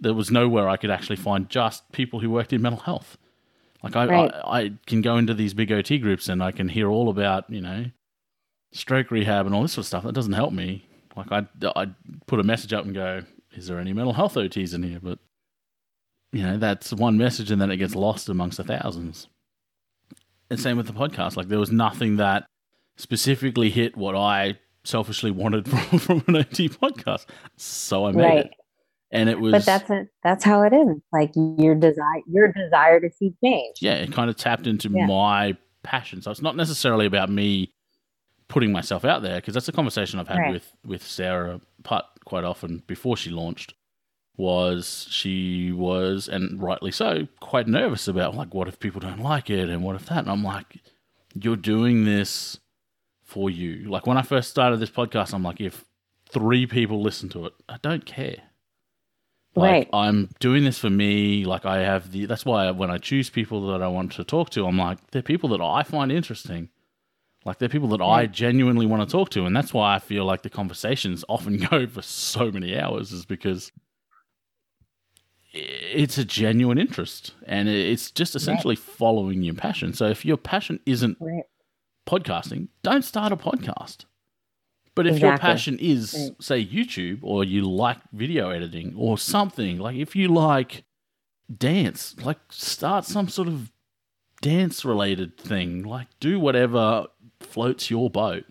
there 0.00 0.12
was 0.12 0.30
nowhere 0.30 0.68
I 0.68 0.76
could 0.76 0.90
actually 0.90 1.16
find 1.16 1.48
just 1.48 1.90
people 1.92 2.20
who 2.20 2.30
worked 2.30 2.52
in 2.52 2.60
mental 2.60 2.82
health. 2.82 3.16
Like 3.82 3.96
I, 3.96 4.06
Right. 4.06 4.32
I, 4.44 4.60
I 4.62 4.72
can 4.86 5.00
go 5.02 5.16
into 5.16 5.34
these 5.34 5.54
big 5.54 5.70
OT 5.70 5.98
groups 5.98 6.28
and 6.28 6.42
I 6.42 6.50
can 6.52 6.68
hear 6.68 6.88
all 6.88 7.08
about, 7.08 7.48
you 7.48 7.60
know, 7.60 7.86
stroke 8.72 9.10
rehab 9.10 9.46
and 9.46 9.54
all 9.54 9.62
this 9.62 9.72
sort 9.72 9.82
of 9.84 9.86
stuff. 9.86 10.04
That 10.04 10.12
doesn't 10.14 10.32
help 10.32 10.52
me. 10.52 10.86
Like 11.16 11.30
I, 11.32 11.46
I 11.76 11.88
put 12.26 12.40
a 12.40 12.42
message 12.44 12.72
up 12.72 12.84
and 12.84 12.94
go, 12.94 13.22
is 13.52 13.66
there 13.66 13.78
any 13.78 13.92
mental 13.92 14.12
health 14.12 14.34
OTs 14.34 14.74
in 14.74 14.82
here? 14.82 14.98
But 15.02 15.18
you 16.32 16.42
know, 16.42 16.58
that's 16.58 16.92
one 16.92 17.16
message 17.16 17.50
and 17.50 17.60
then 17.60 17.70
it 17.70 17.76
gets 17.78 17.94
lost 17.94 18.28
amongst 18.28 18.56
the 18.58 18.64
thousands. 18.64 19.28
And 20.50 20.58
same 20.60 20.76
with 20.76 20.86
the 20.86 20.92
podcast. 20.92 21.36
Like 21.36 21.48
there 21.48 21.58
was 21.58 21.70
nothing 21.72 22.16
that 22.16 22.46
specifically 22.96 23.70
hit 23.70 23.96
what 23.96 24.14
I 24.16 24.58
selfishly 24.84 25.30
wanted 25.30 25.68
from, 25.90 25.98
from 25.98 26.24
an 26.28 26.36
OT 26.36 26.68
podcast. 26.68 27.26
So 27.56 28.06
I 28.06 28.12
made 28.12 28.22
Right. 28.24 28.38
it. 28.46 28.50
And 29.10 29.28
it 29.30 29.40
was 29.40 29.52
But 29.52 29.64
that's 29.64 29.90
it. 29.90 30.08
That's 30.22 30.44
how 30.44 30.62
it 30.62 30.72
is. 30.74 30.96
Like 31.12 31.32
your 31.34 31.74
desire, 31.74 32.20
your 32.30 32.52
desire 32.52 33.00
to 33.00 33.10
see 33.10 33.32
change. 33.42 33.76
yeah, 33.80 33.94
it 33.94 34.12
kind 34.12 34.28
of 34.28 34.36
tapped 34.36 34.66
into 34.66 34.90
Yeah. 34.90 35.06
my 35.06 35.56
passion. 35.82 36.20
So 36.20 36.30
it's 36.30 36.42
not 36.42 36.56
necessarily 36.56 37.06
about 37.06 37.30
me 37.30 37.72
putting 38.48 38.72
myself 38.72 39.04
out 39.04 39.22
there 39.22 39.36
because 39.36 39.54
that's 39.54 39.68
a 39.68 39.72
conversation 39.72 40.18
I've 40.18 40.28
had 40.28 40.38
Right. 40.38 40.52
with 40.52 40.74
with 40.84 41.02
Sarah 41.06 41.60
Putt 41.84 42.06
quite 42.24 42.44
often 42.44 42.82
before 42.86 43.16
she 43.16 43.30
launched. 43.30 43.74
Was 44.36 45.06
she 45.10 45.72
was 45.72 46.28
and 46.28 46.62
rightly 46.62 46.92
so 46.92 47.26
quite 47.40 47.66
nervous 47.66 48.06
about 48.06 48.36
like 48.36 48.54
what 48.54 48.68
if 48.68 48.78
people 48.78 49.00
don't 49.00 49.18
like 49.20 49.50
it 49.50 49.68
and 49.68 49.82
what 49.82 49.96
if 49.96 50.06
that 50.06 50.18
and 50.18 50.30
I'm 50.30 50.44
like 50.44 50.78
you're 51.34 51.56
doing 51.56 52.04
this 52.04 52.58
for 53.24 53.50
you. 53.50 53.88
Like 53.90 54.06
when 54.06 54.16
I 54.16 54.22
first 54.22 54.48
started 54.50 54.78
this 54.80 54.90
podcast, 54.90 55.34
I'm 55.34 55.42
like 55.42 55.60
if 55.60 55.84
three 56.30 56.66
people 56.66 57.02
listen 57.02 57.28
to 57.30 57.46
it, 57.46 57.52
I 57.68 57.78
don't 57.82 58.06
care. 58.06 58.42
Like 59.58 59.72
Right. 59.72 59.88
I'm 59.92 60.28
doing 60.40 60.64
this 60.64 60.78
for 60.78 60.90
me. 60.90 61.44
Like 61.44 61.66
I 61.66 61.78
have 61.78 62.12
the. 62.12 62.26
That's 62.26 62.44
why 62.44 62.70
when 62.70 62.90
I 62.90 62.98
choose 62.98 63.28
people 63.30 63.66
that 63.72 63.82
I 63.82 63.88
want 63.88 64.12
to 64.12 64.24
talk 64.24 64.50
to, 64.50 64.66
I'm 64.66 64.78
like 64.78 64.98
they're 65.10 65.22
people 65.22 65.48
that 65.50 65.60
I 65.60 65.82
find 65.82 66.10
interesting. 66.12 66.68
Like 67.44 67.58
they're 67.58 67.68
people 67.68 67.88
that 67.88 68.02
I 68.02 68.26
genuinely 68.26 68.84
want 68.86 69.08
to 69.08 69.10
talk 69.10 69.30
to, 69.30 69.46
and 69.46 69.56
that's 69.56 69.72
why 69.72 69.94
I 69.94 70.00
feel 70.00 70.24
like 70.24 70.42
the 70.42 70.50
conversations 70.50 71.24
often 71.28 71.56
go 71.70 71.86
for 71.86 72.02
so 72.02 72.50
many 72.50 72.78
hours, 72.78 73.12
is 73.12 73.24
because 73.24 73.72
it's 75.52 76.18
a 76.18 76.24
genuine 76.24 76.78
interest, 76.78 77.32
and 77.46 77.68
it's 77.68 78.10
just 78.10 78.36
essentially 78.36 78.76
following 78.76 79.42
your 79.42 79.54
passion. 79.54 79.94
So 79.94 80.06
if 80.06 80.24
your 80.24 80.36
passion 80.36 80.80
isn't 80.84 81.16
Right. 81.20 81.44
podcasting, 82.06 82.68
don't 82.82 83.04
start 83.04 83.32
a 83.32 83.36
podcast. 83.36 84.04
But 84.98 85.06
if 85.06 85.20
your 85.20 85.38
passion 85.38 85.78
is, 85.80 86.12
Right. 86.14 86.42
say, 86.42 86.64
YouTube, 86.64 87.20
or 87.22 87.44
you 87.44 87.62
like 87.62 87.98
video 88.12 88.50
editing, 88.50 88.94
or 88.96 89.16
something, 89.16 89.78
like 89.78 89.96
if 89.96 90.14
you 90.16 90.28
like 90.28 90.84
dance, 91.56 92.14
like 92.22 92.38
start 92.50 93.04
some 93.04 93.28
sort 93.28 93.48
of 93.48 93.72
dance 94.40 94.84
related 94.84 95.38
thing. 95.38 95.82
Like 95.82 96.08
do 96.20 96.38
whatever 96.40 97.06
floats 97.40 97.90
your 97.90 98.10
boat. 98.10 98.44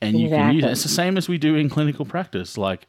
And 0.00 0.18
you 0.18 0.28
can 0.28 0.54
use 0.54 0.64
it. 0.64 0.70
It's 0.70 0.82
the 0.82 0.88
same 0.88 1.16
as 1.16 1.28
we 1.28 1.38
do 1.38 1.54
in 1.54 1.68
clinical 1.68 2.04
practice. 2.04 2.58
Like 2.58 2.88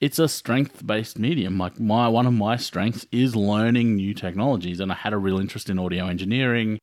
it's 0.00 0.18
a 0.18 0.28
strength 0.28 0.86
based 0.86 1.18
medium. 1.18 1.58
Like 1.58 1.80
my 1.80 2.08
one 2.08 2.26
of 2.26 2.32
my 2.32 2.56
strengths 2.56 3.06
is 3.10 3.34
learning 3.34 3.96
new 3.96 4.14
technologies. 4.14 4.80
And 4.80 4.92
I 4.92 4.94
had 4.96 5.12
a 5.12 5.18
real 5.18 5.40
interest 5.40 5.68
in 5.70 5.78
audio 5.78 6.06
engineering 6.06 6.78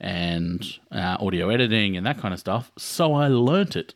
and 0.00 0.62
uh, 0.90 1.16
audio 1.20 1.48
editing 1.48 1.96
and 1.96 2.04
that 2.06 2.18
kind 2.18 2.34
of 2.34 2.40
stuff. 2.40 2.72
So 2.76 3.14
I 3.14 3.28
learnt 3.28 3.76
it. 3.76 3.94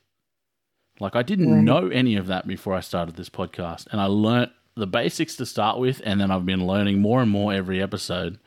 Like 1.01 1.15
I 1.17 1.23
didn't 1.23 1.53
Right. 1.53 1.63
know 1.63 1.89
any 1.89 2.17
of 2.17 2.27
that 2.27 2.47
before 2.47 2.75
I 2.75 2.81
started 2.81 3.17
this 3.17 3.29
podcast, 3.31 3.87
and 3.93 4.01
I 4.01 4.07
learnt 4.07 4.51
the 4.77 4.87
basics 4.87 5.37
to 5.37 5.47
start 5.47 5.79
with, 5.79 6.01
and 6.05 6.21
then 6.21 6.31
I've 6.31 6.47
been 6.47 6.67
learning 6.67 7.01
more 7.01 7.21
and 7.23 7.31
more 7.31 7.53
every 7.53 7.83
episode. 7.83 8.39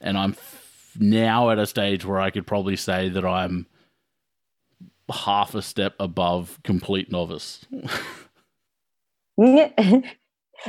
And 0.00 0.16
I'm 0.18 0.30
f- 0.32 0.96
now 0.98 1.50
at 1.50 1.58
a 1.58 1.66
stage 1.66 2.04
where 2.04 2.20
I 2.20 2.30
could 2.30 2.46
probably 2.46 2.76
say 2.76 3.08
that 3.08 3.24
I'm 3.24 3.66
half 5.12 5.54
a 5.54 5.62
step 5.62 5.94
above 6.00 6.58
complete 6.64 7.10
novice. 7.10 7.64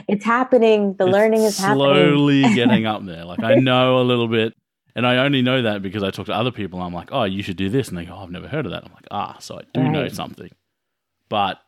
It's 0.07 0.25
happening. 0.25 0.95
The 0.95 1.05
It's 1.05 1.13
learning 1.13 1.41
is 1.43 1.57
happening. 1.57 1.77
slowly 1.85 2.41
getting 2.55 2.85
up 2.85 3.05
there. 3.05 3.23
Like 3.23 3.43
I 3.43 3.55
know 3.55 3.99
a 3.99 4.03
little 4.03 4.27
bit, 4.27 4.53
and 4.95 5.05
I 5.07 5.17
only 5.17 5.41
know 5.41 5.61
that 5.61 5.81
because 5.81 6.03
I 6.03 6.09
talk 6.11 6.25
to 6.25 6.33
other 6.33 6.51
people. 6.51 6.81
I'm 6.81 6.93
like, 6.93 7.09
oh, 7.11 7.23
you 7.23 7.41
should 7.43 7.55
do 7.57 7.69
this, 7.69 7.87
and 7.89 7.97
they 7.97 8.05
go, 8.05 8.13
oh, 8.13 8.23
I've 8.23 8.31
never 8.31 8.47
heard 8.47 8.65
of 8.65 8.71
that. 8.71 8.83
I'm 8.83 8.91
like, 8.93 9.07
ah, 9.11 9.37
so 9.39 9.57
I 9.59 9.61
do 9.73 9.87
know 9.87 10.07
something, 10.09 10.49
but 11.29 11.59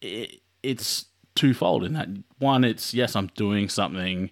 it, 0.00 0.40
it's 0.62 1.06
twofold 1.34 1.84
in 1.84 1.92
that 1.94 2.08
one, 2.38 2.64
it's 2.64 2.94
yes, 2.94 3.16
I'm 3.16 3.28
doing 3.36 3.68
something 3.68 4.30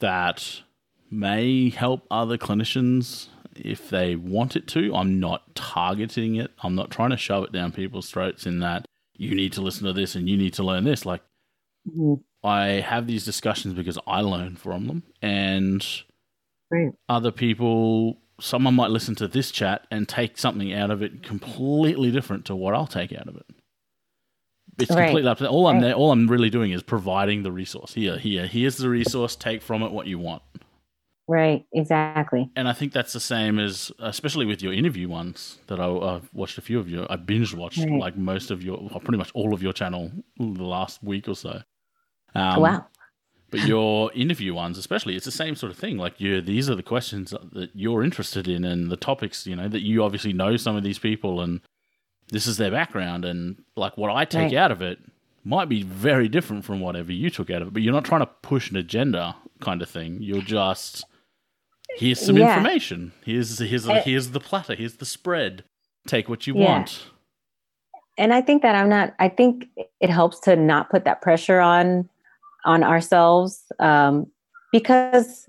that 0.00 0.62
may 1.10 1.70
help 1.70 2.06
other 2.10 2.36
clinicians 2.38 3.28
if 3.56 3.88
they 3.88 4.16
want 4.16 4.56
it 4.56 4.66
to. 4.68 4.94
I'm 4.94 5.20
not 5.20 5.54
targeting 5.54 6.36
it. 6.36 6.50
I'm 6.62 6.74
not 6.74 6.90
trying 6.90 7.10
to 7.10 7.16
shove 7.16 7.44
it 7.44 7.52
down 7.52 7.72
people's 7.72 8.10
throats 8.10 8.46
in 8.46 8.58
that 8.60 8.84
you 9.16 9.34
need 9.34 9.52
to 9.54 9.60
listen 9.62 9.86
to 9.86 9.92
this 9.92 10.16
and 10.16 10.28
you 10.28 10.36
need 10.36 10.54
to 10.54 10.62
learn 10.64 10.84
this. 10.84 11.06
Like 11.06 11.22
Mhm. 11.88 12.22
I 12.42 12.66
have 12.80 13.06
these 13.06 13.24
discussions 13.24 13.74
because 13.74 13.98
I 14.06 14.20
learn 14.20 14.56
from 14.56 14.86
them, 14.86 15.02
and 15.22 15.86
Right. 16.70 16.92
other 17.08 17.30
people, 17.30 18.18
someone 18.44 18.74
might 18.74 18.90
listen 18.90 19.14
to 19.16 19.26
this 19.26 19.50
chat 19.50 19.86
and 19.90 20.08
take 20.08 20.36
something 20.38 20.72
out 20.72 20.90
of 20.90 21.02
it 21.02 21.22
completely 21.22 22.10
different 22.10 22.44
to 22.46 22.54
what 22.54 22.74
I'll 22.74 22.86
take 22.86 23.12
out 23.12 23.26
of 23.28 23.36
it. 23.36 23.46
It's 24.78 24.90
Right. 24.90 25.06
completely 25.06 25.30
up 25.30 25.38
to 25.38 25.48
all 25.48 25.66
I'm 25.68 25.76
Right. 25.76 25.82
there. 25.84 25.94
All 25.94 26.10
I'm 26.12 26.26
really 26.26 26.50
doing 26.50 26.72
is 26.72 26.82
providing 26.82 27.42
the 27.42 27.52
resource. 27.52 27.94
Here, 27.94 28.18
here, 28.18 28.46
here's 28.46 28.76
the 28.76 28.88
resource. 28.88 29.34
Take 29.36 29.62
from 29.62 29.82
it 29.82 29.92
what 29.92 30.06
you 30.06 30.18
want. 30.18 30.42
Right. 31.26 31.64
Exactly. 31.72 32.50
And 32.54 32.68
I 32.68 32.74
think 32.74 32.92
that's 32.92 33.14
the 33.14 33.20
same 33.20 33.58
as, 33.58 33.90
especially 33.98 34.44
with 34.44 34.62
your 34.62 34.74
interview 34.74 35.08
ones 35.08 35.58
that 35.68 35.80
I, 35.80 35.88
I've 35.88 36.28
watched 36.34 36.58
a 36.58 36.60
few 36.60 36.78
of 36.78 36.88
your. 36.90 37.10
I 37.10 37.16
binge 37.16 37.54
watched 37.54 37.78
Right. 37.78 37.98
like 37.98 38.16
most 38.18 38.50
of 38.50 38.62
your, 38.62 38.76
pretty 39.00 39.16
much 39.16 39.30
all 39.32 39.54
of 39.54 39.62
your 39.62 39.72
channel 39.72 40.12
the 40.36 40.64
last 40.64 41.02
week 41.02 41.28
or 41.28 41.34
so. 41.36 41.62
Um, 42.34 42.60
wow. 42.60 42.86
But 43.54 43.68
your 43.68 44.10
interview 44.14 44.52
ones, 44.54 44.78
especially, 44.78 45.14
it's 45.14 45.24
the 45.24 45.30
same 45.30 45.54
sort 45.54 45.70
of 45.70 45.78
thing. 45.78 45.96
Like 45.96 46.20
you, 46.20 46.40
these 46.40 46.68
are 46.68 46.74
the 46.74 46.82
questions 46.82 47.32
that 47.52 47.70
you're 47.74 48.02
interested 48.02 48.48
in, 48.48 48.64
and 48.64 48.90
the 48.90 48.96
topics. 48.96 49.46
You 49.46 49.54
know 49.54 49.68
that 49.68 49.82
you 49.82 50.02
obviously 50.02 50.32
know 50.32 50.56
some 50.56 50.74
of 50.74 50.82
these 50.82 50.98
people, 50.98 51.40
and 51.40 51.60
this 52.30 52.46
is 52.48 52.56
their 52.56 52.70
background, 52.72 53.24
and 53.24 53.62
like 53.76 53.96
what 53.96 54.10
I 54.10 54.24
take 54.24 54.50
Right. 54.52 54.54
out 54.54 54.72
of 54.72 54.82
it 54.82 54.98
might 55.44 55.68
be 55.68 55.82
very 55.82 56.26
different 56.26 56.64
from 56.64 56.80
whatever 56.80 57.12
you 57.12 57.30
took 57.30 57.48
out 57.50 57.62
of 57.62 57.68
it. 57.68 57.74
But 57.74 57.82
you're 57.82 57.92
not 57.92 58.04
trying 58.04 58.22
to 58.22 58.26
push 58.42 58.70
an 58.70 58.76
agenda, 58.76 59.36
kind 59.60 59.82
of 59.82 59.88
thing. 59.88 60.18
You're 60.20 60.42
just 60.42 61.04
here's 61.96 62.18
some 62.20 62.36
Yeah. 62.36 62.56
information. 62.56 63.12
Here's 63.24 63.58
here's 63.60 63.88
Uh, 63.88 64.02
here's 64.04 64.30
the 64.30 64.40
platter. 64.40 64.74
Here's 64.74 64.96
the 64.96 65.06
spread. 65.06 65.62
Take 66.08 66.28
what 66.28 66.46
you 66.48 66.54
Yeah. 66.56 66.64
want. 66.70 67.06
and 68.16 68.32
I 68.32 68.40
think 68.42 68.62
that 68.62 68.74
I'm 68.76 68.88
not. 68.88 69.12
I 69.18 69.28
think 69.28 69.68
it 70.00 70.08
helps 70.10 70.38
to 70.40 70.54
not 70.56 70.88
put 70.90 71.04
that 71.04 71.20
pressure 71.20 71.58
on 71.60 72.08
on 72.64 72.82
ourselves 72.82 73.62
um, 73.78 74.26
because 74.72 75.48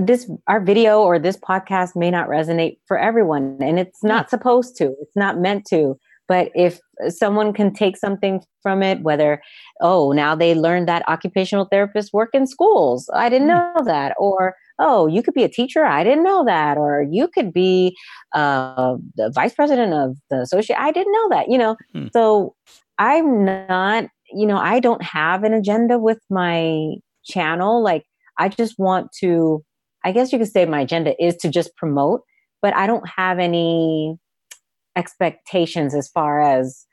this 0.00 0.30
our 0.46 0.60
video 0.60 1.02
or 1.02 1.18
this 1.18 1.36
podcast 1.36 1.94
may 1.94 2.10
not 2.10 2.28
resonate 2.28 2.78
for 2.86 2.98
everyone, 2.98 3.58
and 3.60 3.78
it's 3.78 4.02
not 4.02 4.30
supposed 4.30 4.76
to. 4.76 4.94
It's 5.00 5.16
not 5.16 5.38
meant 5.38 5.66
to. 5.66 5.98
But 6.28 6.52
if 6.54 6.78
someone 7.08 7.52
can 7.52 7.72
take 7.72 7.96
something 7.96 8.40
from 8.62 8.84
it, 8.84 9.02
whether 9.02 9.42
oh 9.80 10.12
now 10.12 10.34
they 10.34 10.54
learned 10.54 10.86
that 10.88 11.06
occupational 11.08 11.68
therapists 11.68 12.12
work 12.12 12.30
in 12.32 12.46
schools, 12.46 13.10
I 13.12 13.28
didn't 13.28 13.48
know 13.48 13.82
that, 13.84 14.14
or 14.18 14.54
oh 14.78 15.08
you 15.08 15.22
could 15.22 15.34
be 15.34 15.44
a 15.44 15.48
teacher, 15.48 15.84
I 15.84 16.04
didn't 16.04 16.24
know 16.24 16.44
that, 16.44 16.78
or 16.78 17.04
you 17.10 17.26
could 17.28 17.52
be 17.52 17.96
uh, 18.32 18.96
the 19.16 19.30
vice 19.34 19.54
president 19.54 19.92
of 19.92 20.16
the 20.30 20.40
associate. 20.40 20.78
I 20.78 20.92
didn't 20.92 21.12
know 21.12 21.28
that, 21.30 21.50
you 21.50 21.58
know. 21.58 21.76
Hmm. 21.92 22.06
So 22.12 22.54
I'm 22.98 23.44
not, 23.44 24.04
you 24.32 24.46
know, 24.46 24.56
I 24.56 24.80
don't 24.80 25.02
have 25.02 25.44
an 25.44 25.52
agenda 25.52 25.98
with 25.98 26.18
my 26.30 26.94
channel. 27.24 27.82
Like, 27.82 28.04
I 28.38 28.48
just 28.48 28.78
want 28.78 29.10
to, 29.20 29.64
I 30.04 30.12
guess 30.12 30.32
you 30.32 30.38
could 30.38 30.48
say 30.48 30.64
my 30.66 30.80
agenda 30.80 31.14
is 31.22 31.36
to 31.38 31.48
just 31.48 31.76
promote, 31.76 32.22
but 32.62 32.74
I 32.74 32.86
don't 32.86 33.08
have 33.08 33.38
any 33.38 34.16
expectations 34.96 35.94
as 35.94 36.08
far 36.08 36.40
as 36.40 36.86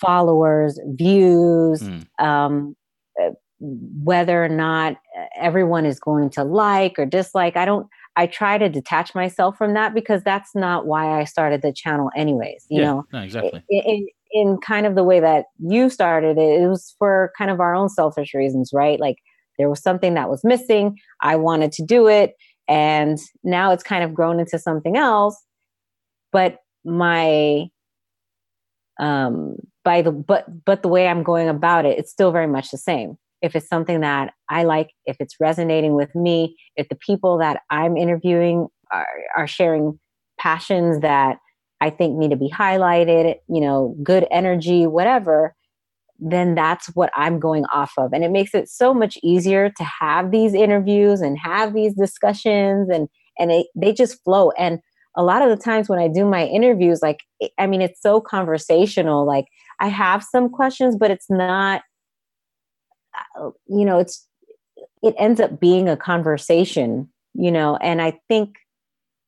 followers, 0.00 0.80
views, 0.86 1.82
Mm. 1.82 2.06
um, 2.18 2.76
uh, 3.22 3.30
whether 3.60 4.44
or 4.44 4.48
not 4.48 4.96
everyone 5.36 5.86
is 5.86 5.98
going 6.00 6.30
to 6.30 6.44
like 6.44 6.98
or 6.98 7.06
dislike. 7.06 7.56
I 7.56 7.64
don't, 7.64 7.86
I 8.16 8.26
try 8.26 8.58
to 8.58 8.68
detach 8.68 9.14
myself 9.14 9.56
from 9.56 9.74
that 9.74 9.94
because 9.94 10.22
that's 10.22 10.54
not 10.54 10.86
why 10.86 11.20
I 11.20 11.24
started 11.24 11.62
the 11.62 11.72
channel, 11.72 12.10
anyways. 12.16 12.66
You 12.68 12.80
yeah, 12.80 12.86
know, 12.86 13.04
no, 13.12 13.20
exactly. 13.20 13.62
in, 13.68 13.82
in, 13.84 14.06
in 14.34 14.58
kind 14.58 14.84
of 14.84 14.96
the 14.96 15.04
way 15.04 15.20
that 15.20 15.46
you 15.60 15.88
started 15.88 16.36
it, 16.36 16.62
it 16.62 16.68
was 16.68 16.94
for 16.98 17.32
kind 17.38 17.50
of 17.52 17.60
our 17.60 17.74
own 17.74 17.88
selfish 17.88 18.34
reasons, 18.34 18.70
right? 18.74 18.98
Like 18.98 19.16
there 19.58 19.70
was 19.70 19.80
something 19.80 20.14
that 20.14 20.28
was 20.28 20.42
missing. 20.42 20.98
I 21.22 21.36
wanted 21.36 21.70
to 21.72 21.84
do 21.84 22.08
it. 22.08 22.34
And 22.66 23.18
now 23.44 23.70
it's 23.70 23.84
kind 23.84 24.02
of 24.02 24.12
grown 24.12 24.40
into 24.40 24.58
something 24.58 24.96
else. 24.96 25.40
But 26.32 26.58
my, 26.84 27.66
um, 28.98 29.56
by 29.84 30.02
the, 30.02 30.10
but, 30.10 30.46
but 30.64 30.82
the 30.82 30.88
way 30.88 31.06
I'm 31.06 31.22
going 31.22 31.48
about 31.48 31.86
it, 31.86 31.96
it's 31.96 32.10
still 32.10 32.32
very 32.32 32.48
much 32.48 32.72
the 32.72 32.78
same. 32.78 33.16
If 33.40 33.54
it's 33.54 33.68
something 33.68 34.00
that 34.00 34.32
I 34.48 34.64
like, 34.64 34.90
if 35.06 35.16
it's 35.20 35.36
resonating 35.38 35.94
with 35.94 36.12
me, 36.16 36.56
if 36.74 36.88
the 36.88 36.96
people 36.96 37.38
that 37.38 37.60
I'm 37.70 37.96
interviewing 37.96 38.66
are, 38.90 39.06
are 39.36 39.46
sharing 39.46 40.00
passions 40.40 41.00
that 41.02 41.36
I 41.84 41.90
think 41.90 42.16
need 42.16 42.30
to 42.30 42.36
be 42.36 42.50
highlighted, 42.50 43.36
you 43.46 43.60
know, 43.60 43.94
good 44.02 44.26
energy, 44.30 44.86
whatever, 44.86 45.54
then 46.18 46.54
that's 46.54 46.86
what 46.94 47.10
I'm 47.14 47.38
going 47.38 47.66
off 47.66 47.92
of. 47.98 48.14
And 48.14 48.24
it 48.24 48.30
makes 48.30 48.54
it 48.54 48.70
so 48.70 48.94
much 48.94 49.18
easier 49.22 49.68
to 49.68 49.84
have 50.00 50.30
these 50.30 50.54
interviews 50.54 51.20
and 51.20 51.38
have 51.38 51.74
these 51.74 51.92
discussions 51.94 52.88
and 52.88 53.08
and 53.38 53.52
it, 53.52 53.66
they 53.76 53.92
just 53.92 54.22
flow. 54.24 54.50
And 54.52 54.78
a 55.14 55.22
lot 55.22 55.42
of 55.42 55.50
the 55.50 55.62
times 55.62 55.88
when 55.88 55.98
I 55.98 56.08
do 56.08 56.24
my 56.24 56.46
interviews, 56.46 57.02
like 57.02 57.20
I 57.58 57.66
mean, 57.66 57.82
it's 57.82 58.00
so 58.00 58.18
conversational. 58.18 59.26
Like 59.26 59.44
I 59.78 59.88
have 59.88 60.24
some 60.24 60.48
questions, 60.48 60.96
but 60.96 61.10
it's 61.10 61.28
not 61.28 61.82
uh, 63.38 63.50
you 63.68 63.84
know, 63.84 63.98
it's 63.98 64.26
it 65.02 65.14
ends 65.18 65.38
up 65.38 65.60
being 65.60 65.86
a 65.86 65.98
conversation, 65.98 67.10
you 67.34 67.52
know, 67.52 67.76
and 67.76 68.00
I 68.00 68.18
think 68.26 68.54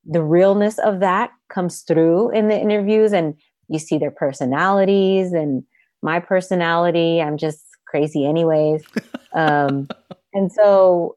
the 0.08 0.22
realness 0.22 0.78
of 0.78 1.00
that 1.00 1.30
comes 1.48 1.82
through 1.82 2.30
in 2.30 2.48
the 2.48 2.58
interviews 2.58 3.12
and 3.12 3.34
you 3.68 3.78
see 3.78 3.98
their 3.98 4.10
personalities 4.10 5.32
and 5.32 5.64
my 6.02 6.20
personality. 6.20 7.20
I'm 7.20 7.36
just 7.36 7.60
crazy 7.86 8.24
anyways. 8.24 8.84
um, 9.34 9.88
and 10.32 10.52
so, 10.52 11.16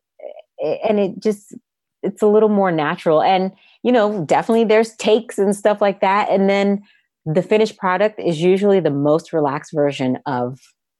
and 0.59 0.99
it 0.99 1.19
just, 1.19 1.55
it's 2.01 2.21
a 2.21 2.27
little 2.27 2.49
more 2.49 2.71
natural. 2.71 3.21
And, 3.21 3.51
you 3.83 3.91
know, 3.91 4.25
definitely 4.25 4.63
there's 4.63 4.95
takes 4.95 5.37
and 5.37 5.55
stuff 5.55 5.81
like 5.81 6.01
that. 6.01 6.29
And 6.29 6.49
then 6.49 6.83
the 7.25 7.43
finished 7.43 7.77
product 7.77 8.19
is 8.19 8.41
usually 8.41 8.79
the 8.79 8.89
most 8.89 9.33
relaxed 9.33 9.71
version 9.73 10.17
of 10.25 10.59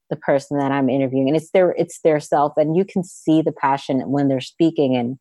the 0.09 0.15
person 0.15 0.57
that 0.57 0.71
I'm 0.71 0.89
interviewing. 0.89 1.27
And 1.29 1.37
it's 1.37 1.51
their, 1.51 1.71
it's 1.71 2.01
their 2.01 2.19
self. 2.19 2.53
And 2.57 2.75
you 2.75 2.83
can 2.85 3.03
see 3.03 3.41
the 3.41 3.51
passion 3.51 4.01
when 4.11 4.27
they're 4.27 4.41
speaking. 4.41 4.95
And 4.95 5.17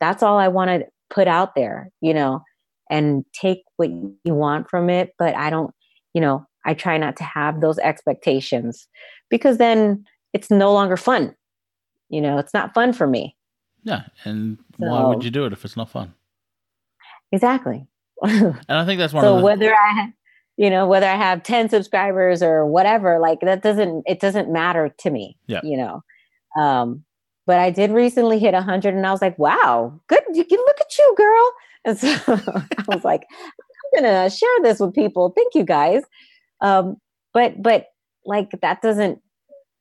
that's 0.00 0.22
all 0.22 0.38
I 0.38 0.48
want 0.48 0.68
to 0.68 0.86
put 1.12 1.28
out 1.28 1.54
there, 1.54 1.90
you 2.00 2.14
know, 2.14 2.42
and 2.90 3.24
take 3.32 3.62
what 3.76 3.90
you 3.90 4.34
want 4.34 4.68
from 4.68 4.90
it. 4.90 5.14
But 5.18 5.36
I 5.36 5.50
don't, 5.50 5.72
you 6.14 6.20
know, 6.20 6.46
I 6.64 6.74
try 6.74 6.96
not 6.98 7.16
to 7.16 7.24
have 7.24 7.60
those 7.60 7.78
expectations 7.78 8.88
because 9.30 9.58
then 9.58 10.04
it's 10.32 10.50
no 10.50 10.72
longer 10.72 10.96
fun. 10.96 11.34
You 12.08 12.20
know, 12.20 12.38
it's 12.38 12.54
not 12.54 12.74
fun 12.74 12.92
for 12.92 13.06
me. 13.06 13.36
Yeah. 13.84 14.02
And 14.24 14.58
so, 14.78 14.86
why 14.86 15.06
would 15.06 15.24
you 15.24 15.30
do 15.30 15.44
it 15.44 15.52
if 15.52 15.64
it's 15.64 15.76
not 15.76 15.90
fun? 15.90 16.14
Exactly. 17.32 17.86
and 18.22 18.56
I 18.68 18.84
think 18.84 18.98
that's 18.98 19.12
one 19.12 19.24
so 19.24 19.34
of 19.34 19.38
the 19.40 19.44
whether 19.44 19.74
I 19.74 20.12
you 20.58 20.68
know, 20.68 20.86
whether 20.86 21.06
I 21.06 21.16
have 21.16 21.42
10 21.42 21.70
subscribers 21.70 22.42
or 22.42 22.66
whatever, 22.66 23.18
like 23.18 23.40
that 23.40 23.62
doesn't 23.62 24.04
it 24.06 24.20
doesn't 24.20 24.52
matter 24.52 24.94
to 24.98 25.10
me. 25.10 25.36
Yeah. 25.46 25.60
You 25.62 25.76
know. 25.78 26.02
Um, 26.62 27.04
but 27.46 27.58
I 27.58 27.70
did 27.70 27.90
recently 27.90 28.38
hit 28.38 28.54
100 28.54 28.94
and 28.94 29.06
I 29.06 29.10
was 29.10 29.22
like, 29.22 29.38
wow, 29.38 30.00
good. 30.06 30.22
You 30.32 30.44
can 30.44 30.58
look 30.58 30.80
at 30.80 30.98
you, 30.98 31.14
girl. 31.16 31.52
And 31.84 31.98
so 31.98 32.08
I 32.28 32.84
was 32.88 33.04
like, 33.04 33.26
I'm 33.94 34.04
going 34.04 34.30
to 34.30 34.34
share 34.34 34.48
this 34.62 34.78
with 34.78 34.94
people. 34.94 35.32
Thank 35.36 35.54
you 35.54 35.64
guys. 35.64 36.02
Um, 36.60 36.96
but, 37.34 37.60
but 37.60 37.86
like 38.24 38.50
that 38.60 38.82
doesn't, 38.82 39.20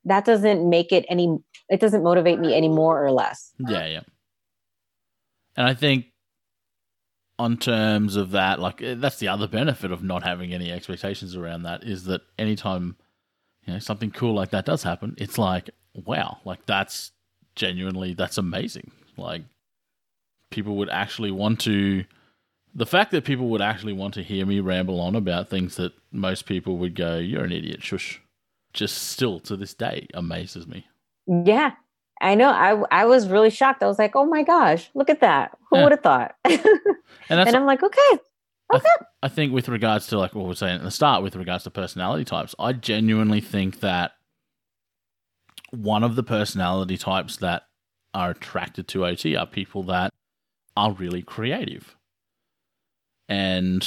that 0.05 0.25
doesn't 0.25 0.67
make 0.67 0.91
it 0.91 1.05
any, 1.09 1.38
it 1.69 1.79
doesn't 1.79 2.03
motivate 2.03 2.39
me 2.39 2.55
any 2.55 2.69
more 2.69 3.03
or 3.03 3.11
less. 3.11 3.51
Yeah. 3.59 3.85
Yeah. 3.85 4.01
And 5.55 5.67
I 5.67 5.75
think 5.75 6.05
on 7.38 7.57
terms 7.57 8.15
of 8.15 8.31
that, 8.31 8.59
like 8.59 8.81
eh, 8.81 8.95
that's 8.97 9.19
the 9.19 9.27
other 9.27 9.47
benefit 9.47 9.91
of 9.91 10.03
not 10.03 10.23
having 10.23 10.53
any 10.53 10.71
expectations 10.71 11.35
around 11.35 11.63
that 11.63 11.83
is 11.83 12.05
that 12.05 12.21
anytime, 12.39 12.95
you 13.67 13.73
know, 13.73 13.79
something 13.79 14.09
cool 14.09 14.33
like 14.33 14.49
that 14.51 14.65
does 14.65 14.81
happen, 14.81 15.13
it's 15.17 15.38
like, 15.38 15.69
wow, 15.93 16.38
like 16.45 16.65
that's 16.65 17.11
genuinely 17.56 18.14
that's 18.14 18.38
amazing. 18.38 18.91
Like 19.18 19.44
people 20.49 20.76
would 20.78 20.90
actually 20.90 21.32
want 21.32 21.60
to 21.61 22.06
the 22.73 22.86
fact 22.86 23.11
that 23.11 23.26
people 23.26 23.49
would 23.49 23.61
actually 23.61 23.94
want 23.94 24.14
to 24.14 24.23
hear 24.23 24.45
me 24.45 24.60
ramble 24.60 24.99
on 24.99 25.15
about 25.15 25.49
things 25.49 25.76
that 25.76 25.94
most 26.11 26.45
people 26.45 26.78
would 26.78 26.95
go, 26.95 27.18
You're 27.18 27.44
an 27.44 27.52
idiot, 27.52 27.84
shush. 27.84 28.22
Just 28.73 29.10
still 29.10 29.40
to 29.41 29.57
this 29.57 29.73
day 29.73 30.07
amazes 30.14 30.65
me. 30.65 30.86
Yeah. 31.28 31.72
I 32.22 32.36
know. 32.36 32.49
I 32.49 33.02
I 33.02 33.06
was 33.06 33.28
really 33.28 33.49
shocked. 33.49 33.82
I 33.82 33.88
was 33.88 33.98
like, 33.98 34.15
"Oh 34.15 34.26
my 34.26 34.44
gosh, 34.44 34.91
look 34.94 35.10
at 35.10 35.22
that! 35.22 35.57
Who 35.69 35.78
yeah. 35.78 35.84
would 35.84 35.91
have 35.91 36.02
thought?" 36.02 36.36
and, 36.45 36.60
and 37.30 37.56
I'm 37.56 37.65
like, 37.65 37.82
"Okay, 37.82 37.99
okay." 38.14 38.19
I, 38.72 38.78
th- 38.78 39.10
I, 39.23 39.28
think 39.28 39.52
with 39.52 39.68
regards 39.68 40.06
to 40.07 40.19
like 40.19 40.36
what 40.36 40.45
we're 40.45 40.53
saying 40.53 40.76
at 40.76 40.84
the 40.84 40.91
start, 40.91 41.23
with 41.23 41.36
regards 41.36 41.64
to 41.64 41.72
personality 41.72 42.23
types, 42.23 42.53
I 42.60 42.73
genuinely 42.73 43.41
think 43.41 43.80
that 43.80 44.11
one 45.72 46.03
of 46.03 46.15
the 46.15 46.23
personality 46.23 46.98
types 46.98 47.38
that 47.38 47.64
are 48.14 48.31
attracted 48.31 48.88
to 48.89 49.06
OT 49.06 49.35
are 49.35 49.48
people 49.48 49.84
that 49.84 50.11
are 50.76 50.91
really 50.91 51.22
creative. 51.22 51.95
And 53.27 53.85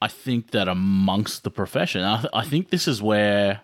I 0.00 0.08
think 0.08 0.50
that 0.50 0.68
amongst 0.68 1.42
the 1.42 1.50
profession, 1.50 2.02
I, 2.02 2.20
th- 2.20 2.30
I 2.32 2.44
think 2.44 2.70
this 2.70 2.86
is 2.86 3.02
where, 3.02 3.62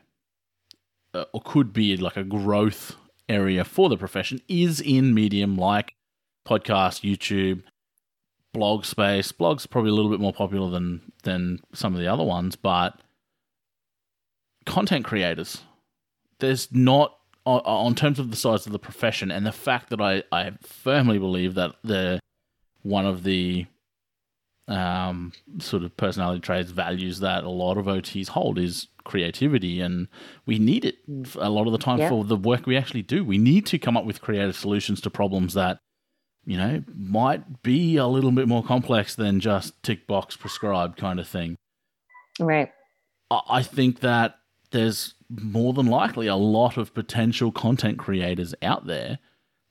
uh, 1.15 1.25
or 1.33 1.43
could 1.43 1.73
be 1.73 1.97
like 1.97 2.17
a 2.17 2.25
growth 2.25 2.97
area 3.29 3.65
for 3.65 3.89
the 3.89 3.97
profession, 3.97 4.41
is 4.49 4.81
in 4.81 5.15
medium 5.15 5.57
like 5.57 5.95
podcast, 6.49 7.03
YouTube, 7.03 7.63
blog 8.55 8.87
space. 8.87 9.33
Blog's 9.33 9.67
probably 9.67 9.91
a 9.91 9.95
little 9.95 10.11
bit 10.11 10.21
more 10.21 10.33
popular 10.33 10.71
than 10.71 11.13
than 11.25 11.61
some 11.75 11.95
of 11.95 12.01
the 12.01 12.07
other 12.07 12.25
ones, 12.25 12.57
but 12.57 13.01
content 14.65 15.05
creators 15.05 15.63
there's 16.41 16.73
not 16.73 17.17
on, 17.45 17.61
on 17.61 17.95
terms 17.95 18.19
of 18.19 18.31
the 18.31 18.37
size 18.37 18.67
of 18.67 18.73
the 18.73 18.79
profession 18.79 19.31
and 19.31 19.47
the 19.47 19.53
fact 19.53 19.91
that 19.91 20.01
I, 20.01 20.23
I 20.33 20.53
firmly 20.63 21.19
believe 21.19 21.55
that 21.55 21.77
the 21.83 22.21
one 22.83 23.07
of 23.07 23.23
the 23.23 23.67
um, 24.69 25.33
sort 25.59 25.85
of 25.85 25.97
personality 25.97 26.41
traits 26.41 26.71
values 26.71 27.21
that 27.21 27.45
a 27.45 27.51
lot 27.51 27.79
of 27.79 27.87
OTs 27.87 28.29
hold 28.29 28.59
is 28.59 28.89
creativity, 29.05 29.81
and 29.81 30.09
we 30.45 30.59
need 30.59 30.85
it 30.85 30.97
a 31.37 31.51
lot 31.51 31.67
of 31.67 31.73
the 31.73 31.79
time 31.79 31.99
yeah. 31.99 32.09
for 32.09 32.25
the 32.25 32.37
work 32.37 32.67
we 32.67 32.77
actually 32.77 33.03
do. 33.03 33.25
We 33.25 33.39
need 33.39 33.67
to 33.67 33.79
come 33.79 33.97
up 33.97 34.05
with 34.05 34.21
creative 34.21 34.57
solutions 34.57 35.01
to 35.03 35.11
problems 35.11 35.55
that 35.55 35.79
you 36.45 36.57
know 36.57 36.83
might 36.95 37.63
be 37.63 37.97
a 37.97 38.07
little 38.07 38.33
bit 38.33 38.49
more 38.49 38.65
complex 38.65 39.15
than 39.15 39.41
just 39.41 39.81
tick 39.83 40.07
box 40.07 40.37
prescribed 40.37 40.97
kind 40.97 41.21
of 41.21 41.29
thing. 41.29 41.57
Right. 42.41 42.71
I 43.31 43.63
think 43.63 44.01
that 44.01 44.39
there's 44.71 45.15
more 45.29 45.73
than 45.73 45.87
likely 45.87 46.27
a 46.27 46.37
lot 46.37 46.77
of 46.77 46.95
potential 46.95 47.51
content 47.53 47.99
creators 47.99 48.55
out 48.63 48.87
there 48.87 49.19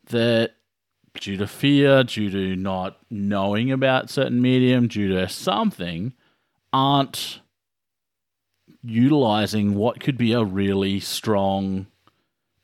that 0.07 0.51
due 1.19 1.37
to 1.37 1.47
fear, 1.47 2.03
due 2.03 2.29
to 2.29 2.55
not 2.55 2.97
knowing 3.09 3.71
about 3.71 4.09
certain 4.09 4.41
medium, 4.41 4.87
due 4.87 5.07
to 5.09 5.29
something, 5.29 6.13
aren't 6.73 7.39
utilizing 8.83 9.75
what 9.75 9.99
could 9.99 10.17
be 10.17 10.33
a 10.33 10.43
really 10.43 10.99
strong 10.99 11.87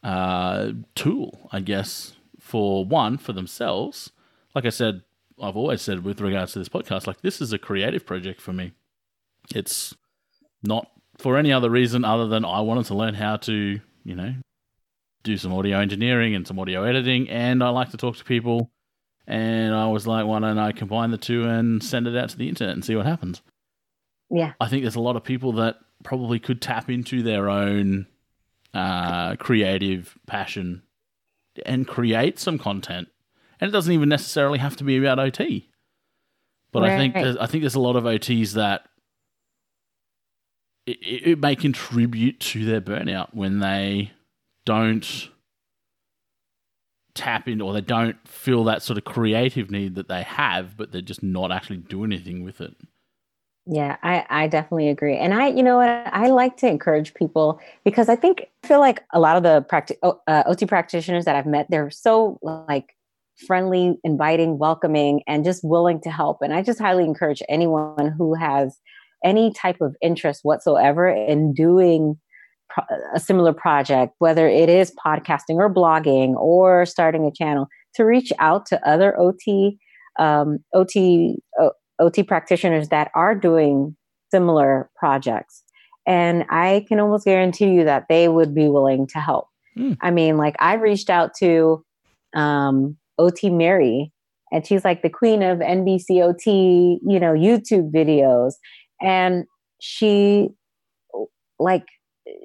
uh, 0.03 0.71
tool, 0.95 1.49
I 1.51 1.61
guess, 1.61 2.13
for 2.39 2.85
one, 2.85 3.17
for 3.17 3.33
themselves. 3.33 4.11
Like 4.53 4.65
I 4.65 4.69
said, 4.69 5.01
I've 5.41 5.57
always 5.57 5.81
said 5.81 6.03
with 6.03 6.21
regards 6.21 6.53
to 6.53 6.59
this 6.59 6.69
podcast, 6.69 7.07
like 7.07 7.21
this 7.21 7.41
is 7.41 7.53
a 7.53 7.57
creative 7.57 8.05
project 8.05 8.41
for 8.41 8.53
me. 8.53 8.73
It's 9.55 9.95
not 10.61 10.91
for 11.21 11.37
any 11.37 11.53
other 11.53 11.69
reason 11.69 12.03
other 12.03 12.27
than 12.27 12.43
I 12.43 12.61
wanted 12.61 12.85
to 12.85 12.95
learn 12.95 13.13
how 13.13 13.37
to, 13.37 13.79
you 14.03 14.15
know, 14.15 14.33
do 15.23 15.37
some 15.37 15.53
audio 15.53 15.79
engineering 15.79 16.33
and 16.33 16.47
some 16.47 16.59
audio 16.59 16.83
editing, 16.83 17.29
and 17.29 17.63
I 17.63 17.69
like 17.69 17.91
to 17.91 17.97
talk 17.97 18.17
to 18.17 18.23
people. 18.23 18.71
And 19.27 19.73
I 19.73 19.87
was 19.87 20.07
like, 20.07 20.25
why 20.25 20.39
don't 20.39 20.57
I 20.57 20.71
combine 20.71 21.11
the 21.11 21.17
two 21.17 21.47
and 21.47 21.81
send 21.81 22.07
it 22.07 22.17
out 22.17 22.29
to 22.29 22.37
the 22.37 22.49
internet 22.49 22.73
and 22.73 22.83
see 22.83 22.95
what 22.95 23.05
happens? 23.05 23.41
Yeah. 24.29 24.53
I 24.59 24.67
think 24.67 24.83
there's 24.83 24.95
a 24.95 25.01
lot 25.01 25.15
of 25.15 25.23
people 25.23 25.53
that 25.53 25.77
probably 26.03 26.39
could 26.39 26.61
tap 26.61 26.89
into 26.89 27.21
their 27.21 27.47
own 27.49 28.07
uh, 28.73 29.35
creative 29.35 30.17
passion 30.25 30.81
and 31.65 31.87
create 31.87 32.39
some 32.39 32.57
content. 32.57 33.09
And 33.59 33.69
it 33.69 33.71
doesn't 33.71 33.93
even 33.93 34.09
necessarily 34.09 34.57
have 34.57 34.75
to 34.77 34.83
be 34.83 34.97
about 34.97 35.19
OT. 35.19 35.69
But 36.71 36.81
right. 36.81 36.93
I 36.93 36.97
think 36.97 37.15
I 37.15 37.45
think 37.45 37.61
there's 37.61 37.75
a 37.75 37.79
lot 37.79 37.95
of 37.95 38.05
OTs 38.05 38.53
that 38.53 38.87
it, 40.85 40.97
it 41.01 41.39
may 41.39 41.55
contribute 41.55 42.39
to 42.39 42.65
their 42.65 42.81
burnout 42.81 43.33
when 43.33 43.59
they 43.59 44.11
don't 44.65 45.29
tap 47.13 47.47
into 47.47 47.65
or 47.65 47.73
they 47.73 47.81
don't 47.81 48.15
feel 48.27 48.63
that 48.63 48.81
sort 48.81 48.97
of 48.97 49.03
creative 49.03 49.69
need 49.69 49.95
that 49.95 50.07
they 50.07 50.23
have, 50.23 50.77
but 50.77 50.91
they're 50.91 51.01
just 51.01 51.23
not 51.23 51.51
actually 51.51 51.77
doing 51.77 52.11
anything 52.11 52.43
with 52.43 52.61
it. 52.61 52.75
Yeah, 53.67 53.97
I, 54.01 54.25
I 54.29 54.47
definitely 54.47 54.89
agree. 54.89 55.17
And 55.17 55.33
I, 55.33 55.49
you 55.49 55.61
know 55.61 55.77
what, 55.77 55.89
I 55.89 56.29
like 56.29 56.57
to 56.57 56.67
encourage 56.67 57.13
people 57.13 57.59
because 57.83 58.09
I 58.09 58.15
think, 58.15 58.47
I 58.63 58.67
feel 58.67 58.79
like 58.79 59.03
a 59.13 59.19
lot 59.19 59.37
of 59.37 59.43
the 59.43 59.65
practi- 59.69 59.97
uh, 60.03 60.43
OT 60.47 60.65
practitioners 60.65 61.25
that 61.25 61.35
I've 61.35 61.45
met, 61.45 61.67
they're 61.69 61.91
so 61.91 62.39
like 62.41 62.95
friendly, 63.45 63.99
inviting, 64.03 64.57
welcoming, 64.57 65.21
and 65.27 65.43
just 65.43 65.63
willing 65.63 66.01
to 66.01 66.09
help. 66.09 66.41
And 66.41 66.53
I 66.53 66.63
just 66.63 66.79
highly 66.79 67.03
encourage 67.03 67.43
anyone 67.49 68.13
who 68.17 68.33
has 68.33 68.79
any 69.23 69.51
type 69.53 69.77
of 69.81 69.95
interest 70.01 70.41
whatsoever 70.43 71.07
in 71.07 71.53
doing 71.53 72.17
pro- 72.69 72.97
a 73.13 73.19
similar 73.19 73.53
project, 73.53 74.15
whether 74.19 74.47
it 74.47 74.69
is 74.69 74.93
podcasting 75.05 75.55
or 75.55 75.73
blogging 75.73 76.33
or 76.35 76.85
starting 76.85 77.25
a 77.25 77.31
channel, 77.31 77.67
to 77.95 78.03
reach 78.03 78.31
out 78.39 78.65
to 78.67 78.87
other 78.87 79.19
OT 79.19 79.77
um, 80.19 80.59
OT 80.73 81.37
o- 81.59 81.73
OT 81.99 82.23
practitioners 82.23 82.89
that 82.89 83.11
are 83.15 83.35
doing 83.35 83.95
similar 84.31 84.89
projects, 84.95 85.63
and 86.05 86.45
I 86.49 86.85
can 86.87 86.99
almost 86.99 87.25
guarantee 87.25 87.69
you 87.69 87.83
that 87.85 88.05
they 88.09 88.27
would 88.27 88.53
be 88.55 88.67
willing 88.67 89.07
to 89.07 89.19
help. 89.19 89.47
Mm. 89.77 89.97
I 90.01 90.11
mean, 90.11 90.37
like 90.37 90.55
I 90.59 90.75
reached 90.75 91.09
out 91.09 91.33
to 91.39 91.83
um, 92.33 92.97
OT 93.17 93.49
Miri, 93.49 94.11
and 94.51 94.65
she's 94.65 94.83
like 94.83 95.01
the 95.01 95.09
queen 95.09 95.43
of 95.43 95.59
NBCOT, 95.59 96.45
you 96.45 97.19
know, 97.19 97.33
YouTube 97.33 97.91
videos 97.91 98.53
and 99.01 99.45
she 99.79 100.49
like 101.59 101.85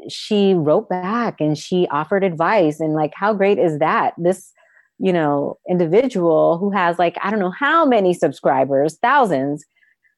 she 0.08 0.54
wrote 0.54 0.88
back 0.88 1.40
and 1.40 1.56
she 1.56 1.86
offered 1.90 2.24
advice 2.24 2.80
and 2.80 2.94
like 2.94 3.12
how 3.14 3.32
great 3.32 3.58
is 3.58 3.78
that? 3.78 4.14
This 4.18 4.52
you 4.98 5.12
know 5.12 5.58
individual 5.68 6.58
who 6.58 6.70
has 6.70 6.98
like 6.98 7.16
i 7.22 7.30
don't 7.30 7.40
know 7.40 7.50
how 7.50 7.84
many 7.84 8.14
subscribers 8.14 8.98
thousands 9.02 9.64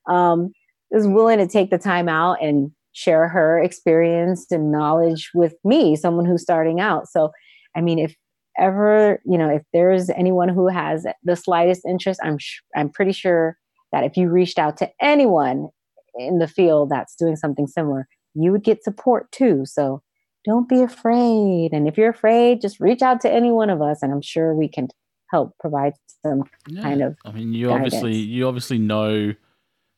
um 0.08 0.52
is 0.92 1.06
willing 1.06 1.38
to 1.38 1.46
take 1.46 1.70
the 1.70 1.78
time 1.78 2.08
out 2.08 2.38
and 2.40 2.70
share 2.92 3.28
her 3.28 3.58
experience 3.60 4.46
and 4.50 4.72
knowledge 4.72 5.30
with 5.34 5.54
me 5.64 5.94
someone 5.94 6.24
who's 6.24 6.42
starting 6.42 6.80
out. 6.80 7.08
So 7.08 7.30
i 7.76 7.80
mean 7.80 7.98
if 7.98 8.14
ever 8.58 9.20
you 9.24 9.38
know 9.38 9.48
if 9.48 9.62
there's 9.72 10.10
anyone 10.10 10.48
who 10.48 10.68
has 10.68 11.06
the 11.22 11.36
slightest 11.36 11.84
interest 11.86 12.20
i'm 12.24 12.38
sh- 12.38 12.60
i'm 12.76 12.88
pretty 12.88 13.12
sure 13.12 13.56
that 13.92 14.04
if 14.04 14.16
you 14.16 14.28
reached 14.28 14.58
out 14.58 14.76
to 14.76 14.90
anyone 15.00 15.68
in 16.18 16.38
the 16.38 16.48
field 16.48 16.90
that's 16.90 17.14
doing 17.14 17.36
something 17.36 17.66
similar 17.66 18.08
you 18.34 18.52
would 18.52 18.64
get 18.64 18.84
support 18.84 19.30
too. 19.32 19.64
So 19.66 20.02
don't 20.44 20.68
be 20.68 20.82
afraid. 20.82 21.72
And 21.72 21.88
if 21.88 21.98
you're 21.98 22.10
afraid, 22.10 22.60
just 22.60 22.80
reach 22.80 23.02
out 23.02 23.20
to 23.22 23.30
any 23.30 23.50
one 23.50 23.70
of 23.70 23.82
us, 23.82 24.02
and 24.02 24.12
I'm 24.12 24.22
sure 24.22 24.54
we 24.54 24.68
can 24.68 24.88
help 25.30 25.54
provide 25.58 25.94
some 26.22 26.44
yeah. 26.66 26.82
kind 26.82 27.02
of. 27.02 27.16
I 27.24 27.32
mean, 27.32 27.52
you 27.52 27.66
guidance. 27.66 27.94
obviously 27.94 28.16
you 28.16 28.46
obviously 28.46 28.78
know 28.78 29.34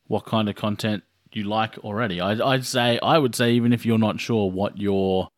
what 0.07 0.25
kind 0.25 0.49
of 0.49 0.57
content 0.57 1.05
you 1.33 1.45
like 1.45 1.79
already. 1.79 2.21
I, 2.21 2.33
I'd 2.33 2.67
say 2.67 2.99
I 3.03 3.19
would 3.19 3.35
say 3.35 3.53
even 3.53 3.73
if 3.73 3.87
you're 3.87 3.99
not 3.99 4.21
sure 4.21 4.51
what 4.51 4.79
your 4.79 5.29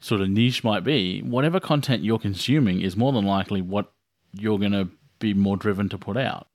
sort 0.00 0.20
of 0.20 0.28
niche 0.28 0.62
might 0.62 0.84
be, 0.84 1.20
whatever 1.20 1.60
content 1.60 2.02
you're 2.02 2.18
consuming 2.18 2.80
is 2.80 2.96
more 2.96 3.12
than 3.12 3.24
likely 3.24 3.60
what 3.60 3.92
you're 4.32 4.58
going 4.58 4.72
to 4.72 4.88
be 5.18 5.34
more 5.34 5.56
driven 5.56 5.88
to 5.88 5.98
put 5.98 6.16
out. 6.16 6.46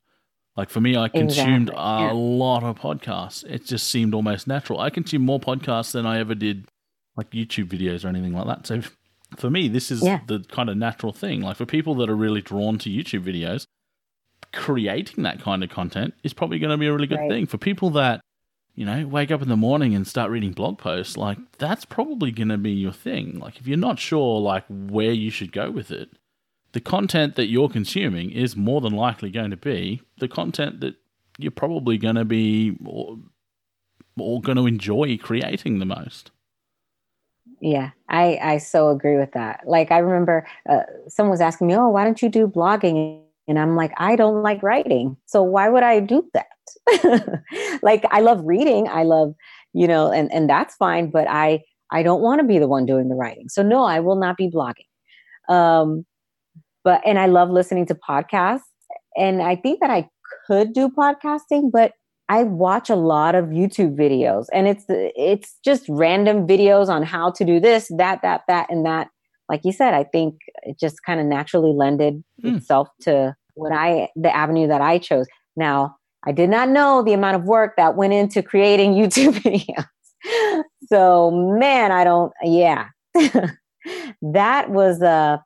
Like 0.56 0.70
for 0.70 0.80
me, 0.80 0.96
I 0.96 1.10
consumed 1.10 1.70
exactly. 1.70 1.76
a 1.76 2.00
yeah. 2.00 2.12
lot 2.14 2.64
of 2.64 2.80
podcasts. 2.80 3.44
It 3.46 3.66
just 3.66 3.88
seemed 3.88 4.14
almost 4.14 4.48
natural. 4.48 4.80
I 4.80 4.90
consume 4.90 5.24
more 5.24 5.40
podcasts 5.40 5.92
than 5.92 6.06
I 6.06 6.20
ever 6.20 6.34
did 6.34 6.68
like 7.18 7.32
YouTube 7.32 7.68
videos 7.68 8.06
or 8.06 8.08
anything 8.08 8.34
like 8.34 8.48
that. 8.48 8.68
So 8.68 8.82
for 9.38 9.50
me, 9.50 9.68
this 9.68 9.92
is 9.92 10.02
yeah. 10.02 10.22
the 10.28 10.40
kind 10.50 10.70
of 10.70 10.78
natural 10.78 11.12
thing. 11.12 11.42
Like 11.42 11.58
for 11.58 11.66
people 11.66 11.96
that 11.96 12.10
are 12.10 12.16
really 12.16 12.42
drawn 12.42 12.78
to 12.80 12.90
YouTube 12.90 13.24
videos, 13.24 13.66
creating 14.54 15.24
that 15.24 15.42
kind 15.42 15.64
of 15.64 15.70
content 15.70 16.14
is 16.24 16.34
probably 16.34 16.60
going 16.60 16.72
to 16.72 16.78
be 16.78 16.88
a 16.88 16.94
really 16.94 17.08
good 17.08 17.20
right. 17.20 17.30
thing. 17.30 17.46
For 17.46 17.58
people 17.58 17.90
that, 17.92 18.22
you 18.76 18.86
know, 18.86 19.06
wake 19.08 19.32
up 19.32 19.42
in 19.42 19.50
the 19.50 19.58
morning 19.58 19.94
and 19.94 20.08
start 20.08 20.32
reading 20.32 20.52
blog 20.52 20.78
posts, 20.78 21.18
like 21.18 21.38
that's 21.58 21.84
probably 21.84 22.32
going 22.32 22.50
to 22.50 22.58
be 22.58 22.72
your 22.72 22.94
thing. 22.94 23.40
Like 23.40 23.60
if 23.60 23.68
you're 23.68 23.78
not 23.78 24.00
sure 24.00 24.40
like 24.40 24.64
where 24.70 25.12
you 25.12 25.32
should 25.32 25.52
go 25.52 25.70
with 25.70 25.92
it, 25.92 26.10
the 26.76 26.82
content 26.82 27.36
that 27.36 27.48
you're 27.48 27.70
consuming 27.70 28.32
is 28.32 28.58
more 28.58 28.82
than 28.82 28.92
likely 28.92 29.32
going 29.32 29.50
to 29.50 29.56
be 29.56 30.02
the 30.18 30.28
content 30.28 30.82
that 30.82 30.94
you're 31.38 31.50
probably 31.50 31.98
going 31.98 32.16
to 32.16 32.26
be 32.26 32.76
or, 32.84 33.18
or 34.20 34.42
going 34.42 34.58
to 34.58 34.68
enjoy 34.68 35.18
creating 35.18 35.80
the 35.80 35.86
most. 35.86 36.32
Yeah, 37.62 37.92
I 38.10 38.38
I 38.44 38.58
so 38.58 38.90
agree 38.90 39.16
with 39.18 39.32
that. 39.32 39.62
Like 39.66 39.90
I 39.90 40.00
remember 40.00 40.46
uh, 40.70 40.82
someone 41.08 41.32
was 41.32 41.40
asking 41.40 41.68
me, 41.68 41.78
"Oh, 41.78 41.88
why 41.88 42.04
don't 42.04 42.22
you 42.22 42.28
do 42.28 42.46
blogging?" 42.46 43.22
And 43.48 43.58
I'm 43.58 43.78
like, 43.78 43.94
"I 43.96 44.18
don't 44.18 44.44
like 44.44 44.62
writing, 44.62 45.16
so 45.26 45.42
why 45.44 45.70
would 45.70 45.84
I 45.84 46.02
do 46.02 46.30
that?" 46.34 47.42
like 47.84 48.04
I 48.12 48.20
love 48.20 48.42
reading, 48.44 48.90
I 48.90 49.04
love 49.04 49.34
you 49.72 49.88
know, 49.88 50.12
and 50.12 50.30
and 50.34 50.50
that's 50.50 50.76
fine, 50.76 51.10
but 51.10 51.26
I 51.30 51.64
I 51.90 52.04
don't 52.04 52.22
want 52.22 52.42
to 52.42 52.46
be 52.46 52.60
the 52.60 52.68
one 52.68 52.86
doing 52.86 53.08
the 53.08 53.16
writing. 53.16 53.48
So 53.48 53.64
no, 53.64 53.86
I 53.86 54.02
will 54.02 54.18
not 54.18 54.36
be 54.36 54.50
blogging. 54.50 54.90
Um, 55.48 56.06
but 56.86 57.02
and 57.04 57.20
I 57.20 57.26
love 57.26 57.50
listening 57.50 57.86
to 57.88 57.96
podcasts. 57.96 58.62
And 59.18 59.42
I 59.42 59.58
think 59.58 59.82
that 59.82 59.90
I 59.90 60.08
could 60.48 60.72
do 60.72 60.88
podcasting, 60.88 61.72
but 61.72 61.92
I 62.30 62.44
watch 62.44 62.90
a 62.90 62.96
lot 62.96 63.36
of 63.36 63.46
YouTube 63.46 63.96
videos 63.96 64.46
and 64.54 64.68
it's 64.68 64.86
it's 64.88 65.58
just 65.66 65.86
random 65.90 66.48
videos 66.48 66.88
on 66.88 67.04
how 67.04 67.32
to 67.32 67.44
do 67.44 67.60
this, 67.60 67.92
that, 67.98 68.22
that, 68.22 68.44
that, 68.48 68.68
and 68.70 68.86
that. 68.86 69.10
Like 69.50 69.62
you 69.64 69.72
said, 69.72 69.94
I 69.94 70.06
think 70.06 70.38
it 70.64 70.80
just 70.80 71.04
kind 71.04 71.20
of 71.20 71.26
naturally 71.28 71.72
lended 71.72 72.24
mm. 72.44 72.58
itself 72.58 72.88
to 73.02 73.36
what 73.56 73.72
I 73.72 74.10
the 74.16 74.36
avenue 74.36 74.68
that 74.68 74.82
I 74.82 74.98
chose. 74.98 75.28
Now, 75.56 75.98
I 76.26 76.32
did 76.32 76.50
not 76.50 76.70
know 76.70 77.04
the 77.04 77.14
amount 77.14 77.36
of 77.36 77.44
work 77.44 77.76
that 77.78 77.96
went 77.96 78.14
into 78.14 78.42
creating 78.42 78.94
YouTube 78.96 79.34
videos. 79.34 80.64
so 80.88 81.32
man, 81.32 81.92
I 81.92 82.04
don't 82.04 82.32
yeah. 82.44 82.88
that 84.22 84.70
was 84.72 85.02
a 85.02 85.44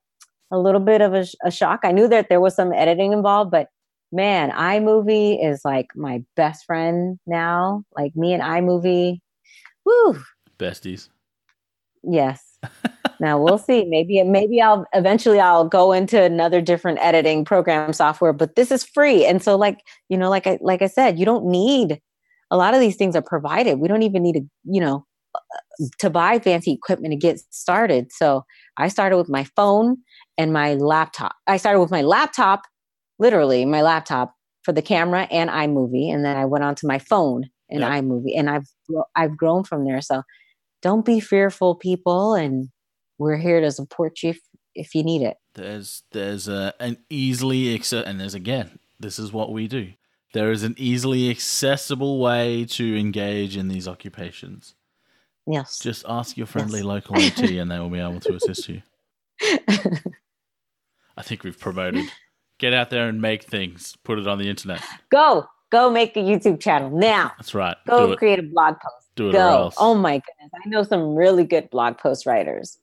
a 0.52 0.60
little 0.60 0.82
bit 0.82 1.02
of 1.02 1.14
a, 1.14 1.26
a 1.44 1.52
shock. 1.52 1.82
I 1.84 1.92
knew 1.92 2.08
that 2.08 2.30
there 2.30 2.42
was 2.42 2.56
some 2.56 2.74
editing 2.74 3.14
involved, 3.14 3.52
but 3.52 3.68
man, 4.12 4.52
iMovie 4.52 5.44
is 5.46 5.62
like 5.64 5.88
my 5.96 6.24
best 6.36 6.66
friend 6.66 7.20
now. 7.28 7.84
Like 7.96 8.16
me 8.16 8.34
and 8.34 8.44
iMovie, 8.44 9.20
woo, 9.86 10.20
besties. 10.58 11.10
Yes. 12.04 12.58
now 13.20 13.42
we'll 13.42 13.58
see. 13.58 13.86
Maybe 13.86 14.22
maybe 14.24 14.62
I'll 14.62 14.86
eventually 14.94 15.40
I'll 15.40 15.68
go 15.68 15.92
into 15.92 16.22
another 16.22 16.62
different 16.62 17.00
editing 17.00 17.46
program 17.46 17.94
software, 17.94 18.34
but 18.34 18.56
this 18.56 18.72
is 18.72 18.84
free. 18.84 19.26
And 19.26 19.42
so 19.42 19.56
like, 19.56 19.80
you 20.10 20.18
know, 20.18 20.30
like 20.30 20.48
I 20.48 20.58
like 20.62 20.82
I 20.82 20.88
said, 20.88 21.20
you 21.20 21.26
don't 21.26 21.46
need 21.46 22.02
a 22.52 22.58
lot 22.58 22.74
of 22.74 22.80
these 22.80 22.96
things 22.96 23.16
are 23.16 23.22
provided. 23.22 23.80
We 23.80 23.88
don't 23.88 24.04
even 24.04 24.24
need 24.24 24.34
to, 24.34 24.42
you 24.64 24.82
know, 24.82 25.06
uh, 25.36 25.86
to 26.00 26.10
buy 26.10 26.40
fancy 26.40 26.72
equipment 26.72 27.12
to 27.12 27.18
get 27.18 27.40
started. 27.52 28.12
So 28.12 28.44
I 28.78 28.88
started 28.88 29.18
with 29.18 29.30
my 29.30 29.44
phone 29.56 29.98
and 30.40 30.53
my 30.53 30.74
laptop. 30.76 31.36
I 31.45 31.57
started 31.57 31.82
with 31.82 31.91
my 31.91 32.02
laptop, 32.02 32.64
literally 33.20 33.66
my 33.66 33.82
laptop 33.82 34.34
for 34.64 34.72
the 34.72 34.82
camera 34.82 35.28
and 35.30 35.49
iMovie, 35.49 36.11
and 36.11 36.24
then 36.24 36.38
I 36.38 36.45
went 36.45 36.64
on 36.64 36.76
to 36.76 36.88
my 36.88 36.98
phone 36.98 37.49
and 37.70 37.84
iMovie, 37.84 38.38
and 38.38 38.49
I've 38.49 38.68
I've 39.16 39.38
grown 39.38 39.66
from 39.66 39.86
there. 39.86 40.02
So 40.02 40.24
don't 40.82 41.06
be 41.06 41.20
fearful, 41.20 41.76
people, 41.76 42.34
and 42.34 42.70
we're 43.18 43.38
here 43.38 43.60
to 43.60 43.70
support 43.70 44.24
you 44.24 44.30
if, 44.30 44.40
if 44.76 44.95
you 44.95 45.03
need 45.03 45.22
it. 45.22 45.36
There's 45.56 46.03
there's 46.14 46.48
a, 46.48 46.74
an 46.80 46.98
easily 47.10 47.76
accept, 47.76 48.07
and 48.07 48.20
there's 48.20 48.34
again, 48.34 48.80
this 48.98 49.20
is 49.20 49.34
what 49.34 49.52
we 49.52 49.68
do. 49.68 49.91
There 50.34 50.52
is 50.52 50.64
an 50.64 50.76
easily 50.78 51.30
accessible 51.30 52.20
way 52.20 52.64
to 52.66 52.98
engage 52.98 53.57
in 53.57 53.68
these 53.68 53.90
occupations. 53.90 54.76
Yes. 55.45 55.80
Just 55.80 56.06
ask 56.07 56.38
your 56.38 56.48
friendly 56.48 56.80
yes. 56.80 56.86
local 56.86 57.18
AT, 57.18 57.40
and 57.41 57.70
they 57.70 57.80
will 57.80 57.90
be 57.90 57.99
able 57.99 58.22
to 58.22 58.36
assist 58.36 58.70
you. 58.70 58.82
I 61.20 61.22
think 61.22 61.44
we've 61.44 61.60
promoted. 61.60 62.06
Get 62.60 62.74
out 62.74 62.90
there 62.90 63.08
and 63.08 63.22
make 63.22 63.44
things. 63.44 63.98
Put 64.04 64.20
it 64.20 64.28
on 64.28 64.40
the 64.40 64.50
internet. 64.50 64.82
Go. 65.12 65.48
Go 65.70 65.91
make 65.91 66.16
a 66.16 66.22
YouTube 66.22 66.60
channel 66.60 66.90
now. 66.90 67.34
That's 67.38 67.54
right. 67.54 67.76
Go 67.86 68.16
create 68.16 68.40
a 68.40 68.44
blog 68.44 68.76
post. 68.80 69.08
Do 69.16 69.30
it 69.30 69.34
Go. 69.34 69.72
Oh 69.78 69.94
my 69.94 70.14
goodness. 70.14 70.52
I 70.54 70.68
know 70.70 70.82
some 70.84 71.14
really 71.16 71.44
good 71.44 71.70
blog 71.70 71.98
post 71.98 72.26
writers. 72.26 72.80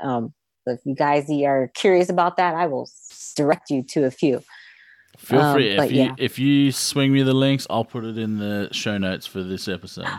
Um, 0.00 0.32
so 0.64 0.72
if 0.72 0.80
you 0.84 0.94
guys 0.94 1.30
are 1.30 1.70
curious 1.74 2.08
about 2.08 2.38
that, 2.38 2.54
I 2.54 2.66
will 2.66 2.90
direct 3.36 3.70
you 3.70 3.82
to 3.84 4.04
a 4.04 4.10
few. 4.10 4.42
Feel 5.18 5.40
um, 5.40 5.54
free. 5.54 5.76
If 5.76 5.92
you 5.92 6.02
yeah. 6.02 6.14
if 6.18 6.38
you 6.38 6.72
swing 6.72 7.12
me 7.12 7.22
the 7.22 7.34
links, 7.34 7.66
I'll 7.68 7.84
put 7.84 8.04
it 8.04 8.18
in 8.18 8.38
the 8.38 8.68
show 8.72 8.98
notes 8.98 9.26
for 9.26 9.42
this 9.42 9.68
episode. 9.68 10.06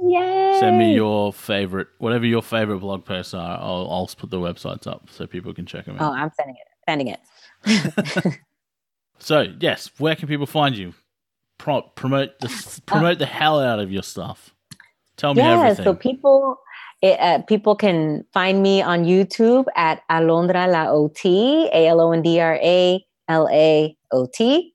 Oh, 0.00 0.10
yay! 0.10 0.60
Send 0.60 0.78
me 0.78 0.94
your 0.94 1.32
favorite, 1.32 1.88
whatever 1.98 2.24
your 2.24 2.40
favorite 2.40 2.78
blog 2.78 3.04
posts 3.04 3.34
are. 3.34 3.58
I'll, 3.58 3.88
I'll 3.90 4.06
put 4.16 4.30
the 4.30 4.38
websites 4.38 4.86
up 4.86 5.08
so 5.10 5.26
people 5.26 5.52
can 5.52 5.66
check 5.66 5.86
them 5.86 5.96
out. 5.96 6.02
Oh, 6.02 6.14
I'm 6.14 6.30
sending 6.36 6.54
it 6.54 6.67
sending 6.88 7.08
it. 7.08 7.20
so 9.18 9.46
yes, 9.60 9.90
where 9.98 10.16
can 10.16 10.28
people 10.28 10.46
find 10.46 10.76
you? 10.76 10.94
Pro- 11.58 11.82
promote 11.82 12.38
the 12.40 12.80
promote 12.86 13.16
uh, 13.16 13.18
the 13.18 13.26
hell 13.26 13.60
out 13.60 13.80
of 13.80 13.92
your 13.92 14.02
stuff. 14.02 14.54
Tell 15.16 15.34
me 15.34 15.42
yeah, 15.42 15.60
everything. 15.60 15.84
so 15.84 15.94
people 15.94 16.58
it, 17.02 17.18
uh, 17.20 17.42
people 17.42 17.76
can 17.76 18.24
find 18.32 18.62
me 18.62 18.80
on 18.80 19.04
YouTube 19.04 19.66
at 19.76 20.02
Alondra 20.10 20.70
La 20.70 20.88
OT, 20.90 21.68
A 21.72 21.88
L 21.88 22.00
O 22.00 22.12
N 22.12 22.22
D 22.22 22.40
R 22.40 22.58
A 22.62 23.04
L 23.28 23.48
A 23.52 23.96
O 24.12 24.26
T. 24.32 24.72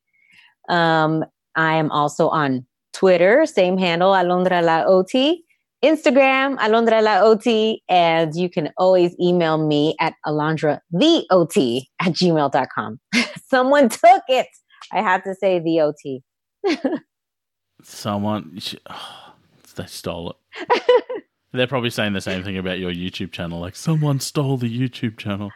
Um, 0.70 1.26
I 1.56 1.76
am 1.76 1.90
also 1.92 2.30
on 2.30 2.66
Twitter, 2.94 3.46
same 3.46 3.78
handle, 3.78 4.12
Alondra 4.12 4.62
La 4.62 4.84
OT. 4.86 5.44
Instagram, 5.84 6.58
Alondra 6.58 7.04
La 7.04 7.22
OT, 7.22 7.84
and 7.90 8.34
you 8.36 8.50
can 8.50 8.72
always 8.78 9.16
email 9.20 9.58
me 9.58 9.96
at 10.00 10.14
Alondra 10.26 10.80
the 10.92 11.26
OT 11.30 11.90
at 12.00 12.14
gmail.com. 12.14 13.00
Someone 13.48 13.90
took 13.90 14.24
it. 14.28 14.48
I 14.92 15.02
have 15.02 15.24
to 15.24 15.36
say 15.36 15.60
the 15.60 15.82
OT. 15.82 16.24
Someone, 17.84 18.58
oh, 18.90 19.34
they 19.76 19.86
stole 19.86 20.32
it. 20.32 20.84
They're 21.52 21.68
probably 21.68 21.92
saying 21.92 22.14
the 22.14 22.22
same 22.22 22.44
thing 22.44 22.58
about 22.58 22.80
your 22.80 22.92
YouTube 22.92 23.32
channel. 23.32 23.60
Like, 23.60 23.76
someone 23.76 24.20
stole 24.20 24.58
the 24.58 24.80
YouTube 24.80 25.18
channel. 25.18 25.52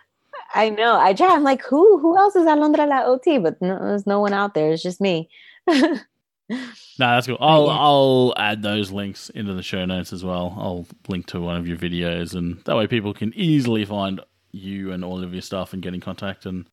I 0.54 0.70
know. 0.70 0.99
I 0.99 1.14
try. 1.14 1.34
I'm 1.34 1.44
like, 1.44 1.64
who? 1.64 1.99
Who 1.99 2.18
else 2.18 2.36
is 2.36 2.45
Alondra 2.45 2.88
La 2.88 3.04
OT? 3.06 3.40
But 3.40 3.62
no, 3.62 3.80
there's 3.80 4.06
no 4.06 4.20
one 4.20 4.34
out 4.34 4.54
there. 4.54 4.72
It's 4.72 4.84
just 4.84 5.02
me. 5.02 5.30
no, 6.49 6.60
that's 6.98 7.28
cool. 7.28 7.38
I'll 7.40 7.65
yeah. 7.65 7.78
I'll 7.78 8.34
add 8.38 8.61
those 8.61 8.91
links 8.91 9.30
into 9.30 9.53
the 9.53 9.64
show 9.64 9.86
notes 9.86 10.14
as 10.14 10.24
well. 10.24 10.56
I'll 10.57 10.88
link 11.07 11.28
to 11.28 11.41
one 11.41 11.57
of 11.57 11.68
your 11.68 11.78
videos, 11.78 12.36
and 12.36 12.64
that 12.65 12.76
way 12.76 12.88
people 12.88 13.14
can 13.14 13.34
easily 13.36 13.86
find 13.86 14.22
you 14.52 14.91
and 14.91 15.03
all 15.03 15.24
of 15.24 15.34
your 15.34 15.41
stuff 15.41 15.74
and 15.74 15.82
get 15.82 15.94
in 15.94 15.99
contact 15.99 16.45
and 16.45 16.69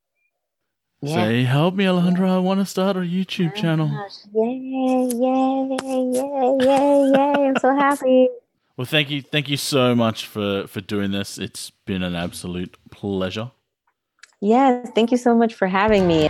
yeah. 1.00 1.14
say, 1.14 1.42
"Help 1.44 1.74
me, 1.74 1.84
Alondra! 1.84 2.30
I 2.30 2.38
want 2.38 2.60
to 2.60 2.66
start 2.66 2.96
a 2.96 3.00
YouTube 3.00 3.52
oh 3.56 3.60
channel." 3.60 3.88
Yay! 4.32 4.60
Yay! 4.62 5.08
Yay! 5.12 6.58
Yay! 6.62 7.08
Yay! 7.10 7.48
I'm 7.48 7.56
so 7.56 7.74
happy. 7.74 8.28
Well, 8.76 8.86
thank 8.86 9.08
you, 9.08 9.22
thank 9.22 9.48
you 9.48 9.56
so 9.56 9.94
much 9.94 10.26
for 10.26 10.66
for 10.66 10.80
doing 10.80 11.12
this. 11.12 11.38
It's 11.38 11.70
been 11.86 12.02
an 12.02 12.16
absolute 12.16 12.76
pleasure. 12.90 13.52
Yes, 14.40 14.90
thank 14.96 15.12
you 15.12 15.16
so 15.16 15.32
much 15.32 15.54
for 15.54 15.68
having 15.68 16.08
me. 16.08 16.28